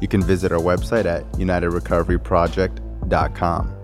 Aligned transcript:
You 0.00 0.08
can 0.08 0.22
visit 0.22 0.52
our 0.52 0.60
website 0.60 1.06
at 1.06 1.30
unitedrecoveryproject.com. 1.32 3.74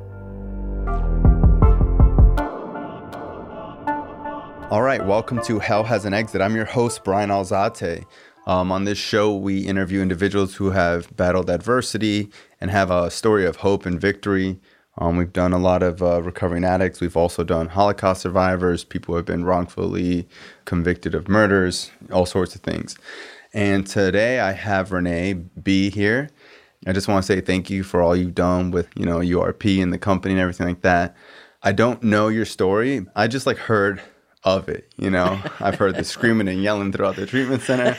All 4.71 4.83
right, 4.83 5.05
welcome 5.05 5.43
to 5.45 5.59
Hell 5.59 5.85
Has 5.85 6.05
an 6.05 6.15
Exit. 6.15 6.41
I'm 6.41 6.57
your 6.57 6.65
host, 6.65 7.05
Bryan 7.05 7.31
Alzate. 7.31 8.05
Um, 8.47 8.73
on 8.73 8.85
this 8.85 8.99
show, 8.99 9.35
we 9.35 9.61
interview 9.61 10.03
individuals 10.03 10.55
who 10.55 10.71
have 10.71 11.15
battled 11.17 11.51
adversity 11.51 12.31
and 12.61 12.71
have 12.71 12.91
a 12.91 13.11
story 13.11 13.47
of 13.47 13.57
hope 13.57 13.87
and 13.87 14.01
victory. 14.01 14.59
Um, 14.99 15.17
we've 15.17 15.33
done 15.33 15.53
a 15.53 15.59
lot 15.59 15.83
of 15.83 16.03
uh, 16.03 16.23
recovering 16.23 16.65
addicts. 16.65 17.01
We've 17.01 17.17
also 17.17 17.43
done 17.43 17.69
Holocaust 17.69 18.23
survivors, 18.23 18.85
people 18.85 19.13
who 19.13 19.17
have 19.17 19.27
been 19.27 19.45
wrongfully 19.45 20.29
convicted 20.65 21.15
of 21.15 21.29
murders, 21.29 21.91
all 22.13 22.27
sorts 22.27 22.55
of 22.55 22.61
things. 22.61 22.97
And 23.55 23.87
today 23.87 24.41
I 24.41 24.51
have 24.51 24.91
Renee 24.91 25.35
B 25.35 25.89
here. 25.89 26.29
I 26.89 26.93
just 26.93 27.07
want 27.07 27.25
to 27.25 27.27
say 27.33 27.41
thank 27.41 27.71
you 27.71 27.85
for 27.85 28.03
all 28.03 28.17
you've 28.17 28.35
done 28.35 28.73
with, 28.73 28.89
you 28.97 29.07
know, 29.07 29.19
URP 29.19 29.81
and 29.81 29.93
the 29.93 29.99
company 29.99 30.35
and 30.35 30.41
everything 30.41 30.67
like 30.67 30.83
that. 30.83 31.17
I 31.63 31.71
don't 31.71 32.03
know 32.03 32.27
your 32.27 32.45
story. 32.47 33.07
I 33.15 33.29
just 33.29 33.47
like 33.47 33.57
heard 33.57 34.03
of 34.43 34.69
it, 34.69 34.93
you 34.97 35.09
know. 35.09 35.41
I've 35.61 35.77
heard 35.77 35.95
the 35.95 36.03
screaming 36.03 36.49
and 36.49 36.63
yelling 36.65 36.91
throughout 36.91 37.15
the 37.15 37.27
treatment 37.27 37.63
center. 37.63 37.97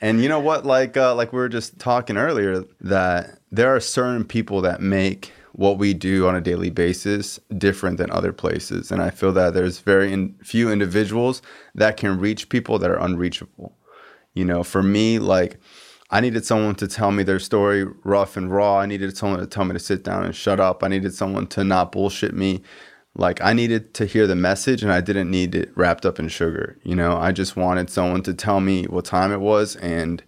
And 0.00 0.20
you 0.20 0.28
know 0.28 0.40
what 0.40 0.66
like 0.66 0.96
uh, 0.96 1.14
like 1.14 1.32
we 1.32 1.38
were 1.38 1.48
just 1.48 1.78
talking 1.78 2.16
earlier 2.16 2.64
that 2.80 3.38
there 3.52 3.74
are 3.74 3.80
certain 3.80 4.24
people 4.24 4.60
that 4.62 4.80
make 4.80 5.32
what 5.52 5.78
we 5.78 5.94
do 5.94 6.26
on 6.26 6.34
a 6.34 6.40
daily 6.40 6.68
basis 6.68 7.40
different 7.56 7.96
than 7.96 8.10
other 8.10 8.32
places. 8.32 8.90
And 8.90 9.00
I 9.00 9.10
feel 9.10 9.32
that 9.32 9.54
there's 9.54 9.78
very 9.78 10.12
in, 10.12 10.34
few 10.42 10.70
individuals 10.70 11.40
that 11.76 11.96
can 11.96 12.18
reach 12.18 12.48
people 12.50 12.78
that 12.80 12.90
are 12.90 13.00
unreachable. 13.00 13.74
You 14.36 14.44
know, 14.44 14.62
for 14.62 14.82
me, 14.82 15.18
like, 15.18 15.58
I 16.10 16.20
needed 16.20 16.46
someone 16.46 16.76
to 16.76 16.86
tell 16.86 17.10
me 17.10 17.24
their 17.24 17.40
story 17.40 17.84
rough 18.04 18.36
and 18.36 18.52
raw. 18.52 18.78
I 18.78 18.86
needed 18.86 19.16
someone 19.16 19.40
to 19.40 19.46
tell 19.46 19.64
me 19.64 19.72
to 19.72 19.80
sit 19.80 20.04
down 20.04 20.24
and 20.24 20.34
shut 20.34 20.60
up. 20.60 20.84
I 20.84 20.88
needed 20.88 21.14
someone 21.14 21.48
to 21.48 21.64
not 21.64 21.90
bullshit 21.90 22.34
me. 22.34 22.62
Like, 23.16 23.40
I 23.40 23.52
needed 23.52 23.94
to 23.94 24.06
hear 24.06 24.26
the 24.26 24.36
message 24.36 24.82
and 24.82 24.92
I 24.92 25.00
didn't 25.00 25.30
need 25.30 25.54
it 25.54 25.72
wrapped 25.74 26.06
up 26.06 26.20
in 26.20 26.28
sugar. 26.28 26.78
You 26.84 26.94
know, 26.94 27.16
I 27.16 27.32
just 27.32 27.56
wanted 27.56 27.90
someone 27.90 28.22
to 28.24 28.34
tell 28.34 28.60
me 28.60 28.84
what 28.84 29.06
time 29.06 29.32
it 29.32 29.40
was. 29.40 29.74
And 29.76 30.22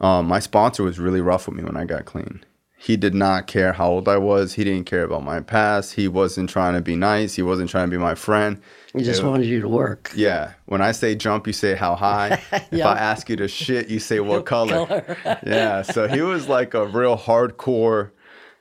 um, 0.00 0.26
my 0.26 0.38
sponsor 0.38 0.84
was 0.84 0.98
really 0.98 1.20
rough 1.20 1.46
with 1.46 1.56
me 1.56 1.64
when 1.64 1.76
I 1.76 1.84
got 1.84 2.06
clean 2.06 2.44
he 2.82 2.96
did 2.96 3.14
not 3.14 3.46
care 3.46 3.72
how 3.72 3.90
old 3.90 4.08
I 4.08 4.16
was. 4.16 4.54
He 4.54 4.64
didn't 4.64 4.86
care 4.86 5.04
about 5.04 5.22
my 5.22 5.38
past. 5.38 5.94
He 5.94 6.08
wasn't 6.08 6.50
trying 6.50 6.74
to 6.74 6.80
be 6.80 6.96
nice. 6.96 7.36
He 7.36 7.42
wasn't 7.42 7.70
trying 7.70 7.88
to 7.88 7.96
be 7.96 8.02
my 8.02 8.16
friend. 8.16 8.60
He 8.94 9.02
just 9.02 9.22
wanted 9.22 9.46
you 9.46 9.60
to 9.62 9.68
work. 9.68 10.12
Yeah. 10.14 10.52
When 10.66 10.82
I 10.82 10.92
say 10.92 11.14
jump, 11.14 11.46
you 11.46 11.52
say 11.54 11.74
how 11.74 11.94
high. 11.94 12.42
yep. 12.52 12.64
If 12.72 12.84
I 12.84 12.98
ask 12.98 13.28
you 13.30 13.36
to 13.36 13.48
shit, 13.48 13.88
you 13.88 13.98
say 13.98 14.20
what 14.20 14.44
color. 14.44 14.86
color. 14.86 15.16
yeah. 15.46 15.82
So 15.82 16.08
he 16.08 16.20
was 16.20 16.48
like 16.48 16.74
a 16.74 16.86
real 16.86 17.16
hardcore 17.16 18.10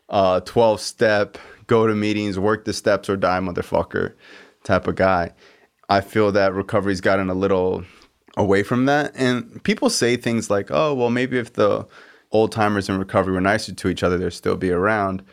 uh, 0.09 0.40
12 0.42 0.80
step, 0.80 1.38
go 1.68 1.86
to 1.86 1.96
meetings, 1.96 2.40
work 2.40 2.66
the 2.66 2.74
steps 2.74 3.09
or 3.09 3.18
die 3.18 3.40
motherfucker 3.40 4.14
type 4.64 4.88
of 4.88 4.96
guy. 4.96 5.31
I 5.90 6.00
feel 6.02 6.31
that 6.31 6.53
recovery's 6.53 7.02
gotten 7.02 7.30
a 7.30 7.34
little 7.34 7.84
away 8.38 8.63
from 8.63 8.86
that. 8.86 9.12
And 9.16 9.62
people 9.63 9.90
say 9.90 10.16
things 10.16 10.50
like, 10.50 10.72
oh, 10.72 10.94
well, 10.94 11.09
maybe 11.09 11.38
if 11.38 11.53
the 11.53 11.86
old 12.31 12.52
timers 12.53 12.88
in 12.88 12.98
recovery 12.98 13.34
were 13.34 13.42
nicer 13.42 13.74
to 13.74 13.88
each 13.90 14.03
other, 14.03 14.18
they'd 14.18 14.31
still 14.31 14.56
be 14.56 14.72
around. 14.72 15.24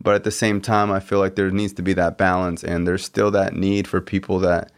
But 0.00 0.14
at 0.14 0.24
the 0.24 0.30
same 0.30 0.60
time, 0.60 0.90
I 0.90 1.00
feel 1.00 1.18
like 1.18 1.36
there 1.36 1.50
needs 1.50 1.72
to 1.74 1.82
be 1.82 1.94
that 1.94 2.18
balance, 2.18 2.62
and 2.62 2.86
there's 2.86 3.04
still 3.04 3.30
that 3.30 3.54
need 3.54 3.88
for 3.88 4.00
people 4.00 4.38
that 4.40 4.70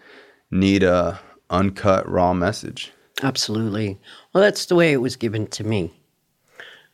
need 0.51 0.83
a 0.83 1.21
uncut, 1.51 2.09
raw 2.09 2.33
message. 2.33 2.93
Absolutely. 3.23 3.99
Well, 4.33 4.43
that's 4.43 4.67
the 4.67 4.77
way 4.77 4.93
it 4.93 4.99
was 4.99 5.17
given 5.17 5.47
to 5.49 5.65
me. 5.65 5.93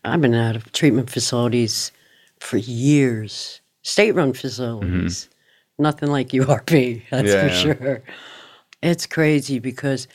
I've 0.04 0.20
been 0.20 0.34
out 0.34 0.56
of 0.56 0.72
treatment 0.72 1.10
facilities 1.10 1.92
for 2.40 2.56
years, 2.56 3.60
state-run 3.82 4.32
facilities. 4.32 5.24
Mm-hmm. 5.24 5.82
Nothing 5.82 6.10
like 6.10 6.28
URP, 6.28 7.02
that's 7.10 7.28
yeah, 7.28 7.40
for 7.40 7.46
yeah. 7.46 7.74
sure. 7.74 8.02
It's 8.82 9.06
crazy 9.06 9.58
because 9.58 10.08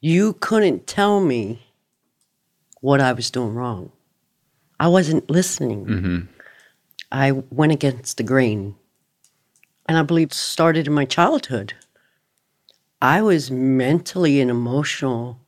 you 0.00 0.34
couldn't 0.34 0.86
tell 0.86 1.20
me 1.20 1.62
what 2.80 3.00
I 3.00 3.12
was 3.12 3.30
doing 3.30 3.54
wrong. 3.54 3.92
I 4.80 4.88
wasn't 4.88 5.28
listening. 5.30 5.86
Mm-hmm. 5.86 6.18
I 7.10 7.32
went 7.32 7.72
against 7.72 8.16
the 8.16 8.22
grain. 8.22 8.74
And 9.86 9.96
I 9.96 10.02
believe 10.02 10.32
started 10.32 10.86
in 10.86 10.92
my 10.92 11.04
childhood. 11.04 11.74
I 13.00 13.22
was 13.22 13.50
mentally 13.50 14.40
and 14.40 14.50
emotional 14.50 15.40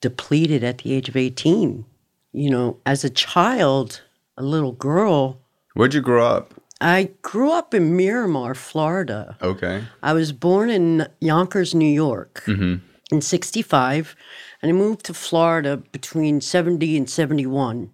depleted 0.00 0.64
at 0.64 0.78
the 0.78 0.92
age 0.92 1.08
of 1.08 1.16
18. 1.16 1.84
You 2.32 2.50
know, 2.50 2.78
as 2.84 3.04
a 3.04 3.10
child, 3.10 4.02
a 4.36 4.42
little 4.42 4.72
girl. 4.72 5.40
Where'd 5.74 5.94
you 5.94 6.00
grow 6.00 6.26
up? 6.26 6.54
I 6.80 7.10
grew 7.22 7.52
up 7.52 7.72
in 7.72 7.96
Miramar, 7.96 8.54
Florida. 8.54 9.36
Okay. 9.40 9.84
I 10.02 10.12
was 10.12 10.32
born 10.32 10.70
in 10.70 11.06
Yonkers, 11.20 11.74
New 11.74 11.88
York 11.88 12.42
mm-hmm. 12.46 12.84
in 13.12 13.20
65 13.20 14.16
and 14.64 14.70
I 14.70 14.72
moved 14.72 15.04
to 15.04 15.12
Florida 15.12 15.76
between 15.76 16.40
70 16.40 16.96
and 16.96 17.10
71. 17.10 17.90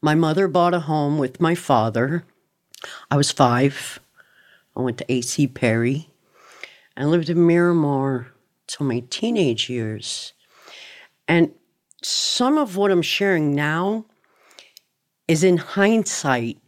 My 0.00 0.14
mother 0.14 0.48
bought 0.48 0.72
a 0.72 0.80
home 0.80 1.18
with 1.18 1.38
my 1.38 1.54
father. 1.54 2.24
I 3.10 3.16
was 3.16 3.30
five. 3.30 4.00
I 4.76 4.80
went 4.80 4.98
to 4.98 5.12
A.C. 5.12 5.46
Perry 5.48 6.08
I 6.96 7.04
lived 7.04 7.30
in 7.30 7.46
Miramar 7.46 8.28
till 8.66 8.86
my 8.86 9.02
teenage 9.10 9.70
years. 9.70 10.32
And 11.26 11.52
some 12.02 12.58
of 12.58 12.76
what 12.76 12.90
I'm 12.90 13.02
sharing 13.02 13.54
now 13.54 14.04
is 15.28 15.42
in 15.44 15.56
hindsight 15.56 16.58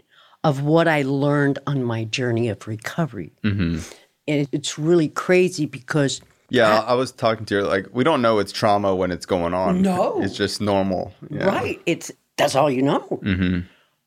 of 0.43 0.63
what 0.63 0.89
I 0.89 1.03
learned 1.03 1.59
on 1.67 1.83
my 1.85 2.05
journey 2.05 2.49
of 2.49 2.67
recovery. 2.67 3.33
Mm-hmm. 3.43 3.81
And 4.27 4.49
it's 4.53 4.79
really 4.79 5.09
crazy 5.09 5.67
because 5.67 6.21
yeah, 6.51 6.81
I 6.81 6.95
was 6.95 7.11
talking 7.11 7.47
to 7.47 7.57
her 7.57 7.63
like 7.63 7.87
we 7.93 8.05
don't 8.05 8.23
know 8.23 8.39
it's 8.39 8.53
trauma 8.53 8.95
when 8.95 9.11
it's 9.11 9.27
going 9.27 9.55
on. 9.55 9.83
No, 9.83 10.23
it's 10.23 10.37
just 10.37 10.61
normal. 10.61 11.13
Yeah. 11.29 11.47
Right. 11.47 11.81
It's 11.85 12.11
that's 12.37 12.55
all 12.55 12.71
you 12.71 12.83
know. 12.83 13.01
Mm-hmm. 13.23 13.61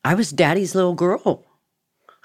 I 0.04 0.14
was 0.14 0.30
daddy's 0.32 0.74
little 0.74 0.94
girl. 0.94 1.44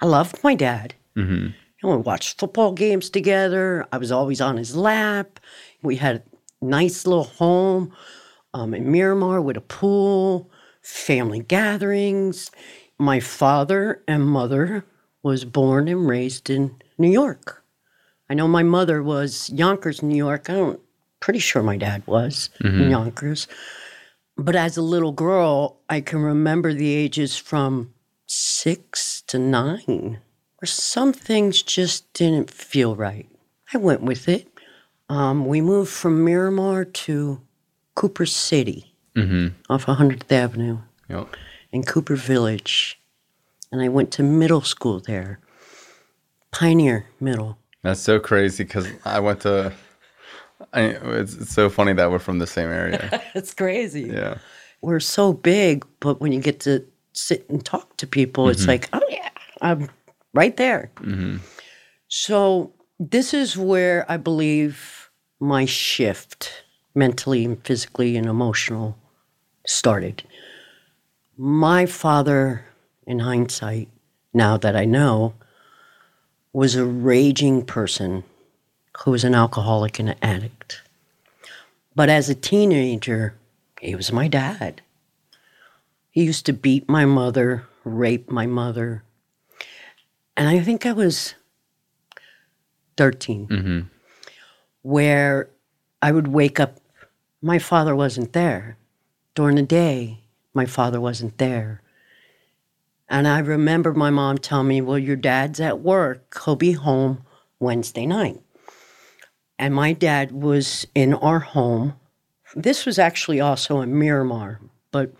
I 0.03 0.06
loved 0.06 0.44
my 0.44 0.53
dad. 0.53 0.96
Mm-hmm. 1.16 1.47
And 1.81 1.91
we 1.91 1.96
watched 1.96 2.38
football 2.38 2.74
games 2.74 3.09
together. 3.09 3.88
I 3.90 3.97
was 3.97 4.12
always 4.12 4.41
on 4.41 4.58
his 4.58 4.75
lap. 4.75 5.40
We 5.81 5.96
had 5.96 6.18
a 6.18 6.66
nice 6.66 7.08
little 7.08 7.24
home 7.24 7.94
um, 8.53 8.74
in 8.74 8.92
Miramar 8.92 9.40
with 9.40 9.56
a 9.56 9.62
pool, 9.62 10.52
family 10.81 11.40
gatherings. 11.40 12.52
My 13.00 13.22
father 13.22 14.03
and 14.06 14.28
mother 14.28 14.84
was 15.24 15.46
born 15.46 15.88
and 15.88 16.06
raised 16.06 16.50
in 16.50 16.75
New 16.98 17.10
York. 17.10 17.63
I 18.30 18.33
know 18.33 18.48
my 18.50 18.63
mother 18.63 19.01
was 19.01 19.50
Yonkers, 19.51 20.04
New 20.04 20.18
York. 20.18 20.50
I 20.50 20.56
don't 20.56 20.81
pretty 21.22 21.39
sure 21.39 21.63
my 21.63 21.77
dad 21.77 22.04
was 22.06 22.50
mm-hmm. 22.62 22.81
in 22.81 22.89
Yonkers. 22.89 23.48
But 24.36 24.57
as 24.57 24.75
a 24.75 24.81
little 24.81 25.13
girl, 25.13 25.80
I 25.88 26.01
can 26.01 26.19
remember 26.19 26.74
the 26.74 26.94
ages 26.94 27.38
from 27.38 27.93
six 28.33 29.21
to 29.27 29.39
nine, 29.39 30.19
where 30.57 30.68
some 30.68 31.13
things 31.13 31.62
just 31.62 32.12
didn't 32.13 32.50
feel 32.50 32.95
right. 32.95 33.30
I 33.74 33.77
went 33.77 34.01
with 34.01 34.27
it. 34.27 34.47
Um, 35.09 35.45
we 35.45 35.62
moved 35.62 35.91
from 35.91 36.24
Miramar 36.24 36.85
to 36.85 37.41
Cooper 37.95 38.25
City 38.25 38.95
mm-hmm. 39.15 39.50
off 39.69 39.85
100th 39.85 40.31
Avenue 40.31 40.80
yep. 41.09 41.35
in 41.71 41.83
Cooper 41.83 42.15
Village. 42.15 43.00
And 43.71 43.81
I 43.81 43.89
went 43.89 44.12
to 44.13 44.24
middle 44.24 44.62
school 44.62 45.00
there, 45.00 45.39
Pioneer 46.51 47.07
Middle. 47.19 47.57
That's 47.81 48.00
so 48.00 48.19
crazy 48.19 48.63
because 48.63 48.88
I 49.03 49.19
went 49.19 49.41
to. 49.41 49.74
I, 50.71 50.81
it's, 50.81 51.36
it's 51.36 51.53
so 51.53 51.69
funny 51.69 51.94
that 51.94 52.09
we're 52.09 52.19
from 52.19 52.39
the 52.39 52.47
same 52.47 52.69
area. 52.69 53.21
it's 53.36 53.53
crazy. 53.53 54.03
Yeah. 54.03 54.38
We're 54.81 55.01
so 55.01 55.33
big, 55.33 55.86
but 56.00 56.21
when 56.21 56.31
you 56.31 56.39
get 56.39 56.62
to 56.62 56.86
sit 57.13 57.50
and 57.50 57.63
talk 57.63 57.95
to 57.98 58.07
people, 58.07 58.45
mm-hmm. 58.45 58.51
it's 58.51 58.68
like, 58.68 58.89
oh, 58.94 59.01
yeah, 59.10 59.30
I'm 59.62 59.89
right 60.33 60.56
there. 60.57 60.92
Mm-hmm. 60.98 61.38
So, 62.07 62.74
this 63.00 63.33
is 63.33 63.57
where 63.57 64.06
I 64.10 64.18
believe 64.18 65.10
my 65.39 65.65
shift 65.65 66.63
mentally 66.95 67.44
and 67.44 67.63
physically 67.65 68.15
and 68.18 68.27
emotional 68.27 68.98
started. 69.65 70.24
My 71.38 71.86
father, 71.86 72.65
in 73.07 73.19
hindsight, 73.19 73.89
now 74.33 74.57
that 74.57 74.75
I 74.75 74.86
know, 74.86 75.33
was 76.54 76.75
a 76.75 76.86
raging 76.86 77.65
person 77.65 78.24
who 79.00 79.12
was 79.12 79.24
an 79.24 79.33
alcoholic 79.33 80.00
and 80.00 80.10
an 80.10 80.18
addict. 80.21 80.81
But 81.95 82.10
as 82.10 82.30
a 82.30 82.36
teenager, 82.36 83.36
he 83.81 83.95
was 83.95 84.12
my 84.12 84.27
dad. 84.27 84.81
He 86.13 86.25
used 86.25 86.45
to 86.45 86.54
beat 86.54 86.88
my 86.88 87.06
mother, 87.06 87.65
rape 87.83 88.30
my 88.30 88.45
mother. 88.45 89.04
And 90.38 90.48
I 90.48 90.60
think 90.60 90.86
I 90.86 90.92
was 90.92 91.33
13, 92.98 93.48
mm-hmm. 93.48 93.80
where 94.83 95.50
I 96.04 96.12
would 96.12 96.27
wake 96.27 96.60
up. 96.60 96.80
My 97.42 97.57
father 97.57 97.95
wasn't 97.95 98.33
there. 98.33 98.77
During 99.33 99.56
the 99.56 99.63
day, 99.63 100.19
my 100.54 100.68
father 100.68 101.01
wasn't 101.01 101.39
there. 101.39 101.81
And 103.10 103.27
I 103.27 103.39
remember 103.39 103.92
my 103.95 104.12
mom 104.12 104.38
telling 104.38 104.68
me, 104.68 104.81
Well, 104.81 105.00
your 105.00 105.15
dad's 105.15 105.60
at 105.60 105.80
work. 105.80 106.39
He'll 106.45 106.56
be 106.56 106.74
home 106.74 107.24
Wednesday 107.60 108.06
night. 108.06 108.39
And 109.57 109.74
my 109.74 109.94
dad 109.94 110.31
was 110.31 110.86
in 110.94 111.15
our 111.15 111.39
home. 111.39 111.95
This 112.56 112.86
was 112.86 113.00
actually 113.00 113.42
also 113.42 113.81
in 113.81 113.98
Miramar, 113.98 114.62
but 114.92 115.12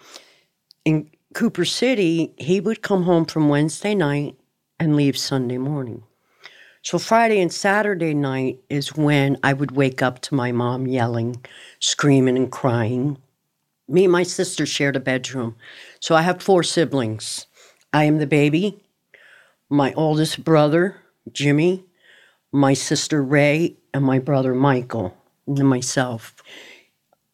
in 0.86 1.10
Cooper 1.34 1.66
City, 1.66 2.34
he 2.38 2.60
would 2.60 2.82
come 2.82 3.04
home 3.04 3.26
from 3.26 3.50
Wednesday 3.50 3.96
night 3.96 4.36
and 4.80 4.96
leave 4.96 5.18
Sunday 5.18 5.58
morning. 5.58 6.04
So 6.82 7.00
Friday 7.00 7.40
and 7.40 7.52
Saturday 7.52 8.14
night 8.14 8.60
is 8.70 8.96
when 8.96 9.38
I 9.42 9.54
would 9.54 9.72
wake 9.72 10.02
up 10.02 10.20
to 10.22 10.36
my 10.36 10.52
mom 10.52 10.86
yelling, 10.86 11.44
screaming, 11.80 12.38
and 12.38 12.52
crying. 12.52 13.18
Me 13.88 14.04
and 14.04 14.12
my 14.12 14.24
sister 14.24 14.66
shared 14.66 14.98
a 14.98 15.00
bedroom. 15.00 15.56
So 16.02 16.14
I 16.16 16.22
have 16.24 16.44
four 16.44 16.62
siblings. 16.62 17.48
I 17.94 18.04
am 18.04 18.18
the 18.18 18.28
baby, 18.28 18.84
my 19.70 19.94
oldest 19.94 20.44
brother, 20.44 20.98
Jimmy, 21.32 21.86
my 22.52 22.74
sister 22.74 23.24
Ray, 23.24 23.78
and 23.94 24.04
my 24.04 24.20
brother 24.20 24.54
Michael, 24.54 25.16
and 25.48 25.68
myself. 25.68 26.36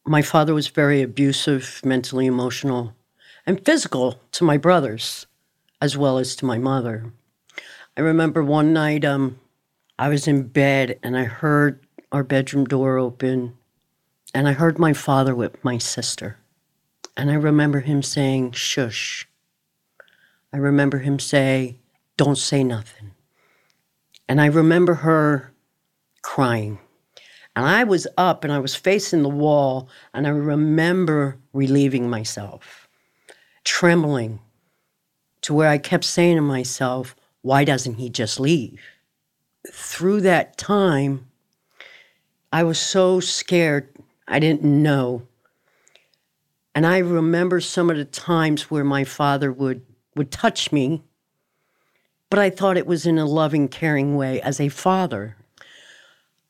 My 0.05 0.21
father 0.21 0.53
was 0.53 0.67
very 0.67 1.01
abusive, 1.01 1.81
mentally, 1.83 2.27
emotional, 2.27 2.93
and 3.49 3.65
physical 3.65 4.21
to 4.31 4.43
my 4.43 4.57
brothers, 4.57 5.25
as 5.81 5.97
well 5.97 6.19
as 6.19 6.35
to 6.35 6.45
my 6.45 6.59
mother. 6.59 7.11
I 7.97 8.01
remember 8.01 8.43
one 8.43 8.73
night 8.73 9.03
um, 9.03 9.39
I 9.97 10.07
was 10.07 10.27
in 10.27 10.49
bed 10.49 10.99
and 11.01 11.17
I 11.17 11.23
heard 11.23 11.83
our 12.11 12.23
bedroom 12.23 12.65
door 12.65 12.99
open, 12.99 13.57
and 14.35 14.47
I 14.47 14.51
heard 14.51 14.77
my 14.77 14.93
father 14.93 15.33
whip 15.33 15.57
my 15.63 15.79
sister. 15.79 16.37
And 17.17 17.31
I 17.31 17.33
remember 17.33 17.79
him 17.79 18.03
saying, 18.03 18.51
shush. 18.51 19.27
I 20.53 20.57
remember 20.57 20.99
him 20.99 21.17
say, 21.17 21.77
don't 22.17 22.37
say 22.37 22.63
nothing. 22.63 23.13
And 24.27 24.39
I 24.39 24.45
remember 24.45 24.93
her 24.93 25.51
crying. 26.21 26.77
And 27.55 27.65
I 27.65 27.83
was 27.83 28.05
up 28.15 28.43
and 28.43 28.53
I 28.53 28.59
was 28.59 28.75
facing 28.75 29.23
the 29.23 29.27
wall, 29.29 29.89
and 30.13 30.27
I 30.27 30.29
remember 30.29 31.39
relieving 31.51 32.11
myself, 32.11 32.85
trembling 33.69 34.39
to 35.41 35.53
where 35.53 35.69
I 35.69 35.77
kept 35.77 36.03
saying 36.03 36.37
to 36.37 36.41
myself, 36.41 37.15
why 37.43 37.63
doesn't 37.63 37.95
he 37.95 38.09
just 38.09 38.39
leave? 38.39 38.81
Through 39.71 40.21
that 40.21 40.57
time, 40.57 41.27
I 42.51 42.63
was 42.63 42.79
so 42.79 43.19
scared, 43.19 43.87
I 44.27 44.39
didn't 44.39 44.63
know. 44.63 45.21
And 46.73 46.85
I 46.85 46.97
remember 46.97 47.61
some 47.61 47.91
of 47.91 47.97
the 47.97 48.05
times 48.05 48.71
where 48.71 48.83
my 48.83 49.03
father 49.03 49.51
would, 49.51 49.85
would 50.15 50.31
touch 50.31 50.71
me, 50.71 51.03
but 52.31 52.39
I 52.39 52.49
thought 52.49 52.75
it 52.75 52.87
was 52.87 53.05
in 53.05 53.19
a 53.19 53.25
loving, 53.25 53.67
caring 53.67 54.15
way 54.15 54.41
as 54.41 54.59
a 54.59 54.69
father. 54.69 55.37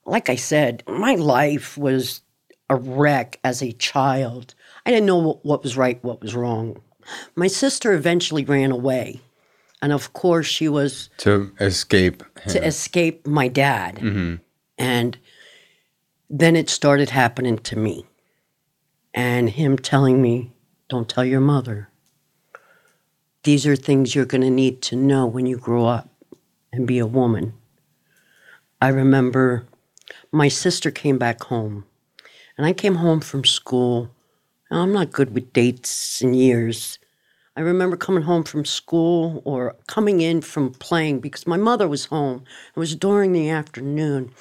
Like 0.05 0.29
I 0.29 0.35
said, 0.35 0.83
my 0.87 1.15
life 1.15 1.77
was 1.77 2.21
a 2.69 2.77
wreck 2.77 3.39
as 3.43 3.61
a 3.61 3.73
child. 3.73 4.55
I 4.85 4.91
didn't 4.91 5.05
know 5.05 5.39
what, 5.43 5.63
was 5.63 5.75
right, 5.75 6.01
what 6.01 6.21
was 6.21 6.33
wrong. 6.33 6.81
My 7.35 7.47
sister 7.47 7.93
eventually 7.93 8.43
ran 8.45 8.71
away. 8.71 9.21
And 9.81 9.93
of 9.93 10.11
course, 10.13 10.45
she 10.45 10.67
was 10.67 11.09
To 11.17 11.51
escape 11.59 12.21
him. 12.21 12.51
to 12.53 12.65
escape 12.65 13.25
my 13.25 13.47
dad. 13.47 13.95
Mm-hmm. 13.95 14.35
And 14.77 15.17
then 16.29 16.55
it 16.55 16.69
started 16.69 17.09
happening 17.11 17.57
to 17.59 17.75
me. 17.77 18.05
And 19.13 19.49
him 19.49 19.77
telling 19.77 20.21
me, 20.21 20.51
don't 20.89 21.07
tell 21.09 21.25
your 21.25 21.39
mother. 21.41 21.89
These 23.43 23.65
are 23.65 23.75
things 23.75 24.13
you're 24.13 24.25
going 24.25 24.41
to 24.41 24.49
need 24.49 24.81
to 24.83 24.95
know 24.95 25.25
when 25.25 25.45
you 25.45 25.57
grow 25.57 25.85
up 25.85 26.09
and 26.73 26.85
be 26.85 26.99
a 26.99 27.07
woman. 27.07 27.53
I 28.81 28.89
remember 28.89 29.65
my 30.31 30.49
sister 30.49 30.91
came 30.91 31.17
back 31.17 31.43
home, 31.43 31.85
and 32.57 32.67
I 32.67 32.73
came 32.73 32.95
home 32.95 33.21
from 33.21 33.43
school. 33.45 34.11
I'm 34.69 34.93
not 34.93 35.11
good 35.11 35.33
with 35.33 35.53
dates 35.53 36.21
and 36.21 36.35
years. 36.35 36.98
I 37.55 37.61
remember 37.61 37.97
coming 37.97 38.23
home 38.23 38.43
from 38.43 38.63
school 38.65 39.41
or 39.45 39.75
coming 39.87 40.21
in 40.21 40.41
from 40.41 40.73
playing 40.73 41.19
because 41.19 41.47
my 41.47 41.57
mother 41.57 41.87
was 41.87 42.05
home. 42.05 42.43
It 42.75 42.79
was 42.79 42.95
during 42.95 43.31
the 43.31 43.49
afternoon. 43.49 44.31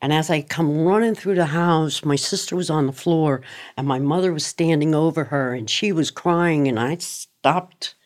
And 0.00 0.12
as 0.12 0.30
I 0.30 0.42
come 0.42 0.84
running 0.84 1.14
through 1.14 1.34
the 1.34 1.46
house, 1.46 2.04
my 2.04 2.16
sister 2.16 2.54
was 2.54 2.70
on 2.70 2.86
the 2.86 2.92
floor 2.92 3.42
and 3.76 3.86
my 3.86 3.98
mother 3.98 4.32
was 4.32 4.46
standing 4.46 4.94
over 4.94 5.24
her 5.24 5.52
and 5.52 5.68
she 5.68 5.90
was 5.90 6.10
crying. 6.10 6.68
And 6.68 6.78
I 6.78 6.96
stopped 6.98 7.96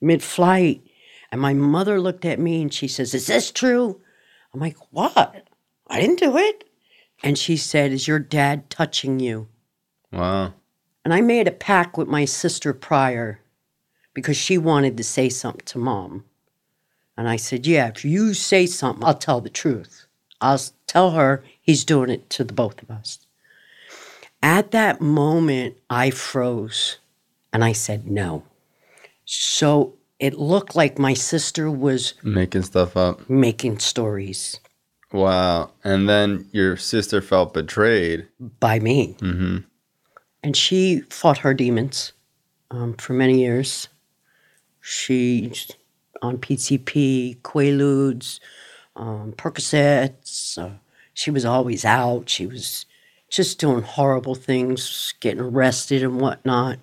mid 0.00 0.22
flight. 0.22 0.82
And 1.30 1.40
my 1.40 1.54
mother 1.54 2.00
looked 2.00 2.24
at 2.24 2.38
me 2.38 2.62
and 2.62 2.72
she 2.72 2.88
says, 2.88 3.14
Is 3.14 3.26
this 3.26 3.50
true? 3.50 4.00
I'm 4.52 4.60
like, 4.60 4.76
What? 4.90 5.48
I 5.88 6.00
didn't 6.00 6.20
do 6.20 6.36
it. 6.36 6.64
And 7.22 7.38
she 7.38 7.56
said, 7.56 7.92
Is 7.92 8.06
your 8.06 8.18
dad 8.18 8.68
touching 8.68 9.18
you? 9.18 9.48
Wow. 10.12 10.54
And 11.04 11.14
I 11.14 11.22
made 11.22 11.48
a 11.48 11.52
pact 11.52 11.96
with 11.96 12.08
my 12.08 12.26
sister 12.26 12.74
prior 12.74 13.40
because 14.18 14.36
she 14.36 14.58
wanted 14.58 14.96
to 14.96 15.04
say 15.04 15.28
something 15.28 15.64
to 15.66 15.78
mom. 15.78 16.24
And 17.16 17.28
I 17.28 17.36
said, 17.36 17.66
Yeah, 17.66 17.88
if 17.88 18.04
you 18.04 18.34
say 18.34 18.66
something, 18.66 19.04
I'll 19.04 19.14
tell 19.14 19.40
the 19.40 19.48
truth. 19.50 20.06
I'll 20.40 20.60
tell 20.86 21.12
her 21.12 21.42
he's 21.60 21.84
doing 21.84 22.10
it 22.10 22.28
to 22.30 22.44
the 22.44 22.52
both 22.52 22.82
of 22.82 22.90
us. 22.90 23.18
At 24.42 24.70
that 24.70 25.00
moment, 25.00 25.76
I 25.90 26.10
froze 26.10 26.98
and 27.52 27.64
I 27.64 27.72
said 27.72 28.06
no. 28.06 28.44
So 29.24 29.94
it 30.20 30.34
looked 30.38 30.74
like 30.76 30.98
my 30.98 31.14
sister 31.14 31.70
was 31.70 32.14
Making 32.22 32.62
stuff 32.62 32.96
up. 32.96 33.28
making 33.28 33.78
stories 33.78 34.58
Wow. 35.12 35.70
And 35.84 36.06
then 36.08 36.48
your 36.52 36.76
sister 36.76 37.22
felt 37.22 37.54
betrayed. 37.54 38.28
by 38.60 38.78
me. 38.78 39.16
Mm-hmm. 39.20 39.58
And 40.42 40.54
she 40.56 41.00
fought 41.08 41.38
her 41.38 41.54
demons 41.54 42.12
um, 42.70 42.92
for 42.94 43.14
many 43.14 43.40
years. 43.40 43.88
She 44.90 45.52
on 46.22 46.38
PCP, 46.38 47.42
Quaaludes, 47.42 48.40
um, 48.96 49.34
Percocets. 49.36 50.56
Uh, 50.56 50.78
she 51.12 51.30
was 51.30 51.44
always 51.44 51.84
out. 51.84 52.30
She 52.30 52.46
was 52.46 52.86
just 53.28 53.58
doing 53.58 53.82
horrible 53.82 54.34
things, 54.34 55.12
getting 55.20 55.42
arrested 55.42 56.02
and 56.02 56.18
whatnot. 56.18 56.78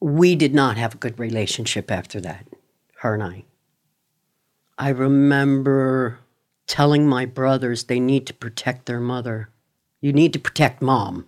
We 0.00 0.36
did 0.36 0.54
not 0.54 0.76
have 0.76 0.94
a 0.94 0.98
good 0.98 1.18
relationship 1.18 1.90
after 1.90 2.20
that, 2.20 2.46
her 2.98 3.14
and 3.14 3.22
I. 3.22 3.44
I 4.76 4.90
remember 4.90 6.18
telling 6.66 7.08
my 7.08 7.24
brothers 7.24 7.84
they 7.84 7.98
need 7.98 8.26
to 8.26 8.34
protect 8.34 8.84
their 8.84 9.00
mother. 9.00 9.48
You 10.02 10.12
need 10.12 10.34
to 10.34 10.38
protect 10.38 10.82
mom. 10.82 11.26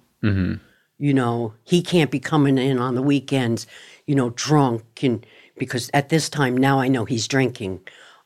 You 0.99 1.15
know, 1.15 1.55
he 1.65 1.81
can't 1.81 2.11
be 2.11 2.21
coming 2.21 2.59
in 2.59 2.79
on 2.79 2.95
the 2.95 3.03
weekends, 3.03 3.67
you 4.07 4.15
know, 4.15 4.31
drunk 4.31 5.03
and 5.03 5.27
because 5.57 5.91
at 5.93 6.09
this 6.09 6.29
time 6.29 6.57
now 6.57 6.79
I 6.81 6.89
know 6.89 7.05
he's 7.05 7.29
drinking 7.29 7.81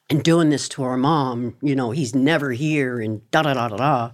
and 0.09 0.23
doing 0.23 0.51
this 0.51 0.69
to 0.71 0.83
our 0.85 0.97
mom, 0.97 1.57
you 1.61 1.75
know, 1.75 1.91
he's 1.91 2.15
never 2.15 2.53
here 2.53 3.01
and 3.01 3.29
da 3.31 3.43
da 3.43 3.55
da 3.55 3.69
da 3.69 3.77
da. 3.77 4.11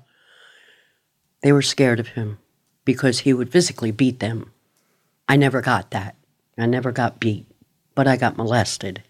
They 1.43 1.53
were 1.53 1.63
scared 1.63 2.01
of 2.01 2.09
him 2.09 2.39
because 2.85 3.21
he 3.21 3.33
would 3.33 3.53
physically 3.53 3.91
beat 3.91 4.21
them. 4.21 4.53
I 5.29 5.37
never 5.37 5.61
got 5.61 5.91
that. 5.91 6.17
I 6.59 6.67
never 6.67 6.93
got 6.93 7.21
beat, 7.21 7.47
but 7.95 8.07
I 8.07 8.17
got 8.17 8.37
molested. 8.37 9.03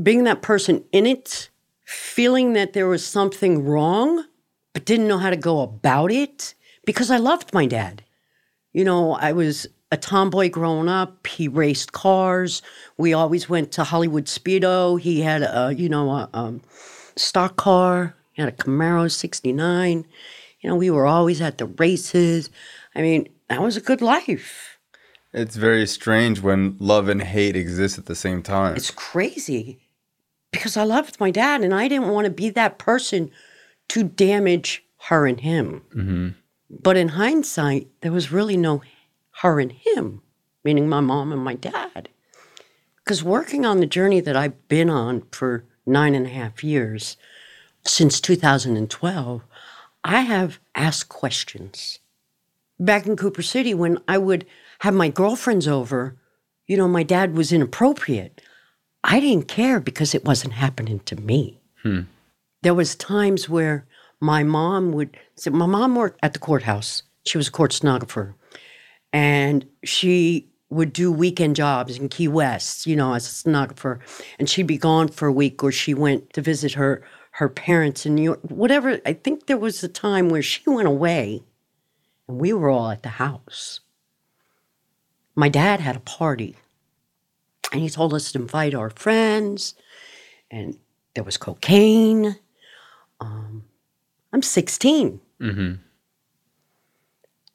Being 0.00 0.24
that 0.24 0.42
person 0.42 0.84
in 0.92 1.06
it, 1.06 1.50
feeling 1.84 2.52
that 2.54 2.72
there 2.72 2.88
was 2.88 3.04
something 3.04 3.64
wrong, 3.64 4.24
but 4.72 4.84
didn't 4.84 5.08
know 5.08 5.18
how 5.18 5.30
to 5.30 5.36
go 5.36 5.60
about 5.60 6.10
it 6.10 6.54
because 6.84 7.10
I 7.10 7.18
loved 7.18 7.52
my 7.52 7.66
dad. 7.66 8.02
You 8.72 8.84
know, 8.84 9.12
I 9.12 9.32
was 9.32 9.66
a 9.92 9.96
tomboy 9.96 10.48
growing 10.48 10.88
up. 10.88 11.26
He 11.26 11.46
raced 11.46 11.92
cars. 11.92 12.62
We 12.96 13.12
always 13.12 13.48
went 13.48 13.70
to 13.72 13.84
Hollywood 13.84 14.24
Speedo. 14.24 14.98
He 14.98 15.20
had 15.20 15.42
a, 15.42 15.72
you 15.76 15.88
know, 15.88 16.10
a 16.10 16.30
um, 16.32 16.62
stock 17.14 17.56
car. 17.56 18.16
He 18.32 18.40
had 18.40 18.48
a 18.48 18.56
Camaro 18.56 19.10
69. 19.10 20.06
You 20.62 20.70
know, 20.70 20.76
we 20.76 20.90
were 20.90 21.06
always 21.06 21.42
at 21.42 21.58
the 21.58 21.66
races. 21.66 22.48
I 22.94 23.02
mean, 23.02 23.28
that 23.48 23.60
was 23.60 23.76
a 23.76 23.82
good 23.82 24.00
life. 24.00 24.78
It's 25.34 25.56
very 25.56 25.86
strange 25.86 26.40
when 26.40 26.76
love 26.78 27.08
and 27.08 27.22
hate 27.22 27.54
exist 27.54 27.98
at 27.98 28.06
the 28.06 28.14
same 28.14 28.42
time. 28.42 28.76
It's 28.76 28.90
crazy 28.90 29.80
because 30.52 30.76
I 30.76 30.84
loved 30.84 31.20
my 31.20 31.30
dad 31.30 31.62
and 31.62 31.74
I 31.74 31.88
didn't 31.88 32.08
want 32.08 32.24
to 32.24 32.30
be 32.30 32.48
that 32.50 32.78
person 32.78 33.30
to 33.88 34.04
damage 34.04 34.84
her 35.08 35.26
and 35.26 35.40
him. 35.40 35.82
But 36.70 36.96
in 36.96 37.08
hindsight, 37.08 37.88
there 38.00 38.12
was 38.12 38.32
really 38.32 38.56
no 38.56 38.82
her 39.42 39.58
and 39.58 39.72
him, 39.72 40.22
meaning 40.64 40.88
my 40.88 41.00
mom 41.00 41.32
and 41.32 41.42
my 41.42 41.54
dad. 41.54 42.08
Because 42.98 43.24
working 43.24 43.66
on 43.66 43.80
the 43.80 43.86
journey 43.86 44.20
that 44.20 44.36
I've 44.36 44.68
been 44.68 44.88
on 44.88 45.24
for 45.32 45.64
nine 45.84 46.14
and 46.14 46.26
a 46.26 46.30
half 46.30 46.62
years, 46.62 47.16
since 47.84 48.20
2012, 48.20 49.42
I 50.04 50.20
have 50.20 50.60
asked 50.76 51.08
questions. 51.08 51.98
Back 52.78 53.06
in 53.06 53.16
Cooper 53.16 53.42
City, 53.42 53.74
when 53.74 53.98
I 54.06 54.16
would 54.16 54.46
have 54.80 54.94
my 54.94 55.08
girlfriends 55.08 55.66
over, 55.66 56.16
you 56.68 56.76
know, 56.76 56.86
my 56.86 57.02
dad 57.02 57.36
was 57.36 57.52
inappropriate. 57.52 58.40
I 59.02 59.18
didn't 59.18 59.48
care 59.48 59.80
because 59.80 60.14
it 60.14 60.24
wasn't 60.24 60.54
happening 60.54 61.00
to 61.00 61.16
me. 61.16 61.60
Hmm. 61.82 62.02
There 62.62 62.74
was 62.74 62.94
times 62.94 63.48
where 63.48 63.86
my 64.20 64.44
mom 64.44 64.92
would 64.92 65.16
say, 65.34 65.50
my 65.50 65.66
mom 65.66 65.96
worked 65.96 66.20
at 66.22 66.32
the 66.32 66.38
courthouse. 66.38 67.02
She 67.24 67.36
was 67.36 67.48
a 67.48 67.52
court 67.52 67.72
stenographer. 67.72 68.36
And 69.12 69.66
she 69.84 70.48
would 70.70 70.92
do 70.92 71.12
weekend 71.12 71.54
jobs 71.54 71.98
in 71.98 72.08
Key 72.08 72.28
West, 72.28 72.86
you 72.86 72.96
know, 72.96 73.12
as 73.12 73.26
a 73.26 73.30
stenographer. 73.30 74.00
And 74.38 74.48
she'd 74.48 74.66
be 74.66 74.78
gone 74.78 75.08
for 75.08 75.28
a 75.28 75.32
week 75.32 75.62
or 75.62 75.70
she 75.70 75.94
went 75.94 76.32
to 76.32 76.40
visit 76.40 76.72
her 76.72 77.02
her 77.36 77.48
parents 77.48 78.04
in 78.04 78.14
New 78.14 78.22
York. 78.22 78.40
Whatever. 78.42 79.00
I 79.06 79.14
think 79.14 79.46
there 79.46 79.56
was 79.56 79.82
a 79.82 79.88
time 79.88 80.28
where 80.28 80.42
she 80.42 80.62
went 80.66 80.88
away 80.88 81.42
and 82.28 82.38
we 82.38 82.52
were 82.52 82.68
all 82.68 82.90
at 82.90 83.02
the 83.02 83.10
house. 83.10 83.80
My 85.34 85.48
dad 85.48 85.80
had 85.80 85.96
a 85.96 86.00
party 86.00 86.56
and 87.72 87.80
he 87.80 87.88
told 87.88 88.12
us 88.12 88.32
to 88.32 88.38
invite 88.38 88.74
our 88.74 88.90
friends 88.90 89.74
and 90.50 90.78
there 91.14 91.24
was 91.24 91.38
cocaine. 91.38 92.36
Um, 93.20 93.64
I'm 94.32 94.42
16. 94.42 95.20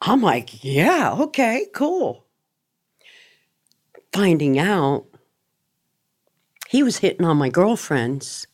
I'm 0.02 0.22
like, 0.22 0.64
yeah, 0.64 1.16
okay, 1.20 1.68
cool. 1.74 2.26
Finding 4.14 4.58
out 4.58 5.06
he 6.68 6.84
was 6.84 6.98
hitting 6.98 7.26
on 7.26 7.38
my 7.38 7.48
girlfriends 7.48 8.46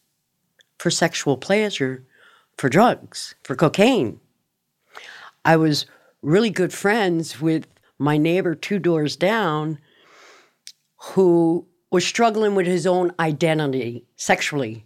for 0.78 0.92
sexual 0.92 1.36
pleasure, 1.36 2.06
for 2.58 2.70
drugs, 2.70 3.34
for 3.44 3.56
cocaine. 3.56 4.20
I 5.46 5.58
was 5.58 5.88
really 6.22 6.52
good 6.52 6.72
friends 6.72 7.42
with 7.42 7.66
my 7.98 8.18
neighbor 8.18 8.54
two 8.54 8.78
doors 8.78 9.16
down 9.16 9.80
who 10.98 11.66
was 11.90 12.06
struggling 12.06 12.54
with 12.54 12.68
his 12.68 12.86
own 12.86 13.12
identity 13.20 14.06
sexually. 14.16 14.86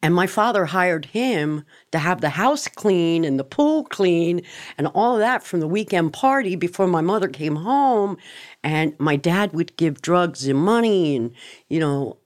And 0.00 0.14
my 0.14 0.28
father 0.28 0.66
hired 0.66 1.06
him 1.06 1.64
to 1.90 1.98
have 1.98 2.20
the 2.20 2.30
house 2.30 2.68
clean 2.68 3.24
and 3.24 3.38
the 3.38 3.44
pool 3.44 3.82
clean 3.84 4.42
and 4.76 4.86
all 4.88 5.14
of 5.14 5.20
that 5.20 5.42
from 5.42 5.58
the 5.58 5.66
weekend 5.66 6.12
party 6.12 6.54
before 6.54 6.86
my 6.86 7.00
mother 7.00 7.28
came 7.28 7.56
home. 7.56 8.16
And 8.62 8.94
my 8.98 9.16
dad 9.16 9.52
would 9.54 9.76
give 9.76 10.00
drugs 10.00 10.46
and 10.46 10.58
money. 10.58 11.16
And, 11.16 11.32
you 11.68 11.80
know, 11.80 12.16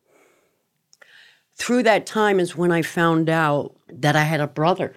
through 1.55 1.85
that 1.85 2.05
time 2.05 2.39
is 2.39 2.57
when 2.57 2.73
I 2.73 2.83
found 2.83 3.31
out 3.31 3.75
that 3.89 4.17
I 4.17 4.25
had 4.25 4.41
a 4.41 4.47
brother. 4.47 4.95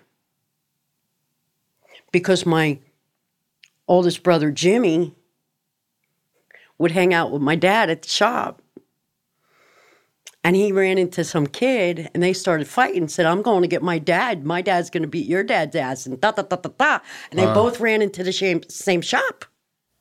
Because 2.11 2.45
my 2.45 2.79
oldest 3.87 4.21
brother, 4.21 4.51
Jimmy, 4.51 5.15
would 6.77 6.91
hang 6.91 7.13
out 7.13 7.31
with 7.31 7.41
my 7.41 7.55
dad 7.55 7.89
at 7.89 8.01
the 8.01 8.09
shop. 8.09 8.61
And 10.45 10.55
he 10.55 10.71
ran 10.71 10.99
into 10.99 11.23
some 11.23 11.47
kid 11.47 12.07
and 12.13 12.21
they 12.21 12.31
started 12.31 12.67
fighting 12.67 13.07
said, 13.07 13.25
I'm 13.25 13.41
going 13.41 13.63
to 13.63 13.67
get 13.67 13.81
my 13.81 13.97
dad. 13.97 14.45
My 14.45 14.61
dad's 14.61 14.91
going 14.91 15.01
to 15.01 15.09
beat 15.09 15.25
your 15.25 15.41
dad's 15.43 15.75
ass 15.75 16.05
and 16.05 16.21
da 16.21 16.33
da 16.33 16.43
da 16.43 16.57
da 16.57 16.69
da. 16.69 16.99
And 17.31 17.39
they 17.39 17.45
both 17.45 17.79
ran 17.79 18.03
into 18.03 18.23
the 18.23 18.31
same, 18.31 18.61
same 18.69 19.01
shop. 19.01 19.45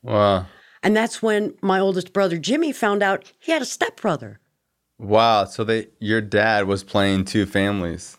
Wow. 0.02 0.44
And 0.82 0.94
that's 0.94 1.22
when 1.22 1.54
my 1.62 1.80
oldest 1.80 2.12
brother, 2.12 2.36
Jimmy, 2.36 2.72
found 2.72 3.02
out 3.02 3.32
he 3.38 3.52
had 3.52 3.62
a 3.62 3.64
stepbrother. 3.64 4.38
Wow. 4.98 5.46
So 5.46 5.64
they 5.64 5.88
your 5.98 6.20
dad 6.20 6.66
was 6.66 6.84
playing 6.84 7.24
two 7.24 7.46
families. 7.46 8.18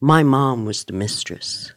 My 0.00 0.22
mom 0.22 0.66
was 0.66 0.84
the 0.84 0.92
mistress. 0.92 1.72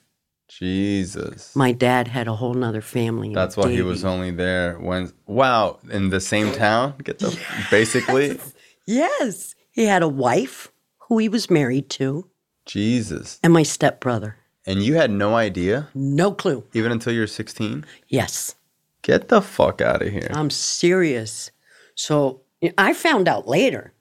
Jesus. 0.50 1.56
My 1.56 1.72
dad 1.72 2.08
had 2.08 2.28
a 2.28 2.36
whole 2.36 2.54
nother 2.54 2.82
family. 2.82 3.34
That's 3.34 3.58
why 3.58 3.72
he 3.72 3.82
was 3.82 4.06
only 4.06 4.30
there 4.30 4.78
when 4.78 5.12
wow, 5.26 5.80
in 5.90 6.10
the 6.10 6.22
same 6.22 6.54
town? 6.54 6.94
Get 7.04 7.18
the 7.18 7.36
basically 7.72 8.40
Yes. 8.86 9.56
He 9.72 9.86
had 9.86 10.04
a 10.04 10.08
wife 10.08 10.72
who 11.08 11.18
he 11.18 11.30
was 11.30 11.50
married 11.50 11.90
to 11.92 12.30
Jesus. 12.66 13.40
and 13.44 13.54
my 13.54 13.64
stepbrother. 13.64 14.38
And 14.66 14.84
you 14.84 14.94
had 14.96 15.10
no 15.12 15.36
idea 15.36 15.88
No 15.96 16.32
clue. 16.32 16.64
even 16.74 16.92
until 16.92 17.14
you're 17.14 17.28
16? 17.28 17.84
Yes. 18.10 18.56
Get 19.02 19.30
the 19.30 19.42
fuck 19.42 19.82
out 19.82 20.02
of 20.04 20.10
here. 20.10 20.30
I'm 20.34 20.50
serious. 20.52 21.50
So 21.96 22.42
I 22.78 22.94
found 22.94 23.28
out 23.28 23.48
later, 23.48 23.94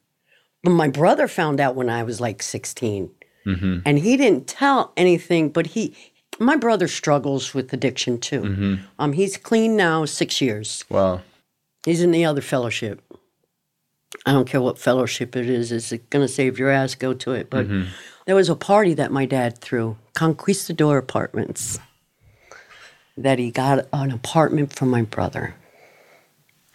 but 0.62 0.70
my 0.72 0.88
brother 0.88 1.26
found 1.28 1.60
out 1.60 1.74
when 1.76 1.88
I 1.88 2.02
was 2.02 2.20
like 2.20 2.42
16. 2.42 3.10
And 3.46 3.98
he 3.98 4.16
didn't 4.16 4.46
tell 4.46 4.92
anything, 4.96 5.48
but 5.48 5.68
he, 5.68 5.96
my 6.38 6.54
brother 6.54 6.86
struggles 6.86 7.52
with 7.52 7.72
addiction 7.72 8.20
too. 8.20 8.78
Um, 8.98 9.12
he's 9.14 9.36
clean 9.36 9.76
now, 9.76 10.04
six 10.04 10.40
years. 10.40 10.84
Wow. 10.88 11.22
He's 11.84 12.00
in 12.02 12.12
the 12.12 12.24
other 12.24 12.42
fellowship. 12.42 13.02
I 14.26 14.32
don't 14.32 14.48
care 14.48 14.60
what 14.60 14.78
fellowship 14.78 15.34
it 15.34 15.48
is. 15.48 15.72
Is 15.72 15.92
it 15.92 16.10
going 16.10 16.26
to 16.26 16.32
save 16.32 16.58
your 16.58 16.70
ass? 16.70 16.94
Go 16.94 17.14
to 17.14 17.32
it. 17.32 17.48
But 17.48 17.66
mm-hmm. 17.66 17.88
there 18.26 18.34
was 18.34 18.48
a 18.48 18.56
party 18.56 18.94
that 18.94 19.12
my 19.12 19.24
dad 19.24 19.58
threw, 19.58 19.96
Conquistador 20.14 20.98
Apartments, 20.98 21.78
that 23.16 23.38
he 23.38 23.50
got 23.50 23.86
an 23.92 24.10
apartment 24.10 24.74
from 24.74 24.90
my 24.90 25.02
brother. 25.02 25.54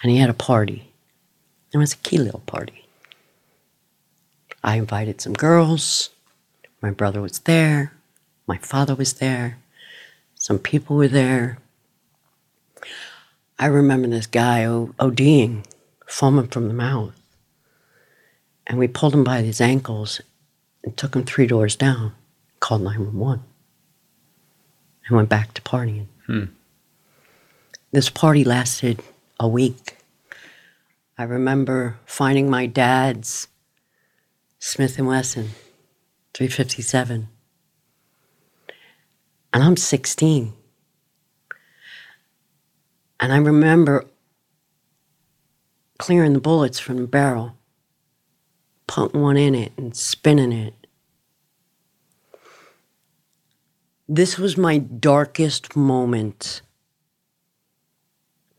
And 0.01 0.11
he 0.11 0.17
had 0.17 0.29
a 0.29 0.33
party. 0.33 0.91
It 1.73 1.77
was 1.77 1.93
a 1.93 1.97
key 1.97 2.17
little 2.17 2.41
party. 2.41 2.85
I 4.63 4.77
invited 4.77 5.21
some 5.21 5.33
girls. 5.33 6.09
My 6.81 6.91
brother 6.91 7.21
was 7.21 7.39
there. 7.39 7.93
My 8.47 8.57
father 8.57 8.95
was 8.95 9.13
there. 9.13 9.57
Some 10.35 10.59
people 10.59 10.95
were 10.95 11.07
there. 11.07 11.59
I 13.57 13.67
remember 13.67 14.07
this 14.07 14.27
guy 14.27 14.63
ODing, 14.65 15.65
foaming 16.05 16.47
from 16.47 16.67
the 16.67 16.73
mouth. 16.73 17.13
And 18.67 18.79
we 18.79 18.87
pulled 18.87 19.13
him 19.13 19.23
by 19.23 19.41
his 19.41 19.61
ankles 19.61 20.21
and 20.83 20.95
took 20.97 21.15
him 21.15 21.23
three 21.23 21.47
doors 21.47 21.75
down, 21.75 22.13
called 22.59 22.81
911, 22.81 23.43
and 25.07 25.15
went 25.17 25.29
back 25.29 25.53
to 25.53 25.61
partying. 25.61 26.07
Hmm. 26.25 26.45
This 27.91 28.09
party 28.09 28.43
lasted 28.43 29.01
a 29.39 29.47
week. 29.47 29.97
I 31.17 31.23
remember 31.23 31.97
finding 32.05 32.49
my 32.49 32.65
dad's 32.65 33.47
Smith 34.59 34.99
& 34.99 34.99
Wesson 34.99 35.51
357. 36.33 37.29
And 39.53 39.63
I'm 39.63 39.77
16. 39.77 40.53
And 43.21 43.31
I 43.31 43.37
remember 43.37 44.05
clearing 45.97 46.33
the 46.33 46.41
bullets 46.41 46.79
from 46.79 46.97
the 46.97 47.07
barrel, 47.07 47.54
putting 48.87 49.21
one 49.21 49.37
in 49.37 49.55
it 49.55 49.71
and 49.77 49.95
spinning 49.95 50.51
it. 50.51 50.73
This 54.07 54.37
was 54.37 54.57
my 54.57 54.77
darkest 54.77 55.75
moment 55.75 56.61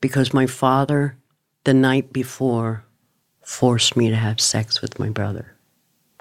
because 0.01 0.35
my 0.35 0.47
father, 0.47 1.17
the 1.65 1.75
night 1.75 2.13
before, 2.13 2.85
forced 3.43 3.97
me 3.97 4.11
to 4.11 4.17
have 4.17 4.41
sex 4.41 4.83
with 4.83 4.99
my 4.99 5.09
brother 5.09 5.57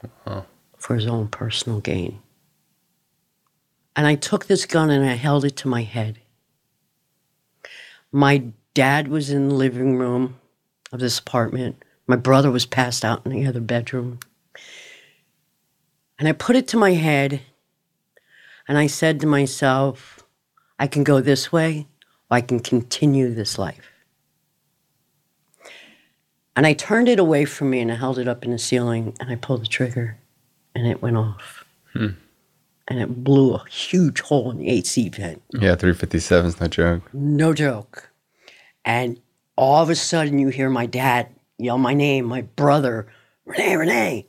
uh-huh. 0.03 0.41
for 0.77 0.95
his 0.95 1.07
own 1.07 1.27
personal 1.27 1.79
gain. 1.79 2.21
And 3.95 4.05
I 4.05 4.15
took 4.15 4.45
this 4.45 4.65
gun 4.65 4.89
and 4.89 5.03
I 5.03 5.13
held 5.13 5.45
it 5.45 5.55
to 5.57 5.67
my 5.67 5.81
head. 5.81 6.19
My 8.11 8.43
dad 8.73 9.07
was 9.07 9.29
in 9.29 9.49
the 9.49 9.55
living 9.55 9.97
room 9.97 10.39
of 10.91 10.99
this 10.99 11.17
apartment. 11.17 11.83
My 12.07 12.15
brother 12.15 12.51
was 12.51 12.65
passed 12.65 13.03
out 13.03 13.25
in 13.25 13.31
the 13.31 13.47
other 13.47 13.59
bedroom. 13.59 14.19
And 16.19 16.27
I 16.27 16.31
put 16.31 16.55
it 16.55 16.67
to 16.69 16.77
my 16.77 16.93
head 16.93 17.41
and 18.67 18.77
I 18.77 18.87
said 18.87 19.19
to 19.19 19.27
myself, 19.27 20.23
I 20.79 20.87
can 20.87 21.03
go 21.03 21.19
this 21.19 21.51
way 21.51 21.87
or 22.29 22.37
I 22.37 22.41
can 22.41 22.59
continue 22.59 23.33
this 23.33 23.57
life. 23.57 23.91
And 26.55 26.65
I 26.65 26.73
turned 26.73 27.09
it 27.09 27.19
away 27.19 27.45
from 27.45 27.69
me 27.69 27.81
and 27.81 27.91
I 27.91 27.95
held 27.95 28.17
it 28.17 28.27
up 28.27 28.45
in 28.45 28.51
the 28.51 28.59
ceiling 28.59 29.15
and 29.19 29.29
I 29.29 29.35
pulled 29.35 29.61
the 29.61 29.67
trigger 29.67 30.17
and 30.73 30.87
it 30.87 31.01
went 31.01 31.17
off. 31.17 31.65
Hmm. 31.93 32.09
And 32.87 32.99
it 32.99 33.23
blew 33.23 33.55
a 33.55 33.67
huge 33.67 34.21
hole 34.21 34.51
in 34.51 34.57
the 34.57 34.69
AC 34.69 35.09
vent. 35.09 35.41
Yeah, 35.53 35.75
357 35.75 36.45
is 36.45 36.61
no 36.61 36.67
joke. 36.67 37.09
No 37.13 37.53
joke. 37.53 38.11
And 38.85 39.19
all 39.57 39.81
of 39.81 39.89
a 39.89 39.95
sudden, 39.95 40.37
you 40.37 40.49
hear 40.49 40.69
my 40.69 40.85
dad 40.85 41.27
yell 41.57 41.77
my 41.77 41.93
name, 41.93 42.25
my 42.25 42.41
brother, 42.41 43.07
Renee, 43.45 43.75
Renee. 43.75 44.27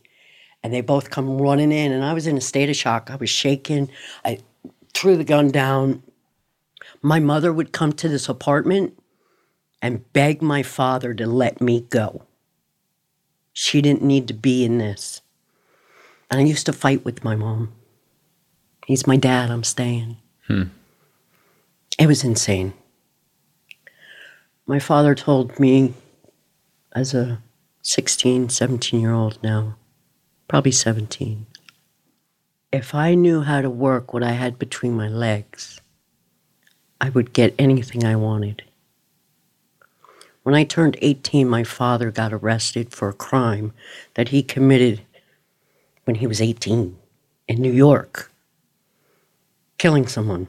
And 0.63 0.73
they 0.73 0.81
both 0.81 1.11
come 1.11 1.41
running 1.41 1.73
in. 1.73 1.93
And 1.93 2.05
I 2.05 2.13
was 2.13 2.27
in 2.27 2.37
a 2.37 2.41
state 2.41 2.69
of 2.69 2.77
shock. 2.77 3.11
I 3.11 3.17
was 3.17 3.31
shaking. 3.31 3.91
I 4.25 4.39
threw 4.95 5.17
the 5.17 5.25
gun 5.25 5.51
down. 5.51 6.03
My 7.03 7.21
mother 7.21 7.53
would 7.53 7.73
come 7.73 7.93
to 7.95 8.09
this 8.09 8.29
apartment 8.29 8.99
and 9.81 10.11
beg 10.13 10.43
my 10.43 10.63
father 10.63 11.15
to 11.15 11.27
let 11.27 11.61
me 11.61 11.83
go. 11.83 12.23
She 13.53 13.81
didn't 13.81 14.03
need 14.03 14.29
to 14.29 14.35
be 14.35 14.65
in 14.65 14.79
this. 14.79 15.23
And 16.31 16.41
I 16.41 16.45
used 16.45 16.67
to 16.67 16.73
fight 16.73 17.05
with 17.05 17.23
my 17.23 17.37
mom. 17.37 17.73
He's 18.87 19.07
my 19.07 19.17
dad, 19.17 19.51
I'm 19.51 19.65
staying. 19.65 20.17
Hmm. 20.47 20.65
It 21.99 22.07
was 22.07 22.25
insane. 22.25 22.75
My 24.67 24.79
father 24.79 25.15
told 25.15 25.59
me 25.61 25.95
as 26.97 27.13
a 27.13 27.43
16, 27.83 28.49
17 28.49 28.99
year 28.99 29.13
old 29.13 29.39
now, 29.43 29.77
probably 30.49 30.73
17, 30.73 31.47
if 32.73 32.95
I 32.95 33.15
knew 33.15 33.43
how 33.43 33.61
to 33.61 33.69
work 33.69 34.15
what 34.15 34.23
I 34.23 34.33
had 34.33 34.59
between 34.59 34.95
my 34.95 35.07
legs, 35.07 35.79
I 36.99 37.11
would 37.11 37.35
get 37.35 37.55
anything 37.59 38.03
I 38.03 38.17
wanted. 38.17 38.63
When 40.43 40.55
I 40.55 40.65
turned 40.65 40.97
18, 41.03 41.47
my 41.47 41.65
father 41.65 42.11
got 42.11 42.33
arrested 42.33 42.95
for 42.95 43.11
a 43.11 43.13
crime 43.13 43.75
that 44.15 44.29
he 44.29 44.43
committed 44.43 45.03
when 46.05 46.17
he 46.17 46.27
was 46.27 46.41
18 46.41 46.97
in 47.47 47.61
New 47.61 47.73
York, 47.73 48.33
killing 49.77 50.07
someone. 50.07 50.49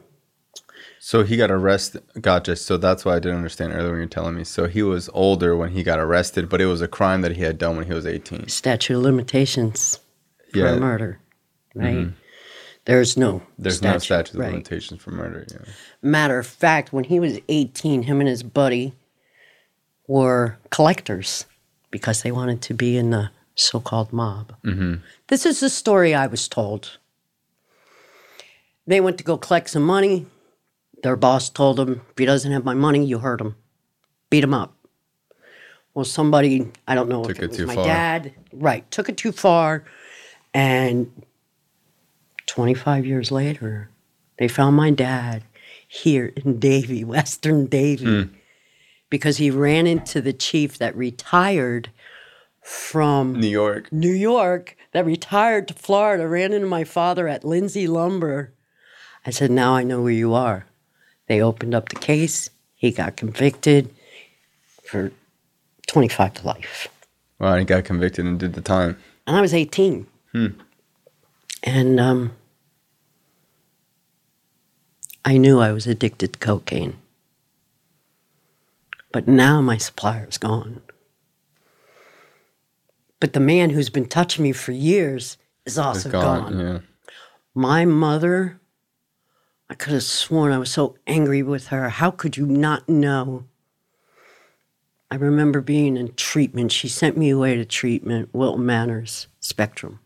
So 1.07 1.23
he 1.23 1.37
got 1.37 1.49
arrested. 1.49 2.03
Gotcha. 2.19 2.57
So 2.57 2.75
that's 2.75 3.05
why 3.05 3.15
I 3.15 3.19
didn't 3.19 3.37
understand 3.37 3.71
earlier 3.71 3.91
when 3.91 3.99
you're 3.99 4.09
telling 4.09 4.35
me. 4.35 4.43
So 4.43 4.67
he 4.67 4.83
was 4.83 5.09
older 5.13 5.55
when 5.55 5.71
he 5.71 5.81
got 5.81 5.99
arrested, 5.99 6.49
but 6.49 6.59
it 6.59 6.65
was 6.65 6.81
a 6.81 6.87
crime 6.89 7.21
that 7.21 7.37
he 7.37 7.43
had 7.43 7.57
done 7.57 7.77
when 7.77 7.85
he 7.85 7.93
was 7.93 8.05
18. 8.05 8.49
Statute 8.49 8.97
of 8.97 9.03
limitations 9.03 10.01
for 10.51 10.57
yeah. 10.57 10.75
murder, 10.75 11.21
right? 11.73 11.95
Mm-hmm. 11.95 12.11
There's 12.83 13.15
no 13.15 13.41
there's 13.57 13.77
statute, 13.77 13.93
no 13.93 13.99
statute 13.99 14.33
of 14.33 14.39
right. 14.41 14.51
limitations 14.51 15.01
for 15.01 15.11
murder. 15.11 15.47
Yeah. 15.49 15.71
Matter 16.01 16.39
of 16.39 16.45
fact, 16.45 16.91
when 16.91 17.05
he 17.05 17.21
was 17.21 17.39
18, 17.47 18.03
him 18.03 18.19
and 18.19 18.27
his 18.27 18.43
buddy 18.43 18.93
were 20.07 20.57
collectors 20.71 21.45
because 21.89 22.23
they 22.23 22.33
wanted 22.33 22.61
to 22.63 22.73
be 22.73 22.97
in 22.97 23.11
the 23.11 23.29
so-called 23.55 24.11
mob. 24.11 24.53
Mm-hmm. 24.65 24.95
This 25.27 25.45
is 25.45 25.61
the 25.61 25.69
story 25.69 26.13
I 26.13 26.27
was 26.27 26.49
told. 26.49 26.97
They 28.85 28.99
went 28.99 29.17
to 29.19 29.23
go 29.23 29.37
collect 29.37 29.69
some 29.69 29.83
money. 29.83 30.25
Their 31.07 31.15
boss 31.15 31.47
told 31.47 31.77
them, 31.77 32.01
if 32.11 32.17
he 32.17 32.25
doesn't 32.25 32.51
have 32.51 32.65
my 32.65 32.73
money, 32.73 33.05
you 33.05 33.19
hurt 33.19 33.39
him, 33.39 33.55
beat 34.29 34.43
him 34.43 34.53
up. 34.53 34.75
Well, 35.93 36.03
somebody, 36.03 36.69
I 36.85 36.95
don't 36.95 37.07
know 37.07 37.23
took 37.23 37.37
if 37.37 37.43
it, 37.43 37.43
it 37.45 37.49
was 37.51 37.67
my 37.67 37.75
far. 37.75 37.85
dad, 37.85 38.33
right, 38.51 38.91
took 38.91 39.07
it 39.07 39.15
too 39.15 39.31
far. 39.31 39.85
And 40.53 41.09
25 42.47 43.05
years 43.05 43.31
later, 43.31 43.89
they 44.37 44.49
found 44.49 44.75
my 44.75 44.91
dad 44.91 45.43
here 45.87 46.33
in 46.35 46.59
Davie, 46.59 47.03
Western 47.15 47.67
Davie, 47.67 48.05
mm. 48.05 48.29
because 49.09 49.37
he 49.37 49.49
ran 49.49 49.87
into 49.87 50.19
the 50.19 50.33
chief 50.33 50.77
that 50.77 50.93
retired 50.93 51.89
from 52.61 53.39
New 53.39 53.47
York. 53.47 53.93
New 53.93 54.11
York, 54.11 54.75
that 54.91 55.05
retired 55.05 55.69
to 55.69 55.73
Florida, 55.73 56.27
ran 56.27 56.51
into 56.51 56.67
my 56.67 56.83
father 56.83 57.29
at 57.29 57.45
Lindsay 57.45 57.87
Lumber. 57.87 58.51
I 59.25 59.29
said, 59.29 59.51
Now 59.51 59.73
I 59.73 59.83
know 59.83 60.01
where 60.01 60.11
you 60.11 60.33
are. 60.33 60.65
They 61.27 61.41
opened 61.41 61.75
up 61.75 61.89
the 61.89 61.95
case. 61.95 62.49
He 62.75 62.91
got 62.91 63.17
convicted 63.17 63.93
for 64.83 65.11
25 65.87 66.35
to 66.35 66.47
life. 66.47 66.87
Wow, 67.39 67.55
he 67.57 67.65
got 67.65 67.85
convicted 67.85 68.25
and 68.25 68.39
did 68.39 68.53
the 68.53 68.61
time. 68.61 68.97
And 69.25 69.35
I 69.35 69.41
was 69.41 69.53
18. 69.53 70.07
Hmm. 70.31 70.47
And 71.63 71.99
um, 71.99 72.31
I 75.25 75.37
knew 75.37 75.59
I 75.59 75.71
was 75.71 75.87
addicted 75.87 76.33
to 76.33 76.39
cocaine. 76.39 76.97
But 79.11 79.27
now 79.27 79.61
my 79.61 79.77
supplier's 79.77 80.37
gone. 80.37 80.81
But 83.19 83.33
the 83.33 83.39
man 83.39 83.71
who's 83.71 83.89
been 83.89 84.07
touching 84.07 84.43
me 84.43 84.51
for 84.51 84.71
years 84.71 85.37
is 85.65 85.77
also 85.77 86.09
gone. 86.09 86.53
gone. 86.53 86.59
Yeah. 86.59 86.79
My 87.55 87.85
mother, 87.85 88.59
I 89.69 89.73
could 89.73 89.93
have 89.93 90.03
sworn 90.03 90.53
I 90.53 90.57
was 90.57 90.71
so 90.71 90.95
angry 91.05 91.43
with 91.43 91.67
her. 91.67 91.89
How 91.89 92.11
could 92.11 92.37
you 92.37 92.45
not 92.45 92.87
know? 92.87 93.45
I 95.11 95.15
remember 95.15 95.61
being 95.61 95.97
in 95.97 96.13
treatment. 96.15 96.71
She 96.71 96.87
sent 96.87 97.17
me 97.17 97.29
away 97.29 97.55
to 97.55 97.65
treatment, 97.65 98.29
Wilton 98.33 98.65
Manors 98.65 99.27
Spectrum, 99.39 99.99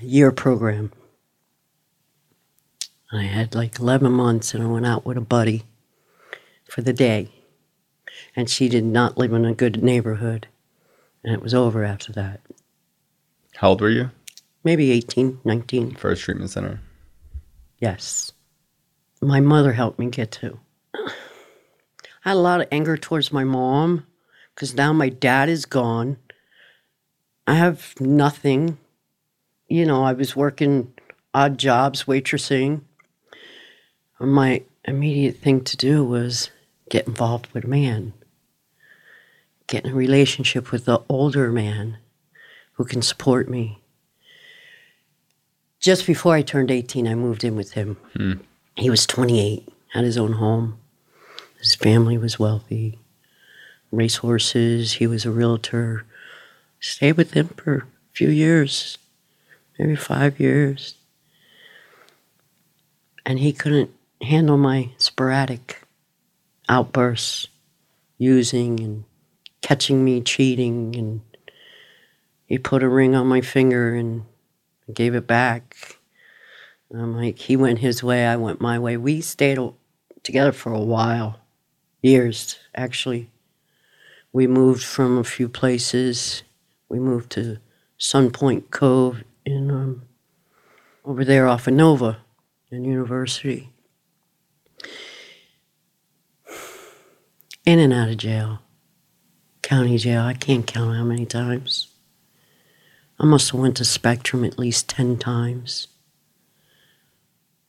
a 0.00 0.04
year 0.04 0.30
program. 0.30 0.92
I 3.12 3.22
had 3.22 3.54
like 3.54 3.78
11 3.78 4.12
months 4.12 4.54
and 4.54 4.62
I 4.62 4.66
went 4.66 4.86
out 4.86 5.04
with 5.04 5.16
a 5.16 5.22
buddy 5.22 5.64
for 6.64 6.82
the 6.82 6.92
day. 6.92 7.30
And 8.36 8.50
she 8.50 8.68
did 8.68 8.84
not 8.84 9.16
live 9.16 9.32
in 9.32 9.44
a 9.44 9.54
good 9.54 9.82
neighborhood. 9.82 10.48
And 11.24 11.34
it 11.34 11.42
was 11.42 11.54
over 11.54 11.84
after 11.84 12.12
that. 12.12 12.40
How 13.56 13.70
old 13.70 13.80
were 13.80 13.90
you? 13.90 14.10
Maybe 14.62 14.90
18, 14.90 15.40
19. 15.44 15.94
First 15.94 16.22
treatment 16.22 16.50
center. 16.50 16.80
Yes. 17.78 18.32
My 19.20 19.40
mother 19.40 19.72
helped 19.72 19.98
me 19.98 20.06
get 20.06 20.30
to. 20.32 20.58
I 20.94 22.30
had 22.30 22.36
a 22.36 22.40
lot 22.40 22.60
of 22.60 22.68
anger 22.70 22.96
towards 22.96 23.32
my 23.32 23.44
mom 23.44 24.06
because 24.54 24.74
now 24.74 24.92
my 24.92 25.08
dad 25.08 25.48
is 25.48 25.64
gone. 25.64 26.18
I 27.46 27.54
have 27.54 27.94
nothing. 28.00 28.78
You 29.68 29.86
know, 29.86 30.04
I 30.04 30.12
was 30.12 30.36
working 30.36 30.92
odd 31.34 31.58
jobs, 31.58 32.04
waitressing 32.04 32.82
my 34.26 34.62
immediate 34.84 35.36
thing 35.36 35.62
to 35.62 35.76
do 35.76 36.04
was 36.04 36.50
get 36.90 37.06
involved 37.06 37.48
with 37.52 37.64
a 37.64 37.68
man, 37.68 38.12
get 39.66 39.84
in 39.84 39.92
a 39.92 39.94
relationship 39.94 40.72
with 40.72 40.86
the 40.86 41.00
older 41.08 41.52
man 41.52 41.98
who 42.72 42.84
can 42.84 43.02
support 43.02 43.48
me. 43.48 43.77
Just 45.80 46.06
before 46.06 46.34
I 46.34 46.42
turned 46.42 46.70
18, 46.70 47.06
I 47.06 47.14
moved 47.14 47.44
in 47.44 47.54
with 47.54 47.72
him. 47.72 47.96
Hmm. 48.16 48.32
He 48.76 48.90
was 48.90 49.06
28, 49.06 49.68
had 49.92 50.04
his 50.04 50.18
own 50.18 50.34
home. 50.34 50.78
His 51.58 51.74
family 51.74 52.18
was 52.18 52.38
wealthy, 52.38 52.98
racehorses. 53.90 54.94
He 54.94 55.06
was 55.06 55.24
a 55.24 55.30
realtor. 55.30 56.04
Stayed 56.80 57.16
with 57.16 57.32
him 57.32 57.48
for 57.48 57.76
a 57.76 57.86
few 58.12 58.28
years, 58.28 58.98
maybe 59.78 59.96
five 59.96 60.38
years. 60.38 60.94
And 63.26 63.38
he 63.40 63.52
couldn't 63.52 63.90
handle 64.22 64.56
my 64.56 64.90
sporadic 64.96 65.82
outbursts, 66.68 67.48
using 68.16 68.80
and 68.80 69.04
catching 69.60 70.04
me 70.04 70.20
cheating. 70.20 70.94
And 70.96 71.20
he 72.46 72.58
put 72.58 72.82
a 72.82 72.88
ring 72.88 73.14
on 73.14 73.26
my 73.26 73.40
finger 73.40 73.94
and 73.94 74.24
gave 74.94 75.14
it 75.14 75.26
back. 75.26 75.98
I'm 76.92 77.16
like, 77.16 77.38
he 77.38 77.56
went 77.56 77.80
his 77.80 78.02
way, 78.02 78.26
I 78.26 78.36
went 78.36 78.60
my 78.60 78.78
way. 78.78 78.96
We 78.96 79.20
stayed 79.20 79.58
together 80.22 80.52
for 80.52 80.72
a 80.72 80.80
while, 80.80 81.38
years 82.02 82.58
actually. 82.74 83.30
We 84.32 84.46
moved 84.46 84.82
from 84.82 85.18
a 85.18 85.24
few 85.24 85.48
places. 85.48 86.42
We 86.88 86.98
moved 86.98 87.30
to 87.32 87.58
Sun 87.98 88.30
Point 88.30 88.70
Cove 88.70 89.24
in 89.44 89.70
um, 89.70 90.02
over 91.04 91.24
there 91.24 91.46
off 91.46 91.66
of 91.66 91.74
Nova 91.74 92.18
and 92.70 92.86
University. 92.86 93.70
in 97.68 97.78
and 97.78 97.92
out 97.92 98.08
of 98.08 98.16
jail, 98.16 98.60
county 99.60 99.98
jail. 99.98 100.22
I 100.22 100.32
can't 100.32 100.66
count 100.66 100.96
how 100.96 101.04
many 101.04 101.26
times. 101.26 101.88
I 103.20 103.24
must 103.24 103.50
have 103.50 103.60
went 103.60 103.76
to 103.78 103.84
Spectrum 103.84 104.44
at 104.44 104.58
least 104.58 104.88
10 104.88 105.18
times. 105.18 105.88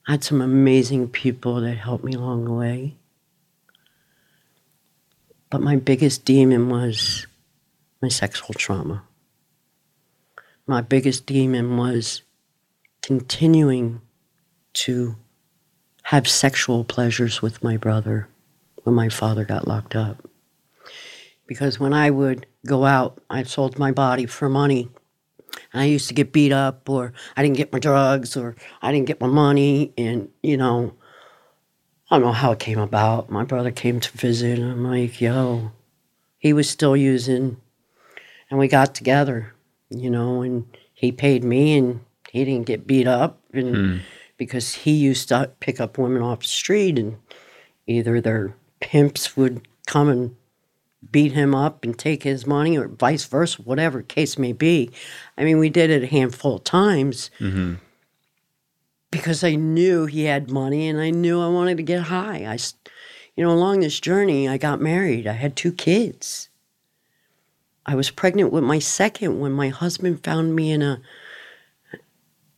I 0.08 0.12
had 0.12 0.24
some 0.24 0.42
amazing 0.42 1.10
people 1.10 1.62
that 1.62 1.78
helped 1.78 2.04
me 2.04 2.14
along 2.14 2.46
the 2.46 2.54
way. 2.54 2.96
But 5.50 5.62
my 5.62 5.76
biggest 5.76 6.26
demon 6.26 6.70
was 6.70 7.26
my 8.02 8.10
sexual 8.10 8.54
trauma. 8.54 9.04
My 10.68 10.82
biggest 10.82 11.26
demon 11.26 11.78
was 11.78 12.22
continuing 13.02 14.02
to 14.74 15.16
have 16.04 16.28
sexual 16.28 16.84
pleasures 16.84 17.42
with 17.42 17.64
my 17.64 17.76
brother 17.78 18.28
when 18.84 18.94
my 18.94 19.10
father 19.10 19.46
got 19.46 19.68
locked 19.68 19.96
up. 19.96 20.28
Because 21.48 21.80
when 21.80 21.94
I 21.94 22.12
would 22.12 22.46
go 22.66 22.86
out, 22.86 23.20
I 23.30 23.42
sold 23.44 23.80
my 23.80 23.92
body 23.92 24.28
for 24.28 24.50
money. 24.50 24.90
I 25.74 25.86
used 25.86 26.08
to 26.08 26.14
get 26.14 26.32
beat 26.32 26.52
up, 26.52 26.90
or 26.90 27.14
I 27.38 27.44
didn't 27.44 27.58
get 27.58 27.72
my 27.72 27.80
drugs, 27.80 28.36
or 28.36 28.56
I 28.82 28.92
didn't 28.92 29.08
get 29.08 29.22
my 29.22 29.28
money. 29.28 29.94
And, 29.98 30.30
you 30.42 30.58
know, 30.58 30.94
I 32.10 32.16
don't 32.16 32.26
know 32.26 32.32
how 32.32 32.52
it 32.54 32.60
came 32.60 32.80
about. 32.80 33.30
My 33.30 33.44
brother 33.44 33.72
came 33.72 34.00
to 34.00 34.18
visit, 34.18 34.58
and 34.58 34.72
I'm 34.72 34.84
like, 34.84 35.22
yo, 35.22 35.72
he 36.40 36.54
was 36.54 36.70
still 36.70 36.98
using, 36.98 37.58
and 38.50 38.60
we 38.60 38.68
got 38.68 38.96
together, 38.96 39.54
you 39.90 40.10
know, 40.10 40.42
and 40.42 40.66
he 40.94 41.12
paid 41.12 41.44
me, 41.44 41.78
and 41.78 42.00
he 42.32 42.46
didn't 42.46 42.66
get 42.66 42.88
beat 42.88 43.08
up, 43.08 43.40
and 43.54 43.76
hmm. 43.76 43.98
because 44.38 44.74
he 44.74 44.92
used 44.92 45.28
to 45.30 45.52
pick 45.60 45.80
up 45.80 46.00
women 46.00 46.24
off 46.24 46.40
the 46.40 46.48
street, 46.48 46.98
and 46.98 47.18
either 47.86 48.20
their 48.20 48.56
pimps 48.80 49.38
would 49.38 49.68
come 49.86 50.10
and 50.10 50.36
beat 51.12 51.32
him 51.32 51.56
up 51.56 51.84
and 51.84 51.98
take 51.98 52.24
his 52.24 52.46
money, 52.46 52.78
or 52.78 52.88
vice 52.88 53.26
versa, 53.26 53.62
whatever 53.62 54.02
case 54.02 54.38
may 54.38 54.54
be. 54.54 54.92
I 55.38 55.44
mean, 55.44 55.58
we 55.58 55.70
did 55.70 55.90
it 55.90 56.04
a 56.04 56.08
handful 56.08 56.58
of 56.58 56.64
times 56.64 57.32
mm-hmm. 57.40 57.76
because 59.12 59.44
I 59.44 59.56
knew 59.56 60.06
he 60.06 60.26
had 60.26 60.52
money 60.52 60.88
and 60.88 61.00
I 61.00 61.10
knew 61.10 61.42
I 61.42 61.48
wanted 61.48 61.78
to 61.78 61.84
get 61.84 62.04
high. 62.04 62.46
I, 62.46 62.58
you 63.36 63.44
know, 63.44 63.52
along 63.52 63.80
this 63.80 64.00
journey, 64.00 64.48
I 64.48 64.58
got 64.58 64.82
married. 64.82 65.26
I 65.26 65.34
had 65.34 65.56
two 65.56 65.72
kids. 65.72 66.50
I 67.86 67.96
was 67.96 68.12
pregnant 68.12 68.52
with 68.52 68.64
my 68.64 68.80
second 68.80 69.40
when 69.40 69.52
my 69.52 69.70
husband 69.70 70.24
found 70.24 70.56
me 70.56 70.72
in 70.72 70.82
a 70.82 71.02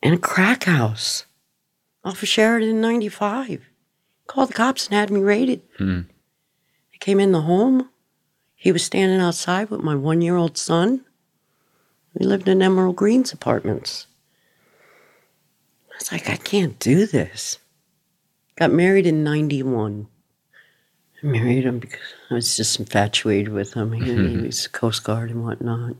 in 0.03 0.13
a 0.13 0.17
crack 0.17 0.63
house 0.65 1.25
off 2.03 2.21
of 2.23 2.27
Sheridan 2.27 2.81
95. 2.81 3.65
Called 4.27 4.49
the 4.49 4.53
cops 4.53 4.87
and 4.87 4.95
had 4.95 5.11
me 5.11 5.21
raided. 5.21 5.61
Hmm. 5.77 6.01
I 6.93 6.97
came 6.99 7.19
in 7.19 7.31
the 7.31 7.41
home. 7.41 7.89
He 8.61 8.71
was 8.71 8.83
standing 8.83 9.19
outside 9.19 9.71
with 9.71 9.81
my 9.81 9.95
one 9.95 10.21
year 10.21 10.35
old 10.35 10.55
son. 10.55 11.03
We 12.13 12.27
lived 12.27 12.47
in 12.47 12.61
Emerald 12.61 12.95
Greens 12.95 13.33
apartments. 13.33 14.05
I 15.89 15.95
was 15.99 16.11
like, 16.11 16.29
I 16.29 16.35
can't 16.35 16.77
do 16.77 17.07
this. 17.07 17.57
Got 18.57 18.71
married 18.71 19.07
in 19.07 19.23
91. 19.23 20.05
I 21.23 21.25
married 21.25 21.63
him 21.63 21.79
because 21.79 22.13
I 22.29 22.35
was 22.35 22.55
just 22.55 22.79
infatuated 22.79 23.51
with 23.51 23.73
him. 23.73 23.93
He, 23.93 24.03
he 24.13 24.37
was 24.45 24.67
Coast 24.67 25.03
Guard 25.05 25.31
and 25.31 25.43
whatnot. 25.43 25.95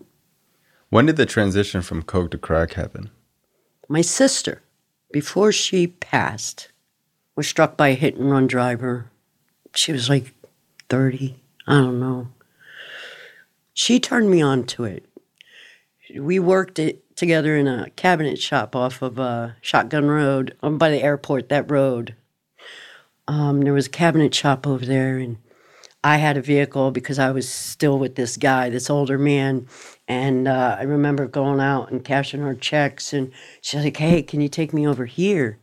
When 0.91 1.08
did 1.08 1.15
the 1.15 1.26
transition 1.26 1.82
from 1.82 2.04
coke 2.04 2.30
to 2.30 2.38
crack 2.38 2.74
happen? 2.74 3.10
My 3.89 4.02
sister, 4.02 4.62
before 5.12 5.52
she 5.52 5.88
passed, 5.88 6.71
was 7.36 7.47
struck 7.47 7.76
by 7.76 7.88
a 7.88 7.95
hit 7.95 8.17
and 8.17 8.30
run 8.30 8.45
driver. 8.45 9.10
She 9.74 9.91
was 9.91 10.10
like 10.10 10.36
30, 10.89 11.39
I 11.65 11.74
don't 11.74 12.00
know. 12.00 12.28
She 13.73 13.99
turned 13.99 14.29
me 14.29 14.41
on 14.41 14.65
to 14.65 14.84
it. 14.84 15.05
We 16.17 16.39
worked 16.39 16.77
it 16.77 17.15
together 17.15 17.55
in 17.55 17.67
a 17.67 17.89
cabinet 17.91 18.39
shop 18.39 18.75
off 18.75 19.01
of 19.01 19.19
uh, 19.19 19.51
Shotgun 19.62 20.07
Road, 20.07 20.57
um, 20.62 20.77
by 20.77 20.89
the 20.89 21.01
airport, 21.01 21.49
that 21.49 21.69
road. 21.71 22.15
Um, 23.27 23.62
there 23.62 23.73
was 23.73 23.88
a 23.88 23.91
cabinet 23.91 24.34
shop 24.34 24.67
over 24.67 24.86
there, 24.86 25.17
and 25.17 25.38
I 26.03 26.17
had 26.17 26.36
a 26.36 26.41
vehicle 26.41 26.91
because 26.91 27.19
I 27.19 27.31
was 27.31 27.47
still 27.47 27.97
with 27.97 28.15
this 28.15 28.36
guy, 28.36 28.69
this 28.69 28.89
older 28.89 29.17
man. 29.17 29.67
And 30.07 30.47
uh, 30.47 30.77
I 30.79 30.84
remember 30.84 31.27
going 31.27 31.62
out 31.62 31.91
and 31.91 32.03
cashing 32.03 32.43
our 32.43 32.55
checks, 32.55 33.13
and 33.13 33.31
she's 33.62 33.84
like, 33.84 33.97
Hey, 33.97 34.21
can 34.21 34.41
you 34.41 34.49
take 34.49 34.73
me 34.73 34.86
over 34.86 35.05
here? 35.05 35.60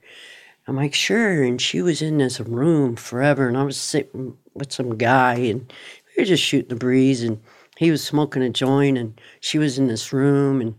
I'm 0.66 0.76
like, 0.76 0.94
Sure. 0.94 1.42
And 1.42 1.60
she 1.60 1.82
was 1.82 2.00
in 2.00 2.18
this 2.18 2.40
room 2.40 2.96
forever, 2.96 3.48
and 3.48 3.56
I 3.58 3.64
was 3.64 3.76
sitting 3.76 4.38
with 4.54 4.72
some 4.72 4.96
guy, 4.96 5.34
and 5.34 5.70
we 6.16 6.22
were 6.22 6.26
just 6.26 6.42
shooting 6.42 6.68
the 6.68 6.76
breeze, 6.76 7.22
and 7.22 7.40
he 7.78 7.90
was 7.90 8.04
smoking 8.04 8.42
a 8.42 8.50
joint, 8.50 8.98
and 8.98 9.20
she 9.40 9.58
was 9.58 9.78
in 9.78 9.86
this 9.86 10.12
room, 10.12 10.60
and 10.60 10.74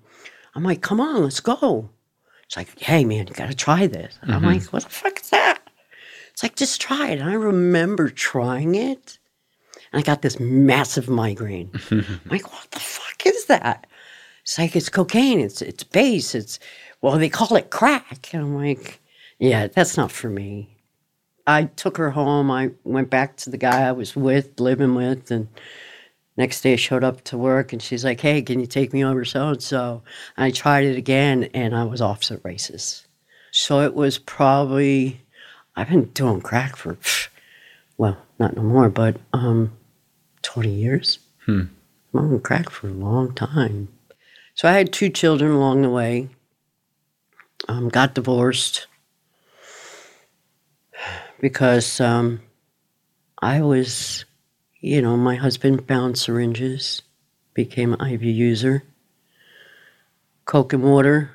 I'm 0.53 0.63
like, 0.63 0.81
Come 0.81 0.99
on, 0.99 1.23
let's 1.23 1.39
go. 1.39 1.89
It's 2.43 2.57
like, 2.57 2.77
Hey, 2.79 3.05
man, 3.05 3.27
you 3.27 3.33
got 3.33 3.49
to 3.49 3.55
try 3.55 3.87
this. 3.87 4.19
And 4.21 4.31
I'm 4.31 4.41
mm-hmm. 4.41 4.51
like, 4.51 4.63
What 4.73 4.83
the 4.83 4.89
fuck 4.89 5.19
is 5.19 5.29
that? 5.29 5.59
It's 6.39 6.43
like, 6.43 6.55
just 6.55 6.79
try 6.79 7.09
it. 7.09 7.19
And 7.19 7.29
I 7.29 7.33
remember 7.33 8.09
trying 8.09 8.75
it. 8.75 9.19
And 9.91 9.99
I 9.99 10.03
got 10.03 10.21
this 10.21 10.39
massive 10.39 11.09
migraine. 11.09 11.69
I'm 11.91 12.21
like, 12.29 12.49
what 12.53 12.71
the 12.71 12.79
fuck 12.79 13.25
is 13.25 13.45
that? 13.47 13.87
It's 14.43 14.57
like, 14.57 14.73
it's 14.73 14.87
cocaine. 14.87 15.41
It's 15.41 15.61
it's 15.61 15.83
base. 15.83 16.33
It's, 16.35 16.59
well, 17.01 17.17
they 17.17 17.27
call 17.27 17.57
it 17.57 17.71
crack. 17.71 18.29
And 18.33 18.41
I'm 18.41 18.55
like, 18.55 19.01
yeah, 19.37 19.67
that's 19.67 19.97
not 19.97 20.13
for 20.13 20.29
me. 20.29 20.77
I 21.45 21.65
took 21.65 21.97
her 21.97 22.11
home. 22.11 22.51
I 22.51 22.71
went 22.85 23.09
back 23.09 23.35
to 23.37 23.49
the 23.49 23.57
guy 23.57 23.87
I 23.87 23.91
was 23.91 24.15
with, 24.15 24.61
living 24.61 24.95
with. 24.95 25.31
And 25.31 25.49
next 26.39 26.61
day 26.61 26.73
I 26.73 26.77
showed 26.77 27.03
up 27.03 27.21
to 27.25 27.37
work 27.37 27.73
and 27.73 27.81
she's 27.81 28.05
like, 28.05 28.21
hey, 28.21 28.41
can 28.41 28.61
you 28.61 28.65
take 28.65 28.93
me 28.93 29.03
over 29.03 29.25
so 29.25 29.49
and 29.49 29.61
so? 29.61 30.01
I 30.37 30.51
tried 30.51 30.85
it 30.85 30.97
again 30.97 31.49
and 31.53 31.75
I 31.75 31.83
was 31.83 32.01
off 32.01 32.27
the 32.27 32.39
races. 32.43 33.05
So 33.51 33.81
it 33.81 33.93
was 33.93 34.17
probably, 34.17 35.21
I've 35.75 35.89
been 35.89 36.05
doing 36.05 36.39
crack 36.39 36.77
for, 36.77 36.97
well, 37.97 38.17
not 38.39 38.55
no 38.55 38.63
more, 38.63 38.89
but 38.89 39.17
um, 39.33 39.77
20 40.41 40.69
years. 40.69 41.19
I'm 41.47 41.71
on 42.13 42.39
crack 42.39 42.69
for 42.69 42.87
a 42.87 42.91
long 42.91 43.35
time. 43.35 43.89
So 44.55 44.69
I 44.69 44.71
had 44.71 44.93
two 44.93 45.09
children 45.09 45.51
along 45.51 45.81
the 45.81 45.89
way. 45.89 46.29
Um, 47.67 47.89
got 47.89 48.15
divorced 48.15 48.87
because 51.41 51.99
um, 51.99 52.41
I 53.41 53.61
was, 53.61 54.23
you 54.79 55.01
know, 55.01 55.17
my 55.17 55.35
husband 55.35 55.87
found 55.87 56.17
syringes, 56.17 57.01
became 57.53 57.93
an 57.93 58.13
IV 58.13 58.23
user, 58.23 58.83
coke 60.45 60.73
and 60.73 60.83
water. 60.83 61.31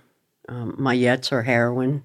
Um, 0.49 0.75
my 0.79 0.97
yets 0.97 1.33
are 1.33 1.43
heroin 1.43 2.03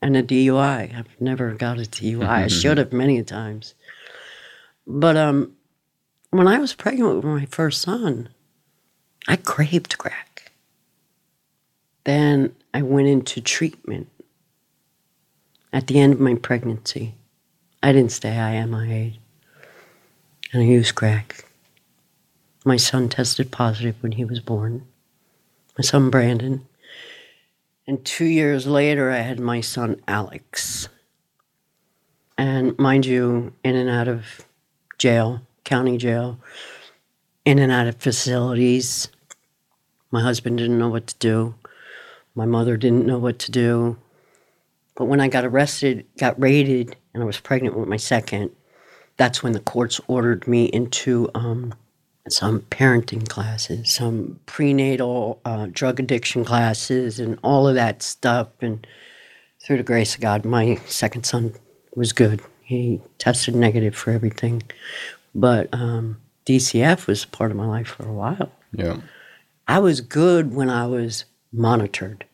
and 0.00 0.16
a 0.16 0.22
DUI. 0.22 0.96
I've 0.96 1.20
never 1.20 1.52
got 1.52 1.78
a 1.78 1.82
DUI. 1.82 2.26
I 2.26 2.46
should 2.48 2.78
have 2.78 2.92
many 2.92 3.22
times. 3.22 3.74
But 4.86 5.16
um, 5.16 5.52
when 6.30 6.46
I 6.46 6.58
was 6.58 6.74
pregnant 6.74 7.16
with 7.16 7.24
my 7.24 7.46
first 7.46 7.82
son, 7.82 8.28
I 9.26 9.36
craved 9.36 9.98
crack. 9.98 10.52
Then 12.04 12.54
I 12.72 12.82
went 12.82 13.08
into 13.08 13.40
treatment 13.40 14.08
at 15.72 15.88
the 15.88 15.98
end 15.98 16.12
of 16.14 16.20
my 16.20 16.34
pregnancy. 16.34 17.16
I 17.82 17.92
didn't 17.92 18.12
stay 18.12 18.30
IMIA. 18.30 19.18
And 20.56 20.64
I 20.64 20.68
used 20.68 20.94
crack. 20.94 21.44
My 22.64 22.78
son 22.78 23.10
tested 23.10 23.52
positive 23.52 23.94
when 24.02 24.12
he 24.12 24.24
was 24.24 24.40
born. 24.40 24.86
My 25.76 25.82
son 25.82 26.08
Brandon. 26.08 26.66
And 27.86 28.02
two 28.06 28.24
years 28.24 28.66
later, 28.66 29.10
I 29.10 29.18
had 29.18 29.38
my 29.38 29.60
son 29.60 30.00
Alex. 30.08 30.88
And 32.38 32.78
mind 32.78 33.04
you, 33.04 33.52
in 33.62 33.76
and 33.76 33.90
out 33.90 34.08
of 34.08 34.46
jail, 34.96 35.42
county 35.64 35.98
jail, 35.98 36.40
in 37.44 37.58
and 37.58 37.70
out 37.70 37.86
of 37.86 37.96
facilities. 37.96 39.08
My 40.10 40.22
husband 40.22 40.56
didn't 40.56 40.78
know 40.78 40.88
what 40.88 41.06
to 41.08 41.16
do. 41.18 41.54
My 42.34 42.46
mother 42.46 42.78
didn't 42.78 43.04
know 43.04 43.18
what 43.18 43.38
to 43.40 43.52
do. 43.52 43.98
But 44.94 45.04
when 45.04 45.20
I 45.20 45.28
got 45.28 45.44
arrested, 45.44 46.06
got 46.16 46.40
raided, 46.40 46.96
and 47.12 47.22
I 47.22 47.26
was 47.26 47.40
pregnant 47.40 47.76
with 47.76 47.90
my 47.90 47.98
second, 47.98 48.52
that's 49.16 49.42
when 49.42 49.52
the 49.52 49.60
courts 49.60 50.00
ordered 50.06 50.46
me 50.46 50.66
into 50.66 51.30
um, 51.34 51.74
some 52.28 52.60
parenting 52.70 53.28
classes, 53.28 53.92
some 53.92 54.40
prenatal 54.46 55.40
uh, 55.44 55.66
drug 55.70 56.00
addiction 56.00 56.44
classes, 56.44 57.18
and 57.18 57.38
all 57.42 57.68
of 57.68 57.74
that 57.74 58.02
stuff. 58.02 58.48
And 58.60 58.86
through 59.62 59.78
the 59.78 59.82
grace 59.82 60.14
of 60.14 60.20
God, 60.20 60.44
my 60.44 60.76
second 60.86 61.24
son 61.24 61.54
was 61.94 62.12
good. 62.12 62.42
He 62.62 63.00
tested 63.18 63.54
negative 63.54 63.94
for 63.94 64.10
everything. 64.10 64.62
But 65.34 65.68
um, 65.72 66.20
DCF 66.46 67.06
was 67.06 67.24
part 67.24 67.50
of 67.50 67.56
my 67.56 67.66
life 67.66 67.88
for 67.88 68.08
a 68.08 68.12
while. 68.12 68.50
Yeah. 68.72 68.98
I 69.68 69.78
was 69.78 70.00
good 70.00 70.54
when 70.54 70.70
I 70.70 70.86
was 70.86 71.24
monitored 71.52 72.24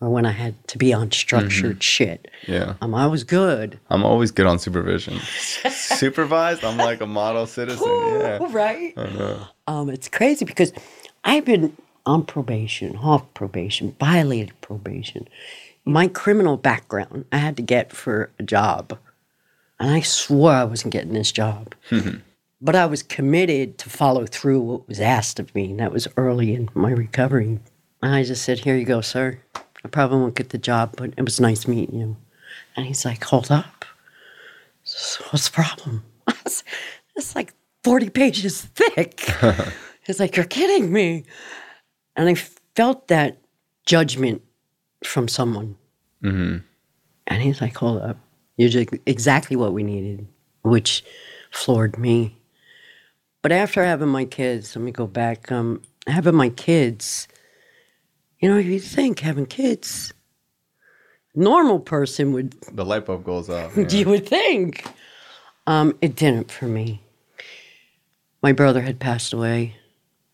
or 0.00 0.10
when 0.10 0.24
I 0.26 0.30
had 0.32 0.54
to 0.68 0.78
be 0.78 0.92
on 0.92 1.10
structured 1.10 1.82
shit. 1.82 2.30
Yeah. 2.46 2.74
Um, 2.80 2.94
I 2.94 3.06
was 3.06 3.24
good. 3.24 3.78
I'm 3.90 4.04
always 4.04 4.30
good 4.30 4.46
on 4.46 4.58
supervision. 4.58 5.18
Supervised, 5.70 6.64
I'm 6.64 6.76
like 6.76 7.00
a 7.00 7.06
model 7.06 7.46
citizen. 7.46 7.86
Yeah. 7.88 8.38
right? 8.50 8.94
Um, 9.66 9.88
it's 9.90 10.08
crazy 10.08 10.44
because 10.44 10.72
I've 11.24 11.44
been 11.44 11.76
on 12.06 12.24
probation, 12.24 12.96
off 12.96 13.22
probation, 13.34 13.94
violated 13.98 14.58
probation. 14.60 15.28
My 15.84 16.06
criminal 16.06 16.56
background 16.56 17.24
I 17.32 17.38
had 17.38 17.56
to 17.56 17.62
get 17.62 17.92
for 17.92 18.30
a 18.38 18.42
job. 18.42 18.96
And 19.80 19.90
I 19.90 20.00
swore 20.00 20.52
I 20.52 20.64
wasn't 20.64 20.92
getting 20.92 21.12
this 21.12 21.32
job. 21.32 21.74
but 22.60 22.74
I 22.74 22.86
was 22.86 23.02
committed 23.02 23.78
to 23.78 23.90
follow 23.90 24.26
through 24.26 24.60
what 24.60 24.88
was 24.88 25.00
asked 25.00 25.38
of 25.38 25.54
me. 25.54 25.70
And 25.70 25.80
that 25.80 25.92
was 25.92 26.08
early 26.16 26.54
in 26.54 26.68
my 26.74 26.90
recovery. 26.90 27.60
And 28.02 28.14
I 28.14 28.22
just 28.24 28.42
said, 28.42 28.60
Here 28.60 28.76
you 28.76 28.84
go, 28.84 29.00
sir. 29.00 29.40
I 29.84 29.88
probably 29.88 30.18
won't 30.18 30.34
get 30.34 30.50
the 30.50 30.58
job, 30.58 30.94
but 30.96 31.14
it 31.16 31.22
was 31.22 31.40
nice 31.40 31.66
meeting 31.66 31.98
you. 31.98 32.16
And 32.76 32.86
he's 32.86 33.04
like, 33.04 33.24
Hold 33.24 33.50
up. 33.50 33.84
So 34.84 35.24
what's 35.30 35.48
the 35.48 35.54
problem? 35.54 36.04
it's 36.26 37.34
like 37.34 37.52
40 37.84 38.10
pages 38.10 38.62
thick. 38.62 39.20
He's 40.06 40.18
like, 40.18 40.36
You're 40.36 40.46
kidding 40.46 40.92
me. 40.92 41.24
And 42.16 42.28
I 42.28 42.34
felt 42.74 43.08
that 43.08 43.38
judgment 43.86 44.42
from 45.04 45.28
someone. 45.28 45.76
Mm-hmm. 46.22 46.58
And 47.26 47.42
he's 47.42 47.60
like, 47.60 47.76
Hold 47.76 48.02
up. 48.02 48.16
You're 48.56 48.70
just 48.70 48.88
exactly 49.06 49.56
what 49.56 49.72
we 49.72 49.82
needed, 49.82 50.26
which 50.62 51.04
floored 51.50 51.98
me. 51.98 52.36
But 53.42 53.52
after 53.52 53.84
having 53.84 54.08
my 54.08 54.24
kids, 54.24 54.74
let 54.74 54.84
me 54.84 54.90
go 54.90 55.06
back. 55.06 55.52
Um, 55.52 55.82
having 56.06 56.34
my 56.34 56.48
kids, 56.48 57.28
you 58.40 58.48
know, 58.48 58.58
you 58.58 58.78
think 58.78 59.20
having 59.20 59.46
kids, 59.46 60.12
normal 61.34 61.80
person 61.80 62.32
would 62.32 62.52
The 62.72 62.84
light 62.84 63.06
bulb 63.06 63.24
goes 63.24 63.48
off. 63.48 63.76
you 63.92 64.06
would 64.06 64.28
think. 64.28 64.84
Um, 65.66 65.96
it 66.00 66.16
didn't 66.16 66.50
for 66.50 66.66
me. 66.66 67.02
My 68.42 68.52
brother 68.52 68.80
had 68.80 69.00
passed 69.00 69.32
away. 69.32 69.76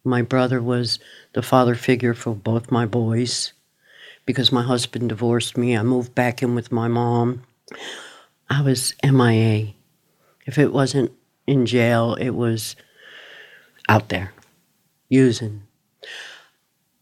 My 0.04 0.22
brother 0.22 0.62
was 0.62 0.98
the 1.32 1.42
father 1.42 1.74
figure 1.74 2.14
for 2.14 2.34
both 2.34 2.70
my 2.70 2.86
boys. 2.86 3.52
Because 4.26 4.52
my 4.52 4.62
husband 4.62 5.08
divorced 5.08 5.56
me, 5.56 5.76
I 5.76 5.82
moved 5.82 6.14
back 6.14 6.42
in 6.42 6.54
with 6.54 6.72
my 6.72 6.88
mom. 6.88 7.42
I 8.48 8.62
was 8.62 8.94
MIA. 9.02 9.74
If 10.46 10.58
it 10.58 10.72
wasn't 10.72 11.12
in 11.46 11.66
jail, 11.66 12.14
it 12.14 12.30
was 12.30 12.76
out 13.88 14.08
there 14.08 14.32
using. 15.08 15.62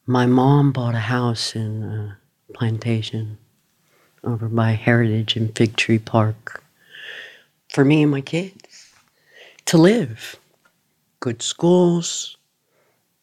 My 0.06 0.26
mom 0.26 0.72
bought 0.72 0.94
a 0.94 1.00
house 1.00 1.54
in 1.54 1.82
a 1.84 2.18
plantation 2.54 3.38
over 4.24 4.48
by 4.48 4.72
Heritage 4.72 5.36
and 5.36 5.56
Fig 5.56 5.76
Tree 5.76 5.98
Park 5.98 6.62
for 7.68 7.84
me 7.84 8.02
and 8.02 8.10
my 8.10 8.20
kids 8.20 8.92
to 9.66 9.78
live. 9.78 10.36
Good 11.20 11.40
schools, 11.40 12.36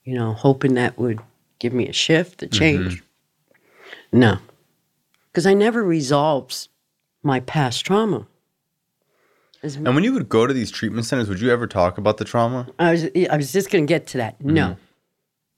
you 0.05 0.15
know, 0.15 0.31
hoping 0.31 0.75
that 0.75 0.97
would 0.97 1.19
give 1.59 1.73
me 1.73 1.87
a 1.89 1.93
shift, 1.93 2.43
a 2.43 2.47
mm-hmm. 2.47 2.57
change. 2.57 3.03
No, 4.13 4.37
because 5.31 5.45
I 5.45 5.53
never 5.53 5.83
resolved 5.83 6.69
my 7.23 7.41
past 7.41 7.85
trauma. 7.85 8.25
As 9.61 9.75
And 9.75 9.93
when 9.93 10.05
you 10.05 10.13
would 10.13 10.29
go 10.29 10.47
to 10.47 10.53
these 10.53 10.71
treatment 10.71 11.05
centers, 11.05 11.27
would 11.27 11.41
you 11.41 11.51
ever 11.51 11.67
talk 11.67 11.97
about 11.97 12.17
the 12.17 12.23
trauma? 12.23 12.69
I 12.79 12.91
was, 12.91 13.03
I 13.29 13.35
was 13.35 13.51
just 13.51 13.69
going 13.69 13.85
to 13.85 13.87
get 13.87 14.07
to 14.07 14.17
that. 14.19 14.39
No. 14.41 14.69
Mm-hmm. 14.69 14.81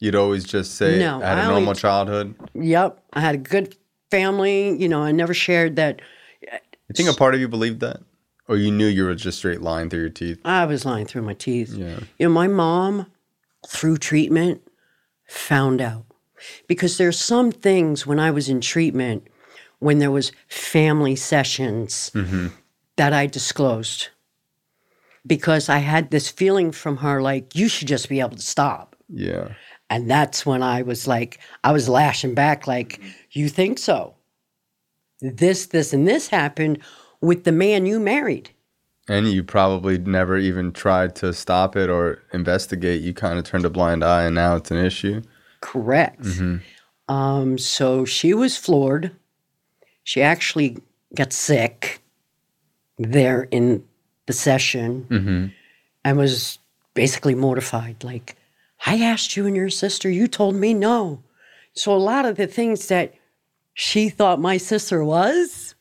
You'd 0.01 0.15
always 0.15 0.43
just 0.43 0.75
say, 0.75 0.97
No, 0.97 1.21
I 1.21 1.27
had 1.27 1.37
a 1.37 1.41
I 1.43 1.47
normal 1.47 1.75
childhood. 1.75 2.33
Yep. 2.55 3.01
I 3.13 3.21
had 3.21 3.35
a 3.35 3.37
good 3.37 3.77
family. 4.09 4.75
You 4.75 4.89
know, 4.89 5.03
I 5.03 5.11
never 5.11 5.33
shared 5.33 5.75
that. 5.75 6.01
You 6.41 6.93
think 6.95 7.07
a 7.07 7.13
part 7.13 7.35
of 7.35 7.39
you 7.39 7.47
believed 7.47 7.79
that? 7.81 8.01
Or 8.47 8.57
you 8.57 8.71
knew 8.71 8.87
you 8.87 9.05
were 9.05 9.13
just 9.13 9.37
straight 9.37 9.61
lying 9.61 9.91
through 9.91 10.01
your 10.01 10.09
teeth? 10.09 10.41
I 10.43 10.65
was 10.65 10.85
lying 10.85 11.05
through 11.05 11.21
my 11.21 11.35
teeth. 11.35 11.73
Yeah. 11.73 11.99
You 12.17 12.27
know, 12.27 12.33
my 12.33 12.47
mom, 12.47 13.05
through 13.65 13.97
treatment, 13.97 14.67
found 15.27 15.79
out. 15.79 16.05
Because 16.67 16.97
there's 16.97 17.19
some 17.19 17.51
things 17.51 18.07
when 18.07 18.19
I 18.19 18.31
was 18.31 18.49
in 18.49 18.59
treatment, 18.59 19.27
when 19.77 19.99
there 19.99 20.09
was 20.09 20.31
family 20.47 21.15
sessions, 21.15 22.11
mm-hmm. 22.15 22.47
that 22.95 23.13
I 23.13 23.27
disclosed. 23.27 24.09
Because 25.27 25.69
I 25.69 25.77
had 25.77 26.09
this 26.09 26.27
feeling 26.27 26.71
from 26.71 26.97
her 26.97 27.21
like, 27.21 27.55
you 27.55 27.67
should 27.67 27.87
just 27.87 28.09
be 28.09 28.19
able 28.19 28.35
to 28.35 28.41
stop. 28.41 28.95
Yeah. 29.07 29.49
And 29.91 30.10
that's 30.10 30.45
when 30.45 30.63
I 30.63 30.84
was 30.84 31.06
like, 31.06 31.39
I 31.65 31.73
was 31.73 31.89
lashing 31.89 32.34
back, 32.34 32.65
like, 32.65 32.93
mm-hmm. 32.93 33.10
you 33.32 33.49
think 33.49 33.77
so? 33.77 34.15
This, 35.19 35.65
this, 35.65 35.91
and 35.91 36.08
this 36.08 36.30
happened 36.30 36.80
with 37.19 37.43
the 37.43 37.51
man 37.51 37.86
you 37.86 37.99
married. 37.99 38.51
And 39.10 39.27
you 39.27 39.43
probably 39.43 39.97
never 39.97 40.38
even 40.38 40.71
tried 40.71 41.13
to 41.17 41.34
stop 41.34 41.75
it 41.75 41.89
or 41.89 42.23
investigate. 42.32 43.01
You 43.01 43.13
kind 43.13 43.38
of 43.38 43.43
turned 43.43 43.65
a 43.65 43.69
blind 43.69 44.01
eye 44.01 44.23
and 44.23 44.34
now 44.34 44.56
it's 44.56 44.71
an 44.71 44.77
issue. 44.77 45.23
Correct. 45.60 46.21
Mm-hmm. 46.21 47.13
Um, 47.13 47.58
so 47.58 48.06
she 48.06 48.34
was 48.34 48.56
floored. 48.56 49.12
She 50.06 50.21
actually 50.21 50.77
got 51.13 51.34
sick 51.34 52.01
there 52.97 53.49
in 53.51 53.84
the 54.25 54.34
session 54.34 55.06
mm-hmm. 55.10 55.47
and 56.06 56.17
was 56.17 56.60
basically 56.93 57.36
mortified. 57.36 58.06
Like, 58.06 58.38
I 58.86 58.98
asked 58.98 59.38
you 59.38 59.46
and 59.46 59.56
your 59.56 59.70
sister, 59.70 60.10
you 60.10 60.28
told 60.28 60.56
me 60.56 60.74
no. 60.74 61.24
So 61.74 61.94
a 61.94 61.98
lot 61.98 62.26
of 62.26 62.36
the 62.36 62.48
things 62.48 62.88
that 62.88 63.13
she 63.74 64.10
thought 64.10 64.39
my 64.39 64.58
sister 64.58 65.04
was 65.04 65.76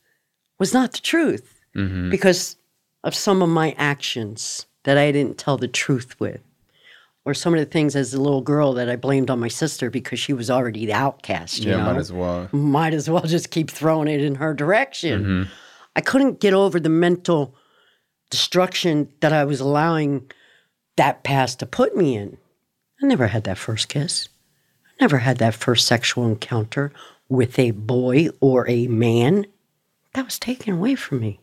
was 0.59 0.73
not 0.73 0.93
the 0.93 0.99
truth 0.99 1.61
mm-hmm. 1.75 2.09
because 2.09 2.55
of 3.03 3.15
some 3.15 3.41
of 3.41 3.49
my 3.49 3.75
actions 3.77 4.65
that 4.83 4.97
I 4.97 5.11
didn't 5.11 5.37
tell 5.37 5.57
the 5.57 5.67
truth 5.67 6.19
with 6.19 6.41
or 7.25 7.33
some 7.33 7.53
of 7.53 7.59
the 7.59 7.65
things 7.65 7.95
as 7.95 8.13
a 8.13 8.21
little 8.21 8.41
girl 8.41 8.73
that 8.73 8.89
I 8.89 8.95
blamed 8.95 9.29
on 9.29 9.39
my 9.39 9.47
sister 9.47 9.89
because 9.89 10.19
she 10.19 10.33
was 10.33 10.49
already 10.49 10.85
the 10.85 10.93
outcast. 10.93 11.59
You 11.59 11.71
Yeah, 11.71 11.77
know? 11.77 11.85
might 11.85 11.97
as 11.97 12.11
well. 12.11 12.49
Might 12.51 12.93
as 12.93 13.09
well 13.09 13.21
just 13.23 13.51
keep 13.51 13.69
throwing 13.69 14.07
it 14.07 14.21
in 14.21 14.35
her 14.35 14.53
direction. 14.53 15.23
Mm-hmm. 15.23 15.53
I 15.95 16.01
couldn't 16.01 16.39
get 16.39 16.53
over 16.53 16.79
the 16.79 16.89
mental 16.89 17.55
destruction 18.29 19.11
that 19.19 19.33
I 19.33 19.43
was 19.43 19.59
allowing 19.59 20.31
that 20.95 21.23
past 21.23 21.59
to 21.59 21.65
put 21.65 21.95
me 21.95 22.15
in. 22.15 22.37
I 23.01 23.05
never 23.05 23.27
had 23.27 23.43
that 23.45 23.57
first 23.57 23.89
kiss. 23.89 24.29
I 24.87 24.91
never 25.01 25.17
had 25.17 25.37
that 25.37 25.55
first 25.55 25.87
sexual 25.87 26.27
encounter 26.27 26.91
with 27.29 27.57
a 27.57 27.71
boy 27.71 28.29
or 28.39 28.69
a 28.69 28.87
man. 28.87 29.47
That 30.13 30.25
was 30.25 30.37
taken 30.37 30.73
away 30.73 30.95
from 30.95 31.19
me. 31.19 31.39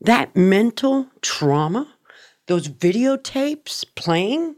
That 0.00 0.36
mental 0.36 1.08
trauma, 1.22 1.88
those 2.46 2.68
videotapes 2.68 3.84
playing 3.96 4.56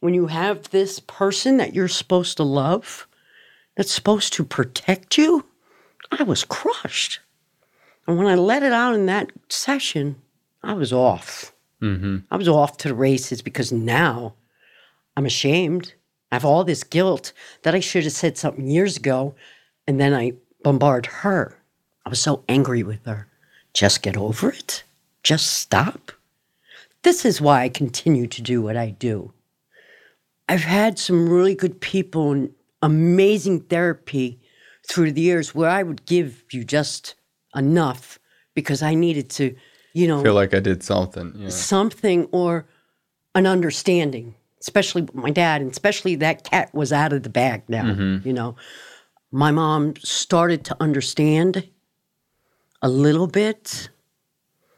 when 0.00 0.14
you 0.14 0.26
have 0.26 0.70
this 0.70 0.98
person 0.98 1.58
that 1.58 1.74
you're 1.74 1.86
supposed 1.86 2.38
to 2.38 2.42
love, 2.42 3.06
that's 3.76 3.92
supposed 3.92 4.32
to 4.32 4.44
protect 4.44 5.16
you, 5.16 5.46
I 6.10 6.22
was 6.22 6.44
crushed. 6.44 7.20
And 8.06 8.18
when 8.18 8.26
I 8.26 8.34
let 8.34 8.62
it 8.62 8.72
out 8.72 8.94
in 8.94 9.06
that 9.06 9.30
session, 9.48 10.16
I 10.62 10.72
was 10.72 10.92
off. 10.92 11.52
Mm-hmm. 11.80 12.18
I 12.30 12.36
was 12.36 12.48
off 12.48 12.78
to 12.78 12.88
the 12.88 12.94
races 12.94 13.42
because 13.42 13.70
now 13.70 14.34
I'm 15.20 15.26
ashamed. 15.26 15.92
I 16.32 16.36
have 16.36 16.46
all 16.46 16.64
this 16.64 16.82
guilt 16.82 17.34
that 17.60 17.74
I 17.74 17.80
should 17.80 18.04
have 18.04 18.14
said 18.14 18.38
something 18.38 18.66
years 18.66 18.96
ago. 18.96 19.34
And 19.86 20.00
then 20.00 20.14
I 20.14 20.32
bombard 20.62 21.04
her. 21.04 21.58
I 22.06 22.08
was 22.08 22.22
so 22.22 22.42
angry 22.48 22.82
with 22.82 23.04
her. 23.04 23.28
Just 23.74 24.00
get 24.00 24.16
over 24.16 24.48
it. 24.48 24.82
Just 25.22 25.58
stop. 25.58 26.12
This 27.02 27.26
is 27.26 27.38
why 27.38 27.64
I 27.64 27.68
continue 27.68 28.26
to 28.28 28.40
do 28.40 28.62
what 28.62 28.78
I 28.78 28.92
do. 28.92 29.34
I've 30.48 30.62
had 30.62 30.98
some 30.98 31.28
really 31.28 31.54
good 31.54 31.82
people 31.82 32.32
and 32.32 32.54
amazing 32.80 33.60
therapy 33.60 34.40
through 34.88 35.12
the 35.12 35.20
years 35.20 35.54
where 35.54 35.68
I 35.68 35.82
would 35.82 36.06
give 36.06 36.44
you 36.50 36.64
just 36.64 37.14
enough 37.54 38.18
because 38.54 38.80
I 38.82 38.94
needed 38.94 39.28
to, 39.32 39.54
you 39.92 40.08
know, 40.08 40.22
feel 40.22 40.32
like 40.32 40.54
I 40.54 40.60
did 40.60 40.82
something. 40.82 41.34
Yeah. 41.36 41.50
something 41.50 42.26
or 42.32 42.64
an 43.34 43.46
understanding, 43.46 44.34
especially 44.60 45.02
with 45.02 45.14
my 45.14 45.30
dad, 45.30 45.60
and 45.60 45.70
especially 45.70 46.16
that 46.16 46.44
cat 46.44 46.74
was 46.74 46.92
out 46.92 47.12
of 47.12 47.22
the 47.22 47.30
bag 47.30 47.62
now. 47.68 47.84
You 48.24 48.32
know, 48.32 48.56
my 49.30 49.50
mom 49.50 49.94
started 49.96 50.64
to 50.66 50.76
understand 50.80 51.68
a 52.82 52.88
little 52.88 53.26
bit. 53.26 53.88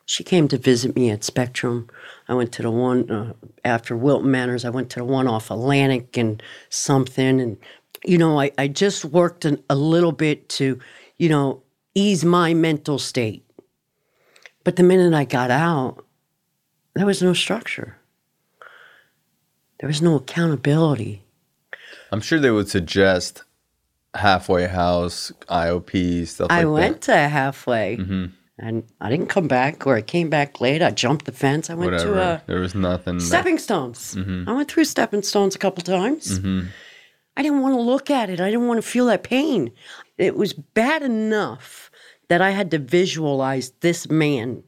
She 0.04 0.24
came 0.24 0.48
to 0.48 0.58
visit 0.58 0.94
me 0.94 1.10
at 1.10 1.24
Spectrum. 1.24 1.88
I 2.28 2.34
went 2.34 2.52
to 2.52 2.62
the 2.62 2.70
one 2.70 3.10
uh, 3.10 3.32
after 3.64 3.96
Wilton 3.96 4.30
Manors. 4.30 4.64
I 4.64 4.70
went 4.70 4.90
to 4.90 4.98
the 4.98 5.04
one 5.04 5.26
off 5.26 5.50
Atlantic 5.50 6.16
and 6.16 6.42
something. 6.68 7.40
And, 7.40 7.56
you 8.04 8.18
know, 8.18 8.40
I, 8.40 8.50
I 8.58 8.68
just 8.68 9.04
worked 9.04 9.44
an, 9.44 9.62
a 9.70 9.74
little 9.74 10.12
bit 10.12 10.48
to, 10.50 10.78
you 11.16 11.28
know, 11.28 11.62
ease 11.94 12.24
my 12.24 12.52
mental 12.52 12.98
state. 12.98 13.46
But 14.64 14.76
the 14.76 14.82
minute 14.82 15.14
I 15.14 15.24
got 15.24 15.50
out, 15.50 16.04
there 16.94 17.06
was 17.06 17.22
no 17.22 17.32
structure. 17.32 17.96
There 19.82 19.88
was 19.88 20.00
no 20.00 20.14
accountability. 20.14 21.24
I'm 22.12 22.20
sure 22.20 22.38
they 22.38 22.52
would 22.52 22.68
suggest 22.68 23.42
halfway 24.14 24.68
house, 24.68 25.32
IOP, 25.48 26.24
stuff 26.28 26.46
I 26.50 26.62
like 26.62 26.62
that. 26.62 26.68
I 26.68 26.70
went 26.70 27.02
to 27.02 27.16
halfway 27.16 27.96
mm-hmm. 27.96 28.26
and 28.60 28.84
I 29.00 29.10
didn't 29.10 29.26
come 29.26 29.48
back, 29.48 29.84
or 29.84 29.96
I 29.96 30.02
came 30.02 30.30
back 30.30 30.60
late. 30.60 30.82
I 30.82 30.92
jumped 30.92 31.24
the 31.24 31.32
fence. 31.32 31.68
I 31.68 31.74
went 31.74 31.90
Whatever. 31.90 32.14
to 32.14 32.22
uh, 32.22 32.40
there 32.46 32.60
was 32.60 32.76
nothing. 32.76 33.18
that- 33.18 33.24
stepping 33.24 33.58
stones. 33.58 34.14
Mm-hmm. 34.14 34.48
I 34.48 34.52
went 34.52 34.70
through 34.70 34.84
stepping 34.84 35.22
stones 35.22 35.56
a 35.56 35.58
couple 35.58 35.82
times. 35.82 36.38
Mm-hmm. 36.38 36.68
I 37.36 37.42
didn't 37.42 37.62
want 37.62 37.74
to 37.74 37.80
look 37.80 38.08
at 38.08 38.30
it. 38.30 38.40
I 38.40 38.50
didn't 38.50 38.68
want 38.68 38.80
to 38.80 38.88
feel 38.88 39.06
that 39.06 39.24
pain. 39.24 39.72
It 40.16 40.36
was 40.36 40.52
bad 40.52 41.02
enough 41.02 41.90
that 42.28 42.40
I 42.40 42.50
had 42.50 42.70
to 42.70 42.78
visualize 42.78 43.72
this 43.80 44.08
man 44.08 44.62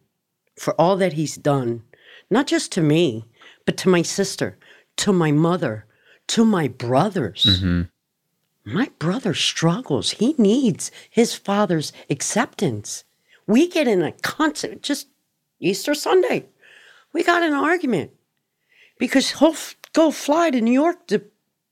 for 0.59 0.75
all 0.81 0.97
that 0.97 1.13
he's 1.13 1.37
done, 1.37 1.85
not 2.31 2.49
just 2.49 2.73
to 2.73 2.81
me, 2.81 3.27
but 3.65 3.77
to 3.77 3.89
my 3.89 4.03
sister, 4.03 4.59
to 4.97 5.13
my 5.13 5.33
mother, 5.33 5.87
to 6.29 6.45
my 6.45 6.69
brothers. 6.69 7.45
Mm-hmm. 7.45 7.83
My 8.75 8.91
brother 8.99 9.35
struggles. 9.35 10.13
He 10.13 10.35
needs 10.39 10.91
his 11.11 11.35
father's 11.35 11.93
acceptance. 12.09 13.05
We 13.47 13.69
get 13.69 13.87
in 13.87 14.03
a 14.03 14.13
constant, 14.13 14.83
just 14.83 15.09
Easter 15.61 15.95
Sunday, 15.95 16.47
we 17.13 17.23
got 17.23 17.43
an 17.43 17.53
argument 17.53 18.11
because 18.99 19.39
he'll 19.39 19.57
go 19.93 20.11
fly 20.11 20.51
to 20.51 20.61
New 20.61 20.73
York 20.73 21.07
to 21.09 21.23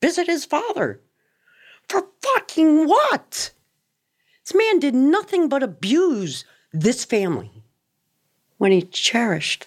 visit 0.01 0.27
his 0.27 0.45
father. 0.45 1.01
For 1.89 2.07
fucking 2.23 2.87
what? 2.89 3.53
This 4.45 4.55
man 4.55 4.79
did 4.79 4.95
nothing 4.95 5.49
but 5.49 5.63
abuse 5.63 6.45
this 6.73 7.05
family. 7.05 7.51
when 8.59 8.71
he 8.71 8.83
cherished 8.83 9.67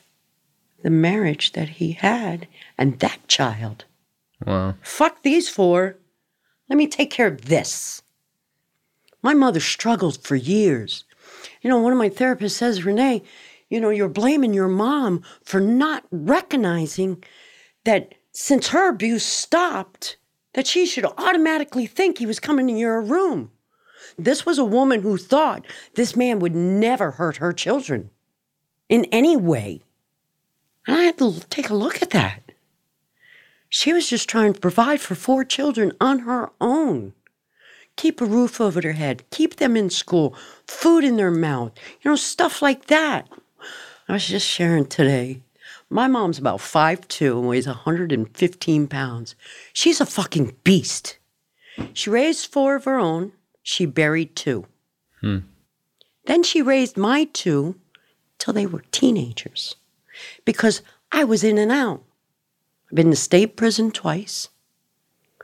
the 0.85 0.91
marriage 0.91 1.53
that 1.53 1.67
he 1.67 1.93
had 1.93 2.47
and 2.77 2.99
that 2.99 3.27
child. 3.27 3.85
Wow. 4.45 4.75
Fuck 4.83 5.23
these 5.23 5.49
four. 5.49 5.97
Let 6.69 6.77
me 6.77 6.85
take 6.85 7.09
care 7.09 7.25
of 7.25 7.45
this. 7.45 8.03
My 9.23 9.33
mother 9.33 9.59
struggled 9.59 10.21
for 10.23 10.35
years. 10.35 11.03
You 11.63 11.71
know, 11.71 11.79
one 11.79 11.91
of 11.91 11.97
my 11.97 12.09
therapists 12.11 12.51
says, 12.51 12.85
Renee, 12.85 13.23
you 13.67 13.81
know, 13.81 13.89
you're 13.89 14.07
blaming 14.07 14.53
your 14.53 14.67
mom 14.67 15.23
for 15.43 15.59
not 15.59 16.03
recognizing 16.11 17.23
that 17.85 18.13
since 18.31 18.67
her 18.67 18.87
abuse 18.87 19.25
stopped, 19.25 20.17
that 20.53 20.67
she 20.67 20.85
should 20.85 21.05
automatically 21.17 21.87
think 21.87 22.19
he 22.19 22.27
was 22.27 22.39
coming 22.39 22.69
in 22.69 22.77
your 22.77 23.01
room. 23.01 23.49
This 24.19 24.45
was 24.45 24.59
a 24.59 24.63
woman 24.63 25.01
who 25.01 25.17
thought 25.17 25.65
this 25.95 26.15
man 26.15 26.37
would 26.37 26.53
never 26.53 27.09
hurt 27.09 27.37
her 27.37 27.53
children 27.53 28.11
in 28.87 29.05
any 29.05 29.35
way. 29.35 29.81
And 30.87 30.95
I 30.97 31.03
had 31.03 31.17
to 31.17 31.39
take 31.49 31.69
a 31.69 31.75
look 31.75 32.01
at 32.01 32.11
that. 32.11 32.41
She 33.69 33.91
was 33.91 34.09
just 34.09 34.29
trying 34.29 34.53
to 34.53 34.59
provide 34.59 35.01
for 35.01 35.15
four 35.15 35.43
children 35.43 35.91
on 35.99 36.19
her 36.19 36.51
own. 36.61 37.13
Keep 37.95 38.21
a 38.21 38.25
roof 38.25 38.61
over 38.61 38.81
their 38.81 38.93
head, 38.93 39.23
keep 39.31 39.55
them 39.55 39.75
in 39.75 39.89
school, 39.89 40.35
food 40.67 41.03
in 41.03 41.17
their 41.17 41.31
mouth, 41.31 41.71
you 42.01 42.11
know, 42.11 42.15
stuff 42.15 42.61
like 42.61 42.85
that. 42.87 43.27
I 44.07 44.13
was 44.13 44.27
just 44.27 44.47
sharing 44.47 44.85
today. 44.85 45.41
My 45.89 46.07
mom's 46.07 46.37
about 46.37 46.59
5'2 46.59 47.39
and 47.39 47.47
weighs 47.47 47.67
115 47.67 48.87
pounds. 48.87 49.35
She's 49.73 50.01
a 50.01 50.05
fucking 50.05 50.55
beast. 50.63 51.17
She 51.93 52.09
raised 52.09 52.51
four 52.51 52.75
of 52.75 52.85
her 52.85 52.99
own. 52.99 53.31
She 53.63 53.85
buried 53.85 54.35
two. 54.35 54.65
Hmm. 55.21 55.39
Then 56.25 56.43
she 56.43 56.61
raised 56.61 56.97
my 56.97 57.25
two 57.25 57.75
till 58.39 58.53
they 58.53 58.65
were 58.65 58.83
teenagers 58.91 59.75
because 60.45 60.81
I 61.11 61.23
was 61.23 61.43
in 61.43 61.57
and 61.57 61.71
out. 61.71 62.03
I've 62.89 62.95
been 62.95 63.09
to 63.11 63.15
state 63.15 63.55
prison 63.55 63.91
twice. 63.91 64.49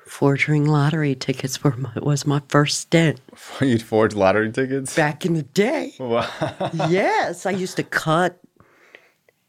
Forging 0.05 0.65
lottery 0.65 1.15
tickets 1.15 1.63
were 1.63 1.75
my, 1.77 1.91
was 2.01 2.25
my 2.27 2.41
first 2.49 2.79
stint 2.81 3.21
You'd 3.61 3.81
forge 3.81 4.13
lottery 4.13 4.51
tickets? 4.51 4.93
back 4.95 5.25
in 5.25 5.35
the 5.35 5.43
day. 5.43 5.93
Wow. 5.99 6.27
yes, 6.89 7.45
I 7.45 7.51
used 7.51 7.77
to 7.77 7.83
cut 7.83 8.37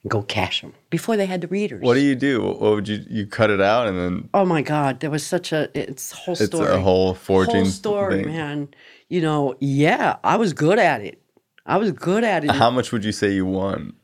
and 0.03 0.11
go 0.11 0.23
cash 0.23 0.61
them 0.61 0.73
before 0.89 1.17
they 1.17 1.27
had 1.27 1.41
the 1.41 1.49
readers. 1.49 1.83
What 1.83 1.95
do 1.95 2.01
you 2.01 2.15
do? 2.15 2.43
What 2.43 2.61
would 2.61 2.87
you 2.89 3.05
you 3.11 3.27
cut 3.27 3.51
it 3.51 3.61
out 3.61 3.89
and 3.89 3.99
then 3.99 4.29
Oh 4.35 4.45
my 4.45 4.63
God, 4.63 5.01
there 5.01 5.11
was 5.11 5.27
such 5.27 5.53
a 5.53 5.69
it's 5.75 6.13
a 6.13 6.17
whole 6.17 6.33
it's 6.35 6.45
story. 6.45 6.73
a 6.73 6.79
whole 6.81 7.15
forging 7.15 7.55
whole 7.63 7.65
story, 7.65 8.23
thing. 8.23 8.33
man. 8.33 8.69
You 9.09 9.21
know, 9.21 9.57
yeah, 9.59 10.17
I 10.23 10.37
was 10.37 10.53
good 10.53 10.79
at 10.79 11.01
it. 11.01 11.21
I 11.67 11.77
was 11.77 11.91
good 11.93 12.23
at 12.25 12.45
it. 12.45 12.51
How 12.53 12.71
much 12.71 12.93
would 12.93 13.05
you 13.05 13.13
say 13.13 13.33
you 13.33 13.47
won? 13.47 13.95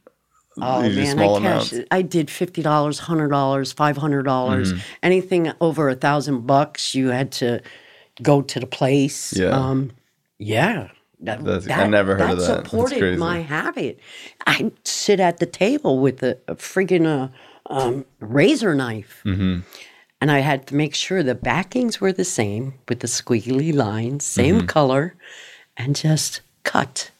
Oh 0.61 0.83
Usually 0.83 1.05
man, 1.05 1.17
small 1.17 1.37
I 1.37 1.41
cashed. 1.41 1.73
amounts. 1.73 1.89
I 1.91 2.03
did 2.03 2.31
fifty 2.31 2.63
dollars, 2.63 2.99
hundred 3.01 3.29
dollars, 3.29 3.73
five 3.73 3.97
hundred 3.97 4.23
dollars. 4.25 4.73
Mm-hmm. 4.73 4.81
Anything 5.03 5.53
over 5.61 5.89
a 5.89 5.95
thousand 5.95 6.47
bucks, 6.47 6.95
you 6.95 7.09
had 7.09 7.33
to 7.33 7.61
go 8.23 8.43
to 8.43 8.61
the 8.61 8.67
place. 8.67 9.33
Yeah. 9.37 9.49
Um, 9.51 9.93
yeah. 10.39 10.89
That, 11.21 11.45
That's- 11.45 11.69
I 11.69 11.87
never 11.89 12.17
heard 12.17 12.31
of 12.31 12.39
that. 12.39 12.65
Supported 12.67 13.19
my 13.19 13.41
habit. 13.41 13.99
I'd 14.47 14.73
sit 14.87 15.19
at 15.21 15.39
the 15.39 15.47
table 15.47 15.99
with 15.99 16.23
a, 16.23 16.39
a 16.47 16.55
friggin' 16.55 17.07
uh, 17.07 17.29
um, 17.67 18.05
razor 18.21 18.75
knife. 18.75 19.23
Mm-hmm. 19.25 19.61
And 20.21 20.31
I 20.31 20.39
had 20.41 20.67
to 20.69 20.75
make 20.77 20.95
sure 20.95 21.23
the 21.23 21.35
backings 21.35 22.01
were 22.01 22.13
the 22.13 22.25
same 22.25 22.75
with 22.89 23.01
the 23.01 23.07
squiggly 23.09 23.75
lines, 23.75 24.25
same 24.25 24.59
Mm-hmm. 24.59 24.67
color, 24.67 25.15
and 25.77 25.95
just 25.97 26.41
cut 26.65 27.11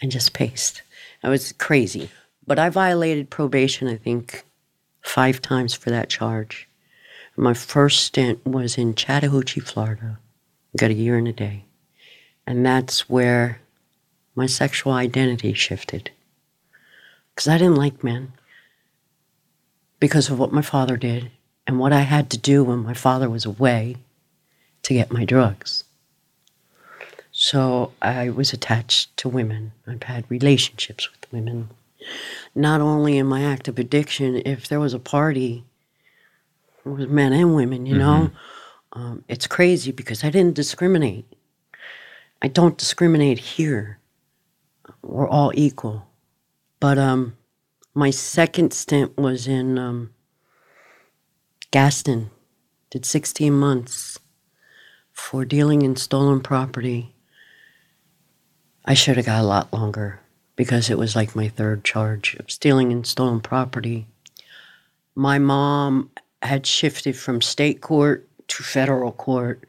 and 0.00 0.10
just 0.10 0.32
paste. 0.32 0.82
It 1.22 1.28
was 1.28 1.52
crazy. 1.52 2.10
But 2.48 2.58
I 2.58 2.70
violated 2.70 3.28
probation, 3.28 3.88
I 3.88 3.96
think, 3.96 4.42
five 5.02 5.42
times 5.42 5.74
for 5.74 5.90
that 5.90 6.08
charge. 6.08 6.66
My 7.36 7.52
first 7.52 8.06
stint 8.06 8.44
was 8.46 8.78
in 8.78 8.94
Chattahoochee, 8.94 9.60
Florida. 9.60 10.18
Got 10.74 10.90
a 10.90 10.94
year 10.94 11.18
and 11.18 11.28
a 11.28 11.32
day. 11.32 11.66
And 12.46 12.64
that's 12.64 13.06
where 13.06 13.60
my 14.34 14.46
sexual 14.46 14.94
identity 14.94 15.52
shifted. 15.52 16.10
Because 17.34 17.48
I 17.48 17.58
didn't 17.58 17.76
like 17.76 18.02
men 18.02 18.32
because 20.00 20.30
of 20.30 20.38
what 20.38 20.50
my 20.50 20.62
father 20.62 20.96
did 20.96 21.30
and 21.66 21.78
what 21.78 21.92
I 21.92 22.00
had 22.00 22.30
to 22.30 22.38
do 22.38 22.64
when 22.64 22.78
my 22.78 22.94
father 22.94 23.28
was 23.28 23.44
away 23.44 23.96
to 24.84 24.94
get 24.94 25.12
my 25.12 25.26
drugs. 25.26 25.84
So 27.30 27.92
I 28.00 28.30
was 28.30 28.54
attached 28.54 29.14
to 29.18 29.28
women. 29.28 29.72
I've 29.86 30.04
had 30.04 30.24
relationships 30.30 31.10
with 31.10 31.30
women. 31.30 31.68
Not 32.54 32.80
only 32.80 33.18
in 33.18 33.26
my 33.26 33.42
active 33.42 33.78
addiction, 33.78 34.42
if 34.44 34.68
there 34.68 34.80
was 34.80 34.94
a 34.94 34.98
party, 34.98 35.64
it 36.84 36.88
was 36.88 37.06
men 37.08 37.32
and 37.32 37.54
women, 37.54 37.86
you 37.86 37.96
know? 37.96 38.30
Um, 38.92 39.24
it's 39.28 39.46
crazy 39.46 39.92
because 39.92 40.24
I 40.24 40.30
didn't 40.30 40.54
discriminate. 40.54 41.26
I 42.40 42.48
don't 42.48 42.78
discriminate 42.78 43.38
here. 43.38 43.98
We're 45.02 45.28
all 45.28 45.52
equal. 45.54 46.06
But 46.80 46.98
um, 46.98 47.36
my 47.94 48.10
second 48.10 48.72
stint 48.72 49.16
was 49.18 49.46
in 49.46 49.78
um, 49.78 50.10
Gadsden. 51.70 52.30
Did 52.90 53.04
16 53.04 53.52
months 53.52 54.18
for 55.12 55.44
dealing 55.44 55.82
in 55.82 55.96
stolen 55.96 56.40
property. 56.40 57.14
I 58.84 58.94
should 58.94 59.16
have 59.16 59.26
got 59.26 59.42
a 59.42 59.46
lot 59.46 59.70
longer 59.72 60.20
because 60.58 60.90
it 60.90 60.98
was 60.98 61.14
like 61.14 61.36
my 61.36 61.46
third 61.46 61.84
charge 61.84 62.34
of 62.34 62.50
stealing 62.50 62.90
and 62.90 63.06
stolen 63.06 63.40
property. 63.40 64.08
My 65.14 65.38
mom 65.38 66.10
had 66.42 66.66
shifted 66.66 67.16
from 67.16 67.40
state 67.40 67.80
court 67.80 68.28
to 68.48 68.64
federal 68.64 69.12
court, 69.12 69.62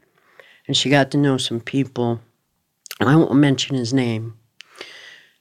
and 0.67 0.75
she 0.75 0.89
got 0.89 1.11
to 1.11 1.17
know 1.17 1.37
some 1.37 1.59
people. 1.59 2.19
I 2.99 3.15
won't 3.15 3.35
mention 3.35 3.75
his 3.75 3.93
name. 3.93 4.33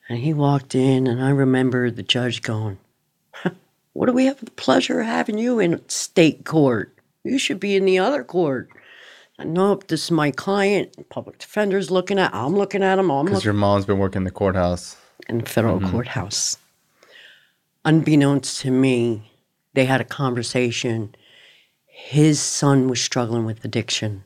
And 0.07 0.19
he 0.19 0.35
walked 0.35 0.75
in, 0.75 1.07
and 1.07 1.25
I 1.25 1.31
remember 1.31 1.91
the 1.91 2.03
judge 2.03 2.43
going, 2.43 2.77
What 3.95 4.07
do 4.07 4.13
we 4.13 4.27
have 4.27 4.41
the 4.41 4.51
pleasure 4.51 5.01
of 5.01 5.07
having 5.07 5.39
you 5.39 5.61
in 5.61 5.81
state 5.89 6.45
court? 6.45 6.95
You 7.25 7.39
should 7.39 7.59
be 7.59 7.75
in 7.75 7.87
the 7.87 7.99
other 7.99 8.23
court. 8.23 8.69
Nope, 9.39 9.87
this 9.87 10.05
is 10.05 10.11
my 10.11 10.31
client. 10.31 11.09
Public 11.09 11.39
defender's 11.39 11.91
looking 11.91 12.19
at. 12.19 12.35
I'm 12.35 12.55
looking 12.55 12.83
at 12.83 12.99
him. 12.99 13.09
Because 13.25 13.47
your 13.47 13.55
mom's 13.55 13.87
been 13.87 13.99
working 13.99 14.25
the 14.25 14.31
courthouse. 14.31 14.97
In 15.29 15.39
the 15.39 15.47
federal 15.47 15.79
mm-hmm. 15.79 15.91
courthouse. 15.91 16.59
Unbeknownst 17.85 18.61
to 18.63 18.71
me, 18.71 19.31
they 19.75 19.85
had 19.85 20.01
a 20.01 20.05
conversation. 20.05 21.15
His 21.87 22.41
son 22.41 22.89
was 22.89 23.01
struggling 23.01 23.45
with 23.45 23.65
addiction 23.65 24.25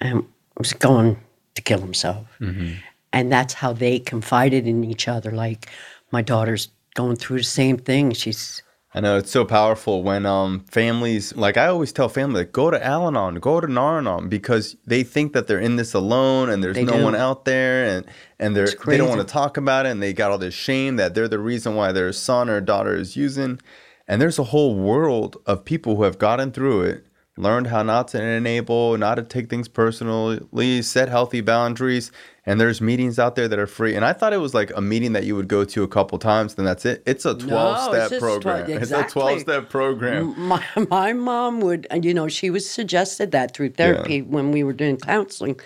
and 0.00 0.24
was 0.58 0.72
going 0.72 1.18
to 1.54 1.62
kill 1.62 1.80
himself. 1.80 2.26
Mm-hmm. 2.40 2.74
And 3.12 3.32
that's 3.32 3.54
how 3.54 3.72
they 3.72 3.98
confided 3.98 4.66
in 4.66 4.84
each 4.84 5.08
other. 5.08 5.30
Like, 5.30 5.68
my 6.12 6.22
daughter's 6.22 6.68
going 6.94 7.16
through 7.16 7.38
the 7.38 7.44
same 7.44 7.76
thing. 7.78 8.12
She's 8.12 8.62
I 8.96 9.00
know 9.00 9.18
it's 9.18 9.30
so 9.30 9.44
powerful 9.44 10.02
when 10.02 10.24
um 10.24 10.60
families 10.60 11.36
like 11.36 11.58
I 11.58 11.66
always 11.66 11.92
tell 11.92 12.08
family 12.08 12.40
like, 12.40 12.52
go 12.52 12.70
to 12.70 12.82
Al-Anon, 12.82 13.34
go 13.40 13.60
to 13.60 13.68
Nar-Anon 13.70 14.30
because 14.30 14.74
they 14.86 15.02
think 15.02 15.34
that 15.34 15.46
they're 15.46 15.60
in 15.60 15.76
this 15.76 15.92
alone 15.92 16.48
and 16.48 16.64
there's 16.64 16.76
They 16.76 16.84
no 16.84 16.96
do. 16.96 17.04
one 17.04 17.14
out 17.14 17.44
there 17.44 17.84
and 17.84 18.06
and 18.38 18.56
they're 18.56 18.68
they 18.86 18.96
don't 18.96 19.10
want 19.10 19.20
to 19.20 19.26
talk 19.26 19.58
about 19.58 19.84
it 19.84 19.90
and 19.90 20.02
they 20.02 20.14
got 20.14 20.30
all 20.30 20.38
this 20.38 20.54
shame 20.54 20.96
that 20.96 21.14
they're 21.14 21.28
the 21.28 21.38
reason 21.38 21.74
why 21.74 21.92
their 21.92 22.10
son 22.10 22.48
or 22.48 22.58
daughter 22.62 22.96
is 22.96 23.16
using 23.16 23.60
and 24.08 24.22
there's 24.22 24.38
a 24.38 24.44
whole 24.44 24.74
world 24.74 25.36
of 25.44 25.66
people 25.66 25.96
who 25.96 26.04
have 26.04 26.18
gotten 26.18 26.50
through 26.50 26.80
it 26.82 27.04
learned 27.36 27.66
how 27.66 27.82
not 27.82 28.08
to 28.08 28.22
enable 28.22 28.96
not 28.96 29.16
to 29.16 29.22
take 29.22 29.50
things 29.50 29.68
personally 29.68 30.80
set 30.80 31.10
healthy 31.10 31.42
boundaries 31.42 32.10
and 32.46 32.60
there's 32.60 32.80
meetings 32.80 33.18
out 33.18 33.34
there 33.34 33.48
that 33.48 33.58
are 33.58 33.66
free. 33.66 33.94
And 33.96 34.04
i 34.04 34.12
thought 34.12 34.32
it 34.32 34.38
was 34.38 34.54
like 34.54 34.70
a 34.76 34.80
meeting 34.80 35.12
that 35.14 35.24
you 35.24 35.34
would 35.36 35.48
go 35.48 35.64
to 35.64 35.82
a 35.82 35.88
couple 35.88 36.18
times 36.18 36.54
then 36.54 36.64
that's 36.64 36.84
it. 36.84 37.02
It's 37.06 37.24
a 37.24 37.34
12 37.34 37.92
step 37.92 38.10
just 38.10 38.20
program. 38.20 38.66
12 38.66 38.82
it's 38.82 38.90
a 38.92 39.02
12 39.04 39.40
step 39.40 39.68
program. 39.70 40.34
My 40.40 40.62
my 40.90 41.12
mom 41.12 41.60
would 41.60 41.86
and 41.90 42.04
you 42.04 42.14
know 42.14 42.28
she 42.28 42.50
was 42.50 42.68
suggested 42.68 43.32
that 43.32 43.54
through 43.54 43.70
therapy 43.70 44.22
when 44.22 44.52
we 44.52 44.62
were 44.64 44.72
doing 44.72 44.96
counseling. 44.96 45.58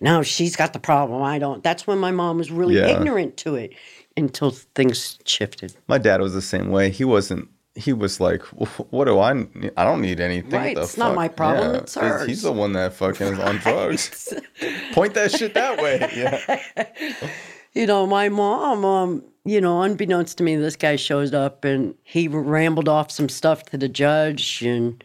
Now 0.00 0.22
she's 0.22 0.56
got 0.56 0.72
the 0.74 0.78
problem. 0.78 1.22
I 1.22 1.38
don't 1.38 1.62
that's 1.62 1.86
when 1.86 1.98
my 1.98 2.10
mom 2.10 2.38
was 2.38 2.50
really 2.50 2.76
Yeah. 2.76 2.88
ignorant 2.88 3.36
to 3.38 3.54
it 3.54 3.72
until 4.16 4.50
things 4.50 5.18
shifted. 5.24 5.74
My 5.88 5.98
dad 5.98 6.20
was 6.20 6.34
the 6.34 6.42
same 6.42 6.70
way. 6.70 6.90
He 6.90 7.04
wasn't. 7.04 7.48
He 7.76 7.92
was 7.92 8.20
like, 8.20 8.42
"What 8.90 9.04
do 9.04 9.20
I? 9.20 9.34
need? 9.34 9.70
I 9.76 9.84
don't 9.84 10.00
need 10.00 10.18
anything. 10.18 10.50
Right, 10.50 10.76
it's 10.76 10.96
not 10.96 11.14
my 11.14 11.28
problem, 11.28 11.74
it's 11.76 11.94
He's 11.94 12.02
hers. 12.02 12.42
the 12.42 12.52
one 12.52 12.72
that 12.72 12.94
fucking 12.94 13.26
is 13.26 13.38
on 13.38 13.56
drugs. 13.58 14.32
Point 14.92 15.14
that 15.14 15.30
shit 15.30 15.54
that 15.54 15.80
way. 15.80 16.10
Yeah. 16.16 16.86
you 17.74 17.86
know 17.86 18.06
my 18.06 18.28
mom 18.30 18.84
um 18.84 19.22
you 19.44 19.60
know 19.60 19.82
unbeknownst 19.82 20.38
to 20.38 20.42
me 20.42 20.56
this 20.56 20.76
guy 20.76 20.96
shows 20.96 21.34
up 21.34 21.64
and 21.64 21.94
he 22.02 22.26
rambled 22.26 22.88
off 22.88 23.10
some 23.10 23.28
stuff 23.28 23.64
to 23.64 23.76
the 23.76 23.88
judge 23.88 24.62
and 24.62 25.04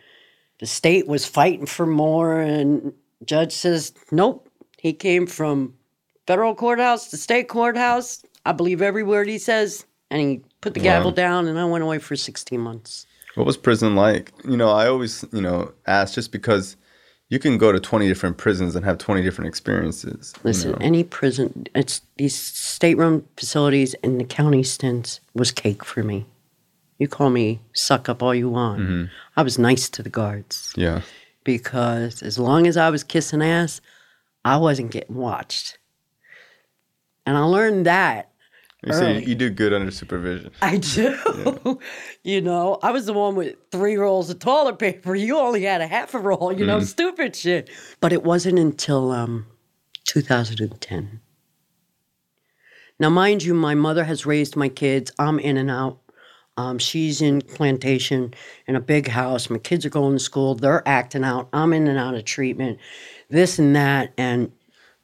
the 0.59 0.65
state 0.65 1.05
was 1.05 1.25
fighting 1.25 1.65
for 1.65 1.85
more 1.85 2.39
and 2.39 2.93
judge 3.25 3.51
says 3.51 3.93
nope 4.11 4.49
he 4.77 4.93
came 4.93 5.27
from 5.27 5.73
federal 6.27 6.55
courthouse 6.55 7.09
to 7.09 7.17
state 7.17 7.49
courthouse 7.49 8.23
i 8.45 8.53
believe 8.53 8.81
every 8.81 9.03
word 9.03 9.27
he 9.27 9.37
says 9.37 9.85
and 10.09 10.21
he 10.21 10.41
put 10.61 10.73
the 10.73 10.79
gavel 10.79 11.11
down, 11.11 11.47
and 11.47 11.59
I 11.59 11.65
went 11.65 11.83
away 11.83 11.99
for 11.99 12.15
16 12.15 12.59
months. 12.59 13.05
What 13.35 13.45
was 13.45 13.57
prison 13.57 13.95
like? 13.95 14.31
You 14.47 14.57
know, 14.57 14.69
I 14.69 14.87
always, 14.87 15.25
you 15.31 15.41
know, 15.41 15.71
ask 15.87 16.13
just 16.15 16.31
because 16.31 16.75
you 17.29 17.39
can 17.39 17.57
go 17.57 17.71
to 17.71 17.79
20 17.79 18.07
different 18.07 18.37
prisons 18.37 18.75
and 18.75 18.83
have 18.83 18.97
20 18.97 19.21
different 19.21 19.47
experiences. 19.47 20.33
you 20.37 20.41
Listen, 20.43 20.71
know? 20.71 20.77
any 20.81 21.03
prison, 21.03 21.65
it's 21.73 22.01
these 22.17 22.35
state-run 22.35 23.25
facilities 23.37 23.93
and 24.03 24.19
the 24.19 24.25
county 24.25 24.63
stints 24.63 25.21
was 25.33 25.49
cake 25.51 25.85
for 25.85 26.03
me. 26.03 26.25
You 26.99 27.07
call 27.07 27.29
me 27.29 27.61
suck 27.73 28.09
up 28.09 28.21
all 28.21 28.35
you 28.35 28.49
want. 28.49 28.81
Mm-hmm. 28.81 29.05
I 29.37 29.43
was 29.43 29.57
nice 29.57 29.89
to 29.91 30.03
the 30.03 30.09
guards 30.09 30.73
Yeah. 30.75 31.01
because 31.45 32.21
as 32.21 32.37
long 32.37 32.67
as 32.67 32.75
I 32.75 32.89
was 32.89 33.03
kissing 33.03 33.41
ass, 33.41 33.79
I 34.43 34.57
wasn't 34.57 34.91
getting 34.91 35.15
watched. 35.15 35.77
And 37.25 37.37
I 37.37 37.41
learned 37.43 37.85
that 37.85 38.30
You 38.83 38.93
say 38.93 39.17
Early. 39.17 39.25
you 39.25 39.35
do 39.35 39.49
good 39.51 39.73
under 39.73 39.91
supervision. 39.91 40.51
I 40.61 40.77
do. 40.77 41.79
you 42.23 42.41
know, 42.41 42.79
I 42.81 42.89
was 42.91 43.05
the 43.05 43.13
one 43.13 43.35
with 43.35 43.55
three 43.71 43.95
rolls 43.95 44.29
of 44.31 44.39
toilet 44.39 44.79
paper. 44.79 45.13
You 45.13 45.37
only 45.37 45.63
had 45.63 45.81
a 45.81 45.87
half 45.87 46.15
a 46.15 46.19
roll, 46.19 46.51
you 46.51 46.65
know, 46.65 46.79
stupid 46.79 47.35
shit. 47.35 47.69
But 47.99 48.11
it 48.11 48.23
wasn't 48.23 48.57
until 48.57 49.11
um, 49.11 49.45
2010. 50.05 51.21
Now, 52.99 53.09
mind 53.09 53.43
you, 53.43 53.53
my 53.53 53.75
mother 53.75 54.03
has 54.03 54.25
raised 54.25 54.55
my 54.55 54.69
kids. 54.69 55.11
I'm 55.19 55.39
in 55.39 55.57
and 55.57 55.69
out. 55.69 55.99
Um, 56.57 56.77
she's 56.79 57.21
in 57.21 57.41
plantation 57.41 58.33
in 58.67 58.75
a 58.75 58.81
big 58.81 59.07
house. 59.07 59.49
My 59.49 59.57
kids 59.57 59.85
are 59.85 59.89
going 59.89 60.17
to 60.17 60.19
school. 60.19 60.55
They're 60.55 60.87
acting 60.87 61.23
out. 61.23 61.49
I'm 61.53 61.73
in 61.73 61.87
and 61.87 61.97
out 61.97 62.13
of 62.15 62.25
treatment, 62.25 62.77
this 63.29 63.57
and 63.57 63.75
that. 63.75 64.13
And 64.17 64.51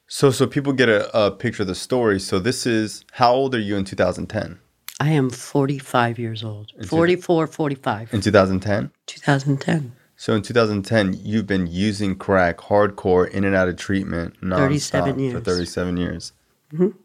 So, 0.08 0.32
so 0.32 0.48
people 0.48 0.74
get 0.74 0.90
a, 0.90 1.26
a 1.26 1.32
picture 1.32 1.64
of 1.64 1.68
the 1.68 1.76
story. 1.76 2.20
So 2.20 2.40
this 2.40 2.66
is 2.66 3.04
how 3.14 3.34
old 3.34 3.54
are 3.54 3.60
you 3.60 3.76
in 3.76 3.84
2010? 3.86 4.60
I 5.00 5.10
am 5.10 5.30
45 5.30 6.18
years 6.18 6.44
old. 6.44 6.72
44, 6.88 7.48
45. 7.48 8.14
In 8.14 8.22
2010. 8.22 8.92
2010. 9.06 9.94
So 10.16 10.34
in 10.34 10.42
2010, 10.42 11.20
you've 11.22 11.46
been 11.46 11.68
using 11.68 12.16
crack 12.16 12.58
hardcore 12.58 13.30
in 13.30 13.44
and 13.44 13.54
out 13.54 13.68
of 13.68 13.78
treatment 13.78 14.42
nonstop 14.42 14.58
37 14.58 15.14
for 15.14 15.20
years. 15.22 15.44
37 15.44 15.98
years. 15.98 16.34
Mm-hmm. 16.74 16.98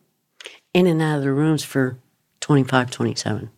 in 0.75 0.87
and 0.89 1.01
out 1.01 1.19
of 1.19 1.23
the 1.23 1.31
rooms 1.31 1.63
for 1.63 1.99
25, 2.41 2.91
27. 2.91 3.51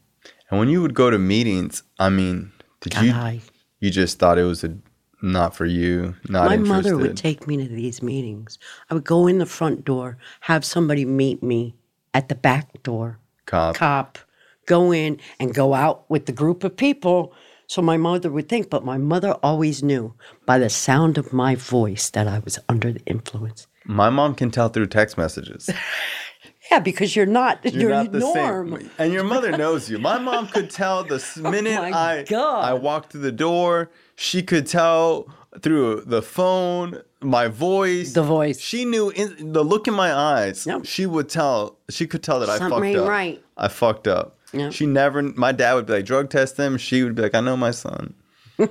And 0.50 0.58
when 0.58 0.68
you 0.68 0.82
would 0.82 0.92
go 0.92 1.08
to 1.08 1.18
meetings, 1.18 1.82
I 1.98 2.10
mean, 2.10 2.52
did 2.80 2.94
you 2.96 3.40
you 3.80 3.90
just 3.90 4.18
thought 4.18 4.36
it 4.36 4.42
was 4.42 4.64
a 4.64 4.76
not 5.24 5.56
for 5.56 5.64
you, 5.64 6.14
not 6.28 6.46
my 6.46 6.54
interested? 6.54 6.74
mother 6.92 6.96
would 6.98 7.16
take 7.16 7.46
me 7.46 7.56
to 7.56 7.64
these 7.68 8.02
meetings. 8.02 8.58
I 8.90 8.94
would 8.94 9.04
go 9.04 9.26
in 9.26 9.38
the 9.38 9.46
front 9.46 9.84
door, 9.84 10.18
have 10.40 10.64
somebody 10.64 11.04
meet 11.04 11.42
me 11.42 11.74
at 12.12 12.28
the 12.28 12.34
back 12.34 12.82
door, 12.82 13.18
Cop. 13.46 13.74
cop, 13.74 14.18
go 14.66 14.92
in 14.92 15.18
and 15.40 15.54
go 15.54 15.74
out 15.74 16.08
with 16.10 16.26
the 16.26 16.32
group 16.32 16.62
of 16.62 16.76
people. 16.76 17.32
So 17.66 17.80
my 17.80 17.96
mother 17.96 18.30
would 18.30 18.48
think, 18.48 18.68
but 18.68 18.84
my 18.84 18.98
mother 18.98 19.32
always 19.42 19.82
knew 19.82 20.14
by 20.44 20.58
the 20.58 20.68
sound 20.68 21.16
of 21.16 21.32
my 21.32 21.54
voice 21.54 22.10
that 22.10 22.28
I 22.28 22.40
was 22.40 22.58
under 22.68 22.92
the 22.92 23.04
influence. 23.06 23.66
My 23.86 24.10
mom 24.10 24.34
can 24.34 24.50
tell 24.50 24.68
through 24.68 24.86
text 24.88 25.16
messages. 25.16 25.70
Yeah, 26.70 26.78
because 26.80 27.14
you're 27.14 27.26
not 27.26 27.60
You're 27.64 27.82
your 27.82 27.90
not 27.90 28.12
the 28.12 28.18
norm. 28.20 28.80
same. 28.80 28.90
And 28.98 29.12
your 29.12 29.24
mother 29.24 29.56
knows 29.56 29.90
you. 29.90 29.98
My 29.98 30.18
mom 30.18 30.48
could 30.48 30.70
tell 30.70 31.04
the 31.04 31.22
oh 31.44 31.50
minute 31.50 31.74
my 31.80 31.92
I 32.20 32.22
God. 32.24 32.64
I 32.64 32.72
walked 32.74 33.12
through 33.12 33.20
the 33.22 33.32
door. 33.32 33.90
She 34.16 34.42
could 34.42 34.66
tell 34.66 35.28
through 35.60 36.02
the 36.06 36.22
phone, 36.22 37.02
my 37.20 37.48
voice, 37.48 38.12
The 38.12 38.22
voice. 38.22 38.58
She 38.60 38.84
knew 38.84 39.10
in, 39.10 39.52
the 39.52 39.62
look 39.62 39.86
in 39.86 39.94
my 39.94 40.12
eyes. 40.12 40.66
Yep. 40.66 40.84
She 40.86 41.06
would 41.06 41.28
tell. 41.28 41.76
She 41.90 42.06
could 42.06 42.22
tell 42.22 42.40
that 42.40 42.48
I 42.48 42.58
fucked 42.58 42.84
ain't 42.84 42.98
up. 42.98 43.08
right. 43.08 43.44
I 43.56 43.68
fucked 43.68 44.08
up. 44.08 44.36
Yep. 44.52 44.72
She 44.72 44.86
never. 44.86 45.22
My 45.22 45.52
dad 45.52 45.74
would 45.74 45.86
be 45.86 45.92
like, 45.94 46.04
drug 46.06 46.30
test 46.30 46.56
them. 46.56 46.78
She 46.78 47.02
would 47.04 47.14
be 47.14 47.22
like, 47.22 47.34
I 47.34 47.40
know 47.40 47.56
my 47.56 47.70
son. 47.72 48.14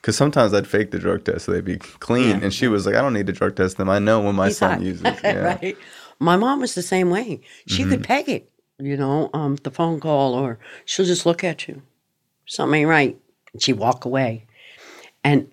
Because 0.00 0.16
sometimes 0.16 0.54
I'd 0.54 0.66
fake 0.68 0.92
the 0.92 0.98
drug 1.00 1.24
test 1.24 1.46
so 1.46 1.52
they'd 1.52 1.64
be 1.64 1.76
clean, 1.76 2.28
Yeah. 2.38 2.44
and 2.44 2.54
she 2.54 2.68
was 2.68 2.86
like, 2.86 2.94
"I 2.94 3.00
don't 3.02 3.12
need 3.14 3.26
to 3.26 3.32
drug 3.32 3.56
test 3.56 3.78
them. 3.78 3.90
I 3.90 3.98
know 3.98 4.20
when 4.20 4.36
my 4.36 4.46
He's 4.46 4.58
son 4.58 4.74
hot. 4.74 4.80
uses." 4.82 5.02
Yeah. 5.24 5.56
right. 5.60 5.76
My 6.18 6.36
mom 6.36 6.60
was 6.60 6.74
the 6.74 6.82
same 6.82 7.10
way. 7.10 7.40
She 7.66 7.82
Mm-hmm. 7.82 7.90
could 7.90 8.02
peg 8.04 8.28
it, 8.28 8.50
you 8.78 8.96
know, 8.96 9.30
um, 9.32 9.56
the 9.56 9.70
phone 9.70 10.00
call, 10.00 10.34
or 10.34 10.58
she'll 10.84 11.06
just 11.06 11.26
look 11.26 11.44
at 11.44 11.68
you. 11.68 11.82
Something 12.46 12.80
ain't 12.80 12.88
right. 12.88 13.18
And 13.52 13.62
she'd 13.62 13.74
walk 13.74 14.04
away. 14.04 14.46
And 15.22 15.50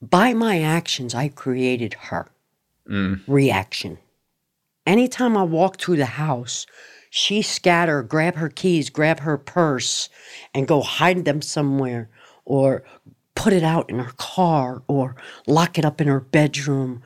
by 0.00 0.32
my 0.34 0.60
actions, 0.60 1.14
I 1.14 1.28
created 1.28 1.94
her 1.94 2.28
reaction. 3.26 3.98
Anytime 4.86 5.36
I 5.36 5.42
walk 5.44 5.78
through 5.78 5.96
the 5.96 6.06
house, 6.06 6.66
she 7.10 7.42
scatter, 7.42 8.02
grab 8.02 8.36
her 8.36 8.48
keys, 8.48 8.90
grab 8.90 9.20
her 9.20 9.38
purse, 9.38 10.08
and 10.52 10.68
go 10.68 10.82
hide 10.82 11.24
them 11.24 11.40
somewhere, 11.40 12.10
or 12.44 12.84
put 13.34 13.52
it 13.52 13.62
out 13.62 13.88
in 13.88 13.98
her 13.98 14.12
car, 14.16 14.82
or 14.88 15.16
lock 15.46 15.78
it 15.78 15.84
up 15.84 16.00
in 16.00 16.06
her 16.08 16.20
bedroom. 16.20 17.02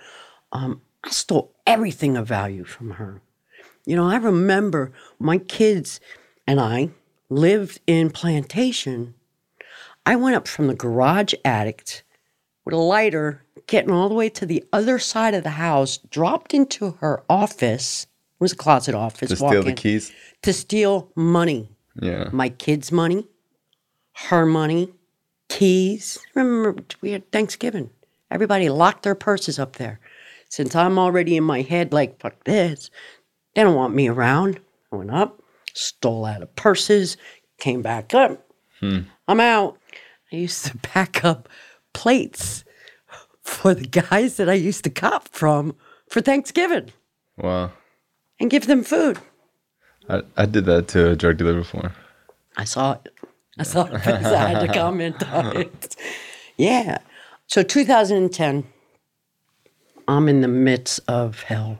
Um, 0.52 0.80
I 1.04 1.10
stole 1.10 1.54
everything 1.66 2.16
of 2.16 2.26
value 2.26 2.64
from 2.64 2.92
her. 2.92 3.22
You 3.86 3.96
know, 3.96 4.08
I 4.08 4.16
remember 4.16 4.92
my 5.18 5.38
kids 5.38 6.00
and 6.46 6.60
I 6.60 6.90
lived 7.30 7.80
in 7.86 8.10
plantation. 8.10 9.14
I 10.04 10.16
went 10.16 10.36
up 10.36 10.48
from 10.48 10.66
the 10.66 10.74
garage 10.74 11.34
attic 11.44 12.02
with 12.64 12.74
a 12.74 12.78
lighter, 12.78 13.44
getting 13.66 13.90
all 13.90 14.08
the 14.08 14.14
way 14.14 14.28
to 14.30 14.44
the 14.44 14.64
other 14.72 14.98
side 14.98 15.34
of 15.34 15.42
the 15.42 15.50
house, 15.50 15.98
dropped 16.10 16.52
into 16.52 16.92
her 17.00 17.22
office. 17.28 18.04
It 18.04 18.40
was 18.40 18.52
a 18.52 18.56
closet 18.56 18.94
office. 18.94 19.30
To 19.30 19.36
steal 19.36 19.62
the 19.62 19.72
keys. 19.72 20.12
To 20.42 20.52
steal 20.52 21.10
money. 21.14 21.70
Yeah. 22.00 22.28
My 22.32 22.50
kids' 22.50 22.92
money, 22.92 23.26
her 24.28 24.46
money, 24.46 24.92
keys. 25.48 26.18
Remember, 26.34 26.82
we 27.00 27.12
had 27.12 27.30
Thanksgiving. 27.32 27.90
Everybody 28.30 28.68
locked 28.68 29.02
their 29.02 29.14
purses 29.14 29.58
up 29.58 29.76
there. 29.76 29.98
Since 30.48 30.74
I'm 30.74 30.98
already 30.98 31.36
in 31.36 31.44
my 31.44 31.62
head, 31.62 31.92
like, 31.92 32.20
fuck 32.20 32.44
this, 32.44 32.90
they 33.54 33.62
don't 33.62 33.74
want 33.74 33.94
me 33.94 34.08
around. 34.08 34.60
I 34.92 34.96
went 34.96 35.10
up, 35.10 35.42
stole 35.74 36.24
out 36.24 36.42
of 36.42 36.54
purses, 36.56 37.16
came 37.58 37.82
back 37.82 38.14
up. 38.14 38.46
Hmm. 38.80 39.00
I'm 39.26 39.40
out. 39.40 39.78
I 40.32 40.36
used 40.36 40.64
to 40.66 40.76
pack 40.82 41.24
up 41.24 41.48
plates 41.92 42.64
for 43.42 43.74
the 43.74 43.86
guys 43.86 44.36
that 44.36 44.48
I 44.48 44.54
used 44.54 44.84
to 44.84 44.90
cop 44.90 45.28
from 45.28 45.74
for 46.08 46.20
Thanksgiving 46.20 46.90
Wow. 47.36 47.72
and 48.40 48.50
give 48.50 48.66
them 48.66 48.82
food. 48.84 49.18
I, 50.08 50.22
I 50.36 50.46
did 50.46 50.64
that 50.66 50.88
to 50.88 51.10
a 51.10 51.16
drug 51.16 51.36
dealer 51.38 51.54
before. 51.54 51.92
I 52.56 52.64
saw 52.64 52.92
it. 52.92 53.12
I 53.58 53.62
saw 53.64 53.84
it 53.86 53.92
I 54.06 54.48
had 54.48 54.66
to 54.66 54.72
comment 54.72 55.22
on 55.32 55.56
it. 55.56 55.96
Yeah. 56.56 56.98
So 57.46 57.62
2010, 57.62 58.64
I'm 60.08 60.26
in 60.26 60.40
the 60.40 60.48
midst 60.48 61.00
of 61.06 61.42
hell. 61.42 61.78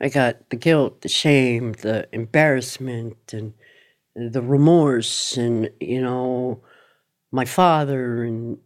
I 0.00 0.08
got 0.08 0.48
the 0.48 0.56
guilt, 0.56 1.02
the 1.02 1.08
shame, 1.08 1.72
the 1.72 2.08
embarrassment, 2.12 3.18
and 3.34 3.52
the 4.14 4.40
remorse, 4.40 5.36
and, 5.36 5.70
you 5.80 6.00
know, 6.00 6.62
my 7.30 7.44
father, 7.44 8.24
and 8.24 8.56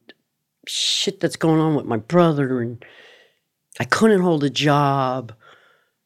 shit 0.69 1.19
that's 1.19 1.35
going 1.35 1.61
on 1.61 1.75
with 1.75 1.85
my 1.85 1.97
brother. 1.97 2.61
And 2.61 2.85
I 3.81 3.85
couldn't 3.85 4.23
hold 4.23 4.45
a 4.45 4.51
job. 4.51 5.33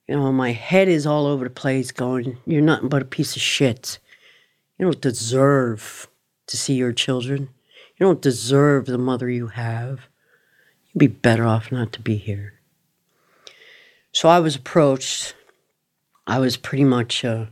You 0.09 0.16
know, 0.16 0.32
my 0.32 0.53
head 0.53 0.89
is 0.89 1.07
all 1.07 1.26
over 1.26 1.45
the 1.45 1.51
place 1.51 1.93
going, 1.93 2.39
You're 2.47 2.62
nothing 2.62 2.89
but 2.89 3.03
a 3.03 3.07
piece 3.07 3.37
of 3.37 3.43
shit. 3.43 3.99
You 4.78 4.87
don't 4.87 5.01
deserve 5.03 6.09
to 6.47 6.57
see 6.57 6.74
your 6.74 6.93
children. 6.93 7.51
You 7.99 8.07
don't 8.07 8.22
deserve 8.22 8.87
the 8.87 8.99
mother 8.99 9.28
you 9.28 9.49
have. 9.49 10.09
You'd 10.95 10.99
be 10.99 11.07
better 11.09 11.45
off 11.45 11.72
not 11.72 11.92
to 11.95 12.01
be 12.01 12.16
here. 12.16 12.55
So 14.12 14.28
I 14.28 14.38
was 14.38 14.55
approached. 14.55 15.34
I 16.26 16.38
was 16.38 16.57
pretty 16.57 16.84
much 16.84 17.24
uh, 17.24 17.47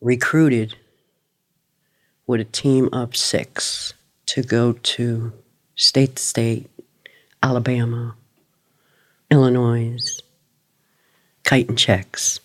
recruited 0.00 0.76
with 2.26 2.40
a 2.40 2.44
team 2.44 2.90
of 2.92 3.16
six 3.16 3.94
to 4.26 4.42
go 4.42 4.74
to 4.74 5.32
state 5.74 6.16
to 6.16 6.22
state, 6.22 6.70
Alabama, 7.42 8.14
Illinois, 9.30 9.98
kiting 11.44 11.76
checks. 11.76 12.40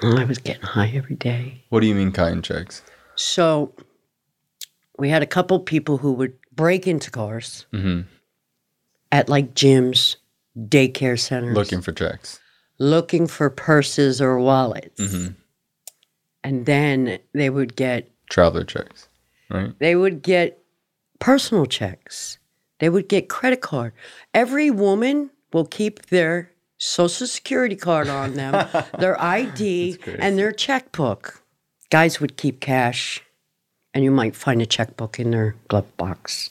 And 0.00 0.18
I 0.18 0.24
was 0.24 0.38
getting 0.38 0.62
high 0.62 0.92
every 0.94 1.14
day. 1.14 1.62
What 1.68 1.80
do 1.80 1.86
you 1.86 1.94
mean 1.94 2.10
kiting 2.10 2.42
checks? 2.42 2.82
So 3.14 3.72
we 4.98 5.08
had 5.08 5.22
a 5.22 5.26
couple 5.26 5.60
people 5.60 5.98
who 5.98 6.12
would 6.14 6.36
break 6.54 6.86
into 6.86 7.10
cars 7.10 7.66
Mhm. 7.72 8.06
at 9.10 9.28
like 9.28 9.54
gyms, 9.54 10.16
daycare 10.58 11.18
centers, 11.18 11.54
Looking 11.54 11.80
for 11.82 11.92
checks. 11.92 12.40
looking 12.78 13.26
for 13.26 13.48
purses 13.50 14.20
or 14.20 14.38
wallets. 14.38 15.00
Mhm. 15.00 15.34
And 16.44 16.66
then 16.66 17.18
they 17.32 17.50
would 17.50 17.76
get 17.76 18.10
Traveler 18.28 18.64
checks, 18.64 19.08
right? 19.50 19.78
they 19.78 19.94
would 19.96 20.22
get 20.22 20.58
personal 21.20 21.66
checks. 21.66 22.38
They 22.80 22.88
would 22.88 23.08
get 23.08 23.28
credit 23.28 23.60
card. 23.60 23.92
Every 24.34 24.70
woman 24.70 25.30
will 25.52 25.66
keep 25.66 26.06
their 26.06 26.50
social 26.78 27.28
security 27.28 27.76
card 27.76 28.08
on 28.08 28.34
them, 28.34 28.52
their 28.98 29.20
ID, 29.22 29.98
and 30.18 30.36
their 30.36 30.50
checkbook. 30.52 31.42
Guys 31.90 32.20
would 32.20 32.36
keep 32.36 32.60
cash, 32.60 33.22
and 33.94 34.04
you 34.04 34.10
might 34.10 34.36
find 34.36 34.62
a 34.62 34.66
checkbook 34.66 35.18
in 35.18 35.30
their 35.30 35.54
glove 35.68 35.96
box. 35.96 36.50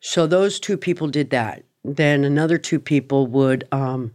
So 0.00 0.26
those 0.26 0.60
two 0.60 0.76
people 0.76 1.08
did 1.08 1.30
that. 1.30 1.64
Then 1.82 2.24
another 2.24 2.58
two 2.58 2.78
people 2.78 3.26
would 3.28 3.66
um, 3.72 4.12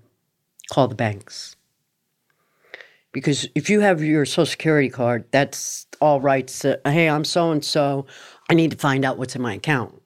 call 0.71 0.87
the 0.87 0.95
banks. 0.95 1.55
Because 3.11 3.47
if 3.55 3.69
you 3.69 3.79
have 3.79 4.03
your 4.03 4.25
social 4.25 4.45
security 4.45 4.89
card, 4.89 5.25
that's 5.31 5.87
all 5.99 6.21
right. 6.21 6.49
Hey, 6.85 7.09
I'm 7.09 7.25
so 7.25 7.51
and 7.51 7.65
so. 7.65 8.05
I 8.49 8.53
need 8.53 8.71
to 8.71 8.77
find 8.77 9.03
out 9.03 9.17
what's 9.17 9.35
in 9.35 9.41
my 9.41 9.55
account. 9.55 9.99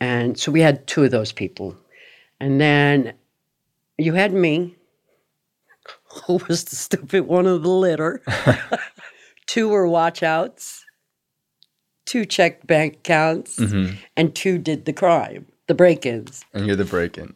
And 0.00 0.38
so 0.38 0.50
we 0.50 0.60
had 0.60 0.86
two 0.86 1.04
of 1.04 1.10
those 1.10 1.32
people. 1.32 1.76
And 2.40 2.60
then 2.60 3.14
you 3.98 4.14
had 4.14 4.32
me, 4.32 4.76
who 6.26 6.40
was 6.48 6.64
the 6.64 6.76
stupid 6.76 7.26
one 7.26 7.46
of 7.46 7.62
the 7.62 7.68
litter. 7.68 8.22
two 9.46 9.68
were 9.68 9.86
watchouts, 9.86 10.80
two 12.06 12.24
checked 12.24 12.66
bank 12.66 12.94
accounts, 12.96 13.58
and 14.16 14.34
two 14.34 14.58
did 14.58 14.84
the 14.86 14.92
crime, 14.92 15.46
the 15.66 15.74
break 15.74 16.06
ins. 16.06 16.44
And 16.54 16.66
you're 16.66 16.76
the 16.76 16.84
break-in. 16.84 17.34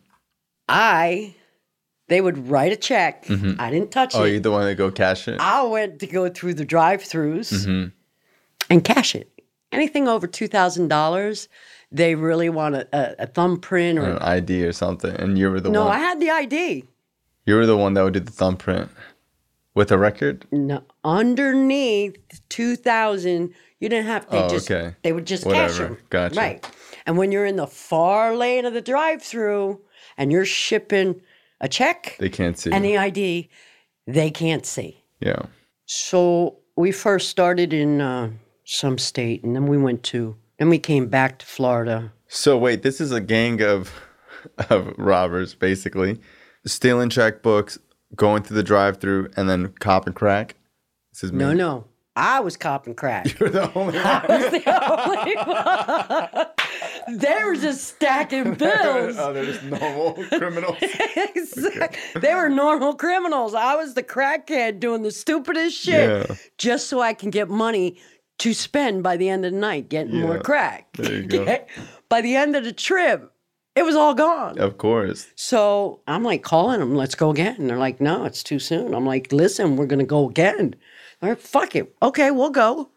I, 0.69 1.35
they 2.09 2.21
would 2.21 2.49
write 2.49 2.73
a 2.73 2.77
check. 2.77 3.27
I 3.29 3.71
didn't 3.71 3.91
touch 3.91 4.15
Oh, 4.15 4.21
it. 4.21 4.23
Oh, 4.23 4.25
you're 4.27 4.41
the 4.41 4.51
one 4.51 4.65
that 4.65 4.77
go 4.77 4.91
cash 4.91 5.29
it. 5.29 5.39
I 5.41 5.63
went 5.65 5.99
to 6.01 6.07
go 6.07 6.29
through 6.29 6.55
the 6.55 6.65
drive 6.65 7.03
throughs 7.03 7.53
Mm-hmm. 7.53 7.89
and 8.71 8.85
cash 8.85 9.15
it. 9.15 9.29
Anything 9.73 10.09
over 10.09 10.27
$2,000, 10.27 11.49
they 11.93 12.15
really 12.15 12.49
want 12.49 12.75
a, 12.77 12.89
a, 12.93 13.15
a 13.25 13.27
thumbprint 13.27 13.99
or. 13.99 14.03
Or 14.03 14.11
an 14.13 14.19
ID 14.19 14.65
or 14.65 14.73
something, 14.73 15.15
and 15.15 15.39
you 15.39 15.51
were 15.51 15.61
the 15.61 15.69
no, 15.71 15.85
one. 15.85 15.89
No, 15.89 15.95
I 15.95 15.99
had 15.99 16.21
the 16.21 16.31
ID. 16.31 16.85
you 17.47 17.55
were 17.57 17.67
the 17.67 17.77
one 17.77 17.95
that 17.95 18.03
would 18.03 18.15
do 18.15 18.21
the 18.21 18.31
thumbprint 18.33 18.89
with 19.75 19.91
a 19.93 19.99
record. 19.99 20.45
No, 20.53 20.83
underneath 21.05 22.17
2000 22.49 23.55
you 23.81 23.89
didn't 23.89 24.07
have 24.07 24.29
they 24.31 24.39
Oh, 24.39 24.49
just 24.49 24.71
okay. 24.71 24.95
they 25.03 25.13
would 25.13 25.27
just 25.27 25.45
cash 25.45 25.53
Whatever. 25.73 25.85
them 25.95 25.99
Gotcha. 26.11 26.35
right 26.37 26.71
and 27.07 27.17
when 27.19 27.33
you're 27.33 27.47
in 27.47 27.57
the 27.57 27.67
far 27.67 28.37
lane 28.37 28.65
of 28.67 28.75
the 28.75 28.81
drive-through 28.81 29.81
and 30.17 30.31
you're 30.31 30.45
shipping 30.45 31.21
a 31.61 31.69
check 31.69 32.17
They 32.19 32.29
can't 32.29 32.59
see. 32.59 32.71
and 32.73 32.85
the 32.85 32.97
id 32.99 33.49
they 34.07 34.31
can't 34.31 34.65
see 34.67 35.03
yeah. 35.21 35.43
so 35.87 36.57
we 36.77 36.93
first 36.93 37.29
started 37.29 37.73
in 37.73 38.01
uh, 38.01 38.31
some 38.65 38.99
state 38.99 39.43
and 39.45 39.55
then 39.57 39.67
we 39.67 39.77
went 39.79 40.03
to 40.05 40.37
then 40.59 40.69
we 40.69 40.79
came 40.79 41.07
back 41.09 41.39
to 41.41 41.47
florida 41.47 42.13
So 42.29 42.57
wait, 42.59 42.83
this 42.83 43.01
is 43.01 43.11
a 43.13 43.21
gang 43.21 43.61
of 43.63 43.91
of 44.71 44.95
robbers, 44.97 45.55
basically, 45.55 46.19
stealing 46.65 47.11
checkbooks, 47.11 47.77
going 48.17 48.43
through 48.43 48.57
the 48.57 48.63
drive-through, 48.63 49.29
and 49.37 49.51
then 49.51 49.69
cop 49.81 50.07
and 50.07 50.15
crack. 50.15 50.55
This 51.13 51.25
is 51.25 51.33
me. 51.33 51.39
no 51.45 51.53
no 51.53 51.85
i 52.21 52.39
was 52.41 52.57
copping 52.57 52.95
crack 52.95 53.27
You're 53.41 53.49
the 53.51 53.73
only 53.75 53.97
one. 53.99 54.07
I 54.07 54.27
was 54.29 54.51
the 54.53 54.65
only 54.93 55.37
one. 56.37 57.19
they 57.19 57.45
were 57.45 57.57
just 57.57 57.85
stacking 57.89 58.47
oh, 58.53 58.55
bills 58.55 59.17
oh, 59.19 59.33
they're 59.33 59.45
just 59.45 59.63
normal 59.65 60.13
criminals. 60.29 60.77
Exact- 60.81 61.97
They 62.17 62.35
were 62.35 62.49
normal 62.49 62.95
criminals. 62.95 63.55
I 63.55 63.75
was 63.77 63.95
the 63.95 64.03
crackhead 64.03 64.81
doing 64.81 65.03
the 65.03 65.11
stupidest 65.11 65.77
shit 65.77 66.29
Yeah. 66.29 66.37
just 66.59 66.89
so 66.89 67.01
I 67.01 67.15
can 67.15 67.31
get 67.31 67.49
money 67.49 67.99
to 68.39 68.55
spend 68.55 69.03
by 69.03 69.17
the 69.17 69.29
end 69.29 69.45
of 69.45 69.53
the 69.53 69.59
night 69.59 69.89
getting 69.89 70.21
more 70.21 70.39
crack. 70.41 70.93
There 70.97 71.13
you 71.15 71.27
go. 71.27 71.59
By 72.09 72.21
the 72.23 72.37
end 72.37 72.57
of 72.57 72.65
the 72.65 72.73
trip, 72.73 73.33
it 73.77 73.83
was 73.85 73.95
all 73.95 74.15
gone. 74.15 74.59
Of 74.59 74.79
course. 74.79 75.27
So 75.37 76.01
I'm 76.07 76.25
like 76.25 76.43
calling 76.43 76.81
them, 76.81 76.95
let's 76.97 77.15
go 77.15 77.31
again. 77.31 77.57
And 77.59 77.69
they're 77.69 77.79
like, 77.79 78.01
no, 78.01 78.25
it's 78.25 78.43
too 78.43 78.59
soon. 78.59 78.95
I'm 78.95 79.07
like, 79.07 79.31
listen, 79.33 79.77
we're 79.77 79.87
going 79.87 79.99
to 80.01 80.05
go 80.07 80.29
again. 80.29 80.75
They're 81.21 81.37
fuck 81.37 81.77
it. 81.77 81.95
Okay, 82.03 82.31
we'll 82.31 82.51
go. 82.51 82.91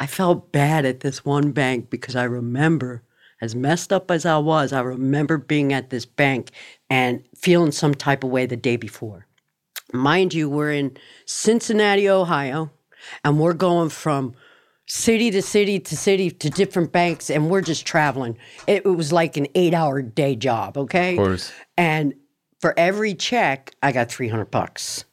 I 0.00 0.06
felt 0.06 0.52
bad 0.52 0.84
at 0.84 1.00
this 1.00 1.24
one 1.24 1.52
bank 1.52 1.88
because 1.88 2.16
I 2.16 2.24
remember, 2.24 3.02
as 3.40 3.54
messed 3.54 3.92
up 3.92 4.10
as 4.10 4.26
I 4.26 4.38
was, 4.38 4.72
I 4.72 4.80
remember 4.80 5.38
being 5.38 5.72
at 5.72 5.90
this 5.90 6.04
bank 6.04 6.50
and 6.90 7.24
feeling 7.36 7.72
some 7.72 7.94
type 7.94 8.24
of 8.24 8.30
way 8.30 8.46
the 8.46 8.56
day 8.56 8.76
before. 8.76 9.26
Mind 9.92 10.34
you, 10.34 10.50
we're 10.50 10.72
in 10.72 10.96
Cincinnati, 11.26 12.08
Ohio, 12.08 12.70
and 13.24 13.38
we're 13.38 13.52
going 13.52 13.90
from 13.90 14.34
city 14.86 15.30
to 15.30 15.40
city 15.40 15.78
to 15.78 15.96
city 15.96 16.30
to 16.30 16.50
different 16.50 16.90
banks, 16.90 17.30
and 17.30 17.48
we're 17.48 17.60
just 17.60 17.86
traveling. 17.86 18.36
It, 18.66 18.84
it 18.84 18.88
was 18.96 19.12
like 19.12 19.36
an 19.36 19.46
eight 19.54 19.74
hour 19.74 20.02
day 20.02 20.34
job, 20.34 20.76
okay? 20.76 21.12
Of 21.12 21.18
course. 21.18 21.52
And 21.76 22.14
for 22.60 22.74
every 22.76 23.14
check, 23.14 23.74
I 23.82 23.92
got 23.92 24.10
300 24.10 24.50
bucks. 24.50 25.04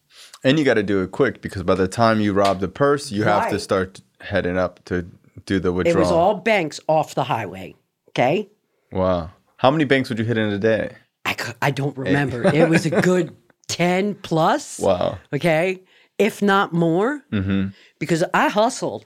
And 0.44 0.58
you 0.58 0.66
got 0.66 0.74
to 0.76 0.84
do 0.84 1.02
it 1.04 1.12
quick 1.12 1.42
because 1.42 1.64
by 1.64 1.76
the 1.76 1.88
time 1.88 2.20
you 2.20 2.34
rob 2.34 2.60
the 2.60 2.68
purse, 2.68 3.12
you 3.12 3.24
have 3.24 3.50
to 3.52 3.60
start 3.60 4.02
heading 4.22 4.58
up 4.58 4.84
to 4.86 5.06
do 5.46 5.60
the 5.60 5.72
withdrawal. 5.72 5.98
It 5.98 6.00
was 6.00 6.12
all 6.12 6.36
banks 6.36 6.80
off 6.88 7.14
the 7.16 7.24
highway, 7.26 7.76
okay? 8.10 8.50
wow. 8.92 9.32
How 9.58 9.70
many 9.70 9.84
banks 9.86 10.10
would 10.10 10.18
you 10.18 10.26
hit 10.26 10.40
in 10.40 10.50
a 10.52 10.58
day? 10.58 10.96
I, 11.24 11.36
I 11.62 11.70
don't 11.70 11.96
remember. 11.96 12.44
it 12.54 12.68
was 12.68 12.88
a 12.88 12.90
good 13.02 13.36
10 13.68 14.16
plus, 14.16 14.80
Wow. 14.80 15.20
okay? 15.32 15.82
If 16.18 16.42
not 16.42 16.74
more, 16.74 17.24
mm-hmm. 17.32 17.68
because 18.00 18.24
I 18.34 18.50
hustled. 18.50 19.06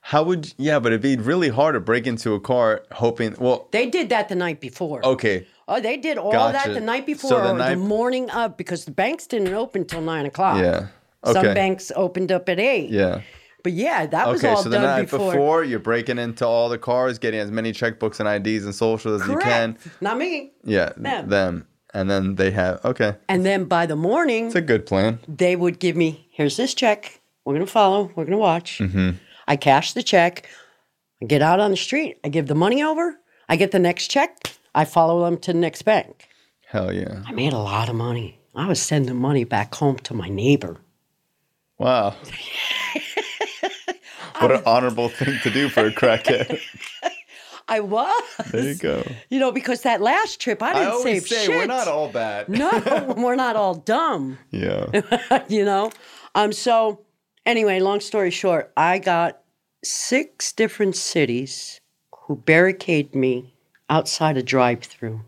How 0.00 0.22
would 0.22 0.54
yeah, 0.56 0.78
but 0.78 0.92
it'd 0.92 1.02
be 1.02 1.16
really 1.16 1.50
hard 1.50 1.74
to 1.74 1.80
break 1.80 2.06
into 2.06 2.32
a 2.32 2.40
car 2.40 2.82
hoping 2.92 3.34
well 3.38 3.68
They 3.70 3.86
did 3.86 4.08
that 4.08 4.30
the 4.30 4.34
night 4.34 4.58
before. 4.60 5.04
okay. 5.04 5.46
Oh, 5.70 5.80
they 5.80 5.96
did 5.96 6.18
all 6.18 6.32
Gotcha. 6.32 6.68
that 6.68 6.74
the 6.74 6.80
night 6.80 7.06
before 7.06 7.30
So 7.30 7.40
the 7.42 7.50
or 7.54 7.58
night- 7.58 7.70
the 7.70 7.76
morning 7.76 8.28
of 8.30 8.56
because 8.56 8.84
the 8.84 8.90
banks 8.90 9.26
didn't 9.26 9.54
open 9.54 9.84
till 9.86 10.00
nine 10.02 10.26
o'clock. 10.26 10.60
Yeah. 10.60 10.88
Some 11.24 11.54
banks 11.54 11.92
opened 11.96 12.32
up 12.32 12.48
at 12.48 12.58
eight. 12.58 12.90
Yeah. 12.90 13.20
But 13.62 13.72
yeah, 13.72 14.06
that 14.06 14.26
was 14.26 14.42
Okay, 14.42 14.54
all 14.54 14.62
so 14.62 14.68
the 14.70 14.78
night 14.80 15.02
before. 15.10 15.32
before. 15.32 15.64
you're 15.64 15.78
breaking 15.78 16.18
into 16.18 16.46
all 16.46 16.68
the 16.70 16.78
cars, 16.78 17.18
getting 17.18 17.40
as 17.40 17.50
many 17.50 17.72
checkbooks 17.72 18.18
and 18.18 18.26
IDs 18.28 18.64
and 18.64 18.74
socials 18.74 19.22
as 19.22 19.28
you 19.28 19.36
can. 19.38 19.74
Correct. 19.74 20.02
Not 20.02 20.16
me. 20.18 20.52
Yeah, 20.64 20.92
Them. 20.96 21.28
them. 21.28 21.66
And 21.92 22.10
then 22.10 22.36
they 22.36 22.50
have 22.52 22.82
okay. 22.84 23.16
And 23.28 23.44
then 23.44 23.64
by 23.64 23.84
the 23.86 23.96
morning, 23.96 24.46
It's 24.46 24.54
a 24.54 24.60
good 24.62 24.86
plan. 24.86 25.18
they 25.28 25.56
would 25.56 25.78
give 25.78 25.94
me, 25.96 26.26
here's 26.32 26.56
this 26.56 26.72
check. 26.72 27.20
We're 27.44 27.54
going 27.54 27.66
to 27.66 27.70
follow. 27.70 28.04
We're 28.14 28.24
going 28.24 28.30
to 28.32 28.38
watch. 28.38 28.78
Mm-hmm. 28.78 29.10
I 29.48 29.56
cash 29.56 29.92
the 29.92 30.02
check. 30.02 30.48
I 31.22 31.26
get 31.26 31.42
out 31.42 31.60
on 31.60 31.70
the 31.70 31.76
street. 31.76 32.16
I 32.24 32.28
give 32.28 32.46
the 32.46 32.54
money 32.54 32.82
over. 32.82 33.18
I 33.48 33.56
get 33.56 33.72
the 33.72 33.78
next 33.78 34.08
check. 34.08 34.36
I 34.74 34.84
follow 34.84 35.24
them 35.24 35.38
to 35.38 35.52
the 35.52 35.58
next 35.58 35.82
bank. 35.82 36.28
Hell 36.66 36.92
yeah. 36.92 37.22
I 37.26 37.32
made 37.32 37.52
a 37.52 37.58
lot 37.58 37.88
of 37.88 37.96
money. 37.96 38.38
I 38.54 38.66
was 38.66 38.80
sending 38.80 39.16
money 39.16 39.44
back 39.44 39.74
home 39.74 39.96
to 40.00 40.14
my 40.14 40.28
neighbor. 40.28 40.78
Wow. 41.78 42.10
what 44.38 44.52
an 44.52 44.62
honorable 44.66 45.08
thing 45.08 45.38
to 45.42 45.50
do 45.50 45.68
for 45.68 45.86
a 45.86 45.90
crackhead. 45.90 46.60
I 47.68 47.80
was. 47.80 48.22
There 48.50 48.64
you 48.64 48.74
go. 48.74 49.04
You 49.28 49.38
know, 49.38 49.52
because 49.52 49.82
that 49.82 50.00
last 50.00 50.40
trip, 50.40 50.60
I 50.62 50.70
I 50.70 50.74
didn't 50.74 50.88
always 50.88 51.04
save 51.04 51.28
say 51.28 51.46
shit. 51.46 51.56
we're 51.56 51.66
not 51.66 51.86
all 51.86 52.08
bad. 52.08 52.48
no, 52.48 53.14
we're 53.16 53.36
not 53.36 53.54
all 53.54 53.74
dumb. 53.74 54.38
Yeah. 54.50 54.86
you 55.48 55.64
know 55.64 55.92
um 56.34 56.52
so 56.52 57.00
anyway 57.46 57.80
long 57.80 58.00
story 58.00 58.30
short 58.30 58.72
i 58.76 58.98
got 58.98 59.40
six 59.84 60.52
different 60.52 60.96
cities 60.96 61.80
who 62.14 62.36
barricade 62.36 63.14
me 63.14 63.54
outside 63.90 64.36
a 64.38 64.42
drive-through 64.42 65.20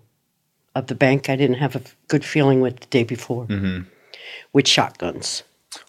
of 0.74 0.86
the 0.86 0.94
bank 0.94 1.28
i 1.28 1.36
didn't 1.36 1.56
have 1.56 1.76
a 1.76 1.82
good 2.08 2.24
feeling 2.24 2.60
with 2.60 2.80
the 2.80 2.86
day 2.86 3.04
before 3.04 3.46
Mm-hmm. 3.46 3.80
with 4.54 4.66
shotguns 4.66 5.42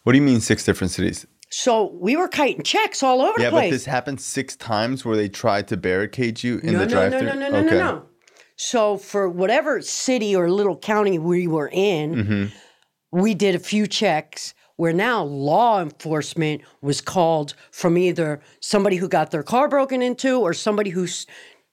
What 0.04 0.12
do 0.14 0.18
you 0.20 0.26
mean 0.26 0.42
six 0.42 0.66
different 0.66 0.92
cities? 0.92 1.26
so 1.50 1.92
we 2.02 2.16
were 2.18 2.28
kiting 2.28 2.64
checks 2.64 3.04
all 3.04 3.22
over 3.22 3.40
Yeah, 3.40 3.46
the 3.46 3.52
but 3.52 3.60
place 3.60 3.72
this 3.74 3.86
happened 3.86 4.20
six 4.20 4.56
times 4.56 5.06
where 5.06 5.16
they 5.16 5.30
tried 5.30 5.68
to 5.70 5.78
barricade 5.78 6.44
you 6.44 6.58
in 6.60 6.74
no, 6.74 6.80
the 6.80 6.86
no, 6.88 6.92
drive 6.92 7.12
no, 7.12 7.20
no, 7.22 7.34
no, 7.34 7.50
no, 7.50 7.62
no, 7.62 7.78
no. 7.78 8.04
So 8.56 8.98
for 8.98 9.30
whatever 9.30 9.82
city 9.82 10.36
or 10.36 10.50
little 10.50 10.78
county 10.78 11.18
we 11.20 11.48
were 11.48 11.70
in, 11.72 12.16
Mm-hmm. 12.16 12.46
we 13.12 13.34
did 13.36 13.54
a 13.56 13.60
few 13.60 13.86
checks 13.88 14.54
where 14.78 14.94
now 14.94 15.24
law 15.24 15.80
enforcement 15.82 16.62
was 16.82 17.00
called 17.02 17.54
from 17.72 17.98
either 17.98 18.42
somebody 18.60 18.96
who 18.98 19.08
got 19.08 19.30
their 19.32 19.44
car 19.44 19.68
broken 19.68 20.02
into 20.02 20.40
or 20.40 20.54
somebody 20.54 20.90
who 20.90 21.04
s- 21.04 21.26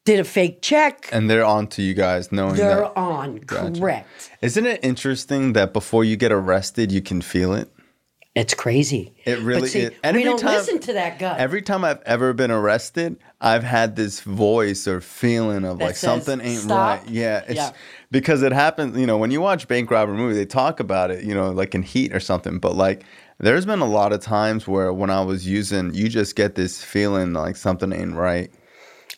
did 0.04 0.20
a 0.20 0.24
fake 0.24 0.62
check. 0.62 1.08
And 1.12 1.28
they're 1.28 1.44
on 1.44 1.66
to 1.68 1.82
you 1.82 1.94
guys 1.94 2.32
knowing 2.32 2.56
They're 2.56 2.80
that. 2.80 2.96
on, 2.96 3.40
correct. 3.40 4.30
Isn't 4.42 4.66
it 4.66 4.80
interesting 4.82 5.52
that 5.54 5.72
before 5.72 6.04
you 6.04 6.16
get 6.16 6.32
arrested, 6.32 6.90
you 6.90 7.02
can 7.02 7.20
feel 7.20 7.52
it? 7.52 7.70
It's 8.36 8.54
crazy. 8.54 9.12
It 9.24 9.40
really 9.40 9.68
see, 9.68 9.80
is. 9.80 9.90
And 10.04 10.16
we 10.16 10.22
don't 10.22 10.38
time- 10.38 10.54
listen 10.54 10.78
to 10.80 10.92
that 10.92 11.18
gut. 11.18 11.38
Every 11.40 11.62
time 11.62 11.84
I've 11.84 12.00
ever 12.06 12.32
been 12.32 12.52
arrested, 12.52 13.16
I've 13.40 13.64
had 13.64 13.96
this 13.96 14.20
voice 14.20 14.86
or 14.86 15.00
feeling 15.00 15.64
of 15.64 15.78
That 15.80 15.84
like 15.84 15.96
says, 15.96 16.24
something 16.24 16.40
ain't 16.40 16.60
"Stop." 16.60 17.00
right. 17.00 17.08
Yeah, 17.08 17.42
it's 17.48 17.56
Yeah. 17.56 17.72
because 18.12 18.42
it 18.44 18.52
happens. 18.52 18.96
You 18.96 19.04
know, 19.06 19.18
when 19.18 19.32
you 19.32 19.40
watch 19.40 19.66
bank 19.66 19.90
robber 19.90 20.12
movie, 20.14 20.34
they 20.34 20.46
talk 20.46 20.78
about 20.78 21.10
it. 21.10 21.24
You 21.24 21.34
know, 21.34 21.50
like 21.50 21.74
in 21.74 21.82
Heat 21.82 22.14
or 22.14 22.20
something. 22.20 22.60
But 22.60 22.76
like, 22.76 23.02
there's 23.38 23.66
been 23.66 23.80
a 23.80 23.84
lot 23.88 24.12
of 24.12 24.20
times 24.20 24.66
where 24.68 24.92
when 24.92 25.10
I 25.10 25.22
was 25.22 25.44
using, 25.46 25.92
you 25.92 26.08
just 26.08 26.36
get 26.36 26.54
this 26.54 26.84
feeling 26.84 27.32
like 27.32 27.56
something 27.56 27.92
ain't 27.92 28.14
right. 28.14 28.52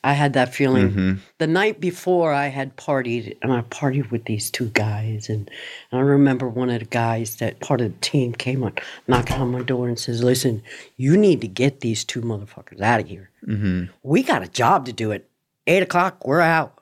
I 0.04 0.14
had 0.14 0.32
that 0.32 0.52
feeling. 0.52 0.90
Mm-hmm. 0.90 1.14
The 1.38 1.46
night 1.46 1.80
before, 1.80 2.32
I 2.32 2.48
had 2.48 2.76
partied, 2.76 3.36
and 3.40 3.52
I 3.52 3.62
partied 3.62 4.10
with 4.10 4.24
these 4.24 4.50
two 4.50 4.68
guys. 4.70 5.28
And, 5.28 5.48
and 5.90 6.00
I 6.00 6.02
remember 6.02 6.48
one 6.48 6.70
of 6.70 6.80
the 6.80 6.86
guys 6.86 7.36
that 7.36 7.60
part 7.60 7.80
of 7.80 7.92
the 7.92 7.98
team 8.00 8.32
came 8.32 8.64
on, 8.64 8.74
knocking 9.06 9.36
on 9.36 9.52
my 9.52 9.62
door 9.62 9.88
and 9.88 9.98
says, 9.98 10.24
Listen, 10.24 10.62
you 10.96 11.16
need 11.16 11.40
to 11.42 11.48
get 11.48 11.80
these 11.80 12.04
two 12.04 12.20
motherfuckers 12.20 12.80
out 12.80 13.00
of 13.00 13.08
here. 13.08 13.30
Mm-hmm. 13.46 13.84
We 14.02 14.22
got 14.22 14.42
a 14.42 14.48
job 14.48 14.86
to 14.86 14.92
do 14.92 15.12
at 15.12 15.24
eight 15.66 15.82
o'clock. 15.82 16.26
We're 16.26 16.40
out. 16.40 16.78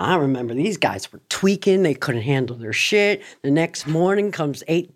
I 0.00 0.16
remember 0.16 0.54
these 0.54 0.78
guys 0.78 1.12
were 1.12 1.20
tweaking. 1.28 1.82
They 1.82 1.94
couldn't 1.94 2.22
handle 2.22 2.56
their 2.56 2.72
shit. 2.72 3.22
The 3.42 3.50
next 3.50 3.86
morning 3.86 4.32
comes 4.32 4.62
eight 4.66 4.90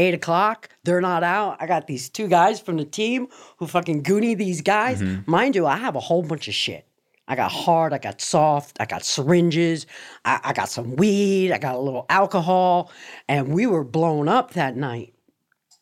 eight 0.00 0.14
o'clock. 0.14 0.68
They're 0.84 1.00
not 1.00 1.22
out. 1.22 1.56
I 1.60 1.66
got 1.66 1.86
these 1.86 2.08
two 2.08 2.26
guys 2.28 2.58
from 2.60 2.76
the 2.76 2.84
team 2.84 3.28
who 3.58 3.66
fucking 3.66 4.02
goonie 4.02 4.36
these 4.36 4.60
guys. 4.62 5.02
Mind 5.26 5.54
you, 5.54 5.66
I 5.66 5.76
have 5.76 5.94
a 5.96 6.00
whole 6.00 6.22
bunch 6.22 6.48
of 6.48 6.54
shit. 6.54 6.86
I 7.28 7.36
got 7.36 7.52
hard, 7.52 7.92
I 7.92 7.98
got 7.98 8.20
soft, 8.20 8.78
I 8.80 8.86
got 8.86 9.04
syringes, 9.04 9.86
I, 10.24 10.40
I 10.42 10.52
got 10.52 10.68
some 10.68 10.96
weed, 10.96 11.52
I 11.52 11.58
got 11.58 11.76
a 11.76 11.78
little 11.78 12.04
alcohol, 12.08 12.90
and 13.28 13.54
we 13.54 13.66
were 13.68 13.84
blown 13.84 14.26
up 14.28 14.54
that 14.54 14.74
night. 14.76 15.14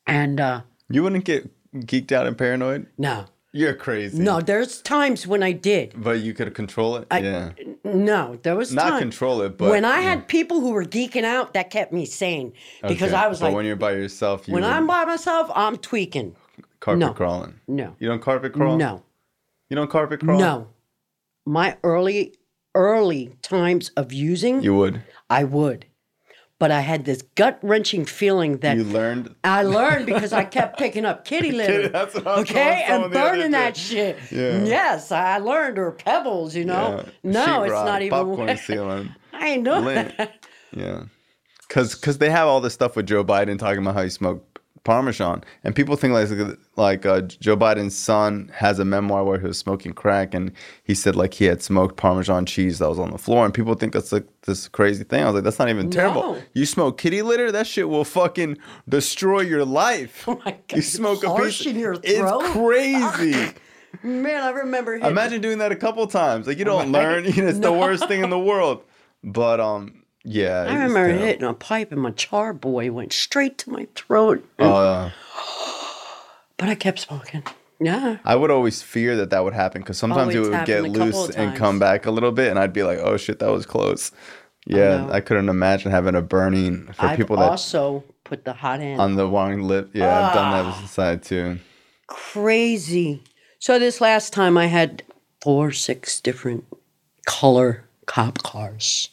And 0.06 0.40
uh 0.40 0.60
You 0.90 1.02
wouldn't 1.04 1.24
get 1.24 1.48
geeked 1.74 2.12
out 2.12 2.26
and 2.26 2.36
paranoid? 2.36 2.86
no, 2.98 3.24
You're 3.58 3.74
crazy. 3.74 4.22
no, 4.22 4.40
there's 4.40 4.80
times 4.82 5.26
when 5.26 5.42
I 5.42 5.50
did. 5.52 5.94
But 5.96 6.20
you 6.20 6.32
could 6.32 6.54
control 6.54 6.96
it? 6.96 7.06
yeah. 7.10 7.50
No, 7.82 8.38
there 8.44 8.54
was 8.54 8.72
Not 8.72 8.90
time. 8.90 9.00
control 9.00 9.40
it, 9.42 9.58
but 9.58 9.70
when 9.70 9.84
I 9.84 10.00
had 10.00 10.28
people 10.28 10.60
who 10.60 10.70
were 10.70 10.84
geeking 10.84 11.24
out, 11.24 11.54
that 11.54 11.70
kept 11.70 11.92
me 11.92 12.04
sane 12.04 12.52
because 12.86 13.12
Okay, 13.12 13.16
I 13.24 13.26
was 13.26 13.40
but 13.40 13.46
like, 13.46 13.54
when 13.56 13.66
you're 13.66 13.76
by 13.76 13.92
yourself, 13.92 14.46
you 14.46 14.54
when 14.54 14.62
I'm 14.62 14.86
by 14.86 15.04
myself, 15.06 15.50
I'm 15.54 15.76
tweaking. 15.76 16.36
carpet 16.78 17.00
no. 17.00 17.12
crawling. 17.14 17.54
No, 17.66 17.96
You 17.98 18.06
don't 18.08 18.22
carpet 18.22 18.52
crawl? 18.52 18.76
no, 18.76 19.02
You 19.68 19.74
don't 19.76 19.90
carpet 19.90 20.20
crawl? 20.20 20.38
no. 20.38 20.68
My 21.44 21.76
early, 21.82 22.34
early 22.76 23.32
times 23.42 23.90
of 23.96 24.12
using, 24.12 24.62
You 24.62 24.74
would. 24.76 25.02
I 25.28 25.42
would, 25.44 25.86
but 26.58 26.70
I 26.70 26.80
had 26.80 27.04
this 27.04 27.22
gut 27.36 27.58
wrenching 27.62 28.04
feeling 28.04 28.58
that 28.58 28.76
You 28.76 28.84
learned. 28.84 29.34
I 29.44 29.62
learned 29.62 30.06
because 30.06 30.32
I 30.32 30.44
kept 30.44 30.78
picking 30.78 31.04
up 31.04 31.24
kitty 31.24 31.52
litter. 31.60 31.88
That's 31.88 32.14
what 32.14 32.26
I 32.26 32.40
was 32.40 32.50
Okay, 32.50 32.82
and 32.86 32.94
someone 32.94 33.10
the 33.12 33.18
other 33.20 33.30
burning 33.36 33.50
that 33.52 33.76
shit. 33.76 34.18
Yeah. 34.30 34.64
Yes, 34.64 35.12
I 35.12 35.38
learned, 35.38 35.78
or 35.78 35.92
pebbles, 35.92 36.54
you 36.56 36.64
know. 36.64 37.04
Yeah. 37.04 37.10
No, 37.22 37.62
it's 37.62 37.72
Sheetrock, 37.72 37.84
not 37.84 38.02
even. 38.02 38.18
popcorn 38.18 38.56
ceiling. 38.56 39.14
I 39.32 39.48
ain't 39.50 39.64
doing 39.64 39.84
Lint. 39.84 40.16
that. 40.16 40.46
Yeah, 40.72 41.04
because 41.68 41.94
because 41.94 42.18
they 42.18 42.28
have 42.30 42.48
all 42.48 42.60
this 42.60 42.74
stuff 42.74 42.96
with 42.96 43.06
Joe 43.06 43.24
Biden 43.24 43.58
talking 43.58 43.80
about 43.80 43.94
how 43.94 44.02
he 44.02 44.10
smoked 44.10 44.47
Parmesan, 44.88 45.44
and 45.64 45.74
people 45.74 45.96
think 45.96 46.14
like 46.14 46.28
like 46.76 47.04
uh, 47.04 47.20
Joe 47.20 47.58
Biden's 47.58 47.94
son 47.94 48.50
has 48.54 48.78
a 48.78 48.84
memoir 48.86 49.22
where 49.22 49.38
he 49.38 49.46
was 49.46 49.58
smoking 49.58 49.92
crack, 49.92 50.32
and 50.32 50.50
he 50.82 50.94
said 50.94 51.14
like 51.14 51.34
he 51.34 51.44
had 51.44 51.60
smoked 51.62 51.96
Parmesan 51.96 52.46
cheese 52.46 52.78
that 52.78 52.88
was 52.88 52.98
on 52.98 53.10
the 53.10 53.18
floor, 53.18 53.44
and 53.44 53.52
people 53.52 53.74
think 53.74 53.92
that's 53.92 54.12
like 54.12 54.24
this 54.46 54.66
crazy 54.66 55.04
thing. 55.04 55.22
I 55.22 55.26
was 55.26 55.34
like, 55.34 55.44
that's 55.44 55.58
not 55.58 55.68
even 55.68 55.90
terrible. 55.90 56.22
No. 56.36 56.42
You 56.54 56.64
smoke 56.64 56.96
kitty 56.96 57.20
litter, 57.20 57.52
that 57.52 57.66
shit 57.66 57.86
will 57.90 58.04
fucking 58.04 58.56
destroy 58.88 59.40
your 59.40 59.64
life. 59.66 60.24
Oh 60.26 60.40
my 60.42 60.52
God, 60.52 60.76
You 60.76 60.80
smoke 60.82 61.22
a 61.22 61.34
piece. 61.34 61.66
in 61.66 61.78
your 61.78 61.96
It's 62.02 62.52
crazy. 62.52 63.52
Man, 64.02 64.42
I 64.42 64.50
remember 64.50 64.94
hitting 64.94 65.10
Imagine 65.10 65.40
doing 65.42 65.58
that 65.58 65.70
a 65.72 65.76
couple 65.76 66.06
times. 66.06 66.46
Like 66.46 66.58
you 66.58 66.64
don't 66.64 66.92
Right? 66.92 67.02
learn. 67.02 67.24
You 67.36 67.42
know, 67.42 67.48
it's 67.48 67.58
the 67.58 67.72
worst 67.72 68.08
thing 68.08 68.22
in 68.24 68.30
the 68.30 68.38
world. 68.38 68.84
But 69.24 69.60
um, 69.60 69.97
yeah. 70.24 70.66
I 70.68 70.74
remember 70.84 71.08
hitting 71.08 71.44
a 71.44 71.54
pipe 71.54 71.92
and 71.92 72.00
my 72.00 72.10
Chore 72.12 72.52
Boy 72.52 72.90
went 72.92 73.12
straight 73.12 73.58
to 73.58 73.70
my 73.70 73.86
throat. 73.94 74.44
Uh, 74.58 75.10
but 76.56 76.68
I 76.68 76.74
kept 76.74 76.98
smoking. 77.00 77.42
Yeah. 77.80 78.18
I 78.24 78.34
would 78.34 78.50
always 78.50 78.82
fear 78.82 79.16
that 79.16 79.30
that 79.30 79.44
would 79.44 79.54
happen 79.54 79.82
because 79.82 79.98
sometimes 79.98 80.34
Oh, 80.34 80.38
it 80.38 80.42
would 80.50 80.66
get 80.66 80.78
happened 80.78 80.96
a 80.96 80.98
couple 80.98 81.20
loose 81.26 81.30
and 81.36 81.56
come 81.56 81.78
back 81.78 82.06
a 82.06 82.10
little 82.10 82.32
bit, 82.32 82.48
and 82.50 82.58
I'd 82.58 82.72
be 82.72 82.82
like, 82.82 82.98
"Oh 82.98 83.16
shit, 83.16 83.38
that 83.38 83.50
was 83.52 83.66
close." 83.66 84.10
Yeah, 84.66 85.06
know. 85.06 85.12
I 85.12 85.20
couldn't 85.20 85.48
imagine 85.48 85.92
having 85.92 86.16
a 86.16 86.20
burning 86.20 86.88
for 86.92 87.06
I've 87.06 87.16
people 87.16 87.36
that 87.36 87.48
also 87.50 88.02
put 88.24 88.44
the 88.44 88.52
hot 88.52 88.80
end. 88.80 89.00
on 89.00 89.14
the 89.14 89.26
wrong 89.28 89.62
lip. 89.62 89.90
Yeah, 89.94 90.06
I've 90.28 90.34
done 90.34 90.52
Ah. 90.54 90.78
that 90.80 90.88
side 90.88 91.22
too. 91.22 91.60
Crazy. 92.08 93.22
So 93.60 93.78
this 93.78 94.00
last 94.00 94.32
time 94.32 94.58
I 94.58 94.66
had 94.66 95.04
four, 95.40 95.70
six 95.70 96.20
different 96.20 96.64
color 97.26 97.84
cop 98.06 98.42
cars. 98.42 99.10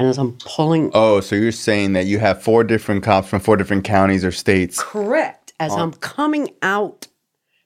And 0.00 0.08
as 0.08 0.16
I'm 0.18 0.32
pulling 0.38 0.90
Oh, 0.94 1.20
so 1.20 1.36
you're 1.36 1.52
saying 1.52 1.92
that 1.92 2.06
you 2.06 2.18
have 2.20 2.42
four 2.42 2.64
different 2.64 3.02
cops 3.04 3.28
from 3.28 3.38
four 3.40 3.56
different 3.58 3.84
counties 3.84 4.24
or 4.24 4.32
states? 4.32 4.82
correct 4.82 5.52
as 5.60 5.74
I'm 5.74 5.92
coming 5.92 6.48
out 6.62 7.06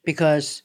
because 0.05 0.63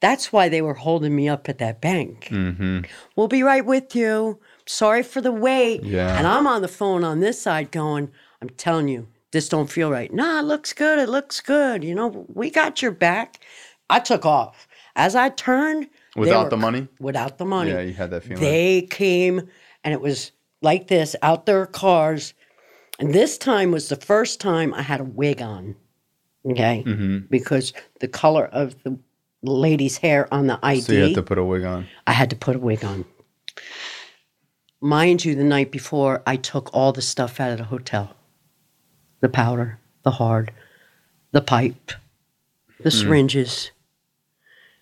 that's 0.00 0.32
why 0.32 0.48
they 0.48 0.62
were 0.62 0.72
holding 0.74 1.14
me 1.14 1.28
up 1.28 1.50
at 1.50 1.58
that 1.58 1.82
bank. 1.82 2.28
Mm-hmm. 2.30 2.80
We'll 3.14 3.28
be 3.28 3.42
right 3.42 3.64
with 3.64 3.94
you. 3.94 4.40
Sorry 4.66 5.02
for 5.02 5.20
the 5.20 5.30
wait. 5.32 5.84
Yeah. 5.84 6.16
And 6.16 6.26
I'm 6.26 6.46
on 6.46 6.62
the 6.62 6.68
phone 6.68 7.04
on 7.04 7.20
this 7.20 7.40
side 7.40 7.70
going, 7.70 8.10
I'm 8.40 8.48
telling 8.48 8.88
you, 8.88 9.06
this 9.32 9.50
don't 9.50 9.68
feel 9.70 9.90
right. 9.90 10.12
Nah, 10.12 10.40
it 10.40 10.44
looks 10.44 10.72
good. 10.72 10.98
It 10.98 11.10
looks 11.10 11.40
good. 11.40 11.84
You 11.84 11.94
know, 11.94 12.24
we 12.32 12.50
got 12.50 12.80
your 12.80 12.90
back. 12.90 13.44
I 13.90 13.98
took 14.00 14.24
off. 14.24 14.66
As 14.96 15.14
I 15.14 15.28
turned, 15.28 15.88
Without 16.16 16.44
were- 16.44 16.50
the 16.50 16.56
money? 16.56 16.88
Without 17.00 17.36
the 17.36 17.44
money. 17.44 17.70
Yeah, 17.70 17.80
you 17.82 17.92
had 17.92 18.10
that 18.12 18.22
feeling. 18.24 18.40
They 18.42 18.82
came 18.90 19.46
and 19.84 19.92
it 19.92 20.00
was 20.00 20.32
like 20.62 20.88
this 20.88 21.14
out 21.22 21.46
their 21.46 21.66
cars. 21.66 22.34
And 22.98 23.12
this 23.12 23.36
time 23.38 23.70
was 23.72 23.88
the 23.88 23.96
first 23.96 24.40
time 24.40 24.72
I 24.74 24.82
had 24.82 25.00
a 25.00 25.04
wig 25.04 25.42
on. 25.42 25.76
Okay. 26.48 26.82
Mm-hmm. 26.86 27.18
Because 27.30 27.72
the 28.00 28.08
color 28.08 28.46
of 28.46 28.80
the 28.82 28.98
lady's 29.42 29.98
hair 29.98 30.32
on 30.32 30.46
the 30.46 30.58
ID, 30.62 30.80
so 30.82 30.92
you 30.92 31.02
had 31.02 31.14
to 31.14 31.22
put 31.22 31.38
a 31.38 31.44
wig 31.44 31.64
on. 31.64 31.86
I 32.06 32.12
had 32.12 32.30
to 32.30 32.36
put 32.36 32.56
a 32.56 32.60
wig 32.60 32.84
on. 32.84 33.04
Mind 34.80 35.24
you, 35.24 35.34
the 35.34 35.44
night 35.44 35.70
before, 35.70 36.22
I 36.26 36.36
took 36.36 36.70
all 36.74 36.92
the 36.92 37.02
stuff 37.02 37.38
out 37.40 37.50
of 37.52 37.58
the 37.58 37.64
hotel 37.64 38.14
the 39.20 39.28
powder, 39.28 39.78
the 40.02 40.10
hard, 40.12 40.50
the 41.30 41.40
pipe, 41.40 41.92
the 42.80 42.90
syringes. 42.90 43.70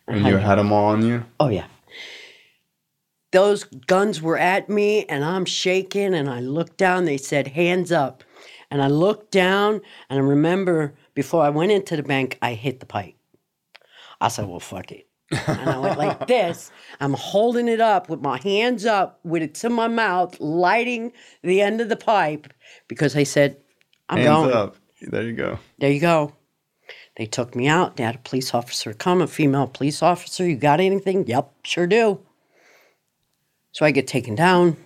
I 0.08 0.14
And 0.14 0.26
you 0.26 0.36
had- 0.36 0.42
had 0.46 0.54
them 0.56 0.72
all 0.72 0.86
on 0.86 1.04
you. 1.04 1.24
Oh 1.38 1.48
yeah. 1.48 1.66
Those 3.32 3.64
guns 3.64 4.20
were 4.20 4.38
at 4.38 4.68
me 4.68 5.04
and 5.06 5.24
I'm 5.24 5.44
shaking 5.44 6.14
and 6.14 6.28
I 6.28 6.40
looked 6.40 6.76
down, 6.76 7.04
they 7.04 7.16
said, 7.16 7.48
hands 7.48 7.92
up. 7.92 8.24
And 8.70 8.82
I 8.82 8.88
looked 8.88 9.30
down 9.30 9.80
and 10.08 10.18
I 10.18 10.22
remember 10.22 10.94
before 11.14 11.42
I 11.42 11.50
went 11.50 11.72
into 11.72 11.96
the 11.96 12.02
bank, 12.02 12.38
I 12.42 12.54
hit 12.54 12.80
the 12.80 12.86
pipe. 12.86 13.14
I 14.20 14.28
said, 14.28 14.46
well, 14.46 14.60
fuck 14.60 14.90
it. 14.92 15.06
And 15.46 15.70
I 15.70 15.78
went 15.78 15.98
like 15.98 16.26
this. 16.26 16.70
I'm 17.00 17.14
holding 17.14 17.68
it 17.68 17.80
up 17.80 18.08
with 18.08 18.20
my 18.20 18.38
hands 18.38 18.84
up 18.84 19.20
with 19.24 19.42
it 19.42 19.54
to 19.56 19.70
my 19.70 19.88
mouth, 19.88 20.38
lighting 20.40 21.12
the 21.42 21.60
end 21.60 21.80
of 21.80 21.88
the 21.88 21.96
pipe 21.96 22.52
because 22.88 23.12
they 23.14 23.24
said, 23.24 23.56
I'm 24.08 24.18
Hands 24.18 24.28
going. 24.44 24.52
up. 24.54 24.76
There 25.02 25.22
you 25.22 25.32
go. 25.32 25.58
There 25.78 25.90
you 25.90 26.00
go. 26.00 26.34
They 27.16 27.26
took 27.26 27.54
me 27.54 27.68
out. 27.68 27.96
They 27.96 28.04
had 28.04 28.16
a 28.16 28.18
police 28.18 28.54
officer 28.54 28.92
come, 28.92 29.22
a 29.22 29.26
female 29.26 29.66
police 29.66 30.02
officer. 30.02 30.46
You 30.48 30.56
got 30.56 30.80
anything? 30.80 31.26
Yep, 31.26 31.52
sure 31.64 31.86
do. 31.86 32.20
So 33.72 33.86
I 33.86 33.90
get 33.90 34.06
taken 34.06 34.34
down 34.34 34.76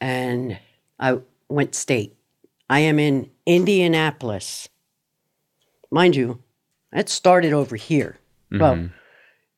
and 0.00 0.58
I 0.98 1.18
went 1.48 1.74
state. 1.74 2.16
I 2.68 2.80
am 2.80 2.98
in 2.98 3.30
Indianapolis. 3.46 4.68
Mind 5.90 6.16
you, 6.16 6.42
it 6.92 7.08
started 7.08 7.52
over 7.52 7.76
here. 7.76 8.18
Well, 8.50 8.76
mm-hmm. 8.76 8.94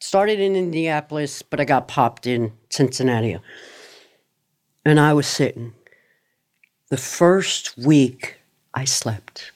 started 0.00 0.40
in 0.40 0.56
Indianapolis, 0.56 1.42
but 1.42 1.60
I 1.60 1.64
got 1.64 1.88
popped 1.88 2.26
in 2.26 2.52
Cincinnati. 2.70 3.38
And 4.84 5.00
I 5.00 5.12
was 5.12 5.26
sitting. 5.26 5.74
The 6.88 6.96
first 6.96 7.76
week 7.76 8.36
I 8.72 8.84
slept. 8.84 9.50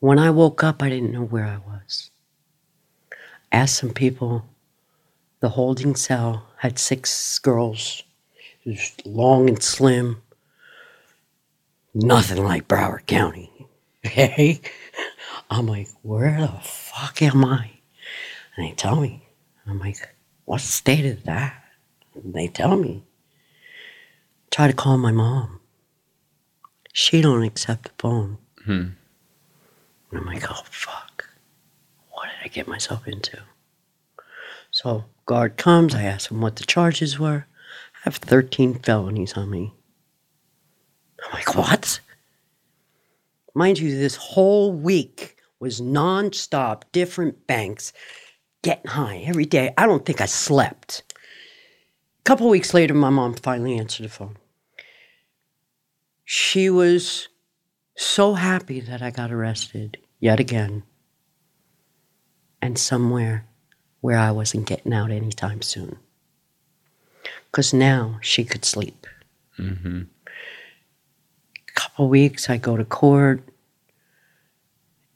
When 0.00 0.18
I 0.18 0.30
woke 0.30 0.64
up, 0.64 0.82
I 0.82 0.88
didn't 0.88 1.12
know 1.12 1.24
where 1.24 1.44
I 1.44 1.58
was. 1.58 2.10
Asked 3.52 3.76
some 3.76 3.90
people. 3.90 4.44
The 5.40 5.50
holding 5.50 5.94
cell 5.94 6.49
had 6.60 6.78
six 6.78 7.38
girls. 7.38 8.02
Was 8.66 8.92
long 9.06 9.48
and 9.48 9.62
slim. 9.62 10.20
Nothing 11.94 12.44
like 12.44 12.68
Broward 12.68 13.06
County. 13.06 13.50
Okay? 14.04 14.60
I'm 15.50 15.66
like, 15.66 15.88
where 16.02 16.38
the 16.38 16.60
fuck 16.62 17.22
am 17.22 17.46
I? 17.46 17.70
And 18.54 18.66
they 18.66 18.72
tell 18.72 19.00
me. 19.00 19.26
I'm 19.66 19.78
like, 19.78 19.96
what 20.44 20.60
state 20.60 21.06
is 21.06 21.22
that? 21.22 21.64
And 22.14 22.34
they 22.34 22.48
tell 22.48 22.76
me. 22.76 23.04
Try 24.50 24.66
to 24.66 24.74
call 24.74 24.98
my 24.98 25.12
mom. 25.12 25.60
She 26.92 27.22
don't 27.22 27.42
accept 27.42 27.84
the 27.84 27.90
phone. 27.96 28.36
Hmm. 28.66 28.88
And 30.10 30.20
I'm 30.20 30.26
like, 30.26 30.44
oh 30.50 30.62
fuck. 30.70 31.26
What 32.10 32.24
did 32.26 32.44
I 32.44 32.48
get 32.48 32.68
myself 32.68 33.08
into? 33.08 33.38
So 34.82 35.04
guard 35.26 35.58
comes, 35.58 35.94
I 35.94 36.04
ask 36.04 36.30
him 36.30 36.40
what 36.40 36.56
the 36.56 36.64
charges 36.64 37.18
were. 37.18 37.46
I 37.96 37.98
have 38.04 38.16
13 38.16 38.78
felonies 38.78 39.34
on 39.34 39.50
me. 39.50 39.74
I'm 41.22 41.34
like, 41.34 41.54
what? 41.54 42.00
Mind 43.54 43.78
you, 43.78 43.90
this 43.98 44.16
whole 44.16 44.72
week 44.72 45.36
was 45.58 45.82
nonstop, 45.82 46.84
different 46.92 47.46
banks. 47.46 47.92
getting 48.62 48.86
high 48.86 49.18
every 49.26 49.44
day. 49.44 49.74
I 49.76 49.84
don't 49.84 50.06
think 50.06 50.22
I 50.22 50.26
slept. 50.26 51.02
A 52.20 52.22
couple 52.24 52.48
weeks 52.48 52.72
later, 52.72 52.94
my 52.94 53.10
mom 53.10 53.34
finally 53.34 53.78
answered 53.78 54.04
the 54.04 54.08
phone. 54.08 54.38
She 56.24 56.70
was 56.70 57.28
so 57.98 58.32
happy 58.32 58.80
that 58.80 59.02
I 59.02 59.10
got 59.10 59.30
arrested 59.30 59.98
yet 60.20 60.40
again 60.40 60.84
and 62.62 62.78
somewhere 62.78 63.49
where 64.00 64.18
I 64.18 64.30
wasn't 64.30 64.66
getting 64.66 64.92
out 64.92 65.10
anytime 65.10 65.62
soon. 65.62 65.98
Because 67.50 67.74
now 67.74 68.18
she 68.22 68.44
could 68.44 68.64
sleep. 68.64 69.06
Mm-hmm. 69.58 70.02
A 71.68 71.72
couple 71.74 72.08
weeks, 72.08 72.48
I 72.48 72.56
go 72.56 72.76
to 72.76 72.84
court. 72.84 73.42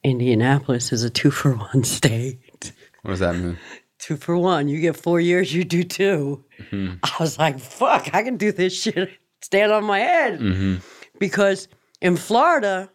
Indianapolis 0.02 0.92
is 0.92 1.02
a 1.02 1.10
two 1.10 1.30
for 1.30 1.52
one 1.54 1.84
state. 1.98 2.72
What 3.02 3.12
does 3.12 3.20
that 3.20 3.36
mean? 3.36 3.58
Two 3.98 4.16
for 4.16 4.36
one. 4.36 4.68
You 4.68 4.80
get 4.80 4.96
four 4.96 5.20
years, 5.20 5.52
you 5.54 5.64
do 5.64 5.82
2 5.82 6.44
Mm-hmm. 6.70 6.94
I 7.02 7.10
was 7.18 7.38
like, 7.38 7.58
fuck, 7.58 8.14
I 8.14 8.22
can 8.22 8.36
do 8.36 8.52
this 8.52 8.80
shit, 8.80 9.10
stand 9.42 9.72
on 9.72 9.84
my 9.84 9.98
head. 9.98 10.38
Mm-hmm. 10.40 10.76
Because 11.18 11.68
in 12.00 12.16
Florida, 12.16 12.90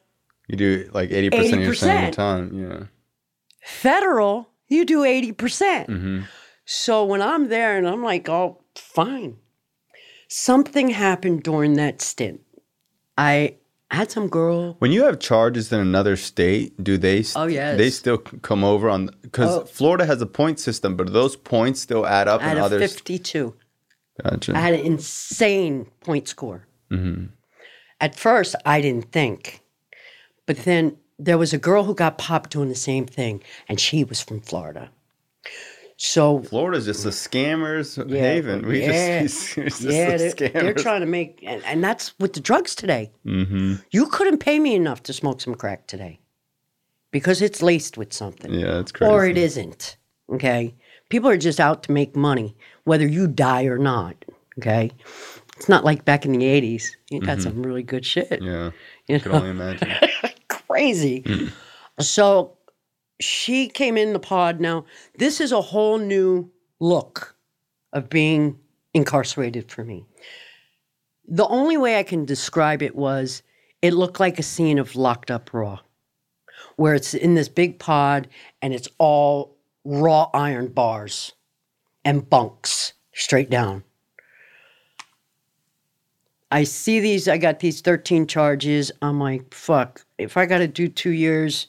You 0.48 0.56
do 0.56 0.90
like 0.94 1.10
80% 1.10 1.54
of 1.54 1.60
your 1.62 1.74
80%. 1.74 2.12
time. 2.14 2.54
Yeah. 2.54 2.84
federal, 3.64 4.49
you 4.70 4.86
do 4.86 5.00
80%. 5.02 5.38
percent 5.38 5.90
Mm-hmm. 5.90 6.20
So 6.66 7.04
when 7.04 7.22
I'm 7.22 7.50
there 7.50 7.78
and 7.78 7.88
I'm 7.88 8.04
like, 8.04 8.30
oh, 8.30 8.62
fine. 8.76 9.38
Something 10.28 10.90
happened 10.90 11.42
during 11.44 11.74
that 11.74 12.02
stint. 12.02 12.42
I 13.18 13.56
had 13.90 14.12
some 14.12 14.28
girl. 14.30 14.76
When 14.78 14.92
you 14.92 15.04
have 15.06 15.20
charges 15.20 15.74
in 15.74 15.80
another 15.80 16.16
state, 16.16 16.82
do 16.84 16.98
they? 16.98 17.24
st- 17.24 17.44
Oh, 17.44 17.48
yes. 17.48 17.76
They 17.78 17.90
still 17.90 18.20
come 18.20 18.64
over 18.64 18.88
on 18.88 19.10
because 19.24 19.50
Oh. 19.50 19.66
Florida 19.66 20.06
has 20.06 20.22
a 20.22 20.28
point 20.28 20.60
system, 20.60 20.96
but 20.96 21.12
those 21.12 21.36
points 21.36 21.82
still 21.82 22.06
add 22.06 22.28
up 22.28 22.42
I 22.42 22.44
in 22.44 22.50
had 22.50 22.58
a 22.60 22.64
other. 22.66 22.80
52. 22.80 23.56
Gotcha. 24.24 24.56
I 24.56 24.60
had 24.60 24.76
an 24.76 24.86
insane 24.86 25.88
point 26.02 26.28
score. 26.28 26.68
Mm-hmm. 26.92 27.34
At 28.00 28.14
first, 28.16 28.56
I 28.66 28.80
didn't 28.82 29.12
think. 29.12 29.62
But 30.46 30.58
then 30.58 30.98
there 31.20 31.38
was 31.38 31.54
a 31.54 31.58
girl 31.58 31.84
who 31.84 31.94
got 31.94 32.18
popped 32.18 32.52
doing 32.52 32.70
the 32.70 32.76
same 32.76 33.06
thing, 33.06 33.44
and 33.68 33.80
she 33.80 34.04
was 34.04 34.22
from 34.22 34.40
Florida. 34.42 34.90
So 35.98 36.42
Florida's 36.44 36.86
just 36.86 37.06
a 37.06 37.10
scammers 37.10 37.98
Yeah, 38.10 38.22
haven. 38.22 38.66
We 38.66 38.82
yeah, 38.82 39.22
just, 39.24 39.56
just 39.56 39.82
yeah, 39.82 40.16
they're, 40.16 40.50
they're 40.50 40.74
trying 40.74 41.02
to 41.02 41.06
make, 41.06 41.44
and, 41.46 41.62
and 41.66 41.84
that's 41.84 42.18
with 42.20 42.34
the 42.34 42.40
drugs 42.40 42.74
today. 42.74 43.12
mm-hmm. 43.26 43.76
You 43.92 44.06
couldn't 44.08 44.38
pay 44.38 44.60
me 44.60 44.76
enough 44.76 45.04
to 45.04 45.14
smoke 45.14 45.42
some 45.42 45.56
crack 45.56 45.88
today 45.88 46.20
because 47.12 47.42
it's 47.42 47.62
laced 47.62 47.98
with 47.98 48.14
something, 48.14 48.54
Yeah, 48.54 48.80
it's 48.80 48.94
crazy. 48.94 49.12
or 49.12 49.26
it 49.28 49.38
isn't. 49.38 49.98
Okay, 50.32 50.74
people 51.10 51.30
are 51.30 51.38
just 51.38 51.60
out 51.60 51.84
to 51.84 51.92
make 51.92 52.16
money, 52.16 52.56
whether 52.86 53.06
you 53.08 53.28
die 53.28 53.64
or 53.66 53.78
not. 53.78 54.24
Okay, 54.58 54.92
it's 55.58 55.68
not 55.68 55.84
like 55.84 56.06
back 56.06 56.24
in 56.24 56.32
the 56.32 56.46
'80s. 56.46 56.92
You 57.10 57.20
got 57.20 57.42
some 57.42 57.62
really 57.64 57.84
good 57.84 58.06
shit. 58.06 58.30
Mm-hmm. 58.30 58.46
Yeah, 58.46 58.72
You 59.08 59.16
I 59.16 59.20
can 59.20 59.32
know? 59.34 59.38
only 59.40 59.50
imagine. 59.50 59.92
crazy. 60.80 61.52
So 62.00 62.58
she 63.20 63.68
came 63.68 63.98
in 63.98 64.14
the 64.14 64.20
pod. 64.20 64.62
Now, 64.62 64.86
this 65.18 65.42
is 65.42 65.52
a 65.52 65.60
whole 65.60 65.98
new 65.98 66.50
look 66.80 67.36
of 67.92 68.10
being 68.10 68.58
incarcerated 68.94 69.70
for 69.70 69.84
me. 69.84 70.06
The 71.28 71.48
only 71.48 71.76
way 71.76 72.00
I 72.00 72.04
can 72.04 72.24
describe 72.24 72.82
it 72.82 72.96
was 72.96 73.44
it 73.82 73.94
looked 73.94 74.22
like 74.22 74.40
a 74.40 74.44
scene 74.44 74.80
of 74.80 74.96
Locked 74.96 75.30
Up 75.30 75.54
Raw, 75.54 75.80
where 76.78 76.96
it's 76.96 77.14
in 77.14 77.36
this 77.36 77.50
big 77.50 77.78
pod 77.78 78.30
and 78.62 78.74
it's 78.74 78.88
all 78.98 79.58
raw 79.84 80.30
iron 80.34 80.68
bars 80.68 81.34
and 82.06 82.30
bunks 82.30 82.94
straight 83.14 83.50
down. 83.50 83.84
I 86.52 86.64
see 86.64 87.00
these, 87.00 87.28
I 87.28 87.38
got 87.38 87.60
these 87.60 87.82
13 87.82 88.28
charges. 88.28 88.92
I'm 89.02 89.20
like, 89.20 89.54
fuck, 89.54 90.06
if 90.18 90.36
I 90.36 90.46
got 90.46 90.60
to 90.60 90.68
do 90.68 90.88
two 90.88 91.12
years, 91.12 91.68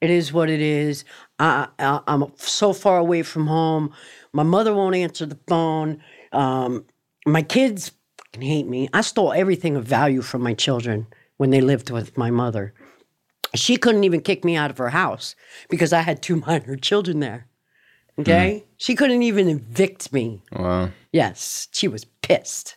it 0.00 0.10
is 0.10 0.32
what 0.32 0.50
it 0.50 0.60
is. 0.60 1.04
I, 1.38 1.68
I, 1.78 2.00
I'm 2.06 2.24
so 2.36 2.72
far 2.72 2.98
away 2.98 3.22
from 3.22 3.46
home. 3.46 3.92
My 4.32 4.42
mother 4.42 4.74
won't 4.74 4.96
answer 4.96 5.26
the 5.26 5.38
phone. 5.46 6.02
Um, 6.32 6.84
my 7.26 7.42
kids 7.42 7.92
hate 8.38 8.66
me. 8.66 8.88
I 8.92 9.00
stole 9.00 9.32
everything 9.32 9.76
of 9.76 9.84
value 9.84 10.22
from 10.22 10.42
my 10.42 10.54
children 10.54 11.06
when 11.38 11.50
they 11.50 11.60
lived 11.60 11.90
with 11.90 12.16
my 12.16 12.30
mother. 12.30 12.74
She 13.54 13.76
couldn't 13.76 14.04
even 14.04 14.20
kick 14.20 14.44
me 14.44 14.56
out 14.56 14.70
of 14.70 14.78
her 14.78 14.90
house 14.90 15.34
because 15.68 15.92
I 15.92 16.00
had 16.00 16.22
two 16.22 16.36
minor 16.46 16.76
children 16.76 17.20
there. 17.20 17.46
Okay? 18.18 18.64
She 18.76 18.94
couldn't 18.94 19.22
even 19.22 19.48
evict 19.48 20.12
me. 20.12 20.42
Wow. 20.52 20.90
Yes, 21.12 21.68
she 21.72 21.88
was 21.88 22.04
pissed. 22.04 22.76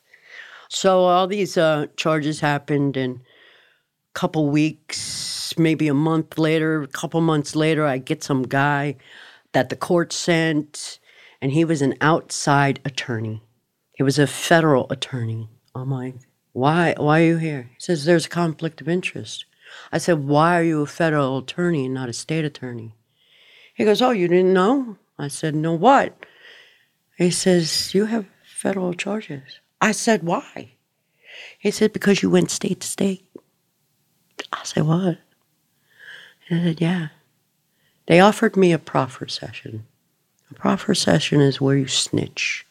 So 0.74 1.06
all 1.06 1.28
these 1.28 1.56
uh, 1.56 1.86
charges 1.98 2.40
happened, 2.40 2.98
and 2.98 3.18
a 3.18 4.20
couple 4.20 4.50
weeks, 4.50 5.54
maybe 5.56 5.88
a 5.88 5.94
month 5.94 6.40
later, 6.40 6.82
a 6.82 6.88
couple 6.88 7.22
months 7.22 7.56
later, 7.56 7.86
I 7.86 8.00
get 8.00 8.24
some 8.24 8.42
guy 8.42 8.96
that 9.52 9.70
the 9.70 9.76
court 9.76 10.12
sent, 10.12 11.00
and 11.42 11.52
he 11.52 11.64
was 11.64 11.84
an 11.84 11.94
outside 12.02 12.80
attorney. 12.84 13.44
He 13.94 14.02
was 14.02 14.18
a 14.18 14.26
federal 14.26 14.88
attorney. 14.90 15.48
I'm 15.76 15.92
like, 15.92 16.16
why? 16.54 16.96
Why 16.98 17.22
are 17.22 17.26
you 17.26 17.38
here? 17.38 17.70
He 17.76 17.80
says 17.80 18.06
there's 18.06 18.26
a 18.26 18.30
conflict 18.30 18.82
of 18.82 18.90
interest. 18.90 19.46
I 19.92 20.00
said, 20.00 20.24
why 20.24 20.60
are 20.60 20.64
you 20.64 20.82
a 20.82 20.88
federal 20.88 21.38
attorney 21.38 21.86
and 21.86 21.94
not 21.94 22.10
a 22.10 22.14
state 22.14 22.46
attorney? 22.46 22.96
He 23.76 23.86
goes, 23.86 24.02
oh, 24.02 24.10
you 24.12 24.28
didn't 24.28 24.54
know? 24.54 24.98
I 25.20 25.28
said, 25.28 25.54
no, 25.54 25.74
what? 25.74 26.26
He 27.16 27.30
says, 27.30 27.94
You 27.94 28.06
have 28.06 28.26
federal 28.44 28.94
charges. 28.96 29.60
I 29.84 29.92
said, 29.92 30.24
Why? 30.24 30.72
He 31.60 31.70
said, 31.70 31.92
Because 31.92 32.24
you 32.24 32.30
went 32.30 32.50
state 32.50 32.80
to 32.80 32.88
state. 32.88 33.28
I 34.54 34.64
said, 34.64 34.84
What? 34.86 35.18
He 36.48 36.56
said, 36.56 36.80
Yeah. 36.82 37.08
They 38.08 38.20
offered 38.22 38.56
me 38.56 38.72
a 38.72 38.80
proffer 38.80 39.28
session. 39.28 39.86
A 40.50 40.54
proffer 40.54 40.96
session 40.96 41.42
is 41.42 41.60
where 41.60 41.76
you 41.76 41.88
snitch. 41.88 42.66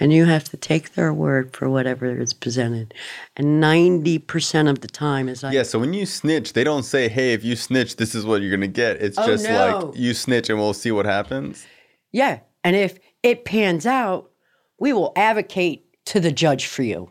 And 0.00 0.12
you 0.12 0.24
have 0.26 0.44
to 0.50 0.56
take 0.56 0.94
their 0.94 1.12
word 1.12 1.54
for 1.54 1.68
whatever 1.70 2.18
is 2.20 2.32
presented. 2.34 2.92
And 3.36 3.62
90% 3.62 4.68
of 4.70 4.80
the 4.80 4.88
time 4.88 5.28
is 5.28 5.42
like, 5.42 5.52
Yeah, 5.54 5.62
so 5.64 5.78
when 5.78 5.92
you 5.94 6.06
snitch, 6.06 6.52
they 6.54 6.64
don't 6.64 6.82
say, 6.82 7.08
"Hey, 7.08 7.32
if 7.34 7.44
you 7.44 7.56
snitch, 7.56 7.96
this 7.96 8.14
is 8.14 8.24
what 8.26 8.40
you're 8.42 8.50
gonna 8.50 8.66
get." 8.68 9.00
It's 9.02 9.18
Oh, 9.18 9.26
just 9.26 9.44
no. 9.44 9.88
like 9.90 9.98
you 9.98 10.12
snitch, 10.14 10.48
and 10.50 10.58
we'll 10.58 10.74
see 10.74 10.90
what 10.92 11.04
happens. 11.06 11.66
Yeah. 12.12 12.40
And 12.64 12.74
if 12.76 12.98
it 13.22 13.44
pans 13.44 13.84
out, 13.86 14.30
we 14.78 14.92
will 14.92 15.12
advocate 15.16 15.84
to 16.06 16.20
the 16.20 16.32
judge 16.32 16.66
for 16.66 16.82
you. 16.82 17.10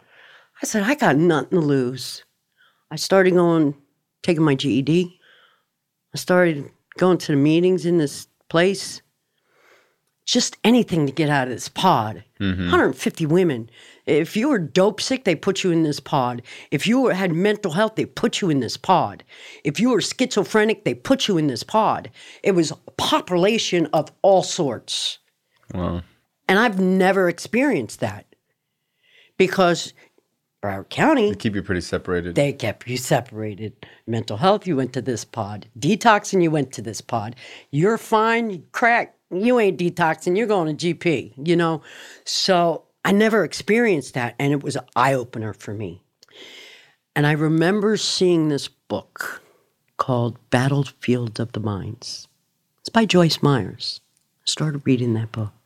I 0.62 0.66
said, 0.66 0.84
I 0.84 0.96
got 0.96 1.18
nothing 1.18 1.60
to 1.60 1.66
lose. 1.66 2.24
I 2.92 2.96
started 2.96 3.34
going, 3.34 3.76
taking 4.24 4.44
my 4.44 4.56
GED. 4.56 5.20
I 6.14 6.18
started 6.18 6.70
going 6.98 7.18
to 7.18 7.34
the 7.34 7.38
meetings 7.38 7.86
in 7.86 7.98
this 7.98 8.28
place. 8.50 9.02
Just 10.26 10.58
anything 10.64 11.06
to 11.06 11.12
get 11.12 11.30
out 11.30 11.48
of 11.48 11.54
this 11.54 11.70
pod. 11.70 12.24
Mm-hmm. 12.40 12.64
150 12.64 13.26
women. 13.28 13.70
If 14.06 14.36
you 14.36 14.50
were 14.50 14.58
dope 14.58 15.02
sick, 15.02 15.24
they 15.24 15.36
put 15.36 15.64
you 15.64 15.72
in 15.72 15.84
this 15.84 16.00
pod. 16.00 16.42
If 16.72 16.88
you 16.88 17.02
were, 17.02 17.14
had 17.14 17.32
mental 17.34 17.72
health, 17.72 17.96
they 17.96 18.06
put 18.06 18.42
you 18.42 18.50
in 18.50 18.60
this 18.60 18.78
pod. 18.78 19.24
If 19.64 19.80
you 19.80 19.90
were 19.90 20.02
schizophrenic, 20.02 20.84
they 20.84 20.96
put 20.96 21.28
you 21.28 21.38
in 21.38 21.48
this 21.48 21.64
pod. 21.64 22.10
It 22.44 22.54
was 22.54 22.72
a 22.72 22.92
population 22.98 23.88
of 23.94 24.12
all 24.22 24.42
sorts. 24.42 25.20
Wow. 25.74 26.02
And 26.48 26.60
I've 26.60 26.80
never 26.80 27.28
experienced 27.28 28.00
that 28.02 28.26
because 29.38 29.94
Broward 30.62 30.90
County, 30.90 31.30
They 31.30 31.36
keep 31.36 31.56
you 31.56 31.64
pretty 31.64 31.82
separated. 31.82 32.36
they 32.36 32.54
kept 32.54 32.88
you 32.88 32.98
separated. 32.98 33.74
Mental 34.08 34.38
health, 34.38 34.66
you 34.68 34.76
went 34.76 34.94
to 34.94 35.02
this 35.02 35.26
pod. 35.26 35.68
Detoxing, 35.78 36.42
you 36.42 36.52
went 36.52 36.72
to 36.74 36.82
this 36.82 37.02
pod. 37.02 37.36
You're 37.72 37.98
fine, 37.98 38.50
you 38.50 38.64
crack, 38.72 39.16
you 39.32 39.60
ain't 39.60 39.80
detoxing, 39.80 40.38
you're 40.38 40.48
going 40.48 40.76
to 40.76 40.94
GP, 40.96 41.34
you 41.48 41.56
know? 41.56 41.82
So 42.26 42.84
I 43.04 43.12
never 43.12 43.44
experienced 43.44 44.14
that, 44.16 44.36
and 44.40 44.54
it 44.54 44.64
was 44.64 44.76
an 44.76 44.86
eye 44.96 45.14
opener 45.14 45.54
for 45.54 45.74
me. 45.74 46.02
And 47.16 47.26
I 47.26 47.32
remember 47.32 47.96
seeing 47.98 48.50
this 48.50 48.68
book 48.68 49.42
called 49.98 50.38
Battlefield 50.50 51.40
of 51.40 51.52
the 51.54 51.60
Minds. 51.60 52.28
It's 52.80 52.90
by 52.90 53.06
Joyce 53.06 53.42
Meyers. 53.42 54.02
I 54.42 54.46
started 54.46 54.82
reading 54.86 55.14
that 55.14 55.32
book, 55.32 55.65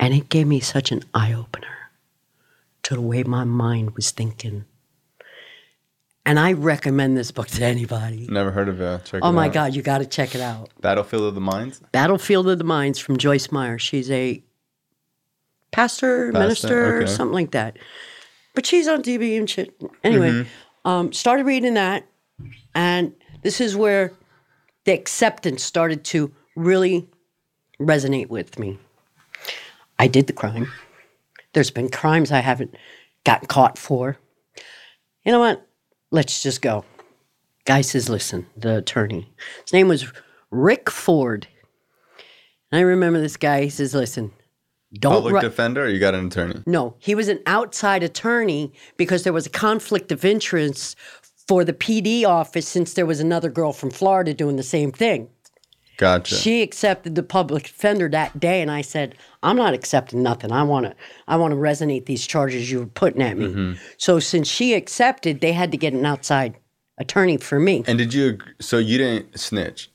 and 0.00 0.14
it 0.14 0.28
gave 0.28 0.46
me 0.46 0.60
such 0.60 0.92
an 0.92 1.02
eye 1.14 1.32
opener 1.32 1.90
to 2.84 2.94
the 2.94 3.00
way 3.00 3.22
my 3.24 3.44
mind 3.44 3.92
was 3.96 4.10
thinking. 4.10 4.64
And 6.24 6.38
I 6.38 6.52
recommend 6.52 7.16
this 7.16 7.30
book 7.30 7.48
to 7.48 7.64
anybody. 7.64 8.26
Never 8.30 8.50
heard 8.50 8.68
of 8.68 8.80
it. 8.80 9.04
Check 9.06 9.20
Oh 9.24 9.30
it 9.30 9.32
my 9.32 9.46
out. 9.46 9.52
God, 9.54 9.74
you 9.74 9.80
got 9.82 9.98
to 9.98 10.06
check 10.06 10.34
it 10.34 10.42
out. 10.42 10.68
Battlefield 10.80 11.22
of 11.24 11.34
the 11.34 11.40
Minds. 11.40 11.80
Battlefield 11.92 12.48
of 12.48 12.58
the 12.58 12.64
Minds 12.64 12.98
from 12.98 13.16
Joyce 13.16 13.50
Meyer. 13.50 13.78
She's 13.78 14.10
a 14.10 14.42
pastor, 15.70 16.30
Pastor, 16.32 16.38
minister, 16.38 16.96
okay. 17.02 17.06
something 17.06 17.32
like 17.34 17.52
that. 17.52 17.78
But 18.54 18.66
she's 18.66 18.88
on 18.88 19.02
TV 19.02 19.38
and 19.38 19.48
shit. 19.48 19.74
Anyway, 20.04 20.30
Mm-hmm. 20.30 20.88
um, 20.88 21.12
started 21.12 21.46
reading 21.46 21.74
that, 21.74 22.06
and 22.74 23.14
this 23.42 23.60
is 23.60 23.74
where 23.76 24.12
the 24.84 24.92
acceptance 24.92 25.62
started 25.62 26.04
to 26.06 26.32
really 26.56 27.08
resonate 27.80 28.28
with 28.28 28.58
me. 28.58 28.78
I 29.98 30.06
did 30.06 30.26
the 30.26 30.32
crime. 30.32 30.70
There's 31.54 31.70
been 31.70 31.88
crimes 31.88 32.30
I 32.30 32.40
haven't 32.40 32.74
gotten 33.24 33.48
caught 33.48 33.78
for. 33.78 34.18
You 35.24 35.32
know 35.32 35.40
what? 35.40 35.66
Let's 36.10 36.42
just 36.42 36.62
go. 36.62 36.84
Guy 37.64 37.80
says, 37.82 38.08
listen, 38.08 38.46
the 38.56 38.78
attorney. 38.78 39.30
His 39.64 39.72
name 39.72 39.88
was 39.88 40.10
Rick 40.50 40.88
Ford. 40.90 41.46
And 42.70 42.78
I 42.78 42.82
remember 42.82 43.20
this 43.20 43.36
guy, 43.36 43.62
he 43.64 43.70
says, 43.70 43.94
listen, 43.94 44.32
don't 44.94 45.12
Public 45.12 45.34
ru- 45.34 45.40
defender 45.40 45.84
or 45.84 45.88
you 45.88 45.98
got 45.98 46.14
an 46.14 46.26
attorney? 46.28 46.62
no, 46.66 46.94
he 46.98 47.14
was 47.14 47.28
an 47.28 47.40
outside 47.46 48.02
attorney 48.02 48.72
because 48.96 49.22
there 49.22 49.34
was 49.34 49.46
a 49.46 49.50
conflict 49.50 50.10
of 50.12 50.24
interest 50.24 50.96
for 51.46 51.64
the 51.64 51.74
PD 51.74 52.24
office 52.24 52.66
since 52.68 52.94
there 52.94 53.06
was 53.06 53.20
another 53.20 53.50
girl 53.50 53.72
from 53.72 53.90
Florida 53.90 54.32
doing 54.32 54.56
the 54.56 54.62
same 54.62 54.92
thing. 54.92 55.28
Gotcha. 55.98 56.36
She 56.36 56.62
accepted 56.62 57.16
the 57.16 57.22
public 57.22 57.64
defender 57.64 58.08
that 58.08 58.40
day, 58.40 58.62
and 58.62 58.70
I 58.70 58.80
said, 58.80 59.16
"I'm 59.42 59.56
not 59.56 59.74
accepting 59.74 60.22
nothing. 60.22 60.52
I 60.52 60.62
want 60.62 60.86
to, 60.86 60.94
I 61.26 61.36
want 61.36 61.50
to 61.52 61.56
resonate 61.56 62.06
these 62.06 62.26
charges 62.26 62.70
you 62.70 62.78
were 62.78 62.86
putting 62.86 63.20
at 63.20 63.36
me." 63.36 63.46
Mm-hmm. 63.46 63.72
So 63.98 64.20
since 64.20 64.48
she 64.48 64.74
accepted, 64.74 65.40
they 65.40 65.52
had 65.52 65.72
to 65.72 65.76
get 65.76 65.92
an 65.92 66.06
outside 66.06 66.56
attorney 66.98 67.36
for 67.36 67.60
me. 67.60 67.84
and 67.86 67.98
did 67.98 68.14
you, 68.14 68.38
so 68.60 68.78
you 68.78 68.96
didn't 68.98 69.38
snitch? 69.38 69.90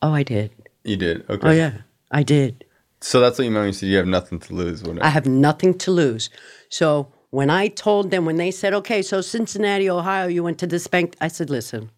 Oh, 0.00 0.12
I 0.12 0.22
did. 0.22 0.50
You 0.84 0.96
did. 0.96 1.28
Okay. 1.30 1.48
Oh 1.48 1.52
yeah, 1.52 1.82
I 2.10 2.22
did. 2.22 2.64
So 3.00 3.20
that's 3.20 3.38
what 3.38 3.44
you 3.44 3.50
meant 3.50 3.62
when 3.62 3.68
you 3.68 3.72
said 3.74 3.88
you 3.88 3.96
have 3.98 4.06
nothing 4.06 4.38
to 4.40 4.54
lose. 4.54 4.82
Whatever. 4.82 5.04
I 5.04 5.10
have 5.10 5.26
nothing 5.26 5.76
to 5.78 5.90
lose. 5.90 6.30
So 6.70 7.12
when 7.30 7.50
I 7.50 7.68
told 7.68 8.10
them, 8.10 8.24
when 8.24 8.36
they 8.36 8.50
said, 8.50 8.74
okay, 8.74 9.02
so 9.02 9.20
Cincinnati, 9.20 9.88
Ohio, 9.88 10.28
you 10.28 10.42
went 10.42 10.58
to 10.58 10.66
this 10.66 10.86
bank, 10.86 11.16
I 11.20 11.28
said, 11.28 11.50
listen, 11.50 11.90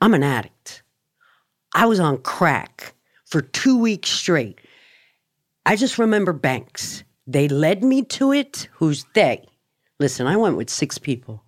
I'm 0.00 0.14
an 0.14 0.22
addict. 0.22 0.82
I 1.74 1.86
was 1.86 2.00
on 2.00 2.18
crack 2.18 2.94
for 3.26 3.40
two 3.40 3.78
weeks 3.78 4.10
straight. 4.10 4.60
I 5.66 5.76
just 5.76 5.98
remember 5.98 6.32
banks. 6.32 7.04
They 7.26 7.48
led 7.48 7.84
me 7.84 8.02
to 8.04 8.32
it. 8.32 8.68
Who's 8.74 9.04
they? 9.14 9.46
Listen, 10.00 10.26
I 10.26 10.36
went 10.36 10.56
with 10.56 10.70
six 10.70 10.96
people. 10.96 11.44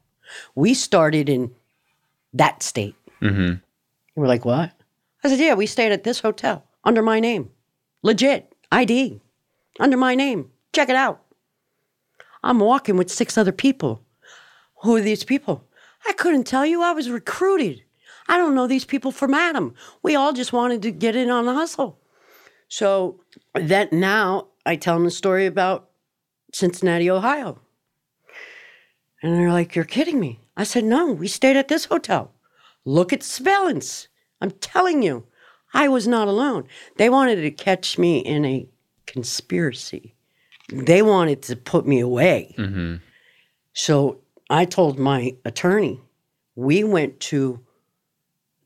We 0.55 0.75
started 0.75 1.29
in 1.29 1.53
that 2.35 2.62
state. 2.62 2.95
mm-hmm. 3.21 3.41
You 3.41 3.61
were 4.16 4.29
like, 4.29 4.45
what? 4.45 4.73
I 5.25 5.29
said, 5.29 5.39
yeah, 5.39 5.55
we 5.55 5.66
stayed 5.66 5.93
at 5.93 6.05
this 6.05 6.21
hotel 6.21 6.64
under 6.85 7.03
my 7.03 7.21
name. 7.21 7.51
Legit, 8.03 8.55
ID, 8.73 9.21
under 9.79 9.97
my 9.97 10.14
name. 10.14 10.51
Check 10.73 10.89
it 10.89 10.97
out. 10.97 11.23
I'm 12.43 12.59
walking 12.59 12.97
with 12.97 13.11
six 13.11 13.37
other 13.37 13.53
people. 13.53 14.03
Who 14.83 14.97
are 14.97 15.01
these 15.03 15.25
people? 15.25 15.64
I 16.07 16.12
couldn't 16.14 16.45
tell 16.45 16.64
you. 16.64 16.83
I 16.83 16.93
was 16.93 17.11
recruited. 17.11 17.83
I 18.31 18.37
don't 18.37 18.55
know 18.55 18.68
these 18.68 18.85
people 18.85 19.11
from 19.11 19.35
Adam. 19.35 19.74
We 20.05 20.14
all 20.14 20.33
just 20.33 20.53
wanted 20.53 20.83
to 20.83 20.93
get 20.93 21.16
in 21.16 21.31
on 21.31 21.47
the 21.47 21.53
hustle. 21.53 21.99
So 22.68 23.18
that 23.55 23.93
now 23.93 24.47
I 24.64 24.76
tell 24.76 24.95
them 24.95 25.05
the 25.05 25.11
story 25.11 25.47
about 25.47 25.91
Cincinnati, 26.55 27.11
Ohio. 27.11 27.59
And 29.20 29.35
they're 29.35 29.53
like, 29.53 29.74
You're 29.74 29.85
kidding 29.85 30.20
me. 30.20 30.39
I 30.57 30.62
said, 30.62 30.85
No, 30.85 31.11
we 31.11 31.26
stayed 31.26 31.57
at 31.57 31.66
this 31.66 31.87
hotel. 31.87 32.31
Look 32.85 33.12
at 33.12 33.24
surveillance. 33.24 34.07
I'm 34.41 34.53
telling 34.53 35.03
you, 35.03 35.26
I 35.74 35.89
was 35.89 36.07
not 36.07 36.28
alone. 36.28 36.68
They 36.99 37.11
wanted 37.11 37.43
to 37.43 37.51
catch 37.51 37.99
me 37.99 38.18
in 38.20 38.45
a 38.45 38.68
conspiracy. 39.07 40.14
They 40.68 41.03
wanted 41.03 41.43
to 41.43 41.57
put 41.57 41.85
me 41.85 41.99
away. 41.99 42.55
Mm-hmm. 42.57 42.97
So 43.72 44.20
I 44.49 44.66
told 44.66 45.01
my 45.01 45.35
attorney, 45.45 46.01
we 46.55 46.85
went 46.85 47.18
to 47.20 47.61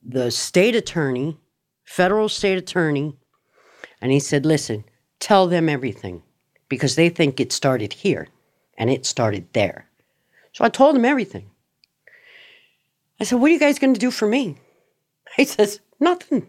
the 0.04 0.30
state 0.30 0.74
attorney, 0.74 1.38
federal 1.84 2.28
state 2.28 2.58
attorney, 2.58 3.16
and 4.00 4.12
he 4.12 4.20
said, 4.20 4.44
listen, 4.44 4.84
tell 5.18 5.46
them 5.46 5.68
everything 5.68 6.22
because 6.68 6.96
they 6.96 7.08
think 7.08 7.40
it 7.40 7.52
started 7.52 7.92
here 7.92 8.28
and 8.76 8.90
it 8.90 9.06
started 9.06 9.46
there. 9.52 9.88
So 10.52 10.64
I 10.64 10.68
told 10.68 10.96
him 10.96 11.04
everything. 11.04 11.50
I 13.20 13.24
said, 13.24 13.40
what 13.40 13.50
are 13.50 13.54
you 13.54 13.60
guys 13.60 13.78
going 13.78 13.94
to 13.94 14.00
do 14.00 14.10
for 14.10 14.28
me? 14.28 14.58
He 15.36 15.44
says, 15.46 15.80
nothing. 15.98 16.46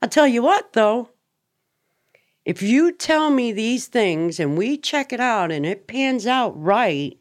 I'll 0.00 0.08
tell 0.08 0.26
you 0.26 0.42
what, 0.42 0.72
though. 0.72 1.10
If 2.46 2.62
you 2.62 2.92
tell 2.92 3.28
me 3.28 3.52
these 3.52 3.86
things 3.86 4.40
and 4.40 4.56
we 4.56 4.78
check 4.78 5.12
it 5.12 5.20
out 5.20 5.52
and 5.52 5.66
it 5.66 5.86
pans 5.86 6.26
out 6.26 6.58
right, 6.58 7.18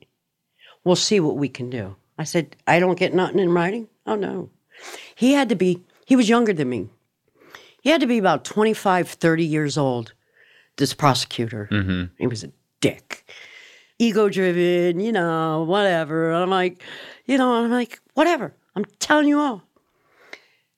we'll 0.86 0.96
see 0.96 1.20
what 1.20 1.36
we 1.36 1.50
can 1.50 1.70
do. 1.70 1.98
I 2.18 2.24
said, 2.24 2.56
I 2.68 2.80
don't 2.80 2.98
get 2.98 3.14
nothing 3.14 3.40
in 3.40 3.52
writing? 3.52 3.90
Oh, 4.06 4.16
no. 4.16 4.50
He 5.16 5.34
had 5.34 5.50
to 5.50 5.56
be, 5.56 5.84
he 6.06 6.16
was 6.16 6.30
younger 6.30 6.54
than 6.54 6.70
me. 6.70 6.90
He 7.82 7.90
had 7.90 8.02
to 8.02 8.08
be 8.08 8.18
about 8.18 8.44
25, 8.46 9.10
30 9.10 9.46
years 9.46 9.78
old, 9.78 10.14
this 10.78 10.94
prosecutor. 10.94 11.70
Mm-hmm. 11.72 12.14
He 12.18 12.28
was 12.28 12.44
a 12.44 12.52
dick. 12.82 13.30
Ego 13.98 14.28
driven, 14.28 15.00
you 15.00 15.12
know, 15.12 15.64
whatever. 15.64 16.32
I'm 16.32 16.50
like, 16.50 16.84
you 17.26 17.38
know, 17.38 17.54
I'm 17.54 17.72
like, 17.72 18.02
whatever. 18.14 18.54
I'm 18.76 18.86
telling 19.00 19.28
you 19.28 19.40
all. 19.40 19.64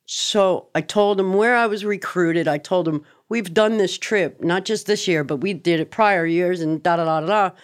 So 0.06 0.68
I 0.76 0.82
told 0.82 1.20
him 1.20 1.34
where 1.34 1.56
I 1.56 1.66
was 1.66 1.84
recruited. 1.84 2.48
I 2.48 2.60
told 2.60 2.88
him, 2.88 3.04
we've 3.28 3.54
done 3.54 3.78
this 3.78 3.98
trip, 3.98 4.42
not 4.42 4.66
just 4.66 4.86
this 4.86 5.08
year, 5.08 5.24
but 5.24 5.38
we 5.38 5.54
did 5.54 5.80
it 5.80 5.92
prior 5.92 6.26
years 6.26 6.62
and 6.62 6.82
da 6.82 6.98
da 6.98 7.06
da 7.06 7.26
da. 7.26 7.56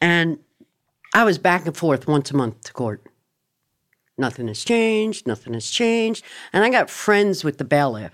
And 0.00 0.38
I 1.14 1.24
was 1.24 1.38
back 1.38 1.66
and 1.66 1.76
forth 1.76 2.08
once 2.08 2.30
a 2.30 2.36
month 2.36 2.62
to 2.64 2.72
court. 2.72 3.06
Nothing 4.22 4.46
has 4.46 4.62
changed. 4.62 5.26
Nothing 5.26 5.54
has 5.54 5.68
changed. 5.68 6.24
And 6.52 6.62
I 6.62 6.70
got 6.70 6.88
friends 6.88 7.42
with 7.42 7.58
the 7.58 7.64
bailiff, 7.64 8.12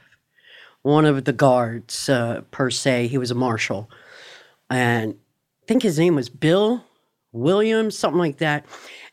one 0.81 1.05
of 1.05 1.27
the 1.27 1.35
guards, 1.35 2.09
uh, 2.09 2.41
per 2.51 2.71
se. 2.71 3.09
He 3.09 3.19
was 3.19 3.31
a 3.31 3.35
marshal. 3.35 3.91
And 4.71 5.17
I 5.63 5.67
think 5.67 5.83
his 5.83 5.99
name 5.99 6.15
was 6.15 6.31
Bill 6.31 6.83
Williams, 7.33 7.99
something 7.99 8.19
like 8.19 8.39
that. 8.39 8.65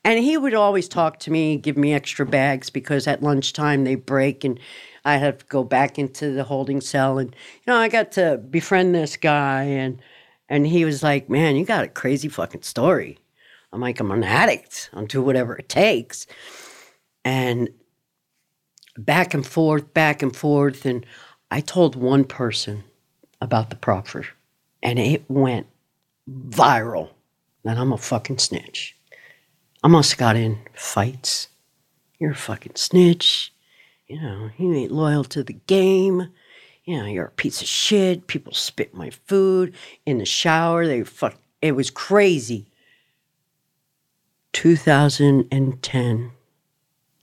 And 0.06 0.24
he 0.24 0.38
would 0.38 0.54
always 0.54 0.88
talk 0.88 1.20
to 1.20 1.32
me, 1.32 1.58
give 1.58 1.76
me 1.76 1.94
extra 1.94 2.26
bags 2.26 2.70
because 2.70 3.08
at 3.08 3.22
lunchtime 3.22 3.84
they 3.84 3.96
break 3.96 4.46
and 4.46 4.58
I 5.04 5.18
have 5.18 5.40
to 5.40 5.46
go 5.48 5.66
back 5.66 6.00
into 6.00 6.32
the 6.32 6.46
holding 6.46 6.80
cell. 6.80 7.18
And, 7.18 7.32
you 7.32 7.74
know, 7.74 7.76
I 7.78 7.90
got 7.90 8.14
to 8.14 8.38
befriend 8.38 8.96
this 8.96 9.18
guy 9.18 9.64
and 9.64 10.02
and 10.48 10.66
he 10.66 10.86
was 10.86 11.04
like, 11.04 11.30
Man, 11.30 11.58
you 11.58 11.66
got 11.66 11.84
a 11.84 11.90
crazy 11.90 12.30
fucking 12.30 12.62
story. 12.62 13.18
I'm 13.74 13.82
like, 13.82 14.00
I'm 14.00 14.12
an 14.12 14.24
addict. 14.24 14.90
I'll 14.94 15.06
do 15.06 15.22
whatever 15.22 15.58
it 15.58 15.68
takes. 15.68 16.26
And 17.26 17.68
back 18.98 19.34
and 19.34 19.46
forth, 19.46 19.94
back 19.94 20.22
and 20.22 20.34
forth. 20.34 20.86
And 20.86 21.06
I 21.52 21.60
told 21.60 21.98
one 21.98 22.24
person 22.24 22.86
about 23.42 23.70
the 23.70 23.76
proffer, 23.76 24.26
and 24.82 24.98
it 24.98 25.24
went 25.30 25.68
viral 26.30 27.10
that 27.64 27.78
I'm 27.78 27.92
a 27.92 27.98
fucking 27.98 28.38
snitch. 28.38 28.96
I 29.84 29.88
must 29.88 30.18
got 30.18 30.36
in 30.36 30.60
fights. 30.74 31.50
You're 32.20 32.32
a 32.32 32.36
fucking 32.36 32.76
snitch. 32.76 33.54
You 34.08 34.22
know, 34.22 34.50
you 34.58 34.74
ain't 34.74 34.92
loyal 34.92 35.24
to 35.26 35.44
the 35.44 35.54
game. 35.54 36.30
You 36.86 36.98
know, 36.98 37.06
you're 37.06 37.26
a 37.26 37.32
piece 37.32 37.62
of 37.62 37.68
shit. 37.68 38.28
People 38.28 38.54
spit 38.54 38.94
my 38.94 39.10
food 39.10 39.74
in 40.06 40.20
the 40.20 40.26
shower. 40.26 40.86
They 40.86 41.04
fuck. 41.04 41.36
It 41.62 41.74
was 41.74 41.90
crazy. 41.90 42.68
2010, 44.54 46.32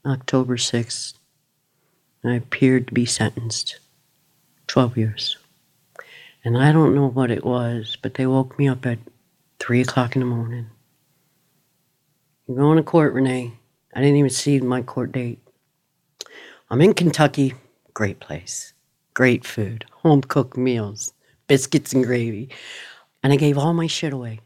October 0.04 0.56
6th, 0.56 1.14
I 2.24 2.34
appeared 2.34 2.88
to 2.88 2.94
be 2.94 3.06
sentenced 3.06 3.78
12 4.66 4.96
years. 4.96 5.36
And 6.44 6.58
I 6.58 6.72
don't 6.72 6.94
know 6.94 7.08
what 7.08 7.30
it 7.30 7.44
was, 7.44 7.96
but 8.02 8.14
they 8.14 8.26
woke 8.26 8.58
me 8.58 8.68
up 8.68 8.84
at 8.84 8.98
3 9.60 9.80
o'clock 9.80 10.16
in 10.16 10.20
the 10.20 10.26
morning. 10.26 10.66
You're 12.48 12.56
going 12.56 12.78
to 12.78 12.82
court, 12.82 13.12
Renee. 13.12 13.52
I 13.94 14.00
didn't 14.00 14.16
even 14.16 14.30
see 14.30 14.58
my 14.58 14.82
court 14.82 15.12
date. 15.12 15.38
I'm 16.68 16.80
in 16.80 16.94
Kentucky. 16.94 17.54
Great 17.94 18.18
place. 18.18 18.72
Great 19.14 19.44
food. 19.44 19.84
Home 20.02 20.22
cooked 20.22 20.56
meals. 20.56 21.12
Biscuits 21.46 21.92
and 21.92 22.04
gravy. 22.04 22.48
And 23.22 23.32
I 23.32 23.36
gave 23.36 23.56
all 23.56 23.72
my 23.72 23.86
shit 23.86 24.12
away 24.12 24.40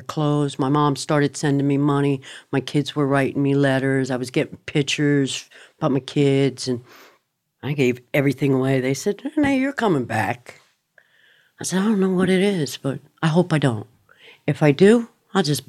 the 0.00 0.06
clothes. 0.06 0.58
My 0.58 0.68
mom 0.68 0.96
started 0.96 1.36
sending 1.36 1.66
me 1.66 1.78
money. 1.78 2.20
My 2.50 2.60
kids 2.60 2.96
were 2.96 3.06
writing 3.06 3.42
me 3.42 3.54
letters. 3.54 4.10
I 4.10 4.16
was 4.16 4.30
getting 4.30 4.56
pictures 4.66 5.48
about 5.78 5.92
my 5.92 6.00
kids, 6.00 6.66
and 6.66 6.82
I 7.62 7.74
gave 7.74 8.00
everything 8.14 8.54
away. 8.54 8.80
They 8.80 8.94
said, 8.94 9.20
"Hey, 9.34 9.60
you're 9.60 9.72
coming 9.72 10.06
back." 10.06 10.60
I 11.60 11.64
said, 11.64 11.80
"I 11.80 11.84
don't 11.84 12.00
know 12.00 12.10
what 12.10 12.30
it 12.30 12.40
is, 12.40 12.78
but 12.78 13.00
I 13.22 13.26
hope 13.26 13.52
I 13.52 13.58
don't. 13.58 13.86
If 14.46 14.62
I 14.62 14.72
do, 14.72 15.08
I'll 15.34 15.42
just 15.42 15.64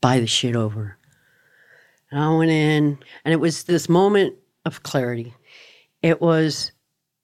buy 0.00 0.18
the 0.18 0.26
shit 0.26 0.56
over." 0.56 0.98
And 2.10 2.20
I 2.20 2.36
went 2.36 2.50
in, 2.50 2.98
and 3.24 3.32
it 3.32 3.40
was 3.40 3.64
this 3.64 3.88
moment 3.88 4.34
of 4.64 4.82
clarity. 4.82 5.34
It 6.02 6.20
was 6.20 6.72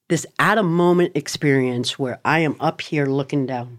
this 0.08 0.26
at 0.38 0.58
a 0.58 0.62
moment 0.62 1.12
experience 1.16 1.98
where 1.98 2.20
I 2.24 2.40
am 2.40 2.56
up 2.60 2.80
here 2.80 3.06
looking 3.06 3.46
down. 3.46 3.78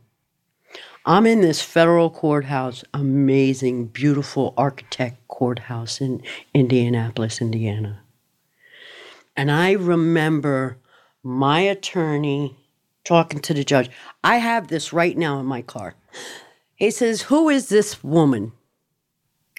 I'm 1.06 1.26
in 1.26 1.42
this 1.42 1.62
federal 1.62 2.12
courthouse, 2.12 2.84
amazing, 2.94 3.88
beautiful 3.88 4.54
architect 4.56 5.28
courthouse 5.28 6.00
in 6.00 6.22
Indianapolis, 6.54 7.42
Indiana. 7.42 8.02
And 9.36 9.50
I 9.50 9.72
remember 9.72 10.78
my 11.24 11.62
attorney 11.62 12.56
talking 13.04 13.40
to 13.40 13.54
the 13.54 13.64
judge. 13.64 13.90
I 14.24 14.38
have 14.38 14.68
this 14.68 14.94
right 14.94 15.18
now 15.18 15.40
in 15.40 15.46
my 15.48 15.64
car. 15.64 15.96
He 16.76 16.92
says, 16.92 17.24
Who 17.24 17.50
is 17.50 17.70
this 17.70 18.04
woman? 18.04 18.52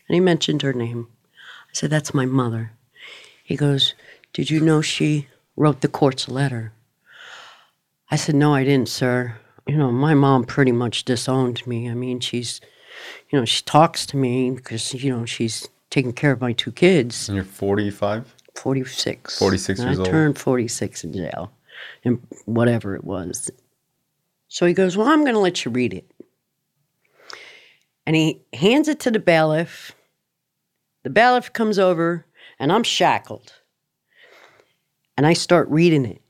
And 0.08 0.14
he 0.14 0.20
mentioned 0.20 0.62
her 0.62 0.72
name. 0.72 1.08
I 1.34 1.72
said, 1.72 1.90
That's 1.90 2.14
my 2.14 2.26
mother. 2.26 2.72
He 3.42 3.56
goes, 3.56 3.94
Did 4.32 4.50
you 4.50 4.60
know 4.60 4.80
she 4.80 5.28
wrote 5.56 5.80
the 5.80 5.88
court's 5.88 6.28
letter? 6.28 6.72
I 8.12 8.16
said, 8.16 8.36
No, 8.36 8.54
I 8.54 8.62
didn't, 8.62 8.88
sir. 8.88 9.38
You 9.66 9.76
know, 9.76 9.92
my 9.92 10.14
mom 10.14 10.44
pretty 10.44 10.72
much 10.72 11.04
disowned 11.04 11.66
me. 11.66 11.88
I 11.88 11.94
mean, 11.94 12.20
she's, 12.20 12.60
you 13.30 13.38
know, 13.38 13.44
she 13.44 13.62
talks 13.62 14.06
to 14.06 14.16
me 14.16 14.50
because, 14.50 14.92
you 14.94 15.10
know, 15.16 15.24
she's 15.24 15.68
taking 15.90 16.12
care 16.12 16.32
of 16.32 16.40
my 16.40 16.52
two 16.52 16.72
kids. 16.72 17.28
And 17.28 17.36
you're 17.36 17.44
45? 17.44 18.34
46. 18.54 19.38
46 19.38 19.80
And 19.80 19.88
years 19.88 19.98
I 19.98 20.02
old. 20.02 20.08
turned 20.10 20.38
46 20.38 21.04
in 21.04 21.12
jail, 21.12 21.52
and 22.04 22.20
whatever 22.44 22.94
it 22.94 23.04
was. 23.04 23.50
So 24.48 24.66
he 24.66 24.74
goes, 24.74 24.96
Well, 24.96 25.08
I'm 25.08 25.22
going 25.22 25.34
to 25.34 25.40
let 25.40 25.64
you 25.64 25.70
read 25.70 25.94
it. 25.94 26.10
And 28.06 28.16
he 28.16 28.42
hands 28.52 28.88
it 28.88 29.00
to 29.00 29.10
the 29.10 29.18
bailiff. 29.20 29.92
The 31.04 31.10
bailiff 31.10 31.52
comes 31.52 31.78
over, 31.78 32.26
and 32.58 32.72
I'm 32.72 32.82
shackled. 32.82 33.52
And 35.16 35.26
I 35.26 35.32
start 35.34 35.68
reading 35.70 36.04
it. 36.04 36.20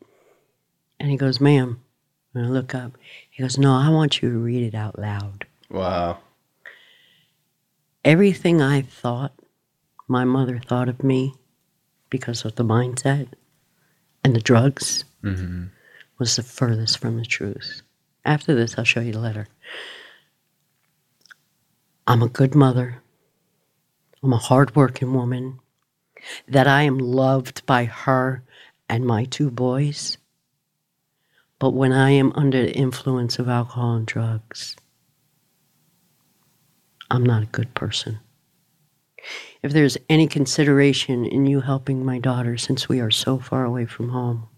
And 1.00 1.10
he 1.10 1.16
goes, 1.16 1.40
Ma'am, 1.40 1.80
and 2.34 2.46
I 2.46 2.48
look 2.48 2.74
up. 2.74 2.92
He 3.32 3.42
goes, 3.42 3.56
No, 3.56 3.72
I 3.72 3.88
want 3.88 4.20
you 4.20 4.30
to 4.30 4.38
read 4.38 4.62
it 4.62 4.74
out 4.74 4.98
loud. 4.98 5.46
Wow. 5.70 6.18
Everything 8.04 8.60
I 8.60 8.82
thought 8.82 9.32
my 10.06 10.24
mother 10.24 10.58
thought 10.58 10.90
of 10.90 11.02
me 11.02 11.34
because 12.10 12.44
of 12.44 12.56
the 12.56 12.64
mindset 12.64 13.28
and 14.22 14.36
the 14.36 14.40
drugs 14.40 15.06
mm-hmm. 15.24 15.68
was 16.18 16.36
the 16.36 16.42
furthest 16.42 16.98
from 16.98 17.16
the 17.16 17.24
truth. 17.24 17.80
After 18.22 18.54
this, 18.54 18.76
I'll 18.76 18.84
show 18.84 19.00
you 19.00 19.12
the 19.12 19.18
letter. 19.18 19.48
I'm 22.06 22.22
a 22.22 22.28
good 22.28 22.54
mother. 22.54 23.02
I'm 24.22 24.34
a 24.34 24.36
hardworking 24.36 25.14
woman. 25.14 25.58
That 26.46 26.68
I 26.68 26.82
am 26.82 26.98
loved 26.98 27.64
by 27.64 27.86
her 27.86 28.44
and 28.90 29.06
my 29.06 29.24
two 29.24 29.50
boys. 29.50 30.18
But 31.62 31.74
when 31.74 31.92
I 31.92 32.10
am 32.10 32.32
under 32.34 32.60
the 32.60 32.74
influence 32.74 33.38
of 33.38 33.48
alcohol 33.48 33.94
and 33.94 34.04
drugs, 34.04 34.74
I'm 37.08 37.22
not 37.22 37.44
a 37.44 37.54
good 37.54 37.72
person. 37.72 38.18
If 39.62 39.72
there's 39.72 39.96
any 40.08 40.26
consideration 40.26 41.24
in 41.24 41.46
you 41.46 41.60
helping 41.60 42.04
my 42.04 42.18
daughter 42.18 42.56
since 42.58 42.88
we 42.88 42.98
are 42.98 43.12
so 43.12 43.38
far 43.38 43.64
away 43.64 43.86
from 43.86 44.08
home, 44.08 44.48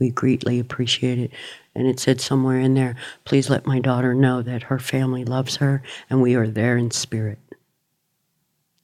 we 0.00 0.10
greatly 0.10 0.58
appreciate 0.58 1.20
it. 1.20 1.30
And 1.76 1.86
it 1.86 2.00
said 2.00 2.20
somewhere 2.20 2.58
in 2.58 2.74
there, 2.74 2.96
please 3.24 3.48
let 3.48 3.64
my 3.64 3.78
daughter 3.78 4.12
know 4.12 4.42
that 4.42 4.64
her 4.64 4.80
family 4.80 5.24
loves 5.24 5.58
her 5.58 5.84
and 6.10 6.20
we 6.20 6.34
are 6.34 6.48
there 6.48 6.76
in 6.76 6.90
spirit. 6.90 7.38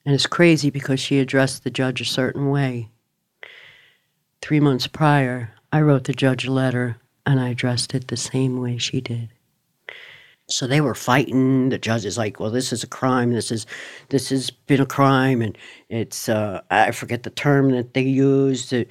And 0.04 0.14
it's 0.14 0.28
crazy 0.28 0.70
because 0.70 1.00
she 1.00 1.18
addressed 1.18 1.64
the 1.64 1.70
judge 1.70 2.00
a 2.00 2.04
certain 2.04 2.48
way. 2.48 2.90
Three 4.40 4.60
months 4.60 4.86
prior, 4.86 5.50
I 5.72 5.80
wrote 5.80 6.04
the 6.04 6.12
judge 6.12 6.46
a 6.46 6.52
letter 6.52 6.98
and 7.26 7.40
I 7.40 7.50
addressed 7.50 7.94
it 7.94 8.08
the 8.08 8.16
same 8.16 8.60
way 8.60 8.78
she 8.78 9.00
did. 9.00 9.28
So 10.48 10.66
they 10.68 10.80
were 10.80 10.94
fighting. 10.94 11.70
The 11.70 11.78
judge 11.78 12.04
is 12.04 12.16
like, 12.16 12.38
"Well, 12.38 12.52
this 12.52 12.72
is 12.72 12.84
a 12.84 12.86
crime. 12.86 13.32
This 13.32 13.50
is, 13.50 13.66
this 14.10 14.28
has 14.28 14.48
been 14.50 14.80
a 14.80 14.86
crime, 14.86 15.42
and 15.42 15.58
it's 15.88 16.28
uh, 16.28 16.60
I 16.70 16.92
forget 16.92 17.24
the 17.24 17.30
term 17.30 17.72
that 17.72 17.94
they 17.94 18.02
used 18.02 18.70
that, 18.70 18.88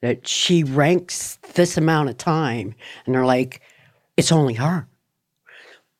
that 0.00 0.26
she 0.26 0.64
ranks 0.64 1.36
this 1.54 1.76
amount 1.76 2.08
of 2.08 2.16
time." 2.16 2.74
And 3.04 3.14
they're 3.14 3.26
like, 3.26 3.60
"It's 4.16 4.32
only 4.32 4.54
her." 4.54 4.86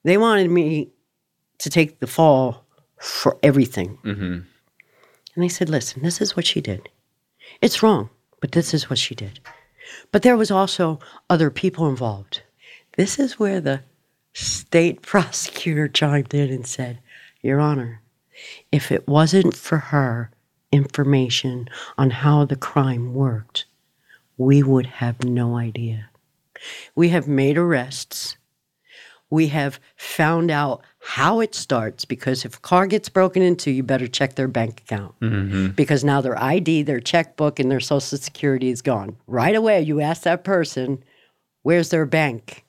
They 0.05 0.17
wanted 0.17 0.51
me 0.51 0.89
to 1.59 1.69
take 1.71 1.99
the 2.01 2.07
fall 2.07 2.65
for 2.99 3.37
everything, 3.43 3.99
Mm-hmm. 4.05 4.39
and 5.35 5.45
I 5.45 5.49
said, 5.49 5.69
"Listen, 5.69 6.03
this 6.03 6.23
is 6.23 6.35
what 6.35 6.47
she 6.47 6.63
did. 6.63 6.89
It's 7.61 7.83
wrong, 7.83 8.09
but 8.41 8.53
this 8.53 8.73
is 8.73 8.89
what 8.89 8.99
she 8.99 9.15
did." 9.15 9.39
But 10.13 10.23
there 10.23 10.37
was 10.37 10.51
also 10.51 10.99
other 11.29 11.51
people 11.51 11.89
involved. 11.89 12.43
This 12.97 13.19
is 13.19 13.39
where 13.39 13.61
the 13.61 13.83
state 14.33 15.03
prosecutor 15.03 15.89
chimed 15.89 16.35
in 16.35 16.51
and 16.51 16.67
said, 16.67 16.99
Your 17.43 17.61
Honor, 17.61 18.01
if 18.73 18.91
it 18.91 19.07
wasn't 19.09 19.57
for 19.57 19.79
her 19.79 20.31
information 20.73 21.69
on 21.97 22.11
how 22.11 22.45
the 22.45 22.57
crime 22.57 23.15
worked, 23.15 23.67
we 24.37 24.63
would 24.63 24.87
have 24.87 25.23
no 25.23 25.57
idea. 25.57 26.11
We 26.95 27.11
have 27.11 27.29
made 27.29 27.57
arrests. 27.57 28.37
We 29.35 29.49
have 29.49 29.81
found 29.97 30.51
out 30.51 30.83
how 31.01 31.41
it 31.41 31.55
starts 31.55 32.05
because 32.05 32.45
if 32.45 32.57
a 32.57 32.61
car 32.61 32.87
gets 32.87 33.09
broken 33.09 33.43
into, 33.43 33.71
you 33.71 33.83
better 33.83 34.07
check 34.07 34.37
their 34.37 34.49
bank 34.49 34.83
account 34.83 35.19
mm-hmm. 35.21 35.69
because 35.69 36.05
now 36.05 36.21
their 36.21 36.41
ID, 36.43 36.83
their 36.83 37.01
checkbook, 37.01 37.59
and 37.59 37.71
their 37.71 37.81
social 37.81 38.19
security 38.19 38.71
is 38.71 38.83
gone. 38.83 39.17
Right 39.27 39.55
away, 39.55 39.83
you 39.83 40.01
ask 40.01 40.23
that 40.23 40.45
person, 40.45 41.03
Where's 41.63 41.89
their 41.89 42.07
bank? 42.07 42.65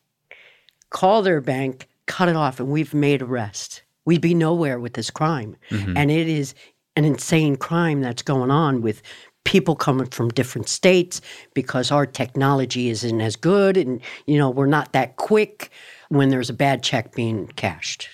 call 0.96 1.22
their 1.22 1.42
bank, 1.42 1.90
cut 2.06 2.30
it 2.30 2.38
off, 2.38 2.58
and 2.58 2.70
we've 2.70 2.94
made 2.94 3.22
arrest. 3.22 3.84
We'd 4.06 4.22
be 4.22 4.34
nowhere 4.34 4.80
with 4.80 4.94
this 4.94 5.10
crime. 5.10 5.58
Mm-hmm. 5.70 5.98
And 5.98 6.10
it 6.10 6.30
is 6.30 6.56
an 6.96 7.04
insane 7.04 7.58
crime 7.58 8.00
that's 8.00 8.22
going 8.22 8.50
on 8.50 8.82
with 8.82 9.02
people 9.44 9.76
coming 9.76 10.08
from 10.08 10.30
different 10.30 10.70
states 10.70 11.20
because 11.54 11.92
our 11.92 12.06
technology 12.06 12.90
isn't 12.90 13.20
as 13.20 13.36
good 13.36 13.78
and 13.78 14.02
you 14.26 14.40
know 14.40 14.50
we're 14.50 14.66
not 14.66 14.92
that 14.94 15.18
quick 15.18 15.70
when 16.16 16.30
there's 16.30 16.50
a 16.50 16.54
bad 16.54 16.84
check 16.84 17.14
being 17.14 17.48
cashed. 17.48 18.10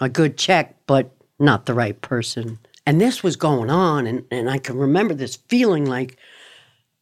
A 0.00 0.08
good 0.08 0.36
check 0.36 0.76
but 0.86 1.10
not 1.38 1.66
the 1.66 1.74
right 1.74 2.00
person. 2.00 2.58
And 2.86 3.00
this 3.00 3.22
was 3.22 3.36
going 3.36 3.70
on 3.70 4.06
and, 4.06 4.24
and 4.30 4.50
i 4.50 4.58
can 4.58 4.76
remember 4.76 5.14
this 5.14 5.36
feeling 5.48 5.84
like 5.84 6.16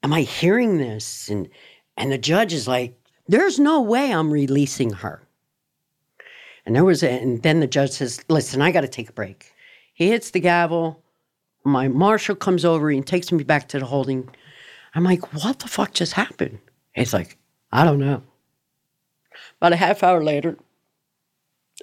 am 0.02 0.12
i 0.12 0.22
hearing 0.22 0.78
this? 0.78 1.28
And 1.28 1.48
and 1.96 2.12
the 2.12 2.18
judge 2.18 2.52
is 2.52 2.68
like 2.68 2.98
there's 3.28 3.58
no 3.58 3.80
way 3.80 4.12
i'm 4.12 4.32
releasing 4.32 4.90
her. 4.92 5.22
And 6.64 6.74
there 6.74 6.84
was 6.84 7.02
a, 7.02 7.10
and 7.10 7.42
then 7.42 7.60
the 7.60 7.66
judge 7.66 7.92
says 7.92 8.24
listen 8.28 8.62
i 8.62 8.72
got 8.72 8.82
to 8.82 8.88
take 8.88 9.08
a 9.08 9.14
break. 9.14 9.52
He 9.94 10.08
hits 10.08 10.30
the 10.30 10.40
gavel. 10.40 11.02
My 11.64 11.88
marshal 11.88 12.36
comes 12.36 12.64
over 12.64 12.90
and 12.90 13.06
takes 13.06 13.32
me 13.32 13.42
back 13.42 13.68
to 13.68 13.78
the 13.78 13.86
holding. 13.86 14.28
I'm 14.94 15.04
like 15.04 15.32
what 15.32 15.60
the 15.60 15.68
fuck 15.68 15.92
just 15.92 16.12
happened? 16.12 16.58
He's 16.94 17.14
like 17.14 17.38
i 17.72 17.84
don't 17.84 17.98
know 17.98 18.22
about 19.60 19.72
a 19.72 19.76
half 19.76 20.02
hour 20.02 20.22
later 20.22 20.56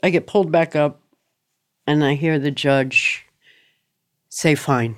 i 0.01 0.09
get 0.09 0.27
pulled 0.27 0.51
back 0.51 0.75
up 0.75 1.01
and 1.85 2.03
i 2.03 2.13
hear 2.13 2.39
the 2.39 2.51
judge 2.51 3.25
say 4.29 4.55
fine 4.55 4.95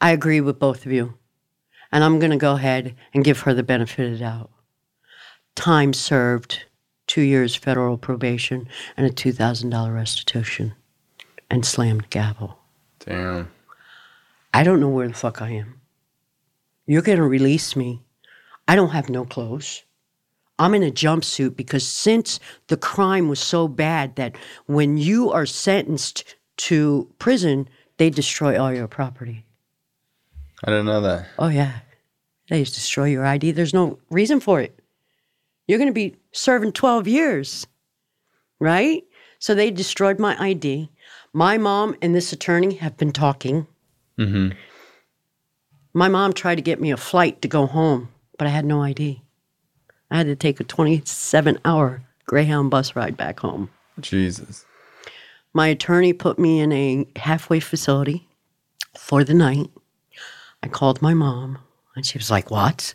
i 0.00 0.10
agree 0.10 0.40
with 0.40 0.58
both 0.58 0.86
of 0.86 0.92
you 0.92 1.14
and 1.92 2.04
i'm 2.04 2.18
going 2.18 2.30
to 2.30 2.36
go 2.36 2.54
ahead 2.54 2.94
and 3.14 3.24
give 3.24 3.40
her 3.40 3.54
the 3.54 3.62
benefit 3.62 4.06
of 4.06 4.12
the 4.12 4.18
doubt 4.18 4.50
time 5.54 5.92
served 5.92 6.64
two 7.06 7.22
years 7.22 7.54
federal 7.54 7.96
probation 7.96 8.68
and 8.96 9.06
a 9.06 9.10
$2000 9.10 9.94
restitution 9.94 10.74
and 11.48 11.64
slammed 11.64 12.10
gavel 12.10 12.58
Damn. 13.06 13.50
I 14.52 14.64
don't 14.64 14.80
know 14.80 14.88
where 14.88 15.06
the 15.06 15.14
fuck 15.14 15.40
I 15.40 15.50
am. 15.50 15.80
You're 16.86 17.02
going 17.02 17.18
to 17.18 17.24
release 17.24 17.76
me. 17.76 18.02
I 18.66 18.74
don't 18.74 18.90
have 18.90 19.08
no 19.08 19.24
clothes. 19.24 19.84
I'm 20.58 20.74
in 20.74 20.82
a 20.82 20.90
jumpsuit 20.90 21.56
because 21.56 21.86
since 21.86 22.40
the 22.68 22.76
crime 22.76 23.28
was 23.28 23.40
so 23.40 23.68
bad 23.68 24.16
that 24.16 24.36
when 24.66 24.96
you 24.96 25.30
are 25.30 25.46
sentenced 25.46 26.24
to 26.58 27.12
prison, 27.18 27.68
they 27.98 28.10
destroy 28.10 28.60
all 28.60 28.72
your 28.72 28.88
property. 28.88 29.44
I 30.64 30.70
didn't 30.70 30.86
know 30.86 31.02
that. 31.02 31.26
Oh, 31.38 31.48
yeah. 31.48 31.80
They 32.48 32.62
just 32.62 32.74
destroy 32.74 33.06
your 33.06 33.26
ID. 33.26 33.52
There's 33.52 33.74
no 33.74 33.98
reason 34.10 34.40
for 34.40 34.60
it. 34.60 34.78
You're 35.66 35.78
going 35.78 35.90
to 35.90 35.94
be 35.94 36.16
serving 36.32 36.72
12 36.72 37.08
years, 37.08 37.66
right? 38.60 39.04
So 39.38 39.54
they 39.54 39.70
destroyed 39.70 40.18
my 40.18 40.40
ID. 40.40 40.90
My 41.32 41.58
mom 41.58 41.96
and 42.00 42.14
this 42.14 42.32
attorney 42.32 42.76
have 42.76 42.96
been 42.96 43.12
talking. 43.12 43.66
Mm-hmm. 44.18 44.56
My 45.92 46.08
mom 46.08 46.32
tried 46.32 46.54
to 46.54 46.62
get 46.62 46.80
me 46.80 46.90
a 46.90 46.96
flight 46.96 47.42
to 47.42 47.48
go 47.48 47.66
home, 47.66 48.08
but 48.38 48.46
I 48.46 48.50
had 48.50 48.64
no 48.64 48.82
ID. 48.82 49.22
I 50.10 50.18
had 50.18 50.26
to 50.26 50.36
take 50.36 50.60
a 50.60 50.64
27 50.64 51.58
hour 51.64 52.02
Greyhound 52.26 52.70
bus 52.70 52.96
ride 52.96 53.16
back 53.16 53.40
home. 53.40 53.70
Jesus. 54.00 54.64
My 55.52 55.68
attorney 55.68 56.12
put 56.12 56.38
me 56.38 56.60
in 56.60 56.72
a 56.72 57.06
halfway 57.16 57.60
facility 57.60 58.28
for 58.98 59.24
the 59.24 59.34
night. 59.34 59.70
I 60.62 60.68
called 60.68 61.00
my 61.00 61.14
mom, 61.14 61.58
and 61.94 62.04
she 62.04 62.18
was 62.18 62.30
like, 62.30 62.50
What? 62.50 62.94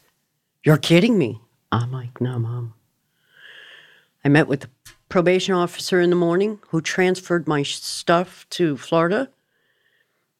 You're 0.63 0.77
kidding 0.77 1.17
me. 1.17 1.41
I'm 1.71 1.91
like, 1.91 2.21
No, 2.21 2.37
mom. 2.37 2.73
I 4.23 4.29
met 4.29 4.47
with 4.47 4.61
the 4.61 4.69
probation 5.09 5.55
officer 5.55 5.99
in 5.99 6.09
the 6.09 6.15
morning 6.15 6.59
who 6.69 6.81
transferred 6.81 7.47
my 7.47 7.63
stuff 7.63 8.45
to 8.51 8.77
Florida, 8.77 9.29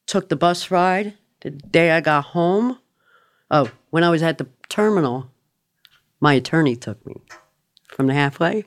took 0.06 0.28
the 0.28 0.36
bus 0.36 0.70
ride. 0.70 1.14
The 1.40 1.50
day 1.50 1.90
I 1.90 2.00
got 2.00 2.26
home, 2.26 2.78
oh, 3.50 3.70
when 3.90 4.04
I 4.04 4.10
was 4.10 4.22
at 4.22 4.38
the 4.38 4.46
terminal, 4.68 5.31
My 6.22 6.34
attorney 6.34 6.76
took 6.76 7.04
me 7.04 7.16
from 7.88 8.06
the 8.06 8.14
halfway 8.14 8.64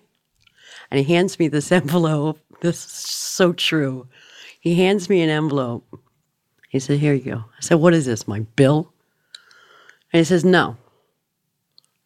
and 0.91 0.99
he 0.99 1.13
hands 1.13 1.39
me 1.39 1.47
this 1.47 1.71
envelope. 1.81 2.37
This 2.61 2.75
is 2.75 2.91
so 2.91 3.53
true. 3.53 4.07
He 4.59 4.75
hands 4.75 5.09
me 5.09 5.21
an 5.21 5.29
envelope. 5.29 5.87
He 6.69 6.79
said, 6.79 6.99
Here 6.99 7.13
you 7.13 7.23
go. 7.23 7.37
I 7.37 7.61
said, 7.61 7.75
What 7.75 7.93
is 7.93 8.05
this, 8.05 8.27
my 8.27 8.41
bill? 8.41 8.91
And 10.11 10.19
he 10.19 10.25
says, 10.25 10.43
No. 10.43 10.75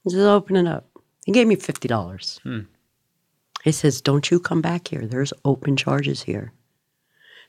He 0.03 0.11
says, 0.11 0.21
Open 0.21 0.55
it 0.55 0.67
up. 0.67 0.87
He 1.25 1.31
gave 1.31 1.47
me 1.47 1.55
$50. 1.55 2.39
Hmm. 2.41 2.59
He 3.63 3.71
says, 3.71 4.01
Don't 4.01 4.29
you 4.29 4.39
come 4.39 4.61
back 4.61 4.89
here. 4.89 5.07
There's 5.07 5.33
open 5.45 5.75
charges 5.75 6.21
here. 6.21 6.53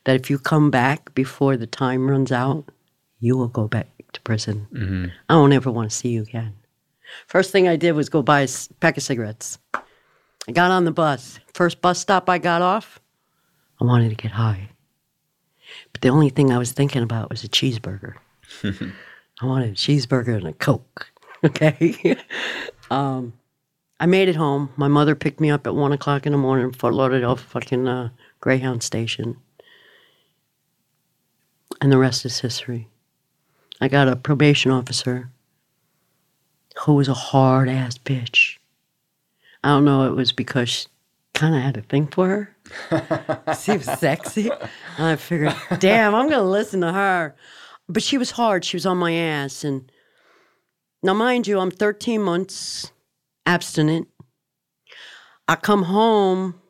That 0.04 0.16
if 0.16 0.30
you 0.30 0.38
come 0.38 0.70
back 0.70 1.14
before 1.14 1.58
the 1.58 1.66
time 1.66 2.08
runs 2.08 2.32
out, 2.32 2.70
you 3.18 3.36
will 3.36 3.48
go 3.48 3.68
back 3.68 3.88
to 4.14 4.20
prison. 4.22 4.68
Mm-hmm. 4.72 5.06
I 5.28 5.34
don't 5.34 5.52
ever 5.52 5.70
want 5.70 5.90
to 5.90 5.96
see 5.96 6.08
you 6.08 6.22
again. 6.22 6.54
First 7.26 7.52
thing 7.52 7.68
I 7.68 7.76
did 7.76 7.92
was 7.92 8.08
go 8.08 8.22
buy 8.22 8.40
a 8.40 8.48
pack 8.80 8.96
of 8.96 9.02
cigarettes. 9.02 9.58
I 9.74 10.52
got 10.52 10.70
on 10.70 10.84
the 10.84 10.92
bus. 10.92 11.38
First 11.54 11.80
bus 11.80 11.98
stop 11.98 12.28
I 12.28 12.38
got 12.38 12.62
off, 12.62 13.00
I 13.80 13.84
wanted 13.84 14.10
to 14.10 14.14
get 14.14 14.32
high. 14.32 14.68
But 15.92 16.02
the 16.02 16.08
only 16.08 16.28
thing 16.28 16.52
I 16.52 16.58
was 16.58 16.72
thinking 16.72 17.02
about 17.02 17.30
was 17.30 17.44
a 17.44 17.48
cheeseburger. 17.48 18.14
I 18.64 19.46
wanted 19.46 19.70
a 19.70 19.74
cheeseburger 19.74 20.36
and 20.36 20.48
a 20.48 20.52
Coke. 20.52 21.10
Okay. 21.42 22.18
um, 22.90 23.32
I 23.98 24.04
made 24.04 24.28
it 24.28 24.36
home. 24.36 24.68
My 24.76 24.88
mother 24.88 25.14
picked 25.14 25.40
me 25.40 25.50
up 25.50 25.66
at 25.66 25.74
one 25.74 25.90
o'clock 25.90 26.26
in 26.26 26.32
the 26.32 26.38
morning 26.38 26.66
in 26.66 26.72
Fort 26.74 26.92
Lauderdale 26.92 27.36
fucking 27.36 27.88
uh, 27.88 28.10
Greyhound 28.40 28.82
station. 28.82 29.38
And 31.80 31.90
the 31.90 31.96
rest 31.96 32.26
is 32.26 32.40
history. 32.40 32.88
I 33.80 33.88
got 33.88 34.06
a 34.06 34.16
probation 34.16 34.70
officer 34.70 35.30
who 36.80 36.94
was 36.94 37.08
a 37.08 37.14
hard 37.14 37.68
ass 37.68 37.98
bitch. 37.98 38.56
I 39.62 39.68
don't 39.68 39.84
know, 39.84 40.06
it 40.06 40.16
was 40.16 40.32
because 40.32 40.68
she 40.68 40.86
kind 41.34 41.54
of 41.54 41.62
had 41.62 41.76
a 41.76 41.82
thing 41.82 42.06
for 42.06 42.28
her. 42.28 42.56
she 43.60 43.72
was 43.72 43.84
sexy. 43.98 44.50
And 44.96 45.06
I 45.06 45.16
figured, 45.16 45.54
damn, 45.78 46.14
I'm 46.14 46.28
going 46.28 46.40
to 46.40 46.48
listen 46.48 46.80
to 46.80 46.92
her. 46.92 47.34
But 47.88 48.02
she 48.02 48.16
was 48.16 48.30
hard. 48.30 48.64
She 48.64 48.76
was 48.76 48.86
on 48.86 48.96
my 48.96 49.12
ass. 49.12 49.64
And 49.64 49.90
now, 51.02 51.12
mind 51.12 51.46
you, 51.46 51.58
I'm 51.58 51.70
13 51.70 52.22
months 52.22 52.92
abstinent. 53.44 54.08
I 55.48 55.56
come 55.56 55.82
home, 55.82 56.60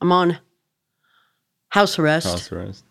I'm 0.00 0.10
on 0.10 0.38
house 1.68 1.98
arrest. 1.98 2.26
House 2.26 2.52
arrest. 2.52 2.84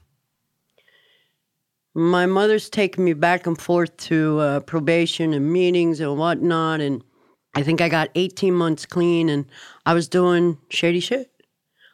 My 1.96 2.26
mother's 2.26 2.70
taking 2.70 3.06
me 3.06 3.14
back 3.14 3.46
and 3.46 3.60
forth 3.60 3.96
to 3.98 4.40
uh, 4.40 4.60
probation 4.62 5.34
and 5.34 5.52
meetings 5.52 6.00
and 6.00 6.18
whatnot. 6.18 6.82
And 6.82 7.04
I 7.54 7.62
think 7.62 7.82
I 7.82 7.90
got 7.90 8.10
18 8.16 8.54
months 8.54 8.86
clean 8.86 9.30
and 9.30 9.46
I 9.86 9.94
was 9.94 10.08
doing 10.08 10.58
shady 10.70 11.00
shit. 11.00 11.30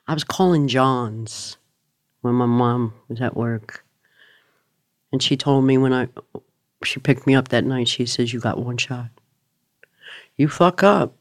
I 0.08 0.14
was 0.14 0.24
calling 0.24 0.68
John's 0.68 1.58
when 2.22 2.34
my 2.36 2.46
mom 2.46 2.94
was 3.10 3.20
at 3.22 3.36
work. 3.36 3.84
And 5.12 5.22
she 5.22 5.36
told 5.36 5.66
me 5.66 5.78
when 5.78 5.94
I, 5.94 6.08
she 6.84 7.00
picked 7.00 7.28
me 7.28 7.36
up 7.36 7.50
that 7.50 7.66
night, 7.66 7.88
she 7.88 8.06
says, 8.06 8.32
You 8.32 8.40
got 8.40 8.60
one 8.60 8.78
shot. 8.78 9.10
You 10.36 10.48
fuck 10.48 10.82
up. 10.82 11.16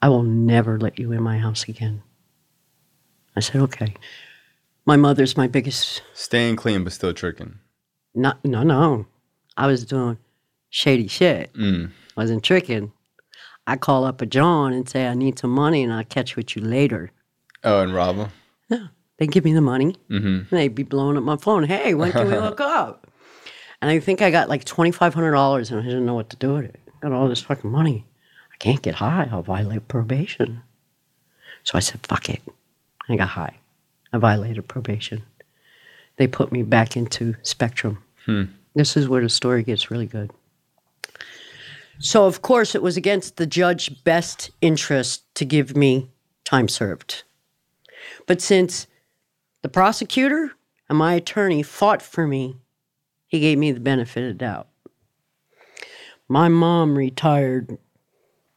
I 0.00 0.08
will 0.08 0.22
never 0.22 0.78
let 0.78 0.98
you 0.98 1.12
in 1.12 1.22
my 1.22 1.38
house 1.38 1.68
again. 1.68 2.02
I 3.34 3.40
said, 3.40 3.60
Okay. 3.62 3.94
My 4.86 4.96
mother's 4.96 5.36
my 5.36 5.46
biggest 5.48 6.02
Staying 6.14 6.56
clean 6.56 6.84
but 6.84 6.92
still 6.92 7.12
tricking. 7.12 7.58
no, 8.14 8.32
no, 8.44 8.62
no. 8.62 9.06
I 9.56 9.66
was 9.66 9.84
doing 9.84 10.18
shady 10.70 11.08
shit. 11.08 11.52
Mm. 11.54 11.90
Wasn't 12.16 12.44
tricking. 12.44 12.92
I 13.66 13.76
call 13.76 14.04
up 14.04 14.20
a 14.22 14.26
John 14.26 14.72
and 14.72 14.88
say 14.88 15.06
I 15.08 15.14
need 15.14 15.38
some 15.38 15.50
money 15.50 15.82
and 15.82 15.92
I'll 15.92 16.04
catch 16.04 16.36
with 16.36 16.54
you 16.54 16.62
later. 16.62 17.10
Oh, 17.64 17.80
and 17.82 17.92
rob 17.94 18.16
him. 18.16 18.28
No, 18.70 18.86
they 19.18 19.26
give 19.26 19.44
me 19.44 19.52
the 19.54 19.60
money 19.60 19.96
Mm-hmm. 20.10 20.26
and 20.26 20.48
they'd 20.50 20.74
be 20.74 20.82
blowing 20.84 21.16
up 21.16 21.24
my 21.24 21.36
phone. 21.36 21.64
Hey, 21.64 21.94
when 21.94 22.12
can 22.12 22.26
we 22.28 22.34
hook 22.34 22.60
up? 22.60 23.06
And 23.82 23.90
I 23.90 23.98
think 23.98 24.22
I 24.22 24.30
got 24.30 24.48
like 24.48 24.64
twenty 24.64 24.92
five 24.92 25.14
hundred 25.14 25.32
dollars 25.32 25.70
and 25.70 25.80
I 25.80 25.84
didn't 25.84 26.06
know 26.06 26.14
what 26.14 26.30
to 26.30 26.36
do 26.36 26.54
with 26.54 26.64
it. 26.66 26.80
got 27.00 27.12
all 27.12 27.28
this 27.28 27.42
fucking 27.42 27.70
money. 27.70 28.06
I 28.52 28.56
can't 28.58 28.82
get 28.82 28.94
high. 28.96 29.28
I'll 29.32 29.42
violate 29.42 29.88
probation. 29.88 30.62
So 31.64 31.76
I 31.76 31.80
said, 31.80 32.06
fuck 32.06 32.28
it. 32.28 32.40
I 33.08 33.16
got 33.16 33.28
high. 33.28 33.56
I 34.12 34.18
violated 34.18 34.68
probation. 34.68 35.22
They 36.16 36.26
put 36.26 36.52
me 36.52 36.62
back 36.62 36.96
into 36.96 37.34
Spectrum. 37.42 38.02
Hmm. 38.24 38.44
This 38.74 38.96
is 38.96 39.08
where 39.08 39.22
the 39.22 39.28
story 39.28 39.62
gets 39.62 39.90
really 39.90 40.06
good. 40.06 40.30
So, 41.98 42.26
of 42.26 42.42
course, 42.42 42.74
it 42.74 42.82
was 42.82 42.96
against 42.96 43.36
the 43.36 43.46
judge's 43.46 43.94
best 43.94 44.50
interest 44.60 45.22
to 45.36 45.44
give 45.44 45.76
me 45.76 46.10
time 46.44 46.68
served. 46.68 47.24
But 48.26 48.42
since 48.42 48.86
the 49.62 49.68
prosecutor 49.68 50.52
and 50.88 50.98
my 50.98 51.14
attorney 51.14 51.62
fought 51.62 52.02
for 52.02 52.26
me, 52.26 52.56
he 53.26 53.40
gave 53.40 53.58
me 53.58 53.72
the 53.72 53.80
benefit 53.80 54.22
of 54.22 54.28
the 54.28 54.34
doubt. 54.34 54.68
My 56.28 56.48
mom 56.48 56.98
retired 56.98 57.78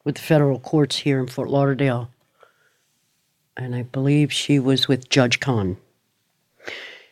with 0.04 0.16
the 0.16 0.22
federal 0.22 0.60
courts 0.60 0.98
here 0.98 1.20
in 1.20 1.28
Fort 1.28 1.50
Lauderdale, 1.50 2.12
and 3.60 3.76
I 3.76 3.84
believe 3.84 4.32
she 4.32 4.58
was 4.58 4.88
with 4.88 5.10
Judge 5.10 5.40
Kahn. 5.40 5.78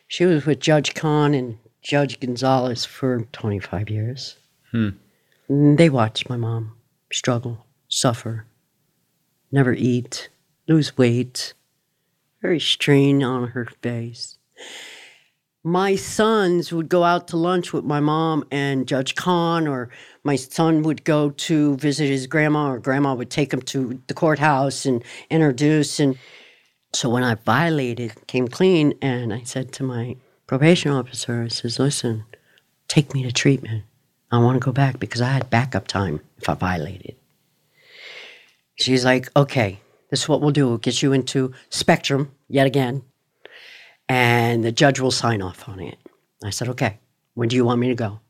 She 0.06 0.24
was 0.24 0.46
with 0.46 0.60
Judge 0.60 0.94
Kahn 0.94 1.34
and 1.34 1.58
Judge 1.82 2.18
Gonzalez 2.20 2.84
for 2.84 3.20
25 3.32 3.90
years. 3.90 4.36
Hmm. 4.72 4.90
And 5.48 5.78
They 5.78 5.90
watched 5.90 6.28
my 6.28 6.36
mom 6.36 6.76
struggle, 7.12 7.66
suffer, 7.88 8.46
never 9.52 9.72
eat, 9.72 10.28
lose 10.66 10.96
weight, 10.96 11.54
very 12.40 12.60
strain 12.60 13.22
on 13.22 13.48
her 13.48 13.66
face. 13.82 14.38
My 15.64 15.96
sons 15.96 16.72
would 16.72 16.88
go 16.88 17.04
out 17.04 17.28
to 17.28 17.36
lunch 17.36 17.72
with 17.72 17.84
my 17.84 18.00
mom 18.00 18.44
and 18.50 18.86
Judge 18.86 19.14
Kahn, 19.14 19.66
or 19.66 19.90
my 20.22 20.36
son 20.36 20.82
would 20.82 21.04
go 21.04 21.30
to 21.30 21.76
visit 21.76 22.08
his 22.08 22.26
grandma, 22.26 22.70
or 22.72 22.78
grandma 22.78 23.14
would 23.14 23.28
take 23.28 23.52
him 23.52 23.60
to 23.62 24.00
the 24.06 24.14
courthouse 24.14 24.86
and 24.86 25.02
introduce. 25.30 26.00
And 26.00 26.16
so 26.92 27.08
when 27.08 27.22
I 27.22 27.34
violated, 27.34 28.26
came 28.26 28.48
clean, 28.48 28.94
and 29.02 29.32
I 29.32 29.42
said 29.42 29.72
to 29.74 29.82
my 29.82 30.16
probation 30.46 30.90
officer, 30.90 31.42
I 31.42 31.48
says, 31.48 31.78
listen, 31.78 32.24
take 32.88 33.12
me 33.14 33.22
to 33.22 33.32
treatment. 33.32 33.84
I 34.30 34.38
want 34.38 34.56
to 34.56 34.64
go 34.64 34.72
back 34.72 34.98
because 34.98 35.20
I 35.20 35.30
had 35.30 35.50
backup 35.50 35.86
time 35.86 36.20
if 36.38 36.48
I 36.48 36.54
violated. 36.54 37.16
She's 38.76 39.04
like, 39.04 39.28
okay, 39.36 39.80
this 40.10 40.22
is 40.22 40.28
what 40.28 40.40
we'll 40.40 40.50
do. 40.50 40.68
We'll 40.68 40.78
get 40.78 41.02
you 41.02 41.12
into 41.12 41.52
Spectrum 41.70 42.32
yet 42.48 42.66
again, 42.66 43.02
and 44.08 44.64
the 44.64 44.72
judge 44.72 45.00
will 45.00 45.10
sign 45.10 45.42
off 45.42 45.68
on 45.68 45.80
it. 45.80 45.98
I 46.42 46.50
said, 46.50 46.68
okay, 46.68 46.98
when 47.34 47.48
do 47.48 47.56
you 47.56 47.64
want 47.64 47.80
me 47.80 47.88
to 47.88 47.94
go? 47.94 48.20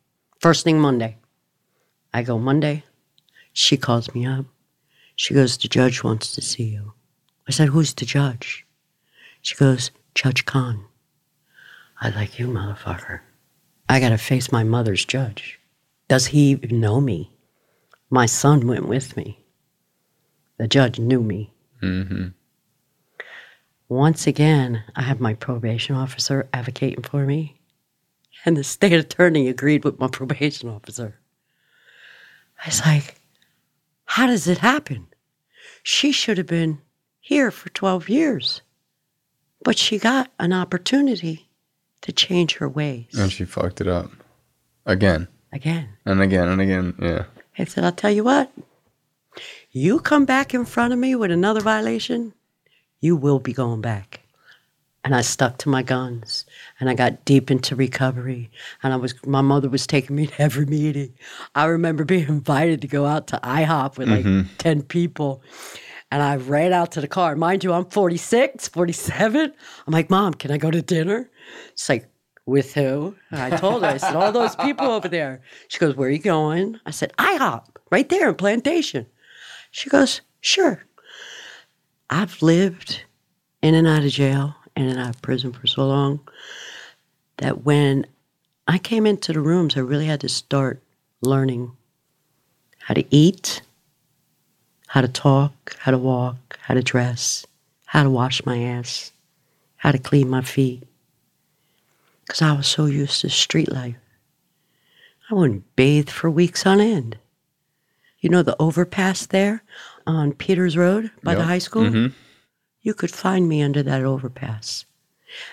First 0.41 0.65
thing 0.65 0.81
Monday. 0.81 1.17
I 2.13 2.23
go, 2.23 2.39
Monday. 2.39 2.85
She 3.53 3.77
calls 3.77 4.15
me 4.15 4.27
up. 4.27 4.47
She 5.17 5.35
goes, 5.35 5.59
the 5.59 5.69
judge 5.69 6.03
wants 6.03 6.35
to 6.35 6.43
see 6.43 6.65
you. 6.65 6.95
I 7.49 7.51
said, 7.51 7.71
who's 7.71 7.95
the 7.95 8.05
judge? 8.05 8.67
She 9.41 9.57
goes, 9.57 9.91
Judge 10.15 10.45
Khan. 10.45 10.85
I 12.01 12.11
like 12.11 12.39
you, 12.39 12.47
motherfucker. 12.47 13.21
I 13.89 14.01
got 14.01 14.11
to 14.11 14.19
face 14.19 14.53
my 14.53 14.65
mother's 14.65 15.05
judge. 15.05 15.59
Does 16.09 16.27
he 16.27 16.51
even 16.51 16.81
know 16.81 17.01
me? 17.01 17.33
My 18.11 18.27
son 18.27 18.67
went 18.67 18.87
with 18.87 19.17
me. 19.17 19.45
The 20.59 20.69
judge 20.69 20.99
knew 20.99 21.23
me. 21.23 21.53
Mm-hmm. 21.83 22.29
Once 23.89 24.27
again, 24.27 24.85
I 24.95 25.03
have 25.03 25.21
my 25.21 25.35
probation 25.35 25.97
officer 25.97 26.49
advocating 26.53 27.03
for 27.03 27.25
me, 27.25 27.61
and 28.45 28.57
the 28.57 28.65
state 28.65 28.93
attorney 28.93 29.49
agreed 29.49 29.85
with 29.85 29.99
my 29.99 30.09
probation 30.09 30.69
officer. 30.69 31.19
I 32.63 32.69
was 32.69 32.85
like, 32.85 33.15
how 34.05 34.27
does 34.27 34.47
it 34.47 34.59
happen? 34.59 35.07
She 35.83 36.13
should 36.13 36.37
have 36.37 36.47
been 36.47 36.81
here 37.29 37.51
for 37.51 37.69
12 37.69 38.09
years, 38.09 38.63
but 39.63 39.77
she 39.77 39.99
got 39.99 40.31
an 40.39 40.51
opportunity 40.51 41.47
to 42.01 42.11
change 42.11 42.55
her 42.57 42.67
ways 42.67 43.15
And 43.19 43.31
she 43.31 43.45
fucked 43.45 43.83
it 43.83 43.87
up. 43.87 44.11
Again. 44.87 45.29
again. 45.53 45.91
And 46.07 46.23
again 46.23 46.49
and 46.49 46.63
again. 46.63 46.95
Yeah. 46.99 47.25
I 47.59 47.65
said, 47.65 47.85
I'll 47.85 47.93
tell 47.93 48.11
you 48.11 48.25
what, 48.25 48.51
you 49.71 50.01
come 50.01 50.25
back 50.25 50.55
in 50.55 50.65
front 50.65 50.95
of 50.95 50.99
me 50.99 51.15
with 51.17 51.31
another 51.31 51.61
violation, 51.61 52.33
you 52.99 53.15
will 53.15 53.41
be 53.41 53.53
going 53.53 53.83
back. 53.83 54.23
And 55.05 55.15
I 55.15 55.21
stuck 55.21 55.59
to 55.59 55.69
my 55.69 55.83
guns 55.83 56.47
and 56.81 56.89
I 56.89 56.95
got 56.95 57.27
deep 57.27 57.51
into 57.51 57.77
recovery. 57.77 58.51
And 58.83 58.95
I 58.95 58.97
was 58.97 59.15
my 59.27 59.43
mother 59.43 59.69
was 59.69 59.87
taking 59.87 60.17
me 60.17 60.29
to 60.29 60.41
every 60.43 60.65
meeting. 60.65 61.13
I 61.55 61.67
remember 61.67 62.05
being 62.05 62.29
invited 62.29 62.81
to 62.81 62.89
go 62.89 63.05
out 63.05 63.27
to 63.29 63.41
IHOP 63.43 63.99
with 63.99 64.09
like 64.09 64.25
mm-hmm. 64.25 64.55
10 64.57 64.83
people. 64.85 65.43
And 66.11 66.23
I 66.23 66.37
ran 66.37 66.73
out 66.73 66.93
to 66.93 67.01
the 67.01 67.09
car. 67.09 67.37
Mind 67.37 67.63
you, 67.65 67.73
I'm 67.73 67.85
46, 67.85 68.69
47. 68.69 69.53
I'm 69.87 69.93
like, 69.93 70.09
Mom, 70.09 70.35
can 70.35 70.51
I 70.51 70.57
go 70.59 70.71
to 70.71 70.81
dinner? 70.81 71.29
It's 71.73 71.89
like, 71.89 72.09
With 72.47 72.73
who? 72.75 73.15
I 73.31 73.51
told 73.51 73.83
her, 73.83 73.89
I 73.89 73.99
said, 73.99 74.17
all 74.17 74.33
those 74.33 74.57
people 74.57 74.87
over 74.87 75.09
there. 75.09 75.43
She 75.69 75.79
goes, 75.79 75.95
Where 75.97 76.09
are 76.09 76.13
you 76.13 76.19
going? 76.19 76.81
I 76.87 76.93
said, 76.93 77.13
IHOP, 77.19 77.65
right 77.91 78.09
there 78.09 78.31
in 78.31 78.37
Plantation. 78.37 79.07
She 79.71 79.91
goes, 79.91 80.23
Sure. 80.41 80.83
I've 82.09 82.41
lived 82.41 83.03
in 83.61 83.75
and 83.75 83.87
out 83.87 84.05
of 84.05 84.11
jail, 84.11 84.55
in 84.77 84.89
and 84.89 84.99
out 84.99 85.11
of 85.11 85.21
prison 85.23 85.53
for 85.53 85.67
so 85.67 85.87
long 85.87 86.21
that 87.37 87.65
when 87.65 88.07
I 88.67 88.79
came 88.79 89.07
into 89.07 89.33
the 89.35 89.41
rooms, 89.41 89.77
I 89.77 89.81
really 89.81 90.07
had 90.07 90.21
to 90.23 90.29
start 90.29 90.83
learning 91.21 91.73
how 92.79 92.95
to 92.95 93.05
eat, 93.15 93.61
how 94.89 95.01
to 95.01 95.09
talk, 95.09 95.77
how 95.79 95.91
to 95.91 95.99
walk, 95.99 96.59
how 96.63 96.75
to 96.75 96.83
dress, 96.83 97.47
how 97.87 98.03
to 98.03 98.11
wash 98.11 98.45
my 98.45 98.59
ass, 98.63 99.13
how 99.77 99.93
to 99.93 99.99
clean 99.99 100.29
my 100.29 100.43
feet. 100.43 100.83
Because 102.27 102.43
I 102.43 102.53
was 102.53 102.67
so 102.67 102.87
used 102.87 103.21
to 103.23 103.31
street 103.31 103.71
life. 103.73 103.97
I 105.31 105.35
wouldn't 105.35 105.65
bathe 105.77 106.09
for 106.11 106.31
weeks 106.31 106.67
on 106.67 106.81
end. 106.81 107.17
You 108.21 108.31
know 108.31 108.43
the 108.43 108.57
overpass 108.59 109.27
there 109.27 109.63
on 110.07 110.33
Peters 110.33 110.77
Road 110.77 111.11
by 111.23 111.35
the 111.35 111.45
high 111.45 111.59
school? 111.59 111.85
Mhm. 111.85 112.13
You 112.83 112.95
could 112.95 113.11
find 113.11 113.49
me 113.49 113.63
under 113.63 113.83
that 113.83 114.03
overpass. 114.05 114.85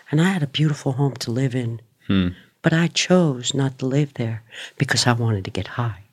And 0.09 0.21
I 0.21 0.29
had 0.29 0.43
a 0.43 0.47
beautiful 0.47 0.93
home 0.93 1.15
to 1.17 1.31
live 1.31 1.53
in. 1.53 1.81
Hmm. 2.07 2.29
But 2.61 2.73
I 2.73 2.87
chose 2.87 3.53
not 3.53 3.77
to 3.79 3.85
live 3.85 4.13
there 4.15 4.43
because 4.77 5.05
I 5.05 5.11
wanted 5.11 5.43
to 5.45 5.51
get 5.51 5.67
high. 5.79 6.03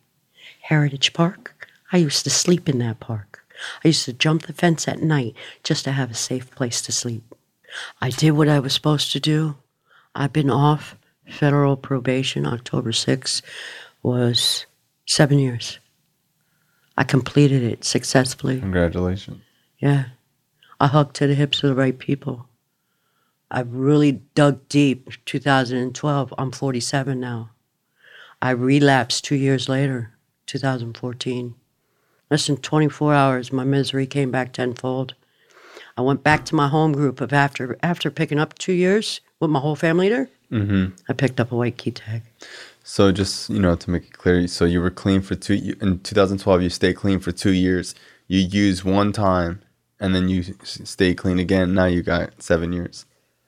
Heritage 0.62 1.12
Park, 1.12 1.51
I 1.92 1.98
used 1.98 2.24
to 2.24 2.30
sleep 2.30 2.68
in 2.68 2.78
that 2.78 3.00
park. 3.00 3.44
I 3.84 3.88
used 3.88 4.06
to 4.06 4.12
jump 4.12 4.46
the 4.46 4.52
fence 4.52 4.88
at 4.88 5.02
night 5.02 5.34
just 5.62 5.84
to 5.84 5.92
have 5.92 6.10
a 6.10 6.14
safe 6.14 6.50
place 6.50 6.80
to 6.82 6.92
sleep. 6.92 7.34
I 8.00 8.10
did 8.10 8.32
what 8.32 8.48
I 8.48 8.58
was 8.58 8.72
supposed 8.72 9.12
to 9.12 9.20
do. 9.20 9.56
I've 10.14 10.32
been 10.32 10.50
off 10.50 10.96
federal 11.28 11.76
probation. 11.76 12.46
October 12.46 12.92
6th 12.92 13.42
was 14.02 14.66
seven 15.06 15.38
years. 15.38 15.78
I 16.96 17.04
completed 17.04 17.62
it 17.62 17.84
successfully. 17.84 18.60
Congratulations. 18.60 19.42
Yeah. 19.78 20.06
I 20.80 20.88
hugged 20.88 21.16
to 21.16 21.26
the 21.26 21.34
hips 21.34 21.62
of 21.62 21.70
the 21.70 21.74
right 21.74 21.98
people. 21.98 22.46
I 23.50 23.60
really 23.60 24.22
dug 24.34 24.68
deep. 24.68 25.10
2012, 25.26 26.34
I'm 26.36 26.50
47 26.50 27.20
now. 27.20 27.50
I 28.40 28.50
relapsed 28.50 29.24
two 29.24 29.36
years 29.36 29.68
later, 29.68 30.12
2014. 30.46 31.54
Less 32.32 32.46
than 32.46 32.56
24 32.56 33.12
hours, 33.12 33.52
my 33.52 33.62
misery 33.62 34.06
came 34.06 34.30
back 34.30 34.54
tenfold. 34.54 35.12
I 35.98 36.00
went 36.00 36.22
back 36.22 36.46
to 36.46 36.54
my 36.54 36.66
home 36.66 36.92
group 36.92 37.20
of 37.20 37.30
after 37.30 37.76
after 37.82 38.10
picking 38.10 38.38
up 38.38 38.56
two 38.56 38.72
years 38.72 39.20
with 39.38 39.50
my 39.50 39.60
whole 39.60 39.76
family 39.76 40.08
there. 40.08 40.30
Mm-hmm. 40.50 40.94
I 41.10 41.12
picked 41.12 41.40
up 41.40 41.52
a 41.52 41.56
white 41.56 41.76
key 41.76 41.90
tag. 41.90 42.22
So 42.84 43.12
just 43.12 43.50
you 43.50 43.60
know 43.60 43.76
to 43.76 43.90
make 43.90 44.04
it 44.04 44.16
clear, 44.16 44.48
so 44.48 44.64
you 44.64 44.80
were 44.80 44.90
clean 44.90 45.20
for 45.20 45.34
two 45.34 45.76
in 45.82 45.98
2012. 45.98 46.62
You 46.62 46.70
stayed 46.70 46.96
clean 46.96 47.20
for 47.20 47.32
two 47.32 47.52
years. 47.52 47.94
You 48.28 48.40
used 48.40 48.82
one 48.82 49.12
time, 49.12 49.60
and 50.00 50.14
then 50.14 50.30
you 50.30 50.42
stayed 50.62 51.18
clean 51.18 51.38
again. 51.38 51.74
Now 51.74 51.84
you 51.84 52.02
got 52.02 52.42
seven 52.42 52.72
years. 52.72 53.04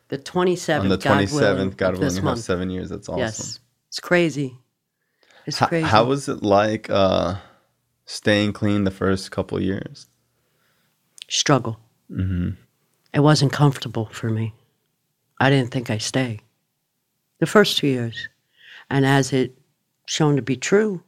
The 0.08 0.18
27th, 0.18 0.80
On 0.80 0.88
the 0.90 0.98
God 0.98 1.32
willing, 1.32 1.70
27th, 1.70 1.76
God 1.78 1.92
willing, 1.94 2.10
you 2.10 2.14
have 2.16 2.24
month. 2.24 2.40
seven 2.40 2.68
years. 2.68 2.90
That's 2.90 3.08
awesome. 3.08 3.20
Yes, 3.20 3.60
it's 3.88 4.00
crazy. 4.00 4.58
It's 5.46 5.58
How, 5.58 5.68
crazy. 5.68 5.86
how 5.86 6.04
was 6.04 6.28
it 6.28 6.42
like 6.42 6.90
uh, 6.90 7.36
staying 8.06 8.52
clean 8.52 8.84
the 8.84 8.90
first 8.90 9.30
couple 9.30 9.60
years? 9.60 10.06
struggle. 11.28 11.78
Mm-hmm. 12.10 12.50
It 13.12 13.20
wasn't 13.20 13.52
comfortable 13.52 14.06
for 14.06 14.30
me. 14.30 14.54
I 15.40 15.50
didn't 15.50 15.70
think 15.70 15.90
I'd 15.90 16.02
stay. 16.02 16.40
The 17.40 17.46
first 17.46 17.78
two 17.78 17.86
years. 17.86 18.28
And 18.90 19.04
as 19.06 19.32
it 19.32 19.56
shown 20.06 20.36
to 20.36 20.42
be 20.42 20.56
true, 20.56 21.02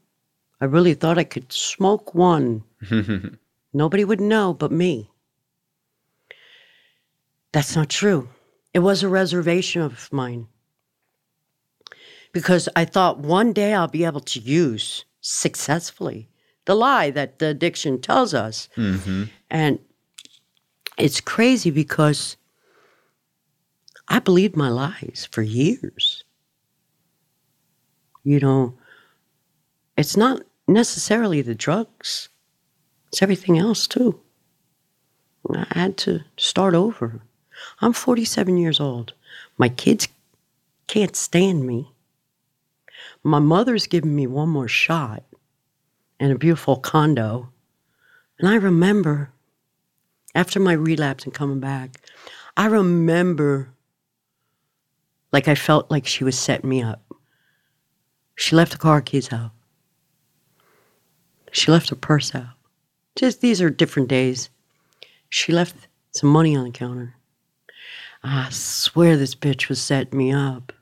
I 0.61 0.65
really 0.65 0.95
thought 0.95 1.19
I 1.19 1.25
could 1.25 1.53
smoke 1.53 2.15
one. 2.15 2.65
Nobody 3.73 4.05
would 4.05 4.21
know 4.21 4.55
but 4.55 4.73
me. 4.73 5.11
That's 7.53 7.77
not 7.77 7.89
true. 7.89 8.29
It 8.75 8.81
was 8.81 9.03
a 9.03 9.09
reservation 9.09 9.83
of 9.83 10.13
mine. 10.13 10.49
Because 12.33 12.69
I 12.77 12.85
thought 12.85 13.19
one 13.19 13.53
day 13.53 13.75
I'll 13.75 13.89
be 13.89 14.05
able 14.05 14.21
to 14.21 14.41
use 14.41 15.05
successfully 15.21 16.29
the 16.67 16.75
lie 16.75 17.11
that 17.11 17.39
the 17.39 17.49
addiction 17.49 18.01
tells 18.01 18.35
us. 18.35 18.69
mm-hmm. 18.77 19.25
And 19.51 19.79
it's 20.99 21.21
crazy 21.21 21.71
because 21.71 22.37
I 24.09 24.19
believed 24.19 24.57
my 24.57 24.69
lies 24.69 25.29
for 25.31 25.43
years. 25.43 26.25
You 28.23 28.41
know, 28.41 28.75
it's 29.97 30.17
not 30.17 30.43
necessarily 30.69 31.43
the 31.43 31.55
drugs, 31.55 32.29
it's 33.09 33.23
everything 33.23 33.59
else 33.59 33.87
too. 33.87 34.21
I 35.49 35.67
had 35.71 35.97
to 35.99 36.25
start 36.37 36.75
over. 36.75 37.23
I'm 37.81 37.93
47 37.93 38.59
years 38.59 38.81
old. 38.81 39.13
My 39.57 39.69
kids 39.69 40.09
can't 40.89 41.15
stand 41.15 41.65
me. 41.65 41.93
My 43.23 43.39
mother's 43.39 43.87
giving 43.87 44.15
me 44.15 44.27
one 44.27 44.49
more 44.49 44.69
shot 44.69 45.23
in 46.19 46.31
a 46.31 46.39
beautiful 46.39 46.77
condo. 46.77 47.49
And 48.39 48.49
I 48.49 48.57
remember 48.57 49.33
after 50.35 50.61
my 50.61 50.73
relapse 50.73 51.25
and 51.25 51.33
coming 51.33 51.61
back, 51.61 52.01
I 52.57 52.67
remember 52.67 53.71
like 55.33 55.49
I 55.49 55.55
felt 55.55 55.91
like 55.91 56.07
she 56.07 56.25
was 56.25 56.39
setting 56.39 56.69
me 56.69 56.83
up. 56.83 57.03
She 58.37 58.55
left 58.55 58.73
the 58.73 58.79
car 58.79 59.01
keys 59.01 59.33
out. 59.33 59.51
She 61.53 61.71
left 61.71 61.91
her 61.91 61.97
purse 61.97 62.35
out. 62.35 62.55
Just 63.17 63.41
these 63.41 63.63
are 63.63 63.71
different 63.71 64.09
days. 64.09 64.51
She 65.31 65.53
left 65.53 65.89
some 66.13 66.29
money 66.29 66.55
on 66.55 66.65
the 66.65 66.71
counter. 66.71 67.15
I 68.23 68.49
swear 68.51 69.17
this 69.17 69.35
bitch 69.35 69.69
was 69.69 69.81
setting 69.81 70.19
me 70.19 70.33
up. 70.33 70.73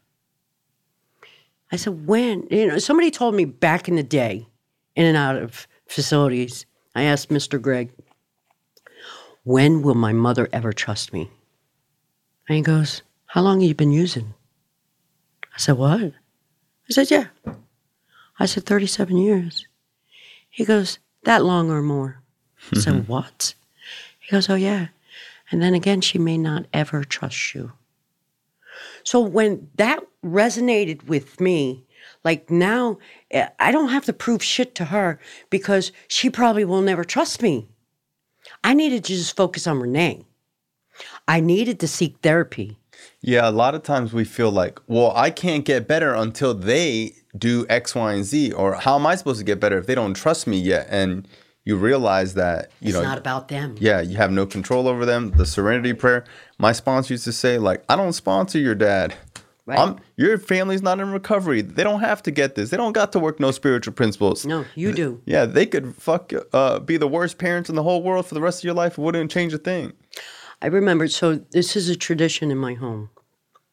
I 1.71 1.77
said, 1.77 2.07
when? 2.07 2.47
You 2.51 2.69
know, 2.69 2.79
somebody 2.79 3.11
told 3.11 3.35
me 3.35 3.45
back 3.45 3.89
in 3.89 3.97
the 3.97 4.03
day, 4.03 4.47
in 4.97 5.07
and 5.07 5.17
out 5.17 5.37
of 5.37 5.67
facilities, 5.87 6.67
I 6.95 7.03
asked 7.03 7.29
Mr. 7.31 7.61
Greg, 7.61 7.91
when 9.43 9.83
will 9.83 9.95
my 9.95 10.13
mother 10.13 10.49
ever 10.53 10.73
trust 10.73 11.13
me? 11.13 11.31
And 12.49 12.57
he 12.57 12.63
goes, 12.63 13.03
How 13.27 13.43
long 13.43 13.61
have 13.61 13.69
you 13.69 13.75
been 13.75 13.93
using? 13.93 14.35
I 15.55 15.59
said, 15.59 15.77
What? 15.77 16.01
I 16.01 16.13
said, 16.91 17.11
Yeah. 17.11 17.27
I 18.39 18.47
said, 18.47 18.65
37 18.67 19.17
years. 19.17 19.67
He 20.49 20.65
goes, 20.65 20.99
That 21.25 21.45
long 21.45 21.71
or 21.71 21.83
more. 21.83 22.23
I 22.75 22.79
said, 22.79 23.09
What? 23.09 23.55
He 24.19 24.31
goes, 24.31 24.49
Oh, 24.49 24.55
yeah. 24.55 24.89
And 25.51 25.61
then 25.61 25.75
again, 25.75 26.01
she 26.01 26.19
may 26.19 26.39
not 26.39 26.67
ever 26.73 27.05
trust 27.05 27.55
you. 27.55 27.73
So 29.05 29.21
when 29.21 29.69
that 29.75 30.03
resonated 30.25 31.07
with 31.07 31.41
me, 31.41 31.85
like 32.25 32.51
now, 32.51 32.99
eh, 33.31 33.49
I 33.59 33.73
don't 33.73 33.89
have 33.91 34.05
to 34.07 34.13
prove 34.13 34.43
shit 34.43 34.75
to 34.77 34.87
her 34.87 35.19
because 35.51 35.93
she 36.09 36.31
probably 36.31 36.65
will 36.65 36.83
never 36.83 37.05
trust 37.05 37.43
me. 37.43 37.69
I 38.63 38.75
needed 38.75 39.05
to 39.05 39.15
just 39.15 39.37
focus 39.37 39.67
on 39.67 39.81
Renee. 39.81 40.25
I 41.27 41.41
needed 41.41 41.81
to 41.81 41.89
seek 41.89 42.19
therapy. 42.23 42.79
Yeah, 43.21 43.49
a 43.49 43.51
lot 43.51 43.75
of 43.75 43.83
times 43.83 44.13
we 44.13 44.25
feel 44.25 44.51
like, 44.51 44.79
well, 44.87 45.13
I 45.17 45.31
can't 45.31 45.65
get 45.65 45.89
better 45.89 46.15
until 46.15 46.55
they 46.55 47.15
do 47.37 47.67
X, 47.69 47.95
Y, 47.95 48.13
and 48.13 48.25
Z, 48.25 48.53
or 48.53 48.75
how 48.75 48.97
am 48.97 49.07
I 49.07 49.15
supposed 49.17 49.39
to 49.41 49.45
get 49.45 49.61
better 49.61 49.79
if 49.79 49.87
they 49.87 49.95
don't 49.95 50.15
trust 50.15 50.47
me 50.47 50.59
yet? 50.59 50.87
And 50.91 51.27
you 51.65 51.77
realize 51.77 52.35
that 52.35 52.71
you 52.81 52.93
know 52.93 52.99
It's 52.99 53.05
know, 53.05 53.09
not 53.09 53.19
about 53.19 53.49
them. 53.49 53.77
yeah, 53.81 54.01
you 54.03 54.17
have 54.19 54.31
no 54.31 54.47
control 54.47 54.87
over 54.87 55.05
them. 55.07 55.31
The 55.33 55.47
Serenity 55.47 55.95
Prayer. 55.95 56.25
My 56.59 56.73
sponsor 56.73 57.15
used 57.15 57.25
to 57.25 57.33
say, 57.33 57.59
like, 57.59 57.83
I 57.89 57.97
don't 57.97 58.13
sponsor 58.13 58.59
your 58.59 58.75
dad. 58.75 59.15
Right. 59.67 59.79
I'm, 59.79 59.99
your 60.17 60.37
family's 60.37 60.83
not 60.83 61.01
in 61.01 61.11
recovery. 61.11 61.63
They 61.63 61.85
don't 61.85 62.01
have 62.01 62.23
to 62.25 62.31
get 62.31 62.55
this. 62.55 62.69
They 62.69 62.77
don't 62.77 62.93
got 62.93 63.13
to 63.13 63.19
work 63.19 63.41
no 63.41 63.51
spiritual 63.51 63.95
principles. 63.95 64.45
No, 64.45 64.67
you 64.75 64.93
do. 64.93 65.23
Yeah, 65.25 65.47
they 65.47 65.65
could 65.65 65.95
fuck 65.95 66.33
uh, 66.53 66.81
be 66.81 66.99
the 66.99 67.09
worst 67.09 67.39
parents 67.39 67.71
in 67.71 67.75
the 67.75 67.83
whole 67.83 68.03
world 68.03 68.27
for 68.27 68.35
the 68.35 68.43
rest 68.43 68.61
of 68.61 68.65
your 68.65 68.75
life. 68.75 68.99
It 68.99 69.01
wouldn't 69.01 69.31
change 69.31 69.55
a 69.55 69.59
thing. 69.59 69.95
I 70.61 70.67
remember, 70.67 71.09
so 71.09 71.37
this 71.37 71.77
is 71.77 71.89
a 71.89 71.97
tradition 71.97 72.51
in 72.51 72.59
my 72.59 72.75
home. 72.75 73.09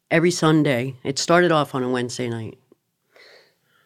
Every 0.09 0.31
Sunday, 0.31 0.95
it 1.03 1.19
started 1.19 1.51
off 1.51 1.75
on 1.75 1.83
a 1.83 1.89
Wednesday 1.89 2.29
night. 2.29 2.57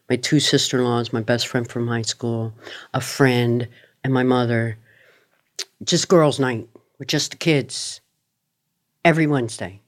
My 0.08 0.16
two 0.16 0.40
sister 0.40 0.78
in 0.78 0.86
laws, 0.86 1.12
my 1.12 1.22
best 1.22 1.48
friend 1.48 1.68
from 1.68 1.88
high 1.88 2.04
school, 2.04 2.54
a 2.94 3.02
friend, 3.02 3.68
and 4.04 4.14
my 4.14 4.24
mother. 4.24 4.78
Just 5.84 6.08
girls' 6.08 6.40
night 6.40 6.68
with 7.00 7.08
just 7.08 7.32
the 7.32 7.38
kids 7.38 8.02
every 9.04 9.26
Wednesday. 9.26 9.82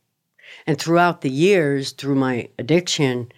And 0.67 0.77
throughout 0.77 1.21
the 1.21 1.29
years, 1.29 1.93
through 1.93 2.15
my 2.15 2.49
addiction, 2.59 3.31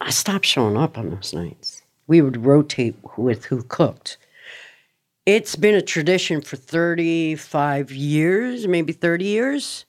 I 0.00 0.10
stopped 0.10 0.44
showing 0.44 0.76
up 0.76 0.98
on 0.98 1.10
those 1.10 1.32
nights. 1.32 1.82
We 2.08 2.20
would 2.20 2.44
rotate 2.44 2.96
with 3.16 3.44
who 3.46 3.62
cooked. 3.62 4.18
It's 5.24 5.54
been 5.54 5.76
a 5.76 5.82
tradition 5.82 6.40
for 6.40 6.56
35 6.56 7.92
years, 7.92 8.66
maybe 8.66 8.92
30 8.92 9.24
years. 9.24 9.84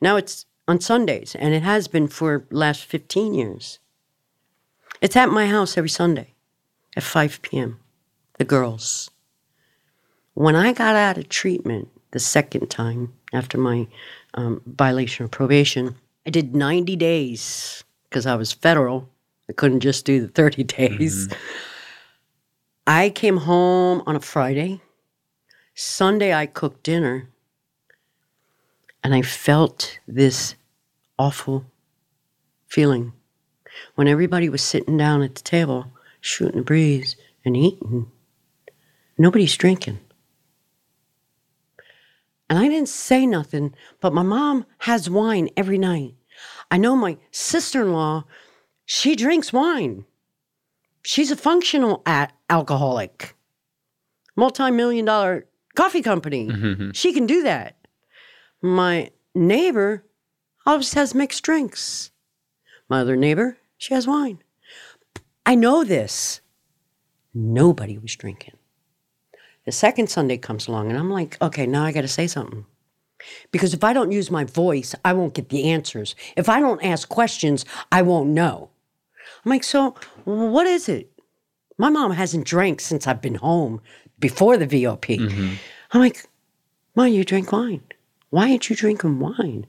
Now 0.00 0.16
it's 0.16 0.46
on 0.66 0.80
Sundays, 0.80 1.36
and 1.36 1.54
it 1.54 1.62
has 1.62 1.86
been 1.86 2.08
for 2.08 2.46
last 2.50 2.84
15 2.84 3.34
years. 3.34 3.78
It's 5.00 5.16
at 5.16 5.28
my 5.28 5.46
house 5.46 5.76
every 5.76 5.90
Sunday 5.90 6.34
at 6.96 7.02
5 7.04 7.42
p.m. 7.42 7.78
The 8.38 8.44
girls. 8.44 9.10
When 10.34 10.56
I 10.56 10.72
got 10.72 10.96
out 10.96 11.18
of 11.18 11.28
treatment 11.28 11.88
the 12.12 12.18
second 12.18 12.68
time 12.68 13.12
after 13.32 13.58
my 13.58 13.86
um, 14.34 14.62
violation 14.66 15.24
of 15.24 15.30
probation, 15.30 15.96
I 16.26 16.30
did 16.30 16.54
90 16.54 16.96
days 16.96 17.84
because 18.08 18.26
I 18.26 18.34
was 18.34 18.52
federal. 18.52 19.08
I 19.48 19.52
couldn't 19.52 19.80
just 19.80 20.04
do 20.04 20.20
the 20.20 20.28
30 20.28 20.64
days. 20.64 21.28
Mm-hmm. 21.28 21.40
I 22.86 23.10
came 23.10 23.38
home 23.38 24.02
on 24.06 24.16
a 24.16 24.20
Friday. 24.20 24.80
Sunday, 25.74 26.34
I 26.34 26.46
cooked 26.46 26.82
dinner. 26.82 27.28
And 29.04 29.14
I 29.14 29.22
felt 29.22 29.98
this 30.06 30.54
awful 31.18 31.64
feeling 32.68 33.12
when 33.94 34.06
everybody 34.08 34.48
was 34.48 34.62
sitting 34.62 34.96
down 34.96 35.22
at 35.22 35.34
the 35.34 35.42
table, 35.42 35.86
shooting 36.20 36.58
the 36.58 36.62
breeze 36.62 37.16
and 37.44 37.56
eating. 37.56 38.10
Nobody's 39.18 39.56
drinking. 39.56 39.98
And 42.52 42.58
I 42.58 42.68
didn't 42.68 42.90
say 42.90 43.24
nothing, 43.24 43.74
but 43.98 44.12
my 44.12 44.22
mom 44.22 44.66
has 44.80 45.08
wine 45.08 45.48
every 45.56 45.78
night. 45.78 46.16
I 46.70 46.76
know 46.76 46.94
my 46.94 47.16
sister 47.30 47.80
in 47.80 47.94
law, 47.94 48.24
she 48.84 49.16
drinks 49.16 49.54
wine. 49.54 50.04
She's 51.02 51.30
a 51.30 51.36
functional 51.36 52.02
alcoholic, 52.50 53.36
multi 54.36 54.70
million 54.70 55.06
dollar 55.06 55.46
coffee 55.74 56.02
company. 56.02 56.48
Mm-hmm. 56.48 56.90
She 56.90 57.14
can 57.14 57.24
do 57.24 57.42
that. 57.42 57.78
My 58.60 59.12
neighbor 59.34 60.04
always 60.66 60.92
has 60.92 61.14
mixed 61.14 61.42
drinks. 61.42 62.10
My 62.86 63.00
other 63.00 63.16
neighbor, 63.16 63.56
she 63.78 63.94
has 63.94 64.06
wine. 64.06 64.42
I 65.46 65.54
know 65.54 65.84
this. 65.84 66.42
Nobody 67.32 67.96
was 67.96 68.14
drinking. 68.14 68.58
The 69.64 69.72
second 69.72 70.10
Sunday 70.10 70.38
comes 70.38 70.66
along, 70.66 70.90
and 70.90 70.98
I'm 70.98 71.10
like, 71.10 71.40
okay, 71.40 71.66
now 71.66 71.84
I 71.84 71.92
got 71.92 72.00
to 72.00 72.08
say 72.08 72.26
something. 72.26 72.66
Because 73.52 73.72
if 73.72 73.84
I 73.84 73.92
don't 73.92 74.10
use 74.10 74.30
my 74.30 74.44
voice, 74.44 74.94
I 75.04 75.12
won't 75.12 75.34
get 75.34 75.48
the 75.48 75.70
answers. 75.70 76.16
If 76.36 76.48
I 76.48 76.58
don't 76.58 76.82
ask 76.84 77.08
questions, 77.08 77.64
I 77.92 78.02
won't 78.02 78.30
know. 78.30 78.70
I'm 79.44 79.50
like, 79.50 79.64
so 79.64 79.94
what 80.24 80.66
is 80.66 80.88
it? 80.88 81.10
My 81.78 81.88
mom 81.88 82.12
hasn't 82.12 82.46
drank 82.46 82.80
since 82.80 83.06
I've 83.06 83.22
been 83.22 83.36
home 83.36 83.80
before 84.18 84.56
the 84.56 84.66
VOP. 84.66 85.18
Mm-hmm. 85.18 85.54
I'm 85.92 86.00
like, 86.00 86.26
Mom, 86.94 87.08
you 87.08 87.24
drink 87.24 87.52
wine. 87.52 87.82
Why 88.30 88.50
aren't 88.50 88.68
you 88.68 88.76
drinking 88.76 89.18
wine? 89.18 89.66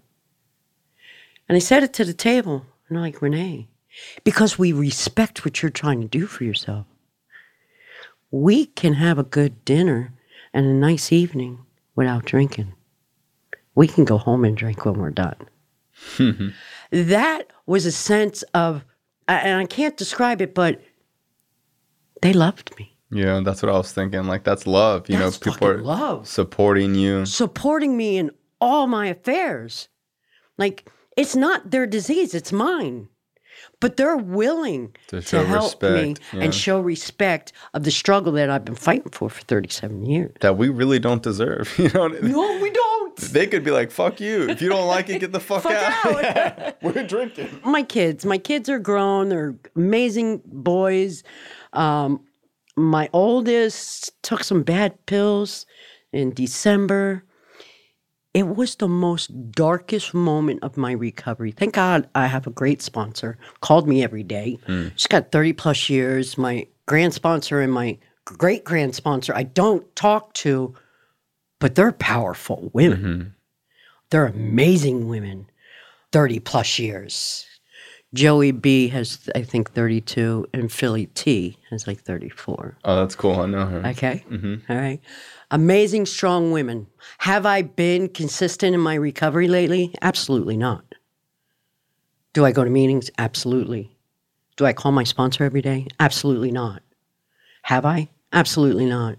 And 1.47 1.55
I 1.55 1.59
said 1.59 1.83
it 1.83 1.93
to 1.93 2.05
the 2.05 2.13
table, 2.13 2.65
and 2.87 2.97
I'm 2.97 3.03
like, 3.03 3.21
Renee, 3.21 3.67
because 4.23 4.57
we 4.57 4.73
respect 4.73 5.45
what 5.45 5.61
you're 5.61 5.69
trying 5.69 6.01
to 6.01 6.07
do 6.07 6.25
for 6.25 6.43
yourself. 6.43 6.85
We 8.33 8.65
can 8.65 8.93
have 8.93 9.19
a 9.19 9.23
good 9.23 9.63
dinner 9.63 10.11
and 10.55 10.65
a 10.65 10.73
nice 10.73 11.11
evening 11.11 11.59
without 11.95 12.25
drinking. 12.25 12.73
We 13.75 13.87
can 13.87 14.05
go 14.05 14.17
home 14.17 14.43
and 14.43 14.57
drink 14.57 14.85
when 14.85 14.95
we're 14.95 15.11
done. 15.11 15.35
that 16.91 17.53
was 17.67 17.85
a 17.85 17.91
sense 17.91 18.41
of, 18.55 18.85
and 19.27 19.59
I 19.61 19.65
can't 19.67 19.95
describe 19.95 20.41
it, 20.41 20.55
but 20.55 20.81
they 22.23 22.33
loved 22.33 22.75
me. 22.79 22.97
Yeah, 23.11 23.39
that's 23.45 23.61
what 23.61 23.71
I 23.71 23.77
was 23.77 23.91
thinking. 23.91 24.23
Like 24.23 24.43
that's 24.43 24.65
love. 24.65 25.07
You 25.09 25.19
that's 25.19 25.45
know, 25.45 25.51
people 25.51 25.67
are 25.67 25.83
love. 25.83 26.27
supporting 26.27 26.95
you, 26.95 27.27
supporting 27.27 27.95
me 27.95 28.17
in 28.17 28.31
all 28.59 28.87
my 28.87 29.05
affairs. 29.05 29.89
Like 30.57 30.89
it's 31.15 31.35
not 31.35 31.69
their 31.69 31.85
disease; 31.85 32.33
it's 32.33 32.51
mine. 32.51 33.09
But 33.83 33.97
they're 33.97 34.15
willing 34.15 34.95
to, 35.07 35.21
to 35.21 35.45
help 35.45 35.83
respect, 35.83 36.21
me 36.21 36.39
yeah. 36.39 36.45
and 36.45 36.55
show 36.55 36.79
respect 36.79 37.51
of 37.73 37.83
the 37.83 37.91
struggle 37.91 38.31
that 38.31 38.49
I've 38.49 38.63
been 38.63 38.75
fighting 38.75 39.11
for 39.11 39.29
for 39.29 39.41
37 39.41 40.05
years. 40.05 40.31
That 40.39 40.57
we 40.57 40.69
really 40.69 40.99
don't 40.99 41.21
deserve. 41.21 41.71
You 41.83 41.89
know? 41.89 42.07
No, 42.07 42.59
we 42.61 42.71
don't. 42.71 43.17
They 43.17 43.45
could 43.45 43.65
be 43.65 43.71
like, 43.71 43.91
"Fuck 43.91 44.21
you! 44.21 44.49
If 44.49 44.61
you 44.61 44.69
don't 44.69 44.87
like 44.87 45.09
it, 45.09 45.19
get 45.19 45.33
the 45.33 45.39
fuck, 45.49 45.63
fuck 45.63 45.73
out." 45.73 46.23
out. 46.23 46.77
We're 46.81 47.05
drinking. 47.05 47.49
My 47.65 47.83
kids, 47.83 48.25
my 48.25 48.37
kids 48.37 48.69
are 48.69 48.79
grown. 48.79 49.27
They're 49.27 49.53
amazing 49.75 50.41
boys. 50.45 51.23
Um, 51.73 52.21
my 52.77 53.09
oldest 53.11 54.11
took 54.23 54.45
some 54.45 54.63
bad 54.63 55.05
pills 55.07 55.65
in 56.13 56.33
December. 56.33 57.25
It 58.33 58.47
was 58.47 58.75
the 58.75 58.87
most 58.87 59.51
darkest 59.51 60.13
moment 60.13 60.63
of 60.63 60.75
my 60.75 60.91
recovery. 60.91 61.51
Thank 61.51 61.75
God 61.75 62.09
I 62.15 62.25
have 62.25 62.47
a 62.47 62.51
great 62.51 62.81
sponsor, 62.81 63.37
called 63.61 63.87
me 63.87 64.03
every 64.03 64.23
day. 64.23 64.57
Mm. 64.67 64.91
She's 64.95 65.07
got 65.07 65.31
30 65.31 65.53
plus 65.53 65.89
years. 65.89 66.37
My 66.37 66.67
grand 66.87 67.13
sponsor 67.13 67.61
and 67.61 67.71
my 67.71 67.99
great 68.25 68.63
grand 68.63 68.95
sponsor, 68.95 69.35
I 69.35 69.43
don't 69.43 69.95
talk 69.95 70.33
to, 70.35 70.73
but 71.59 71.75
they're 71.75 71.91
powerful 71.91 72.71
women. 72.73 72.97
Mm-hmm. 72.97 73.27
They're 74.09 74.25
amazing 74.25 75.07
women, 75.07 75.47
30 76.11 76.39
plus 76.39 76.79
years. 76.79 77.45
Joey 78.13 78.51
B 78.51 78.87
has, 78.89 79.27
I 79.33 79.41
think, 79.41 79.71
32, 79.71 80.45
and 80.53 80.71
Philly 80.71 81.07
T 81.07 81.57
has 81.71 81.87
like 81.87 81.99
34. 82.01 82.77
Oh, 82.83 82.95
that's 82.95 83.15
cool. 83.15 83.39
I 83.39 83.47
know 83.47 83.65
her. 83.65 83.87
Okay. 83.87 84.23
Mm-hmm. 84.29 84.71
All 84.71 84.77
right. 84.77 84.99
Amazing, 85.53 86.07
strong 86.07 86.51
women. 86.51 86.87
Have 87.19 87.45
I 87.45 87.61
been 87.61 88.09
consistent 88.09 88.73
in 88.73 88.81
my 88.81 88.95
recovery 88.95 89.47
lately? 89.47 89.93
Absolutely 90.01 90.57
not. 90.57 90.95
Do 92.33 92.43
I 92.43 92.51
go 92.51 92.63
to 92.63 92.71
meetings? 92.71 93.11
Absolutely. 93.19 93.95
Do 94.57 94.65
I 94.65 94.73
call 94.73 94.91
my 94.91 95.03
sponsor 95.03 95.43
every 95.43 95.61
day? 95.61 95.85
Absolutely 95.99 96.51
not. 96.51 96.81
Have 97.61 97.85
I? 97.85 98.09
Absolutely 98.33 98.87
not. 98.87 99.17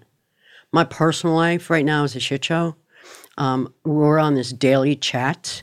My 0.72 0.82
personal 0.82 1.36
life 1.36 1.70
right 1.70 1.84
now 1.84 2.02
is 2.02 2.16
a 2.16 2.20
shit 2.20 2.44
show. 2.44 2.74
Um, 3.38 3.72
we're 3.84 4.18
on 4.18 4.34
this 4.34 4.52
daily 4.52 4.96
chat 4.96 5.62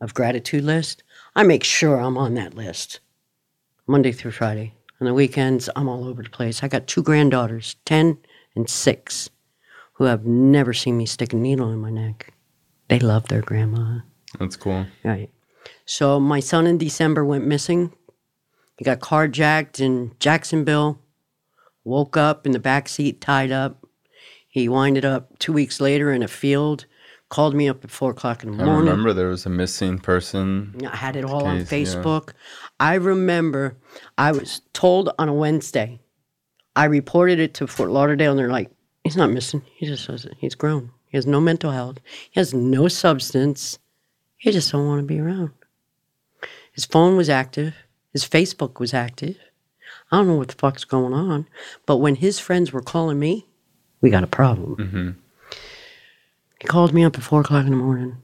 of 0.00 0.14
gratitude 0.14 0.64
list. 0.64 1.04
I 1.36 1.44
make 1.44 1.62
sure 1.62 2.00
I'm 2.00 2.18
on 2.18 2.34
that 2.34 2.54
list 2.54 2.98
Monday 3.86 4.10
through 4.10 4.32
Friday. 4.32 4.74
On 5.00 5.06
the 5.06 5.14
weekends, 5.14 5.70
I'm 5.76 5.88
all 5.88 6.02
over 6.02 6.24
the 6.24 6.28
place. 6.28 6.64
I 6.64 6.66
got 6.66 6.88
two 6.88 7.04
granddaughters, 7.04 7.76
10 7.84 8.18
and 8.56 8.68
6, 8.68 9.30
who 9.98 10.04
have 10.04 10.24
never 10.24 10.72
seen 10.72 10.96
me 10.96 11.06
stick 11.06 11.32
a 11.32 11.36
needle 11.36 11.70
in 11.70 11.78
my 11.78 11.90
neck. 11.90 12.32
They 12.88 12.98
love 12.98 13.28
their 13.28 13.42
grandma. 13.42 13.98
That's 14.38 14.56
cool. 14.56 14.86
Right. 15.04 15.30
So 15.84 16.18
my 16.18 16.40
son 16.40 16.66
in 16.66 16.78
December 16.78 17.24
went 17.24 17.46
missing. 17.46 17.92
He 18.76 18.84
got 18.84 19.00
carjacked 19.00 19.80
in 19.80 20.12
Jacksonville, 20.20 21.00
woke 21.84 22.16
up 22.16 22.46
in 22.46 22.52
the 22.52 22.58
back 22.60 22.88
seat 22.88 23.20
tied 23.20 23.50
up. 23.50 23.84
He 24.48 24.68
winded 24.68 25.04
up 25.04 25.38
two 25.38 25.52
weeks 25.52 25.80
later 25.80 26.12
in 26.12 26.22
a 26.22 26.28
field 26.28 26.86
called 27.28 27.54
me 27.54 27.68
up 27.68 27.84
at 27.84 27.90
four 27.90 28.10
o'clock 28.12 28.42
in 28.42 28.50
the 28.50 28.64
morning. 28.64 28.88
I 28.88 28.90
remember 28.90 29.12
there 29.12 29.28
was 29.28 29.46
a 29.46 29.50
missing 29.50 29.98
person. 29.98 30.74
I 30.90 30.96
had 30.96 31.16
it 31.16 31.24
all 31.24 31.42
case, 31.42 31.48
on 31.48 32.04
Facebook. 32.04 32.28
Yeah. 32.28 32.34
I 32.80 32.94
remember 32.94 33.76
I 34.16 34.32
was 34.32 34.62
told 34.72 35.10
on 35.18 35.28
a 35.28 35.34
Wednesday. 35.34 36.00
I 36.74 36.84
reported 36.84 37.38
it 37.38 37.54
to 37.54 37.66
Fort 37.66 37.90
Lauderdale, 37.90 38.30
and 38.30 38.38
they're 38.38 38.48
like, 38.48 38.70
"He's 39.04 39.16
not 39.16 39.30
missing. 39.30 39.62
He 39.74 39.86
just 39.86 40.04
says 40.04 40.26
he's 40.38 40.54
grown. 40.54 40.90
He 41.06 41.16
has 41.16 41.26
no 41.26 41.40
mental 41.40 41.70
health. 41.70 41.98
He 42.30 42.38
has 42.40 42.52
no 42.52 42.88
substance. 42.88 43.78
He 44.36 44.50
just 44.50 44.70
don't 44.72 44.86
want 44.86 45.00
to 45.00 45.06
be 45.06 45.20
around." 45.20 45.50
His 46.72 46.84
phone 46.84 47.16
was 47.16 47.28
active. 47.28 47.74
His 48.12 48.24
Facebook 48.24 48.78
was 48.78 48.94
active. 48.94 49.36
I 50.10 50.16
don't 50.16 50.28
know 50.28 50.36
what 50.36 50.48
the 50.48 50.54
fuck's 50.54 50.84
going 50.84 51.12
on, 51.12 51.46
but 51.86 51.98
when 51.98 52.16
his 52.16 52.38
friends 52.38 52.72
were 52.72 52.80
calling 52.80 53.18
me, 53.18 53.46
we 54.00 54.10
got 54.10 54.24
a 54.24 54.28
problem. 54.28 54.76
Mm-hmm. 54.76 55.10
He 56.60 56.66
called 56.66 56.92
me 56.92 57.04
up 57.04 57.16
at 57.16 57.22
four 57.22 57.40
o'clock 57.40 57.64
in 57.64 57.70
the 57.70 57.76
morning, 57.76 58.16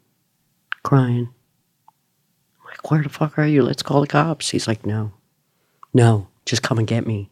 crying. 0.82 1.28
I'm 2.60 2.66
like, 2.66 2.90
where 2.90 3.02
the 3.02 3.09
fuck 3.09 3.38
are 3.38 3.46
you? 3.46 3.62
Let's 3.62 3.82
call 3.82 4.01
the 4.01 4.06
cops. 4.06 4.51
He's 4.51 4.66
like, 4.66 4.86
no, 4.86 5.12
no, 5.92 6.28
just 6.46 6.62
come 6.62 6.78
and 6.78 6.88
get 6.88 7.06
me. 7.06 7.30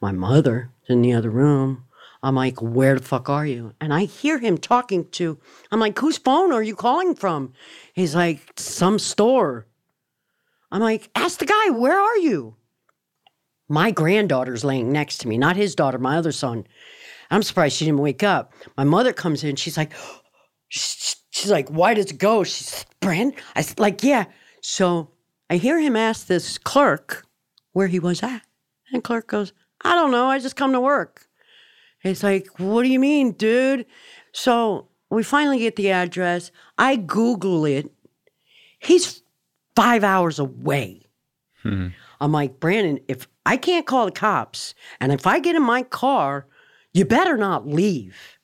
My 0.00 0.12
mother 0.12 0.70
in 0.88 1.02
the 1.02 1.12
other 1.12 1.30
room. 1.30 1.84
I'm 2.22 2.34
like, 2.34 2.60
where 2.60 2.96
the 2.96 3.04
fuck 3.04 3.28
are 3.28 3.46
you? 3.46 3.74
And 3.80 3.94
I 3.94 4.04
hear 4.04 4.38
him 4.38 4.58
talking 4.58 5.08
to, 5.12 5.38
I'm 5.72 5.80
like, 5.80 5.98
whose 5.98 6.18
phone 6.18 6.52
are 6.52 6.62
you 6.62 6.76
calling 6.76 7.14
from? 7.14 7.54
He's 7.94 8.14
like, 8.14 8.52
some 8.56 8.98
store. 8.98 9.66
I'm 10.70 10.80
like, 10.80 11.10
ask 11.14 11.38
the 11.38 11.46
guy, 11.46 11.70
where 11.70 11.98
are 11.98 12.18
you? 12.18 12.56
My 13.68 13.90
granddaughter's 13.90 14.64
laying 14.64 14.92
next 14.92 15.18
to 15.18 15.28
me, 15.28 15.38
not 15.38 15.56
his 15.56 15.74
daughter, 15.74 15.98
my 15.98 16.16
other 16.16 16.32
son. 16.32 16.66
I'm 17.30 17.42
surprised 17.42 17.76
she 17.76 17.84
didn't 17.84 18.00
wake 18.00 18.22
up. 18.22 18.52
My 18.76 18.84
mother 18.84 19.12
comes 19.12 19.44
in. 19.44 19.56
She's 19.56 19.76
like, 19.76 19.92
she's 20.68 21.16
like, 21.46 21.68
why 21.68 21.94
does 21.94 22.10
it 22.10 22.18
go? 22.18 22.44
She's 22.44 22.84
Brand. 23.00 23.34
I 23.56 23.62
said, 23.62 23.80
like, 23.80 24.02
yeah. 24.02 24.26
So 24.60 25.10
I 25.48 25.56
hear 25.56 25.80
him 25.80 25.96
ask 25.96 26.26
this 26.26 26.58
clerk 26.58 27.26
where 27.72 27.86
he 27.86 27.98
was 27.98 28.22
at, 28.22 28.42
and 28.92 29.02
clerk 29.02 29.28
goes, 29.28 29.52
I 29.82 29.94
don't 29.94 30.10
know. 30.10 30.26
I 30.26 30.38
just 30.38 30.56
come 30.56 30.72
to 30.72 30.80
work. 30.80 31.29
He's 32.02 32.22
like, 32.22 32.48
what 32.58 32.82
do 32.82 32.88
you 32.88 32.98
mean, 32.98 33.32
dude? 33.32 33.86
So 34.32 34.88
we 35.10 35.22
finally 35.22 35.58
get 35.58 35.76
the 35.76 35.90
address. 35.90 36.50
I 36.78 36.96
Google 36.96 37.64
it. 37.64 37.90
He's 38.78 39.22
five 39.76 40.02
hours 40.02 40.38
away. 40.38 41.02
Hmm. 41.62 41.88
I'm 42.20 42.32
like, 42.32 42.60
Brandon, 42.60 43.00
if 43.08 43.28
I 43.44 43.56
can't 43.56 43.86
call 43.86 44.06
the 44.06 44.12
cops 44.12 44.74
and 45.00 45.12
if 45.12 45.26
I 45.26 45.40
get 45.40 45.56
in 45.56 45.62
my 45.62 45.82
car, 45.82 46.46
you 46.92 47.04
better 47.04 47.36
not 47.36 47.66
leave. 47.66 48.38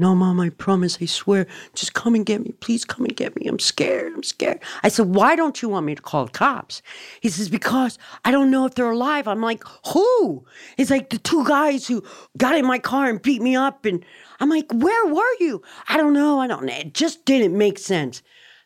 No, 0.00 0.14
mom, 0.14 0.40
I 0.40 0.48
promise, 0.48 0.96
I 1.02 1.04
swear. 1.04 1.46
Just 1.74 1.92
come 1.92 2.14
and 2.14 2.24
get 2.24 2.42
me. 2.42 2.52
Please 2.60 2.86
come 2.86 3.04
and 3.04 3.14
get 3.14 3.36
me. 3.36 3.46
I'm 3.46 3.58
scared. 3.58 4.14
I'm 4.14 4.22
scared. 4.22 4.58
I 4.82 4.88
said, 4.88 5.14
Why 5.14 5.36
don't 5.36 5.60
you 5.60 5.68
want 5.68 5.84
me 5.84 5.94
to 5.94 6.00
call 6.00 6.24
the 6.24 6.30
cops? 6.30 6.80
He 7.20 7.28
says, 7.28 7.50
Because 7.50 7.98
I 8.24 8.30
don't 8.30 8.50
know 8.50 8.64
if 8.64 8.74
they're 8.74 8.90
alive. 8.90 9.28
I'm 9.28 9.42
like, 9.42 9.62
Who? 9.92 10.46
He's 10.78 10.90
like, 10.90 11.10
The 11.10 11.18
two 11.18 11.44
guys 11.44 11.86
who 11.86 12.02
got 12.38 12.54
in 12.54 12.64
my 12.64 12.78
car 12.78 13.10
and 13.10 13.20
beat 13.20 13.42
me 13.42 13.54
up. 13.54 13.84
And 13.84 14.02
I'm 14.40 14.48
like, 14.48 14.72
Where 14.72 15.06
were 15.12 15.34
you? 15.38 15.60
I 15.90 15.98
don't 15.98 16.14
know. 16.14 16.40
I 16.40 16.46
don't 16.46 16.64
know. 16.64 16.72
It 16.72 16.94
just 16.94 17.26
didn't 17.26 17.58
make 17.58 17.78
sense. 17.78 18.22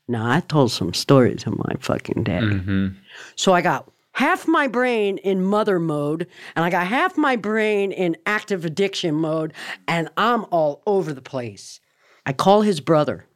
Now, 0.06 0.31
I 0.31 0.39
told 0.39 0.70
some 0.70 0.94
stories 0.94 1.43
to 1.43 1.51
my 1.51 1.74
fucking 1.81 2.23
dad. 2.23 2.44
Mm-hmm. 2.44 2.89
So 3.35 3.55
I 3.55 3.61
got 3.61 3.90
half 4.14 4.48
my 4.48 4.66
brain 4.66 5.18
in 5.18 5.44
mother 5.44 5.78
mode 5.78 6.26
and 6.56 6.64
I 6.64 6.70
got 6.70 6.86
half 6.86 7.16
my 7.16 7.36
brain 7.36 7.92
in 7.92 8.16
active 8.26 8.64
addiction 8.64 9.14
mode 9.14 9.52
and 9.86 10.08
I'm 10.16 10.44
all 10.50 10.82
over 10.86 11.12
the 11.12 11.22
place. 11.22 11.80
I 12.24 12.32
call 12.32 12.62
his 12.62 12.80
brother. 12.80 13.26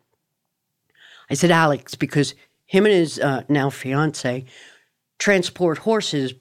I 1.30 1.34
said, 1.34 1.50
Alex, 1.50 1.94
because 1.94 2.34
him 2.66 2.86
and 2.86 2.94
his 2.94 3.18
uh, 3.18 3.42
now 3.48 3.70
fiance 3.70 4.44
transport 5.18 5.78
horses 5.78 6.34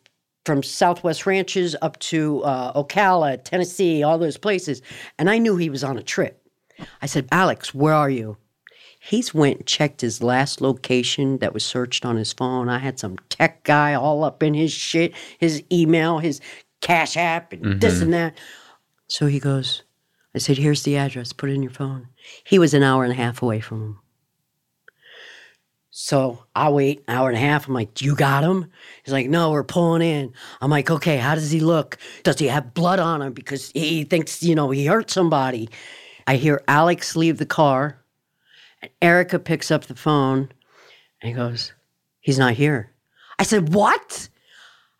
from 0.46 0.64
Southwest 0.64 1.26
Ranches 1.26 1.76
up 1.82 2.00
to 2.00 2.42
uh, 2.44 2.82
Ocala, 2.82 3.44
Tennessee, 3.44 4.04
all 4.04 4.18
those 4.18 4.38
places. 4.38 4.82
And 5.20 5.30
I 5.30 5.40
knew 5.40 5.58
he 5.58 5.70
was 5.70 5.84
on 5.84 5.98
a 5.98 6.04
trip. 6.04 6.42
I 7.02 7.08
said, 7.08 7.28
Alex, 7.32 7.74
where 7.74 7.94
are 7.94 8.10
you? 8.10 8.38
He's 9.08 9.34
went 9.34 9.60
and 9.60 9.66
checked 9.66 10.02
his 10.02 10.22
last 10.22 10.60
location 10.60 11.38
that 11.38 11.54
was 11.54 11.64
searched 11.64 12.06
on 12.06 12.18
his 12.18 12.34
phone. 12.34 12.68
I 12.68 12.80
had 12.80 13.00
some 13.00 13.18
tech 13.30 13.64
guy 13.64 13.94
all 13.94 14.26
up 14.26 14.44
in 14.44 14.54
his 14.54 14.74
shit, 14.74 15.14
his 15.38 15.64
email, 15.72 16.20
his 16.20 16.42
cash 16.82 17.16
app, 17.16 17.54
and 17.54 17.64
mm-hmm. 17.64 17.80
this 17.80 18.02
and 18.02 18.14
that. 18.14 18.38
So 19.08 19.28
he 19.28 19.40
goes, 19.40 19.84
I 20.36 20.40
said, 20.40 20.58
here's 20.58 20.84
the 20.84 20.98
address, 20.98 21.32
put 21.32 21.50
it 21.50 21.54
in 21.54 21.64
your 21.64 21.72
phone. 21.72 22.10
He 22.44 22.60
was 22.60 22.74
an 22.74 22.84
hour 22.84 23.06
and 23.06 23.14
a 23.14 23.16
half 23.16 23.42
away 23.42 23.62
from 23.62 23.82
him. 23.82 24.00
So 25.90 26.44
I 26.54 26.70
wait 26.70 27.06
an 27.08 27.16
hour 27.16 27.30
and 27.30 27.38
a 27.38 27.42
half. 27.42 27.66
I'm 27.66 27.74
like, 27.74 28.02
you 28.02 28.14
got 28.14 28.44
him? 28.44 28.70
He's 29.06 29.14
like, 29.14 29.30
no, 29.30 29.52
we're 29.52 29.64
pulling 29.64 30.02
in. 30.02 30.34
I'm 30.60 30.70
like, 30.70 30.92
okay, 30.92 31.16
how 31.16 31.34
does 31.34 31.50
he 31.50 31.62
look? 31.62 31.98
Does 32.24 32.40
he 32.40 32.48
have 32.48 32.74
blood 32.74 33.00
on 33.00 33.22
him? 33.22 33.32
Because 33.32 33.72
he 33.72 34.04
thinks, 34.04 34.44
you 34.44 34.54
know, 34.54 34.70
he 34.70 34.86
hurt 34.86 35.10
somebody. 35.10 35.70
I 36.28 36.36
hear 36.36 36.62
Alex 36.68 37.16
leave 37.16 37.38
the 37.38 37.46
car. 37.46 38.04
Erica 39.02 39.40
picks 39.40 39.72
up 39.72 39.86
the 39.86 39.96
phone 39.96 40.52
and 41.22 41.30
he 41.30 41.34
goes, 41.34 41.74
he's 42.20 42.40
not 42.40 42.54
here. 42.54 42.92
I 43.40 43.44
said, 43.44 43.74
what? 43.74 44.30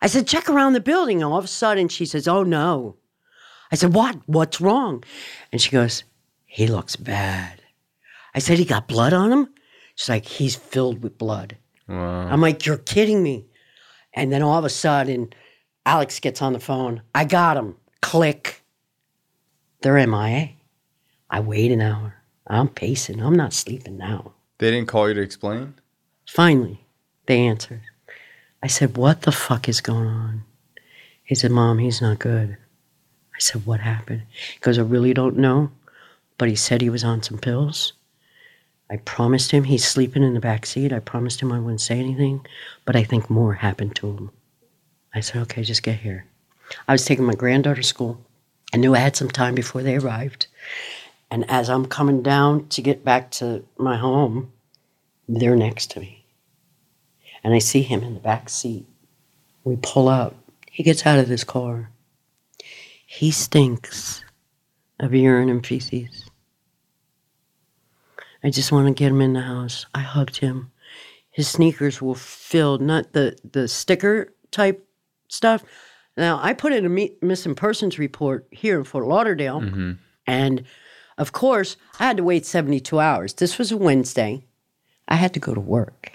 I 0.00 0.06
said, 0.06 0.26
check 0.26 0.48
around 0.48 0.72
the 0.72 0.80
building. 0.80 1.22
And 1.22 1.32
all 1.32 1.38
of 1.38 1.44
a 1.44 1.48
sudden 1.48 1.88
she 1.88 2.06
says, 2.06 2.28
oh 2.28 2.42
no. 2.42 2.96
I 3.70 3.76
said, 3.76 3.94
what? 3.94 4.16
What's 4.26 4.60
wrong? 4.60 5.04
And 5.52 5.60
she 5.60 5.70
goes, 5.70 6.04
he 6.46 6.66
looks 6.66 6.96
bad. 6.96 7.60
I 8.34 8.38
said, 8.38 8.58
he 8.58 8.64
got 8.64 8.88
blood 8.88 9.12
on 9.12 9.32
him? 9.32 9.48
She's 9.94 10.08
like, 10.08 10.24
he's 10.24 10.56
filled 10.56 11.02
with 11.02 11.18
blood. 11.18 11.56
Wow. 11.88 12.28
I'm 12.28 12.40
like, 12.40 12.64
you're 12.64 12.78
kidding 12.78 13.22
me. 13.22 13.46
And 14.14 14.32
then 14.32 14.42
all 14.42 14.58
of 14.58 14.64
a 14.64 14.70
sudden, 14.70 15.32
Alex 15.84 16.20
gets 16.20 16.40
on 16.40 16.52
the 16.52 16.60
phone. 16.60 17.02
I 17.14 17.24
got 17.24 17.56
him. 17.56 17.76
Click. 18.00 18.62
They're 19.82 20.06
MIA. 20.06 20.50
I 21.30 21.40
wait 21.40 21.72
an 21.72 21.80
hour. 21.80 22.14
I'm 22.48 22.68
pacing. 22.68 23.20
I'm 23.20 23.36
not 23.36 23.52
sleeping 23.52 23.98
now. 23.98 24.32
They 24.58 24.70
didn't 24.70 24.88
call 24.88 25.08
you 25.08 25.14
to 25.14 25.20
explain? 25.20 25.74
Finally, 26.26 26.80
they 27.26 27.40
answered. 27.40 27.82
I 28.62 28.66
said, 28.66 28.96
What 28.96 29.22
the 29.22 29.32
fuck 29.32 29.68
is 29.68 29.80
going 29.80 30.08
on? 30.08 30.44
He 31.22 31.34
said, 31.34 31.50
Mom, 31.50 31.78
he's 31.78 32.00
not 32.00 32.18
good. 32.18 32.56
I 33.34 33.38
said, 33.38 33.66
What 33.66 33.80
happened? 33.80 34.22
He 34.54 34.58
goes, 34.60 34.78
I 34.78 34.82
really 34.82 35.14
don't 35.14 35.36
know, 35.36 35.70
but 36.38 36.48
he 36.48 36.56
said 36.56 36.80
he 36.80 36.90
was 36.90 37.04
on 37.04 37.22
some 37.22 37.38
pills. 37.38 37.92
I 38.90 38.96
promised 38.96 39.50
him 39.50 39.64
he's 39.64 39.86
sleeping 39.86 40.22
in 40.22 40.32
the 40.32 40.40
back 40.40 40.64
seat. 40.64 40.92
I 40.92 41.00
promised 41.00 41.40
him 41.40 41.52
I 41.52 41.60
wouldn't 41.60 41.82
say 41.82 41.98
anything, 41.98 42.46
but 42.86 42.96
I 42.96 43.04
think 43.04 43.28
more 43.28 43.54
happened 43.54 43.94
to 43.96 44.10
him. 44.10 44.30
I 45.14 45.20
said, 45.20 45.42
Okay, 45.42 45.62
just 45.62 45.82
get 45.82 46.00
here. 46.00 46.24
I 46.86 46.92
was 46.92 47.04
taking 47.04 47.24
my 47.24 47.34
granddaughter 47.34 47.82
to 47.82 47.86
school. 47.86 48.24
I 48.72 48.76
knew 48.76 48.94
I 48.94 48.98
had 48.98 49.16
some 49.16 49.30
time 49.30 49.54
before 49.54 49.82
they 49.82 49.96
arrived. 49.96 50.46
And 51.30 51.48
as 51.50 51.68
I'm 51.68 51.86
coming 51.86 52.22
down 52.22 52.68
to 52.68 52.82
get 52.82 53.04
back 53.04 53.30
to 53.32 53.64
my 53.76 53.96
home, 53.96 54.52
they're 55.28 55.56
next 55.56 55.90
to 55.92 56.00
me. 56.00 56.24
And 57.44 57.54
I 57.54 57.58
see 57.58 57.82
him 57.82 58.02
in 58.02 58.14
the 58.14 58.20
back 58.20 58.48
seat. 58.48 58.86
We 59.64 59.76
pull 59.76 60.08
up. 60.08 60.34
He 60.70 60.82
gets 60.82 61.06
out 61.06 61.18
of 61.18 61.28
this 61.28 61.44
car. 61.44 61.90
He 63.06 63.30
stinks 63.30 64.24
of 65.00 65.14
urine 65.14 65.48
and 65.48 65.66
feces. 65.66 66.24
I 68.42 68.50
just 68.50 68.72
want 68.72 68.86
to 68.86 68.94
get 68.94 69.10
him 69.10 69.20
in 69.20 69.32
the 69.32 69.40
house. 69.40 69.86
I 69.94 70.00
hugged 70.00 70.38
him. 70.38 70.70
His 71.30 71.48
sneakers 71.48 72.00
were 72.00 72.14
filled, 72.14 72.80
not 72.80 73.12
the, 73.12 73.36
the 73.50 73.68
sticker 73.68 74.32
type 74.50 74.86
stuff. 75.28 75.62
Now, 76.16 76.40
I 76.42 76.52
put 76.52 76.72
in 76.72 76.86
a 76.86 77.24
missing 77.24 77.54
persons 77.54 77.98
report 77.98 78.46
here 78.50 78.78
in 78.78 78.84
Fort 78.84 79.06
Lauderdale. 79.06 79.60
Mm-hmm. 79.60 79.92
And 80.26 80.64
of 81.18 81.32
course, 81.32 81.76
I 81.98 82.06
had 82.06 82.16
to 82.16 82.24
wait 82.24 82.46
72 82.46 82.98
hours. 82.98 83.34
This 83.34 83.58
was 83.58 83.70
a 83.70 83.76
Wednesday. 83.76 84.44
I 85.06 85.16
had 85.16 85.34
to 85.34 85.40
go 85.40 85.52
to 85.52 85.60
work 85.60 86.12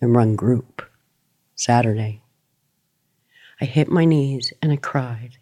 and 0.00 0.14
run 0.14 0.36
group 0.36 0.82
Saturday. 1.54 2.22
I 3.60 3.64
hit 3.64 3.88
my 3.88 4.04
knees 4.04 4.52
and 4.62 4.72
I 4.72 4.76
cried. 4.76 5.38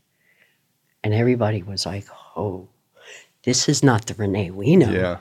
And 1.02 1.14
everybody 1.14 1.62
was 1.62 1.86
like, 1.86 2.06
oh, 2.36 2.68
this 3.44 3.68
is 3.68 3.82
not 3.82 4.06
the 4.06 4.14
Renee 4.14 4.50
we 4.50 4.76
know. 4.76 4.90
Yeah. 4.90 5.18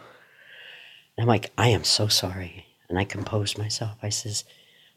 And 1.17 1.23
I'm 1.23 1.27
like, 1.27 1.51
I 1.57 1.69
am 1.69 1.83
so 1.83 2.07
sorry. 2.07 2.65
And 2.89 2.97
I 2.97 3.03
composed 3.03 3.57
myself. 3.57 3.97
I 4.01 4.09
says, 4.09 4.43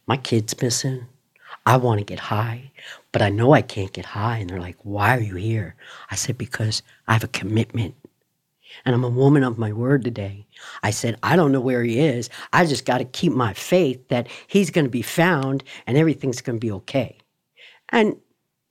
my 0.07 0.17
kid's 0.17 0.61
missing. 0.61 1.07
I 1.65 1.77
want 1.77 1.99
to 1.99 2.05
get 2.05 2.19
high, 2.19 2.73
but 3.13 3.23
I 3.23 3.29
know 3.29 3.53
I 3.53 3.63
can't 3.63 3.93
get 3.93 4.07
high. 4.07 4.39
And 4.39 4.51
they're 4.51 4.61
like, 4.61 4.79
why 4.83 5.17
are 5.17 5.21
you 5.21 5.37
here? 5.37 5.77
I 6.11 6.17
said, 6.17 6.39
because 6.39 6.83
I 7.07 7.13
have 7.13 7.25
a 7.25 7.29
commitment. 7.29 7.95
And 8.85 8.95
I'm 8.95 9.05
a 9.05 9.09
woman 9.09 9.45
of 9.45 9.59
my 9.59 9.73
word 9.73 10.05
today. 10.05 10.47
I 10.83 10.91
said, 10.91 11.19
I 11.23 11.37
don't 11.37 11.53
know 11.53 11.61
where 11.61 11.83
he 11.83 11.99
is. 11.99 12.31
I 12.53 12.67
just 12.67 12.85
got 12.85 12.99
to 12.99 13.05
keep 13.05 13.33
my 13.33 13.53
faith 13.53 14.09
that 14.09 14.29
he's 14.47 14.71
going 14.71 14.85
to 14.85 14.91
be 14.91 15.03
found 15.03 15.65
and 15.87 15.97
everything's 15.97 16.41
going 16.41 16.57
to 16.57 16.67
be 16.67 16.73
okay. 16.73 17.19
And 17.91 18.17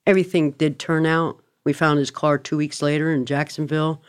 everything 0.05 0.51
did 0.51 0.79
turn 0.79 1.05
out. 1.05 1.41
We 1.63 1.73
found 1.73 1.99
his 1.99 2.11
car 2.11 2.37
two 2.37 2.57
weeks 2.57 2.81
later 2.81 3.11
in 3.11 3.25
Jacksonville 3.25 4.01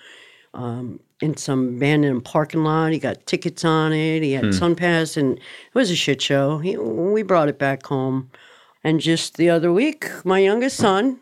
um, 0.55 1.01
in 1.21 1.37
some 1.37 1.77
abandoned 1.77 2.25
parking 2.25 2.65
lot. 2.65 2.93
He 2.93 2.99
got 2.99 3.27
tickets 3.27 3.65
on 3.65 3.93
it. 3.93 4.23
He 4.23 4.33
had 4.33 4.45
SunPass, 4.47 5.17
and 5.17 5.39
it 5.39 5.75
was 5.75 5.91
a 5.91 5.97
shit 5.97 6.21
show. 6.21 6.59
He, 6.59 6.77
we 6.77 7.23
brought 7.23 7.49
it 7.49 7.59
back 7.59 7.87
home. 7.87 8.31
And 8.85 9.01
just 9.01 9.37
the 9.37 9.49
other 9.49 9.73
week, 9.73 10.11
my 10.25 10.41
youngest 10.41 10.77
son, 10.77 11.21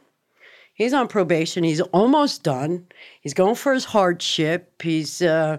he's 0.81 0.95
on 0.95 1.09
probation. 1.09 1.63
He's 1.63 1.81
almost 1.81 2.43
done. 2.43 2.87
He's 3.21 3.35
going 3.35 3.55
for 3.55 3.75
his 3.75 3.85
hardship. 3.85 4.83
He's 4.83 5.23
uh, 5.23 5.59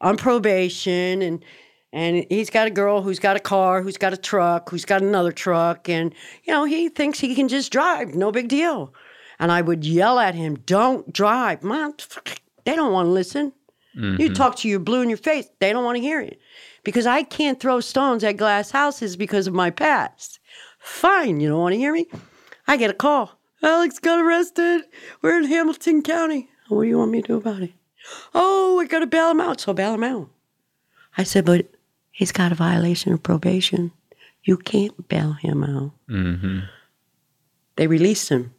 on 0.00 0.16
probation, 0.16 1.22
and 1.22 1.44
and 1.92 2.24
he's 2.30 2.50
got 2.50 2.66
a 2.66 2.70
girl 2.70 3.02
who's 3.02 3.18
got 3.18 3.36
a 3.36 3.40
car, 3.40 3.82
who's 3.82 3.96
got 3.96 4.12
a 4.12 4.16
truck, 4.16 4.70
who's 4.70 4.84
got 4.84 5.02
another 5.02 5.32
truck, 5.32 5.88
and 5.88 6.14
you 6.44 6.52
know 6.52 6.64
he 6.64 6.88
thinks 6.88 7.18
he 7.18 7.34
can 7.34 7.48
just 7.48 7.72
drive. 7.72 8.14
No 8.14 8.30
big 8.32 8.48
deal. 8.48 8.94
And 9.38 9.50
I 9.50 9.62
would 9.62 9.84
yell 9.84 10.18
at 10.18 10.34
him, 10.34 10.56
"Don't 10.66 11.12
drive, 11.12 11.62
mom." 11.62 11.94
They 12.64 12.76
don't 12.76 12.92
want 12.92 13.06
to 13.06 13.10
listen. 13.10 13.52
You 14.20 14.32
talk 14.34 14.54
to 14.56 14.68
your 14.68 14.78
blue 14.78 15.02
in 15.02 15.08
your 15.08 15.18
face. 15.18 15.48
They 15.58 15.72
don't 15.72 15.84
want 15.84 15.96
to 15.96 16.02
hear 16.02 16.20
it 16.20 16.38
because 16.84 17.06
I 17.06 17.24
can't 17.24 17.58
throw 17.58 17.80
stones 17.80 18.22
at 18.22 18.36
glass 18.36 18.70
houses 18.70 19.16
because 19.16 19.48
of 19.48 19.54
my 19.54 19.70
past. 19.70 20.38
Fine, 20.78 21.40
you 21.40 21.48
don't 21.48 21.58
want 21.58 21.72
to 21.72 21.78
hear 21.78 21.92
me? 21.92 22.06
I 22.68 22.76
get 22.76 22.90
a 22.90 22.94
call. 22.94 23.39
Alex 23.62 23.98
got 23.98 24.20
arrested. 24.20 24.82
We're 25.22 25.38
in 25.38 25.44
Hamilton 25.44 26.02
County. 26.02 26.48
What 26.68 26.82
do 26.82 26.88
you 26.88 26.98
want 26.98 27.10
me 27.10 27.22
to 27.22 27.28
do 27.28 27.36
about 27.36 27.62
it? 27.62 27.72
Oh, 28.34 28.76
we 28.78 28.86
got 28.86 29.00
to 29.00 29.06
bail 29.06 29.30
him 29.30 29.40
out. 29.40 29.60
So 29.60 29.72
bail 29.74 29.94
him 29.94 30.04
out. 30.04 30.30
I 31.18 31.24
said, 31.24 31.44
but 31.44 31.66
he's 32.10 32.32
got 32.32 32.52
a 32.52 32.54
violation 32.54 33.12
of 33.12 33.22
probation. 33.22 33.92
You 34.44 34.56
can't 34.56 35.08
bail 35.08 35.32
him 35.32 35.62
out. 35.64 35.92
Mm-hmm. 36.08 36.60
They 37.76 37.86
released 37.86 38.28
him. 38.30 38.54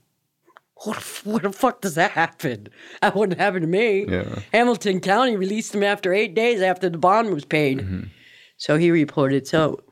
What, 0.83 0.97
the 0.97 1.29
what 1.29 1.43
the 1.43 1.51
fuck 1.51 1.81
does 1.81 1.95
that 1.95 2.11
happen? 2.11 2.67
That 3.01 3.15
wouldn't 3.15 3.39
happen 3.39 3.61
to 3.61 3.67
me. 3.67 4.05
Yeah. 4.07 4.39
Hamilton 4.51 4.99
County 4.99 5.35
released 5.35 5.73
him 5.73 5.83
after 5.83 6.13
eight 6.13 6.35
days 6.35 6.61
after 6.61 6.89
the 6.89 6.97
bond 6.97 7.33
was 7.33 7.45
paid. 7.45 8.09
So 8.57 8.77
he 8.77 8.91
reported. 8.91 9.47
So 9.47 9.83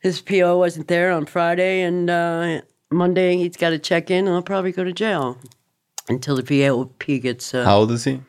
his 0.00 0.20
PO 0.20 0.58
wasn't 0.58 0.86
there 0.88 1.10
on 1.10 1.26
Friday, 1.26 1.82
and 1.82 2.08
uh, 2.10 2.60
Monday 2.90 3.36
he's 3.36 3.56
got 3.56 3.70
to 3.70 3.78
check 3.78 4.10
in, 4.10 4.26
and 4.26 4.34
I'll 4.34 4.42
probably 4.42 4.72
go 4.72 4.84
to 4.84 4.92
jail 4.92 5.38
until 6.08 6.36
the 6.36 6.42
VOP 6.42 7.20
gets 7.20 7.54
uh, 7.54 7.64
How 7.64 7.78
old 7.78 7.90
is 7.90 8.04
he? 8.04 8.20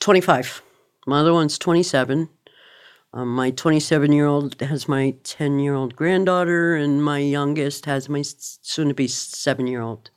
25. 0.00 0.62
My 1.06 1.20
other 1.20 1.32
one's 1.32 1.58
27. 1.58 2.28
Um, 3.14 3.34
my 3.34 3.50
27 3.50 4.12
year 4.12 4.26
old 4.26 4.60
has 4.60 4.86
my 4.86 5.14
10 5.24 5.58
year 5.58 5.74
old 5.74 5.96
granddaughter, 5.96 6.76
and 6.76 7.02
my 7.02 7.18
youngest 7.18 7.86
has 7.86 8.08
my 8.08 8.22
soon 8.22 8.88
to 8.88 8.94
be 8.94 9.08
seven 9.08 9.66
year 9.66 9.80
old. 9.80 10.10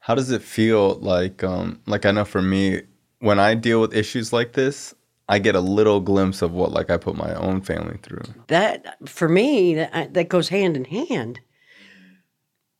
How 0.00 0.14
does 0.14 0.30
it 0.30 0.42
feel 0.42 0.94
like? 0.94 1.44
Um, 1.44 1.80
like 1.86 2.06
I 2.06 2.10
know 2.10 2.24
for 2.24 2.42
me, 2.42 2.82
when 3.20 3.38
I 3.38 3.54
deal 3.54 3.80
with 3.80 3.94
issues 3.94 4.32
like 4.32 4.54
this, 4.54 4.94
I 5.28 5.38
get 5.38 5.54
a 5.54 5.60
little 5.60 6.00
glimpse 6.00 6.42
of 6.42 6.52
what 6.52 6.72
like 6.72 6.90
I 6.90 6.96
put 6.96 7.16
my 7.16 7.34
own 7.34 7.60
family 7.60 7.98
through. 8.02 8.24
That 8.48 8.96
for 9.08 9.28
me, 9.28 9.74
that, 9.74 10.14
that 10.14 10.28
goes 10.28 10.48
hand 10.48 10.76
in 10.76 10.86
hand. 10.86 11.40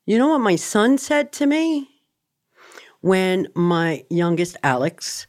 You 0.05 0.19
know 0.19 0.29
what 0.29 0.41
my 0.41 0.57
son 0.57 0.99
said 0.99 1.33
to 1.35 1.47
me 1.47 1.89
when 3.01 3.49
my 3.55 4.05
youngest 4.11 4.57
Alex 4.63 5.27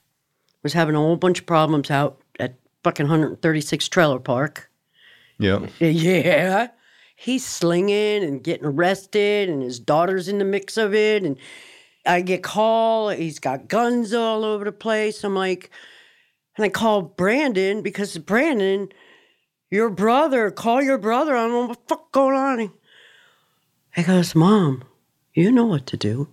was 0.63 0.73
having 0.73 0.95
a 0.95 0.99
whole 0.99 1.15
bunch 1.15 1.39
of 1.39 1.45
problems 1.45 1.91
out 1.91 2.21
at 2.39 2.55
fucking 2.83 3.05
136 3.05 3.87
Trailer 3.89 4.19
Park. 4.19 4.71
Yeah. 5.37 5.67
Yeah. 5.79 6.69
He's 7.15 7.45
slinging 7.45 8.23
and 8.23 8.43
getting 8.43 8.65
arrested, 8.65 9.47
and 9.47 9.61
his 9.61 9.79
daughter's 9.79 10.27
in 10.27 10.39
the 10.39 10.45
mix 10.45 10.75
of 10.77 10.93
it. 10.93 11.23
And 11.23 11.37
I 12.05 12.21
get 12.21 12.43
called. 12.43 13.15
He's 13.15 13.39
got 13.39 13.67
guns 13.67 14.13
all 14.13 14.43
over 14.43 14.65
the 14.65 14.71
place. 14.71 15.23
I'm 15.23 15.35
like, 15.35 15.69
and 16.57 16.65
I 16.65 16.69
call 16.69 17.01
Brandon 17.01 17.81
because 17.81 18.17
Brandon, 18.17 18.89
your 19.69 19.89
brother, 19.89 20.51
call 20.51 20.81
your 20.81 20.97
brother. 20.97 21.37
I 21.37 21.43
don't 21.43 21.51
know 21.51 21.65
what 21.67 21.87
the 21.87 21.95
fuck 21.95 22.11
going 22.11 22.35
on. 22.35 22.71
He 23.95 24.03
goes, 24.03 24.33
Mom, 24.35 24.83
you 25.33 25.51
know 25.51 25.65
what 25.65 25.85
to 25.87 25.97
do. 25.97 26.29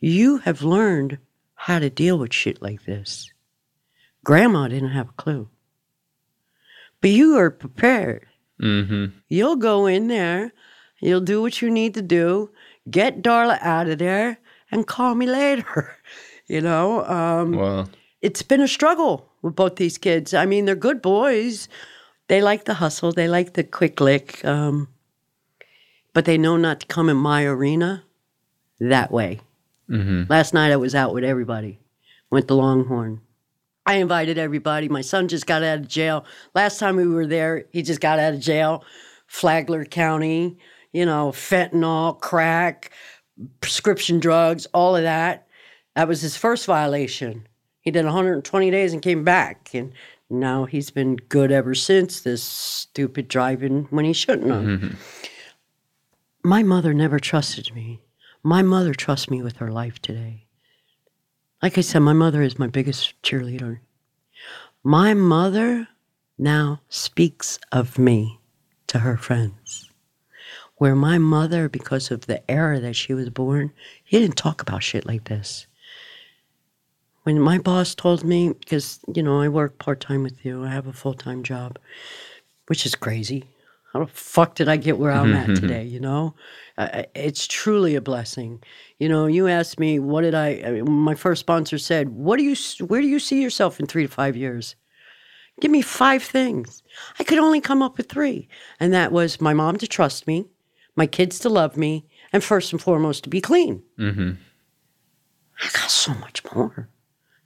You 0.00 0.38
have 0.38 0.62
learned 0.62 1.18
how 1.54 1.78
to 1.78 1.90
deal 1.90 2.18
with 2.18 2.32
shit 2.32 2.62
like 2.62 2.84
this. 2.84 3.30
Grandma 4.24 4.68
didn't 4.68 4.90
have 4.90 5.10
a 5.10 5.12
clue. 5.22 5.48
But 7.00 7.10
you 7.10 7.36
are 7.36 7.50
prepared. 7.50 8.26
Mm-hmm. 8.62 9.16
You'll 9.28 9.56
go 9.56 9.86
in 9.86 10.08
there, 10.08 10.52
you'll 11.00 11.20
do 11.22 11.40
what 11.40 11.62
you 11.62 11.70
need 11.70 11.94
to 11.94 12.02
do, 12.02 12.50
get 12.90 13.22
Darla 13.22 13.58
out 13.62 13.88
of 13.88 13.98
there, 13.98 14.38
and 14.70 14.86
call 14.86 15.14
me 15.14 15.26
later. 15.26 15.96
you 16.46 16.60
know? 16.60 17.04
Um, 17.04 17.52
Wow. 17.52 17.86
it's 18.20 18.42
been 18.42 18.60
a 18.60 18.68
struggle 18.68 19.28
with 19.42 19.54
both 19.56 19.76
these 19.76 19.96
kids. 19.98 20.34
I 20.34 20.44
mean, 20.46 20.64
they're 20.66 20.74
good 20.74 21.00
boys. 21.02 21.68
They 22.28 22.40
like 22.42 22.64
the 22.64 22.74
hustle, 22.74 23.12
they 23.12 23.28
like 23.28 23.54
the 23.54 23.64
quick 23.64 24.00
lick, 24.00 24.44
um, 24.44 24.88
but 26.12 26.24
they 26.24 26.38
know 26.38 26.56
not 26.56 26.80
to 26.80 26.86
come 26.86 27.08
in 27.08 27.16
my 27.16 27.44
arena 27.44 28.04
that 28.78 29.10
way. 29.10 29.40
Mm-hmm. 29.88 30.24
Last 30.30 30.54
night 30.54 30.72
I 30.72 30.76
was 30.76 30.94
out 30.94 31.12
with 31.12 31.24
everybody, 31.24 31.80
went 32.30 32.48
to 32.48 32.54
Longhorn. 32.54 33.20
I 33.86 33.94
invited 33.94 34.38
everybody. 34.38 34.88
My 34.88 35.00
son 35.00 35.26
just 35.26 35.46
got 35.46 35.62
out 35.62 35.78
of 35.78 35.88
jail. 35.88 36.24
Last 36.54 36.78
time 36.78 36.96
we 36.96 37.06
were 37.06 37.26
there, 37.26 37.64
he 37.72 37.82
just 37.82 38.00
got 38.00 38.18
out 38.18 38.34
of 38.34 38.40
jail. 38.40 38.84
Flagler 39.26 39.84
County, 39.84 40.58
you 40.92 41.06
know, 41.06 41.30
fentanyl, 41.30 42.20
crack, 42.20 42.90
prescription 43.60 44.20
drugs, 44.20 44.66
all 44.74 44.94
of 44.96 45.02
that. 45.02 45.46
That 45.96 46.08
was 46.08 46.20
his 46.20 46.36
first 46.36 46.66
violation. 46.66 47.46
He 47.80 47.90
did 47.90 48.04
120 48.04 48.70
days 48.70 48.92
and 48.92 49.02
came 49.02 49.24
back. 49.24 49.70
And 49.72 49.92
now 50.28 50.66
he's 50.66 50.90
been 50.90 51.16
good 51.16 51.50
ever 51.50 51.74
since 51.74 52.20
this 52.20 52.42
stupid 52.42 53.28
driving 53.28 53.86
when 53.90 54.04
he 54.04 54.12
shouldn't 54.12 54.50
have. 54.50 54.96
My 56.42 56.62
mother 56.62 56.94
never 56.94 57.18
trusted 57.18 57.74
me. 57.74 58.00
My 58.42 58.62
mother 58.62 58.94
trusts 58.94 59.28
me 59.28 59.42
with 59.42 59.56
her 59.56 59.70
life 59.70 60.00
today. 60.00 60.46
Like 61.62 61.76
I 61.76 61.82
said, 61.82 61.98
my 61.98 62.14
mother 62.14 62.40
is 62.40 62.58
my 62.58 62.66
biggest 62.66 63.20
cheerleader. 63.22 63.80
My 64.82 65.12
mother 65.12 65.88
now 66.38 66.80
speaks 66.88 67.58
of 67.70 67.98
me 67.98 68.40
to 68.86 69.00
her 69.00 69.18
friends. 69.18 69.90
Where 70.76 70.96
my 70.96 71.18
mother, 71.18 71.68
because 71.68 72.10
of 72.10 72.24
the 72.24 72.50
era 72.50 72.80
that 72.80 72.96
she 72.96 73.12
was 73.12 73.28
born, 73.28 73.72
he 74.02 74.18
didn't 74.18 74.38
talk 74.38 74.62
about 74.62 74.82
shit 74.82 75.04
like 75.04 75.24
this. 75.24 75.66
When 77.24 77.38
my 77.38 77.58
boss 77.58 77.94
told 77.94 78.24
me, 78.24 78.54
because, 78.54 78.98
you 79.14 79.22
know, 79.22 79.42
I 79.42 79.48
work 79.48 79.78
part 79.78 80.00
time 80.00 80.22
with 80.22 80.42
you, 80.42 80.64
I 80.64 80.70
have 80.70 80.86
a 80.86 80.94
full 80.94 81.12
time 81.12 81.42
job, 81.42 81.78
which 82.66 82.86
is 82.86 82.94
crazy. 82.94 83.44
How 83.92 84.00
the 84.00 84.06
fuck 84.06 84.54
did 84.54 84.68
I 84.68 84.76
get 84.76 84.98
where 84.98 85.10
I'm 85.10 85.34
at 85.34 85.56
today? 85.56 85.84
You 85.84 85.98
know, 85.98 86.34
uh, 86.78 87.02
it's 87.14 87.48
truly 87.48 87.96
a 87.96 88.00
blessing. 88.00 88.62
You 88.98 89.08
know, 89.08 89.26
you 89.26 89.48
asked 89.48 89.80
me, 89.80 89.98
what 89.98 90.20
did 90.20 90.34
I? 90.34 90.62
I 90.64 90.70
mean, 90.70 90.90
my 90.90 91.16
first 91.16 91.40
sponsor 91.40 91.76
said, 91.76 92.10
"What 92.10 92.36
do 92.36 92.44
you? 92.44 92.54
Where 92.86 93.00
do 93.00 93.08
you 93.08 93.18
see 93.18 93.42
yourself 93.42 93.80
in 93.80 93.86
three 93.86 94.06
to 94.06 94.12
five 94.12 94.36
years?" 94.36 94.76
Give 95.60 95.70
me 95.70 95.82
five 95.82 96.22
things. 96.22 96.82
I 97.18 97.24
could 97.24 97.38
only 97.38 97.60
come 97.60 97.82
up 97.82 97.96
with 97.96 98.08
three, 98.08 98.48
and 98.78 98.92
that 98.92 99.12
was 99.12 99.40
my 99.40 99.52
mom 99.52 99.76
to 99.78 99.86
trust 99.86 100.26
me, 100.26 100.46
my 100.96 101.06
kids 101.06 101.38
to 101.40 101.48
love 101.48 101.76
me, 101.76 102.06
and 102.32 102.42
first 102.42 102.72
and 102.72 102.80
foremost 102.80 103.24
to 103.24 103.30
be 103.30 103.40
clean. 103.40 103.82
Mm-hmm. 103.98 104.30
I 105.62 105.68
got 105.72 105.90
so 105.90 106.14
much 106.14 106.42
more 106.54 106.88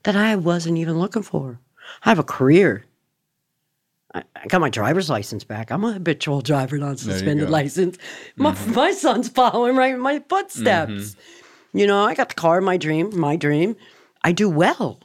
that 0.05 0.15
I 0.15 0.37
wasn't 0.37 0.79
even 0.79 0.99
looking 0.99 1.23
for. 1.23 1.61
I 2.05 2.11
have 2.11 2.19
a 2.19 2.23
career. 2.25 2.85
I, 4.15 4.23
I 4.37 4.47
got 4.47 4.61
my 4.61 4.71
driver's 4.71 5.11
license 5.11 5.45
back. 5.45 5.71
I'm 5.71 5.85
a 5.85 5.93
habitual 5.93 6.41
driver, 6.41 6.79
non 6.79 6.97
suspended 6.97 7.51
license. 7.51 7.99
My, 8.37 8.55
my 8.69 8.93
son's 8.93 9.29
following 9.29 9.77
right 9.77 9.95
in 9.95 10.01
my 10.01 10.23
footsteps. 10.29 11.17
You 11.73 11.87
know, 11.87 12.05
I 12.05 12.15
got 12.15 12.29
the 12.29 12.35
car, 12.37 12.61
my 12.61 12.77
dream, 12.77 13.11
my 13.19 13.37
dream. 13.37 13.77
I 14.23 14.33
do 14.33 14.49
well. 14.49 15.01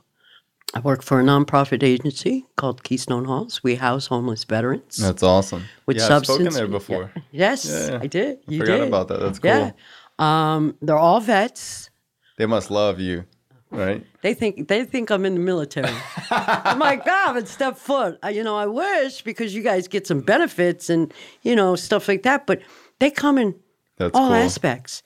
I 0.75 0.81
work 0.81 1.01
for 1.01 1.19
a 1.19 1.23
nonprofit 1.23 1.81
agency 1.81 2.45
called 2.55 2.83
Keystone 2.83 3.25
Halls. 3.25 3.63
We 3.63 3.73
house 3.75 4.05
homeless 4.05 4.43
veterans 4.43 4.97
That's 4.97 5.23
awesome. 5.23 5.63
with 5.87 5.97
yeah, 5.97 6.03
I've 6.03 6.07
substance. 6.09 6.37
spoken 6.37 6.53
there 6.53 6.67
before. 6.67 7.11
Yes, 7.31 7.65
Yeah, 7.65 7.93
yeah. 7.93 7.99
I 8.03 8.05
did. 8.07 8.37
You 8.47 8.59
Forgot 8.59 8.77
did. 8.77 8.87
about 8.87 9.07
that. 9.07 9.19
That's 9.19 9.39
cool. 9.39 9.49
Yeah. 9.49 9.71
Um, 10.19 10.75
they're 10.81 10.95
all 10.97 11.21
vets. 11.21 11.89
They 12.37 12.45
must 12.45 12.69
love 12.69 12.99
you, 12.99 13.25
right? 13.71 14.05
They 14.21 14.33
think 14.33 14.67
they 14.67 14.83
think 14.85 15.09
I'm 15.11 15.25
in 15.25 15.35
the 15.35 15.39
military. 15.39 15.93
I'm 16.31 16.79
like, 16.79 17.01
ah, 17.05 17.23
I 17.23 17.27
haven't 17.27 17.47
stepped 17.47 17.77
foot. 17.77 18.19
I, 18.23 18.31
you 18.31 18.43
know, 18.43 18.57
I 18.57 18.65
wish 18.65 19.21
because 19.21 19.53
you 19.53 19.61
guys 19.63 19.87
get 19.87 20.07
some 20.07 20.21
benefits 20.21 20.89
and 20.89 21.13
you 21.43 21.55
know 21.55 21.75
stuff 21.75 22.07
like 22.07 22.23
that. 22.23 22.47
But 22.47 22.61
they 22.99 23.11
come 23.11 23.37
in 23.37 23.55
That's 23.97 24.15
all 24.15 24.27
cool. 24.29 24.35
aspects. 24.35 25.03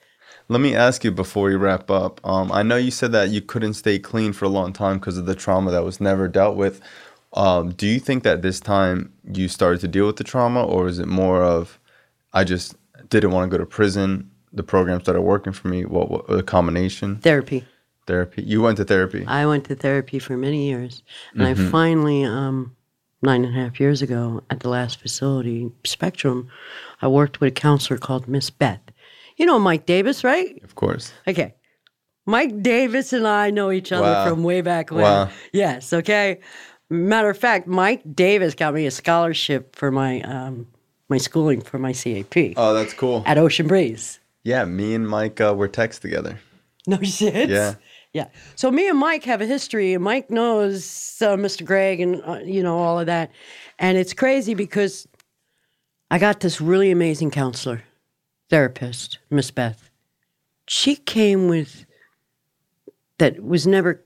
Let 0.48 0.60
me 0.60 0.74
ask 0.74 1.04
you 1.04 1.10
before 1.10 1.44
we 1.48 1.54
wrap 1.54 1.90
up. 1.90 2.20
Um, 2.24 2.52
I 2.52 2.62
know 2.62 2.76
you 2.76 2.90
said 2.90 3.12
that 3.12 3.30
you 3.30 3.40
couldn't 3.40 3.74
stay 3.74 3.98
clean 3.98 4.34
for 4.34 4.44
a 4.44 4.50
long 4.50 4.74
time 4.74 4.98
because 4.98 5.16
of 5.16 5.24
the 5.24 5.34
trauma 5.34 5.70
that 5.70 5.84
was 5.84 6.00
never 6.00 6.28
dealt 6.28 6.56
with. 6.56 6.82
Um, 7.32 7.70
do 7.70 7.86
you 7.86 7.98
think 7.98 8.24
that 8.24 8.42
this 8.42 8.60
time 8.60 9.12
you 9.32 9.48
started 9.48 9.80
to 9.80 9.88
deal 9.88 10.06
with 10.06 10.16
the 10.16 10.24
trauma, 10.24 10.62
or 10.64 10.86
is 10.86 10.98
it 10.98 11.06
more 11.08 11.42
of 11.42 11.80
I 12.32 12.44
just 12.44 12.76
didn't 13.08 13.30
want 13.30 13.50
to 13.50 13.56
go 13.56 13.58
to 13.58 13.66
prison? 13.66 14.30
The 14.52 14.62
program 14.62 15.00
started 15.00 15.22
working 15.22 15.52
for 15.52 15.68
me. 15.68 15.84
What, 15.84 16.10
what 16.10 16.30
a 16.30 16.42
combination 16.42 17.16
Therapy. 17.16 17.64
Therapy? 18.06 18.42
You 18.42 18.62
went 18.62 18.76
to 18.78 18.84
therapy. 18.84 19.24
I 19.26 19.46
went 19.46 19.64
to 19.66 19.74
therapy 19.74 20.18
for 20.18 20.36
many 20.36 20.66
years, 20.68 21.02
and 21.32 21.42
Mm-hmm. 21.42 21.66
I 21.66 21.70
finally, 21.70 22.24
um, 22.24 22.76
nine 23.22 23.44
and 23.44 23.56
a 23.56 23.60
half 23.60 23.80
years 23.80 24.02
ago, 24.02 24.42
at 24.50 24.60
the 24.60 24.68
last 24.68 25.00
facility, 25.00 25.70
Spectrum, 25.84 26.48
I 27.02 27.08
worked 27.08 27.40
with 27.40 27.48
a 27.48 27.60
counselor 27.60 27.98
called 27.98 28.28
Miss 28.28 28.50
Beth. 28.50 28.80
You 29.36 29.46
know 29.46 29.58
Mike 29.58 29.86
Davis, 29.86 30.22
right? 30.24 30.60
of 30.62 30.74
course. 30.74 31.12
Okay. 31.26 31.54
Mike 32.26 32.62
Davis 32.62 33.12
and 33.12 33.26
I 33.26 33.50
know 33.50 33.70
each 33.70 33.92
other 33.92 34.02
Wow. 34.10 34.28
from 34.28 34.42
way 34.44 34.60
back 34.62 34.90
when. 34.90 35.02
Wow. 35.02 35.28
Yes, 35.52 35.92
okay. 35.92 36.40
Matter 36.88 37.28
of 37.30 37.36
fact, 37.38 37.66
Mike 37.66 38.02
Davis 38.14 38.54
got 38.54 38.72
me 38.74 38.86
a 38.86 38.90
scholarship 38.90 39.74
for 39.76 39.90
my 39.90 40.20
um, 40.22 40.66
my 41.08 41.18
schooling 41.18 41.60
for 41.60 41.78
my 41.78 41.92
CAP 41.92 42.54
Oh, 42.56 42.72
that's 42.72 42.94
cool. 42.94 43.22
at 43.26 43.36
Ocean 43.36 43.66
Breeze. 43.66 44.20
Yeah, 44.42 44.64
me 44.64 44.94
and 44.94 45.06
Mike 45.08 45.40
uh, 45.40 45.54
were 45.56 45.68
text 45.68 46.00
together. 46.02 46.38
No 46.86 46.98
shit. 47.02 47.48
Yeah. 47.50 47.74
Yeah. 48.14 48.28
So 48.54 48.70
me 48.70 48.88
and 48.88 48.98
Mike 48.98 49.24
have 49.24 49.40
a 49.40 49.46
history, 49.46 49.92
and 49.92 50.02
Mike 50.02 50.30
knows 50.30 51.20
uh, 51.20 51.36
Mr. 51.36 51.66
Greg 51.66 52.00
and 52.00 52.22
uh, 52.24 52.38
you 52.44 52.62
know 52.62 52.78
all 52.78 52.98
of 52.98 53.06
that, 53.06 53.32
and 53.78 53.98
it's 53.98 54.14
crazy 54.14 54.54
because 54.54 55.06
I 56.12 56.18
got 56.18 56.38
this 56.38 56.60
really 56.60 56.92
amazing 56.92 57.32
counselor, 57.32 57.82
therapist, 58.50 59.18
Miss 59.30 59.50
Beth. 59.50 59.90
She 60.68 60.94
came 60.94 61.48
with 61.48 61.84
that 63.18 63.42
was 63.42 63.66
never 63.66 64.04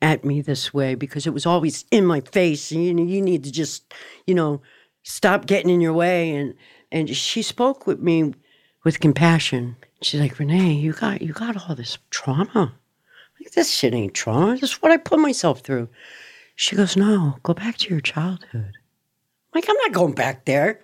at 0.00 0.24
me 0.24 0.40
this 0.40 0.72
way 0.72 0.94
because 0.94 1.26
it 1.26 1.34
was 1.34 1.44
always 1.44 1.84
in 1.90 2.06
my 2.06 2.20
face, 2.20 2.72
and 2.72 2.82
you 2.82 2.94
know 2.94 3.04
you 3.04 3.20
need 3.20 3.44
to 3.44 3.52
just 3.52 3.92
you 4.26 4.34
know 4.34 4.62
stop 5.02 5.44
getting 5.44 5.70
in 5.70 5.82
your 5.82 5.92
way, 5.92 6.34
and 6.34 6.54
and 6.90 7.14
she 7.14 7.42
spoke 7.42 7.86
with 7.86 8.00
me 8.00 8.32
with 8.84 9.00
compassion. 9.00 9.76
She's 10.00 10.18
like, 10.18 10.38
Renee, 10.38 10.72
you 10.72 10.94
got 10.94 11.20
you 11.20 11.34
got 11.34 11.68
all 11.68 11.74
this 11.74 11.98
trauma. 12.08 12.72
Like, 13.40 13.52
this 13.52 13.70
shit 13.70 13.94
ain't 13.94 14.14
trauma. 14.14 14.52
This 14.52 14.70
is 14.70 14.82
what 14.82 14.92
I 14.92 14.96
put 14.96 15.18
myself 15.18 15.60
through. 15.60 15.88
She 16.56 16.76
goes, 16.76 16.96
No, 16.96 17.38
go 17.42 17.54
back 17.54 17.78
to 17.78 17.90
your 17.90 18.00
childhood. 18.00 18.72
I'm 18.76 19.60
like, 19.60 19.68
I'm 19.68 19.76
not 19.76 19.92
going 19.92 20.14
back 20.14 20.44
there. 20.44 20.80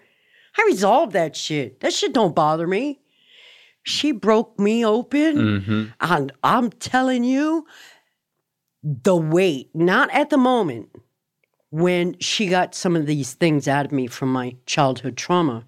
I 0.58 0.64
resolved 0.66 1.12
that 1.12 1.36
shit. 1.36 1.80
That 1.80 1.92
shit 1.92 2.12
don't 2.12 2.34
bother 2.34 2.66
me. 2.66 3.00
She 3.82 4.10
broke 4.10 4.58
me 4.58 4.84
open. 4.84 5.36
Mm-hmm. 5.36 5.84
And 6.00 6.32
I'm 6.42 6.70
telling 6.70 7.24
you, 7.24 7.66
the 8.82 9.16
weight, 9.16 9.70
not 9.74 10.10
at 10.12 10.30
the 10.30 10.38
moment, 10.38 10.88
when 11.70 12.18
she 12.20 12.48
got 12.48 12.74
some 12.74 12.96
of 12.96 13.06
these 13.06 13.34
things 13.34 13.68
out 13.68 13.84
of 13.84 13.92
me 13.92 14.06
from 14.06 14.32
my 14.32 14.56
childhood 14.64 15.16
trauma, 15.16 15.64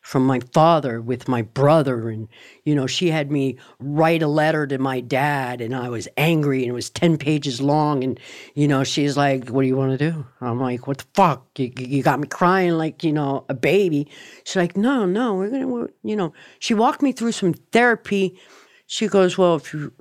from 0.00 0.26
my 0.26 0.40
father 0.52 1.00
with 1.00 1.28
my 1.28 1.42
brother, 1.42 2.08
and 2.08 2.28
you 2.64 2.74
know, 2.74 2.86
she 2.86 3.10
had 3.10 3.30
me 3.30 3.58
write 3.78 4.22
a 4.22 4.26
letter 4.28 4.66
to 4.66 4.78
my 4.78 5.00
dad, 5.00 5.60
and 5.60 5.74
I 5.74 5.88
was 5.88 6.08
angry, 6.16 6.62
and 6.62 6.70
it 6.70 6.74
was 6.74 6.90
ten 6.90 7.16
pages 7.16 7.60
long, 7.60 8.02
and 8.02 8.18
you 8.54 8.66
know, 8.66 8.82
she's 8.84 9.16
like, 9.16 9.48
"What 9.50 9.62
do 9.62 9.68
you 9.68 9.76
want 9.76 9.98
to 9.98 10.10
do?" 10.10 10.26
I'm 10.40 10.60
like, 10.60 10.86
"What 10.86 10.98
the 10.98 11.06
fuck? 11.14 11.46
You, 11.56 11.72
you 11.76 12.02
got 12.02 12.20
me 12.20 12.26
crying 12.26 12.72
like 12.72 13.04
you 13.04 13.12
know 13.12 13.44
a 13.48 13.54
baby." 13.54 14.08
She's 14.44 14.56
like, 14.56 14.76
"No, 14.76 15.06
no, 15.06 15.34
we're 15.34 15.50
gonna, 15.50 15.68
we're, 15.68 15.90
you 16.02 16.16
know." 16.16 16.32
She 16.58 16.74
walked 16.74 17.02
me 17.02 17.12
through 17.12 17.32
some 17.32 17.54
therapy. 17.54 18.38
She 18.86 19.06
goes, 19.06 19.36
"Well, 19.36 19.56
if 19.56 19.72
you 19.72 19.92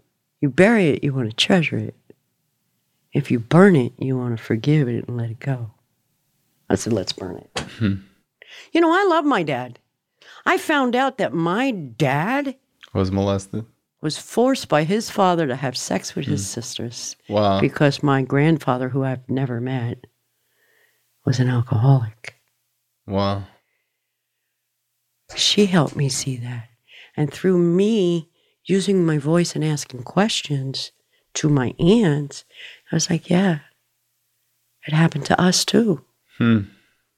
you 0.42 0.50
bury 0.50 0.90
it, 0.90 1.04
you 1.04 1.14
want 1.14 1.30
to 1.30 1.36
treasure 1.36 1.78
it." 1.78 1.96
If 3.12 3.32
you 3.32 3.40
burn 3.40 3.76
it, 3.76 3.94
you 3.98 4.18
want 4.18 4.38
to 4.38 4.44
forgive 4.44 4.88
it 4.88 5.08
and 5.08 5.18
let 5.18 5.32
it 5.32 5.40
go. 5.40 5.72
I 6.70 6.76
said, 6.76 6.94
let's 6.94 7.12
burn 7.12 7.38
it. 7.38 7.60
Hmm. 7.80 7.96
You 8.72 8.82
know, 8.82 8.92
I 8.92 9.06
love 9.10 9.26
my 9.26 9.42
dad. 9.42 9.80
I 10.46 10.58
found 10.58 10.96
out 10.96 11.18
that 11.18 11.34
my 11.34 11.72
dad 11.72 12.56
Was 12.94 13.12
molested. 13.12 13.66
was 14.02 14.18
forced 14.18 14.68
by 14.70 14.84
his 14.84 15.10
father 15.10 15.48
to 15.48 15.56
have 15.56 15.78
sex 15.78 16.16
with 16.16 16.26
his 16.26 16.42
hmm. 16.42 16.54
sisters 16.62 17.16
Wow. 17.28 17.60
because 17.60 18.02
my 18.04 18.22
grandfather, 18.24 18.90
who 18.90 19.04
I've 19.04 19.28
never 19.30 19.60
met, 19.62 20.06
was 21.26 21.40
an 21.40 21.50
alcoholic. 21.50 22.36
Wow. 23.06 23.44
She 25.36 25.68
helped 25.68 25.96
me 25.96 26.10
see 26.10 26.38
that. 26.38 26.70
And 27.16 27.32
through 27.32 27.58
me 27.60 28.30
using 28.66 29.06
my 29.06 29.18
voice 29.18 29.56
and 29.56 29.64
asking 29.64 30.04
questions 30.04 30.92
to 31.36 31.50
my 31.50 31.74
aunts, 31.80 32.46
I 32.92 32.96
was 32.96 33.10
like, 33.10 33.30
yeah, 33.30 33.60
it 34.88 34.94
happened 34.94 35.26
to 35.26 35.40
us 35.40 35.66
too. 35.66 36.04
Hmm. 36.38 36.62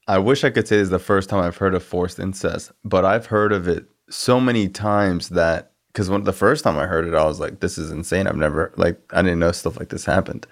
I 0.08 0.18
wish 0.18 0.44
I 0.44 0.50
could 0.50 0.66
say 0.66 0.76
this 0.76 0.84
is 0.84 0.90
the 0.90 0.98
first 0.98 1.28
time 1.28 1.42
I've 1.44 1.56
heard 1.56 1.74
of 1.74 1.82
forced 1.82 2.18
incest, 2.18 2.72
but 2.84 3.04
I've 3.04 3.26
heard 3.26 3.52
of 3.52 3.68
it 3.68 3.86
so 4.10 4.40
many 4.40 4.68
times 4.68 5.28
that 5.30 5.72
because 5.92 6.08
when 6.10 6.24
the 6.24 6.32
first 6.32 6.64
time 6.64 6.78
I 6.78 6.86
heard 6.86 7.06
it, 7.06 7.14
I 7.14 7.24
was 7.24 7.38
like, 7.38 7.60
"This 7.60 7.78
is 7.78 7.90
insane." 7.90 8.26
I've 8.26 8.36
never 8.36 8.72
like 8.76 8.98
I 9.12 9.22
didn't 9.22 9.38
know 9.38 9.52
stuff 9.52 9.78
like 9.78 9.90
this 9.90 10.04
happened. 10.04 10.46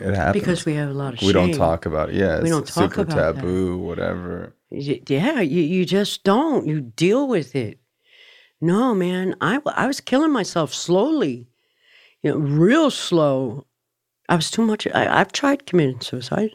It 0.00 0.14
happens 0.14 0.40
Because 0.40 0.64
we 0.64 0.74
have 0.74 0.90
a 0.90 0.94
lot 0.94 1.14
of 1.14 1.22
we 1.22 1.32
don't 1.32 1.52
talk 1.54 1.86
about 1.86 2.10
it. 2.10 2.14
Yeah, 2.14 2.36
We 2.36 2.42
it's 2.42 2.50
don't 2.50 2.66
talk 2.66 2.90
super 2.92 3.02
about 3.02 3.16
that. 3.16 3.34
taboo. 3.36 3.78
Whatever. 3.78 4.54
Yeah, 4.70 5.40
you, 5.40 5.62
you 5.62 5.84
just 5.84 6.22
don't. 6.22 6.66
You 6.66 6.80
deal 6.80 7.26
with 7.26 7.56
it. 7.56 7.78
No, 8.60 8.94
man, 8.94 9.34
I 9.40 9.58
I 9.66 9.86
was 9.86 10.00
killing 10.00 10.32
myself 10.32 10.72
slowly, 10.72 11.48
you 12.22 12.30
know, 12.30 12.36
real 12.38 12.90
slow. 12.90 13.66
I 14.28 14.36
was 14.36 14.50
too 14.50 14.62
much. 14.62 14.86
I, 14.94 15.20
I've 15.20 15.32
tried 15.32 15.66
committing 15.66 16.00
suicide. 16.00 16.50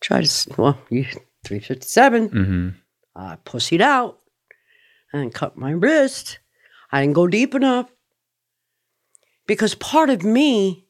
Tried 0.00 0.24
to, 0.24 0.54
well, 0.56 0.78
you, 0.90 1.06
357. 1.44 2.28
Mm-hmm. 2.28 2.68
I 3.16 3.36
pussied 3.44 3.80
out 3.80 4.18
and 5.12 5.34
cut 5.34 5.56
my 5.56 5.70
wrist. 5.70 6.38
I 6.92 7.00
didn't 7.00 7.14
go 7.14 7.26
deep 7.26 7.54
enough 7.54 7.90
because 9.46 9.74
part 9.74 10.10
of 10.10 10.22
me 10.22 10.86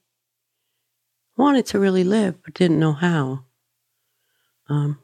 wanted 1.37 1.67
to 1.67 1.79
really 1.79 2.05
live 2.05 2.43
but 2.43 2.55
didn't 2.55 2.81
know 2.81 2.93
how. 2.93 3.45
Um, 4.69 4.99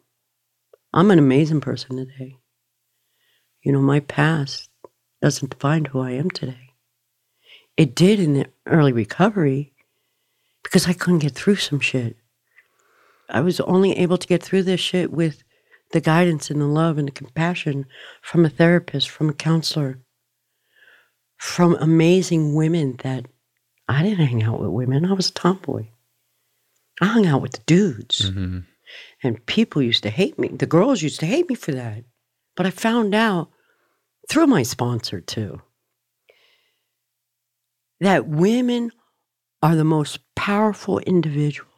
I'm 0.92 1.10
an 1.10 1.18
amazing 1.18 1.60
person 1.60 1.96
today. 1.96 2.36
You 3.62 3.72
know, 3.72 3.80
my 3.80 4.00
past 4.00 4.68
doesn't 5.22 5.52
define 5.52 5.86
who 5.86 6.00
I 6.00 6.10
am 6.10 6.30
today. 6.30 6.74
It 7.76 7.94
did 7.94 8.20
in 8.20 8.34
the 8.34 8.46
early 8.66 8.92
recovery 8.92 9.72
because 10.62 10.86
I 10.86 10.92
couldn't 10.92 11.20
get 11.20 11.32
through 11.32 11.56
some 11.56 11.80
shit. 11.80 12.16
I 13.28 13.40
was 13.40 13.60
only 13.60 13.92
able 13.98 14.18
to 14.18 14.26
get 14.26 14.42
through 14.42 14.64
this 14.64 14.80
shit 14.80 15.10
with 15.10 15.42
the 15.92 16.00
guidance 16.00 16.50
and 16.50 16.60
the 16.60 16.66
love 16.66 16.98
and 16.98 17.08
the 17.08 17.12
compassion 17.12 17.86
from 18.22 18.44
a 18.44 18.50
therapist, 18.50 19.08
from 19.08 19.28
a 19.28 19.34
counselor, 19.34 20.00
from 21.36 21.74
amazing 21.76 22.54
women 22.54 22.96
that 23.02 23.26
I 23.88 24.02
didn't 24.02 24.26
hang 24.26 24.42
out 24.42 24.60
with 24.60 24.70
women. 24.70 25.04
I 25.04 25.12
was 25.12 25.30
a 25.30 25.32
tomboy. 25.32 25.86
I 27.00 27.06
hung 27.06 27.26
out 27.26 27.42
with 27.42 27.52
the 27.52 27.62
dudes. 27.66 28.30
Mm-hmm. 28.30 28.60
And 29.22 29.46
people 29.46 29.82
used 29.82 30.02
to 30.04 30.10
hate 30.10 30.38
me. 30.38 30.48
The 30.48 30.66
girls 30.66 31.02
used 31.02 31.20
to 31.20 31.26
hate 31.26 31.48
me 31.48 31.54
for 31.54 31.72
that. 31.72 32.04
But 32.56 32.66
I 32.66 32.70
found 32.70 33.14
out 33.14 33.50
through 34.28 34.46
my 34.46 34.62
sponsor, 34.62 35.20
too, 35.20 35.60
that 38.00 38.26
women 38.26 38.90
are 39.62 39.74
the 39.74 39.84
most 39.84 40.18
powerful 40.34 40.98
individuals. 41.00 41.70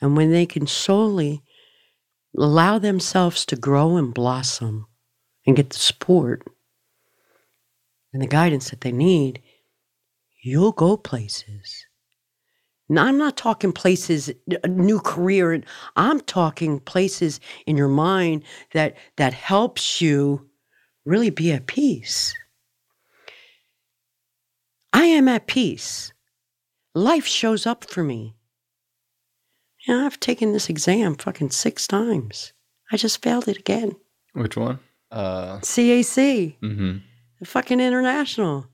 And 0.00 0.16
when 0.16 0.30
they 0.30 0.46
can 0.46 0.66
solely 0.66 1.42
allow 2.36 2.78
themselves 2.78 3.44
to 3.46 3.56
grow 3.56 3.96
and 3.96 4.12
blossom 4.12 4.86
and 5.46 5.56
get 5.56 5.70
the 5.70 5.78
support 5.78 6.42
and 8.12 8.22
the 8.22 8.26
guidance 8.26 8.70
that 8.70 8.80
they 8.80 8.92
need, 8.92 9.42
you'll 10.42 10.72
go 10.72 10.96
places. 10.96 11.86
Now, 12.88 13.04
I'm 13.04 13.18
not 13.18 13.36
talking 13.36 13.72
places, 13.72 14.30
a 14.64 14.68
new 14.68 14.98
career. 15.00 15.62
I'm 15.96 16.20
talking 16.20 16.80
places 16.80 17.38
in 17.66 17.76
your 17.76 17.88
mind 17.88 18.44
that 18.72 18.96
that 19.16 19.34
helps 19.34 20.00
you 20.00 20.48
really 21.04 21.28
be 21.28 21.52
at 21.52 21.66
peace. 21.66 22.34
I 24.92 25.04
am 25.04 25.28
at 25.28 25.46
peace. 25.46 26.12
Life 26.94 27.26
shows 27.26 27.66
up 27.66 27.84
for 27.84 28.02
me. 28.02 28.37
You 29.88 29.94
know, 29.96 30.04
I've 30.04 30.20
taken 30.20 30.52
this 30.52 30.68
exam 30.68 31.14
fucking 31.16 31.50
six 31.50 31.86
times. 31.86 32.52
I 32.92 32.98
just 32.98 33.22
failed 33.22 33.48
it 33.48 33.56
again. 33.58 33.92
Which 34.34 34.54
one? 34.56 34.80
Uh. 35.10 35.58
CAC, 35.60 36.56
Mm-hmm. 36.60 36.98
the 37.40 37.46
fucking 37.46 37.80
international. 37.80 38.66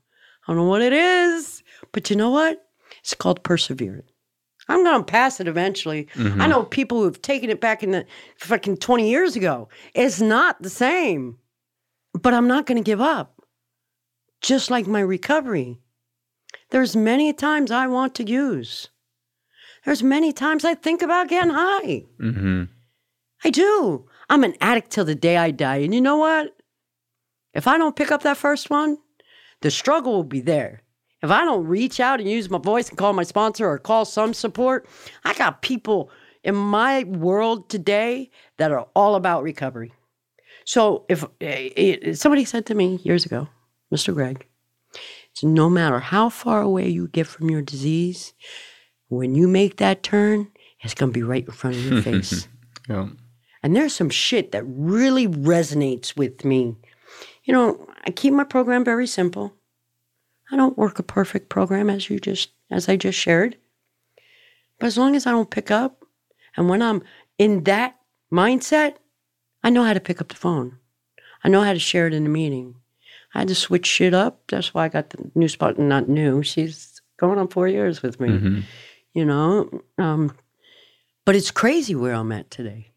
I 0.45 0.51
don't 0.51 0.57
know 0.57 0.65
what 0.69 0.81
it 0.81 0.91
is, 0.91 1.63
but 1.93 2.09
you 2.09 2.17
know 2.17 2.31
what? 2.31 2.67
It's 2.99 3.13
called 3.13 3.43
perseverance. 3.43 4.11
I'm 4.67 4.83
going 4.83 4.99
to 4.99 5.05
pass 5.05 5.39
it 5.39 5.47
eventually. 5.47 6.07
Mm-hmm. 6.15 6.41
I 6.41 6.47
know 6.47 6.63
people 6.63 6.97
who 6.97 7.05
have 7.05 7.21
taken 7.21 7.49
it 7.49 7.61
back 7.61 7.81
in 7.81 7.91
the 7.91 8.05
fucking 8.39 8.77
20 8.77 9.09
years 9.09 9.35
ago. 9.37 9.69
It's 9.93 10.19
not 10.19 10.61
the 10.61 10.69
same, 10.69 11.37
but 12.13 12.33
I'm 12.33 12.47
not 12.47 12.65
going 12.65 12.77
to 12.77 12.83
give 12.83 12.99
up. 12.99 13.41
Just 14.41 14.69
like 14.69 14.85
my 14.87 14.99
recovery. 14.99 15.79
There's 16.71 16.95
many 16.95 17.31
times 17.31 17.71
I 17.71 17.87
want 17.87 18.15
to 18.15 18.23
use. 18.27 18.89
There's 19.85 20.03
many 20.03 20.33
times 20.33 20.65
I 20.65 20.73
think 20.73 21.01
about 21.01 21.29
getting 21.29 21.51
high. 21.51 22.05
Mm-hmm. 22.19 22.63
I 23.43 23.49
do. 23.51 24.05
I'm 24.29 24.43
an 24.43 24.55
addict 24.59 24.89
till 24.89 25.05
the 25.05 25.15
day 25.15 25.37
I 25.37 25.51
die. 25.51 25.77
And 25.77 25.93
you 25.93 26.01
know 26.01 26.17
what? 26.17 26.55
If 27.53 27.67
I 27.67 27.77
don't 27.77 27.95
pick 27.95 28.11
up 28.11 28.23
that 28.23 28.37
first 28.37 28.69
one, 28.69 28.97
the 29.61 29.71
struggle 29.71 30.13
will 30.13 30.23
be 30.23 30.41
there. 30.41 30.81
If 31.21 31.31
I 31.31 31.45
don't 31.45 31.65
reach 31.65 31.99
out 31.99 32.19
and 32.19 32.29
use 32.29 32.49
my 32.49 32.57
voice 32.57 32.89
and 32.89 32.97
call 32.97 33.13
my 33.13 33.23
sponsor 33.23 33.67
or 33.67 33.77
call 33.77 34.05
some 34.05 34.33
support, 34.33 34.87
I 35.23 35.33
got 35.33 35.61
people 35.61 36.09
in 36.43 36.55
my 36.55 37.03
world 37.03 37.69
today 37.69 38.29
that 38.57 38.71
are 38.71 38.87
all 38.95 39.15
about 39.15 39.43
recovery. 39.43 39.93
So 40.65 41.05
if 41.09 41.23
eh, 41.41 41.69
eh, 41.75 42.13
somebody 42.13 42.45
said 42.45 42.65
to 42.67 42.75
me 42.75 42.99
years 43.03 43.25
ago, 43.25 43.47
Mr. 43.93 44.13
Greg, 44.13 44.47
it's 45.31 45.43
no 45.43 45.69
matter 45.69 45.99
how 45.99 46.29
far 46.29 46.61
away 46.61 46.89
you 46.89 47.07
get 47.07 47.27
from 47.27 47.49
your 47.49 47.61
disease, 47.61 48.33
when 49.09 49.35
you 49.35 49.47
make 49.47 49.77
that 49.77 50.03
turn, 50.03 50.51
it's 50.81 50.93
going 50.93 51.11
to 51.11 51.17
be 51.17 51.23
right 51.23 51.45
in 51.45 51.51
front 51.51 51.75
of 51.75 51.85
your 51.85 52.01
face. 52.01 52.47
Yeah. 52.89 53.07
And 53.63 53.75
there's 53.75 53.95
some 53.95 54.09
shit 54.09 54.51
that 54.51 54.63
really 54.67 55.27
resonates 55.27 56.15
with 56.15 56.45
me. 56.45 56.75
You 57.43 57.53
know, 57.53 57.87
I 58.05 58.11
keep 58.11 58.33
my 58.33 58.43
program 58.43 58.83
very 58.83 59.07
simple. 59.07 59.53
I 60.51 60.55
don't 60.55 60.77
work 60.77 60.99
a 60.99 61.03
perfect 61.03 61.49
program 61.49 61.89
as 61.89 62.09
you 62.09 62.19
just 62.19 62.51
as 62.69 62.87
I 62.87 62.95
just 62.95 63.17
shared. 63.17 63.57
But 64.79 64.87
as 64.87 64.97
long 64.97 65.15
as 65.15 65.25
I 65.25 65.31
don't 65.31 65.49
pick 65.49 65.71
up 65.71 66.05
and 66.57 66.69
when 66.69 66.81
I'm 66.81 67.03
in 67.37 67.63
that 67.63 67.97
mindset, 68.31 68.95
I 69.63 69.69
know 69.69 69.83
how 69.83 69.93
to 69.93 69.99
pick 69.99 70.21
up 70.21 70.29
the 70.29 70.35
phone. 70.35 70.77
I 71.43 71.49
know 71.49 71.61
how 71.61 71.73
to 71.73 71.79
share 71.79 72.07
it 72.07 72.13
in 72.13 72.25
a 72.25 72.29
meeting. 72.29 72.75
I 73.33 73.39
had 73.39 73.47
to 73.49 73.55
switch 73.55 73.85
shit 73.85 74.13
up. 74.13 74.41
That's 74.47 74.73
why 74.73 74.85
I 74.85 74.89
got 74.89 75.09
the 75.09 75.31
new 75.35 75.47
spot 75.47 75.77
not 75.77 76.07
new. 76.07 76.43
She's 76.43 77.01
going 77.17 77.37
on 77.39 77.47
four 77.47 77.67
years 77.67 78.01
with 78.01 78.19
me. 78.19 78.29
Mm-hmm. 78.29 78.59
You 79.15 79.25
know? 79.25 79.81
Um, 79.97 80.35
but 81.25 81.35
it's 81.35 81.49
crazy 81.49 81.95
where 81.95 82.13
I'm 82.13 82.31
at 82.31 82.51
today. 82.51 82.91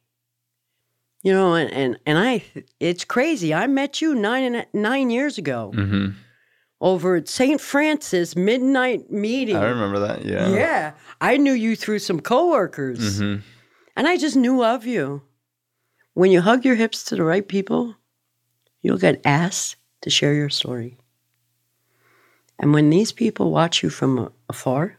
You 1.22 1.32
know, 1.32 1.54
and, 1.54 1.72
and, 1.72 1.98
and 2.06 2.18
I, 2.18 2.44
it's 2.78 3.04
crazy. 3.04 3.54
I 3.54 3.66
met 3.66 4.00
you 4.02 4.14
nine 4.14 4.54
and 4.54 4.66
nine 4.74 5.08
years 5.10 5.38
ago 5.38 5.72
Mm-hmm. 5.74 6.10
over 6.80 7.16
at 7.16 7.28
St. 7.28 7.60
Francis 7.60 8.36
midnight 8.36 9.10
meeting. 9.10 9.56
I 9.56 9.64
remember 9.68 9.98
that. 10.00 10.24
Yeah. 10.24 10.48
Yeah, 10.50 10.92
I 11.20 11.36
knew 11.38 11.52
you 11.54 11.74
through 11.76 11.98
some 12.00 12.20
coworkers, 12.20 13.20
Mm-hmm. 13.20 13.40
and 13.96 14.06
I 14.06 14.16
just 14.16 14.36
knew 14.36 14.62
of 14.62 14.84
you. 14.86 15.22
When 16.14 16.30
you 16.30 16.40
hug 16.40 16.64
your 16.64 16.74
hips 16.76 17.04
to 17.04 17.16
the 17.16 17.22
right 17.24 17.46
people, 17.46 17.94
you'll 18.82 18.98
get 18.98 19.20
asked 19.24 19.76
to 20.02 20.10
share 20.10 20.34
your 20.34 20.50
story. 20.50 20.98
And 22.58 22.72
when 22.74 22.90
these 22.90 23.12
people 23.12 23.50
watch 23.50 23.82
you 23.82 23.90
from 23.90 24.32
afar, 24.48 24.97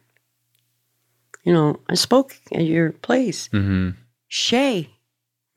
you 1.50 1.56
know, 1.56 1.80
I 1.90 1.96
spoke 1.96 2.36
at 2.54 2.62
your 2.64 2.92
place. 2.92 3.48
Mm-hmm. 3.48 3.98
Shay. 4.28 4.88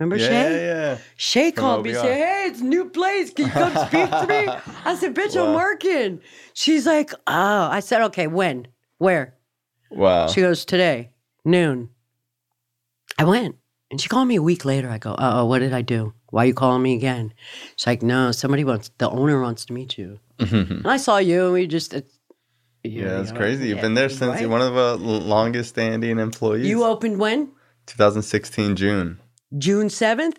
Remember 0.00 0.16
Yeah, 0.16 0.28
Shay? 0.30 0.66
yeah. 0.66 0.98
Shay 1.16 1.50
From 1.50 1.60
called 1.60 1.84
me, 1.84 1.90
OBR. 1.92 2.00
said, 2.00 2.16
Hey, 2.16 2.44
it's 2.48 2.60
a 2.62 2.64
new 2.64 2.86
place. 2.88 3.30
Can 3.30 3.44
you 3.44 3.50
come 3.52 3.76
speak 3.86 4.08
to 4.08 4.26
me? 4.26 4.48
I 4.86 4.94
said, 4.94 5.14
Bitch, 5.14 5.36
I'm 5.36 5.52
working. 5.54 6.20
She's 6.54 6.86
like, 6.86 7.12
Oh, 7.26 7.68
I 7.70 7.80
said, 7.80 8.00
Okay, 8.04 8.26
when? 8.26 8.68
Where? 8.96 9.34
Wow. 9.90 10.28
She 10.28 10.40
goes, 10.40 10.64
Today, 10.64 11.10
noon. 11.44 11.90
I 13.18 13.24
went. 13.24 13.56
And 13.90 14.00
she 14.00 14.08
called 14.08 14.28
me 14.28 14.36
a 14.36 14.42
week 14.42 14.64
later. 14.64 14.88
I 14.88 14.96
go, 14.96 15.12
Uh 15.12 15.32
oh, 15.42 15.44
what 15.44 15.58
did 15.58 15.74
I 15.74 15.82
do? 15.82 16.14
Why 16.30 16.44
are 16.44 16.46
you 16.46 16.54
calling 16.54 16.82
me 16.82 16.94
again? 16.94 17.34
She's 17.76 17.86
like, 17.86 18.02
No, 18.02 18.32
somebody 18.32 18.64
wants, 18.64 18.90
the 18.96 19.10
owner 19.10 19.42
wants 19.42 19.66
to 19.66 19.74
meet 19.74 19.98
you. 19.98 20.18
And 20.38 20.86
I 20.86 20.96
saw 20.96 21.18
you, 21.18 21.44
and 21.44 21.52
we 21.52 21.66
just, 21.66 21.94
it's, 22.84 22.94
yeah, 22.94 23.20
it's 23.20 23.32
crazy. 23.32 23.68
You've 23.68 23.80
been 23.80 23.94
there 23.94 24.08
since 24.08 24.40
you're 24.40 24.50
one 24.50 24.60
of 24.62 24.74
the 24.74 24.96
longest 24.96 25.70
standing 25.70 26.18
employees. 26.18 26.66
You 26.66 26.84
opened 26.84 27.18
when? 27.18 27.50
2016 27.86 28.76
June, 28.76 29.18
June 29.58 29.88
7th? 29.88 30.36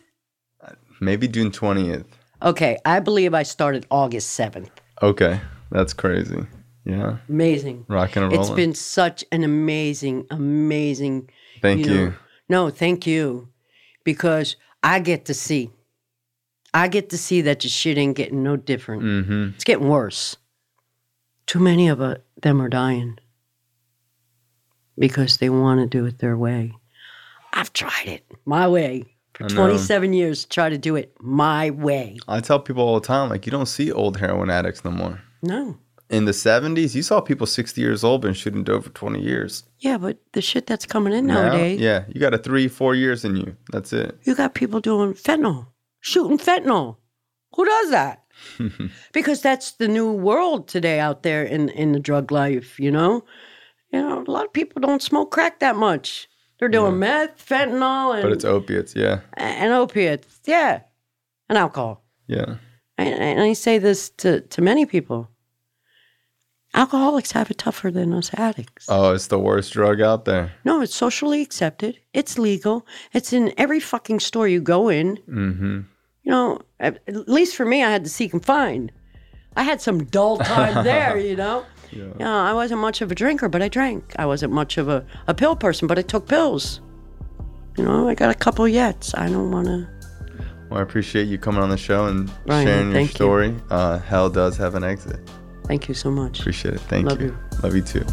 maybe 1.01 1.27
June 1.27 1.51
20th. 1.51 2.05
Okay, 2.41 2.77
I 2.85 2.99
believe 2.99 3.33
I 3.33 3.43
started 3.43 3.85
August 3.89 4.37
7th. 4.39 4.69
Okay, 5.01 5.39
that's 5.71 5.93
crazy. 5.93 6.45
Yeah, 6.85 7.17
Amazing. 7.29 7.85
rocking 7.87 8.23
and 8.23 8.31
rolling. 8.33 8.47
It's 8.47 8.55
been 8.55 8.73
such 8.73 9.23
an 9.31 9.43
amazing, 9.43 10.27
amazing. 10.29 11.29
Thank 11.61 11.85
you. 11.85 11.93
know- 12.07 12.13
No, 12.49 12.69
thank 12.69 13.07
you, 13.07 13.47
because 14.03 14.57
I 14.83 14.99
get 14.99 15.25
to 15.25 15.33
see. 15.33 15.71
I 16.73 16.87
get 16.87 17.09
to 17.11 17.17
see 17.17 17.41
that 17.41 17.59
the 17.61 17.69
shit 17.69 17.97
ain't 17.97 18.17
getting 18.17 18.43
no 18.43 18.57
different. 18.57 19.03
Mm-hmm. 19.03 19.49
It's 19.55 19.63
getting 19.63 19.87
worse. 19.87 20.35
Too 21.45 21.59
many 21.59 21.87
of 21.89 22.01
uh, 22.01 22.15
them 22.41 22.61
are 22.61 22.69
dying 22.69 23.17
because 24.97 25.37
they 25.37 25.49
want 25.49 25.79
to 25.79 25.85
do 25.87 26.05
it 26.05 26.19
their 26.19 26.37
way. 26.37 26.73
I've 27.53 27.73
tried 27.73 28.07
it 28.07 28.25
my 28.45 28.67
way 28.67 29.15
for 29.33 29.47
27 29.47 30.13
years. 30.13 30.45
Try 30.45 30.69
to 30.69 30.77
do 30.77 30.95
it 30.95 31.15
my 31.19 31.69
way. 31.69 32.17
I 32.27 32.39
tell 32.39 32.59
people 32.59 32.83
all 32.83 32.99
the 32.99 33.05
time, 33.05 33.29
like, 33.29 33.45
you 33.45 33.51
don't 33.51 33.67
see 33.67 33.91
old 33.91 34.17
heroin 34.17 34.49
addicts 34.49 34.83
no 34.83 34.91
more. 34.91 35.21
No. 35.41 35.77
In 36.09 36.25
the 36.25 36.31
70s, 36.31 36.93
you 36.93 37.01
saw 37.01 37.21
people 37.21 37.47
60 37.47 37.79
years 37.81 38.03
old 38.03 38.21
been 38.21 38.33
shooting 38.33 38.63
dope 38.63 38.83
for 38.83 38.89
20 38.91 39.21
years. 39.21 39.63
Yeah, 39.79 39.97
but 39.97 40.17
the 40.33 40.41
shit 40.41 40.67
that's 40.67 40.85
coming 40.85 41.13
in 41.13 41.25
Now, 41.25 41.43
nowadays, 41.43 41.79
yeah, 41.79 42.05
you 42.07 42.19
got 42.19 42.33
a 42.33 42.37
three, 42.37 42.67
four 42.67 42.93
years 42.93 43.25
in 43.25 43.35
you. 43.35 43.55
That's 43.71 43.93
it. 43.93 44.17
you 44.23 44.35
got 44.35 44.53
people 44.53 44.79
doing 44.79 45.13
fentanyl, 45.13 45.67
shooting 46.01 46.37
fentanyl. 46.37 46.97
Who 47.55 47.65
does 47.65 47.91
that? 47.91 48.22
because 49.13 49.41
that's 49.41 49.71
the 49.73 49.87
new 49.87 50.11
world 50.11 50.67
today 50.67 50.99
out 50.99 51.23
there 51.23 51.43
in 51.43 51.69
in 51.69 51.91
the 51.91 51.99
drug 51.99 52.31
life. 52.31 52.79
You 52.79 52.91
know, 52.91 53.23
you 53.91 54.01
know, 54.01 54.23
a 54.25 54.31
lot 54.31 54.45
of 54.45 54.53
people 54.53 54.81
don't 54.81 55.01
smoke 55.01 55.31
crack 55.31 55.59
that 55.59 55.75
much. 55.75 56.27
They're 56.59 56.69
doing 56.69 56.99
meth, 56.99 57.45
fentanyl, 57.45 58.13
and 58.13 58.23
But 58.23 58.31
it's 58.31 58.45
opiates. 58.45 58.95
Yeah. 58.95 59.19
and 59.33 59.73
opiates. 59.73 60.39
Yeah, 60.45 60.81
and 61.49 61.57
alcohol. 61.57 62.03
Yeah. 62.27 62.55
And, 62.97 63.13
and 63.21 63.41
I 63.41 63.53
say 63.53 63.79
this 63.79 64.09
to 64.17 64.41
to 64.41 64.61
many 64.61 64.85
people. 64.85 65.29
Alcoholics 66.75 67.31
have 67.33 67.51
it 67.51 67.59
tougher 67.59 67.91
than 67.91 68.13
us 68.13 68.31
addicts. 68.33 68.87
Oh, 68.89 69.13
it's 69.13 69.27
the 69.27 69.37
worst 69.37 69.73
drug 69.73 70.01
out 70.01 70.25
there. 70.25 70.53
No, 70.65 70.81
it's 70.81 70.95
socially 70.95 71.41
accepted. 71.43 71.99
It's 72.13 72.39
legal. 72.39 72.87
It's 73.13 73.31
in 73.31 73.53
every 73.57 73.79
fucking 73.79 74.19
store 74.19 74.47
you 74.47 74.59
go 74.59 74.89
in. 74.89 75.17
Mm-hmm. 75.29 75.81
You 76.23 76.31
know, 76.31 76.61
at 76.79 76.99
at 77.07 77.27
least 77.27 77.55
for 77.55 77.65
me, 77.65 77.83
I 77.83 77.91
had 77.91 78.03
to 78.05 78.09
seek 78.09 78.33
and 78.33 78.43
find. 78.43 78.91
I 79.55 79.63
had 79.63 79.81
some 79.81 80.05
dull 80.05 80.37
time 80.37 80.83
there, 80.83 81.17
you 81.17 81.35
know. 81.35 81.65
Yeah. 81.91 82.05
You 82.05 82.25
know, 82.25 82.37
I 82.39 82.53
wasn't 82.53 82.81
much 82.81 83.01
of 83.01 83.11
a 83.11 83.15
drinker, 83.15 83.47
but 83.47 83.61
I 83.61 83.67
drank. 83.69 84.15
I 84.17 84.25
wasn't 84.25 84.51
much 84.51 84.79
of 84.79 84.89
a, 84.89 85.05
a 85.27 85.35
pill 85.35 85.55
person, 85.55 85.87
but 85.87 85.99
I 85.99 86.01
took 86.01 86.27
pills. 86.27 86.81
You 87.77 87.83
know, 87.83 88.09
I 88.09 88.15
got 88.15 88.31
a 88.31 88.33
couple 88.33 88.67
yet. 88.67 89.11
I 89.15 89.29
don't 89.29 89.51
want 89.51 89.67
to. 89.67 89.87
Well, 90.71 90.79
I 90.79 90.81
appreciate 90.81 91.27
you 91.27 91.37
coming 91.37 91.61
on 91.61 91.69
the 91.69 91.77
show 91.77 92.07
and 92.07 92.31
Ryan, 92.47 92.65
sharing 92.65 92.85
your 92.85 92.93
thank 92.93 93.09
you. 93.09 93.15
story. 93.15 93.55
Uh, 93.69 93.99
hell 93.99 94.27
does 94.27 94.57
have 94.57 94.73
an 94.73 94.83
exit. 94.83 95.19
Thank 95.67 95.87
you 95.87 95.93
so 95.93 96.09
much. 96.09 96.39
Appreciate 96.39 96.73
it. 96.73 96.81
Thank 96.81 97.05
Love 97.09 97.21
you. 97.21 97.27
you. 97.27 97.37
Love 97.61 97.75
you 97.75 97.83
too. 97.83 98.05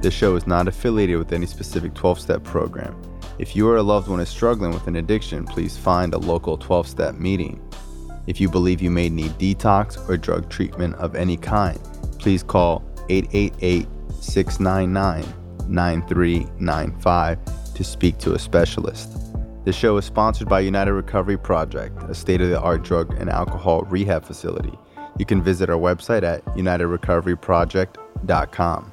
This 0.00 0.14
show 0.14 0.36
is 0.36 0.46
not 0.46 0.68
affiliated 0.68 1.18
with 1.18 1.32
any 1.32 1.46
specific 1.46 1.92
12 1.94 2.20
step 2.20 2.44
program. 2.44 2.94
If 3.40 3.56
you 3.56 3.68
or 3.68 3.78
a 3.78 3.82
loved 3.82 4.06
one 4.08 4.20
is 4.20 4.28
struggling 4.28 4.70
with 4.70 4.86
an 4.86 4.94
addiction, 4.94 5.44
please 5.44 5.76
find 5.76 6.14
a 6.14 6.18
local 6.18 6.56
12 6.56 6.86
step 6.86 7.16
meeting. 7.16 7.60
If 8.28 8.40
you 8.40 8.48
believe 8.48 8.80
you 8.80 8.90
may 8.90 9.08
need 9.08 9.32
detox 9.32 10.08
or 10.08 10.16
drug 10.16 10.48
treatment 10.48 10.94
of 10.96 11.16
any 11.16 11.36
kind, 11.36 11.80
please 12.20 12.44
call 12.44 12.84
888 13.08 13.88
699 14.20 15.24
9395 15.68 17.38
to 17.74 17.84
speak 17.84 18.18
to 18.18 18.34
a 18.34 18.38
specialist. 18.38 19.16
The 19.64 19.72
show 19.72 19.96
is 19.96 20.04
sponsored 20.04 20.48
by 20.48 20.60
United 20.60 20.92
Recovery 20.92 21.38
Project, 21.38 22.04
a 22.04 22.14
state 22.14 22.40
of 22.40 22.50
the 22.50 22.60
art 22.60 22.84
drug 22.84 23.18
and 23.18 23.28
alcohol 23.28 23.82
rehab 23.82 24.24
facility. 24.24 24.78
You 25.18 25.26
can 25.26 25.42
visit 25.42 25.68
our 25.68 25.76
website 25.76 26.22
at 26.22 26.44
unitedrecoveryproject.com. 26.56 28.92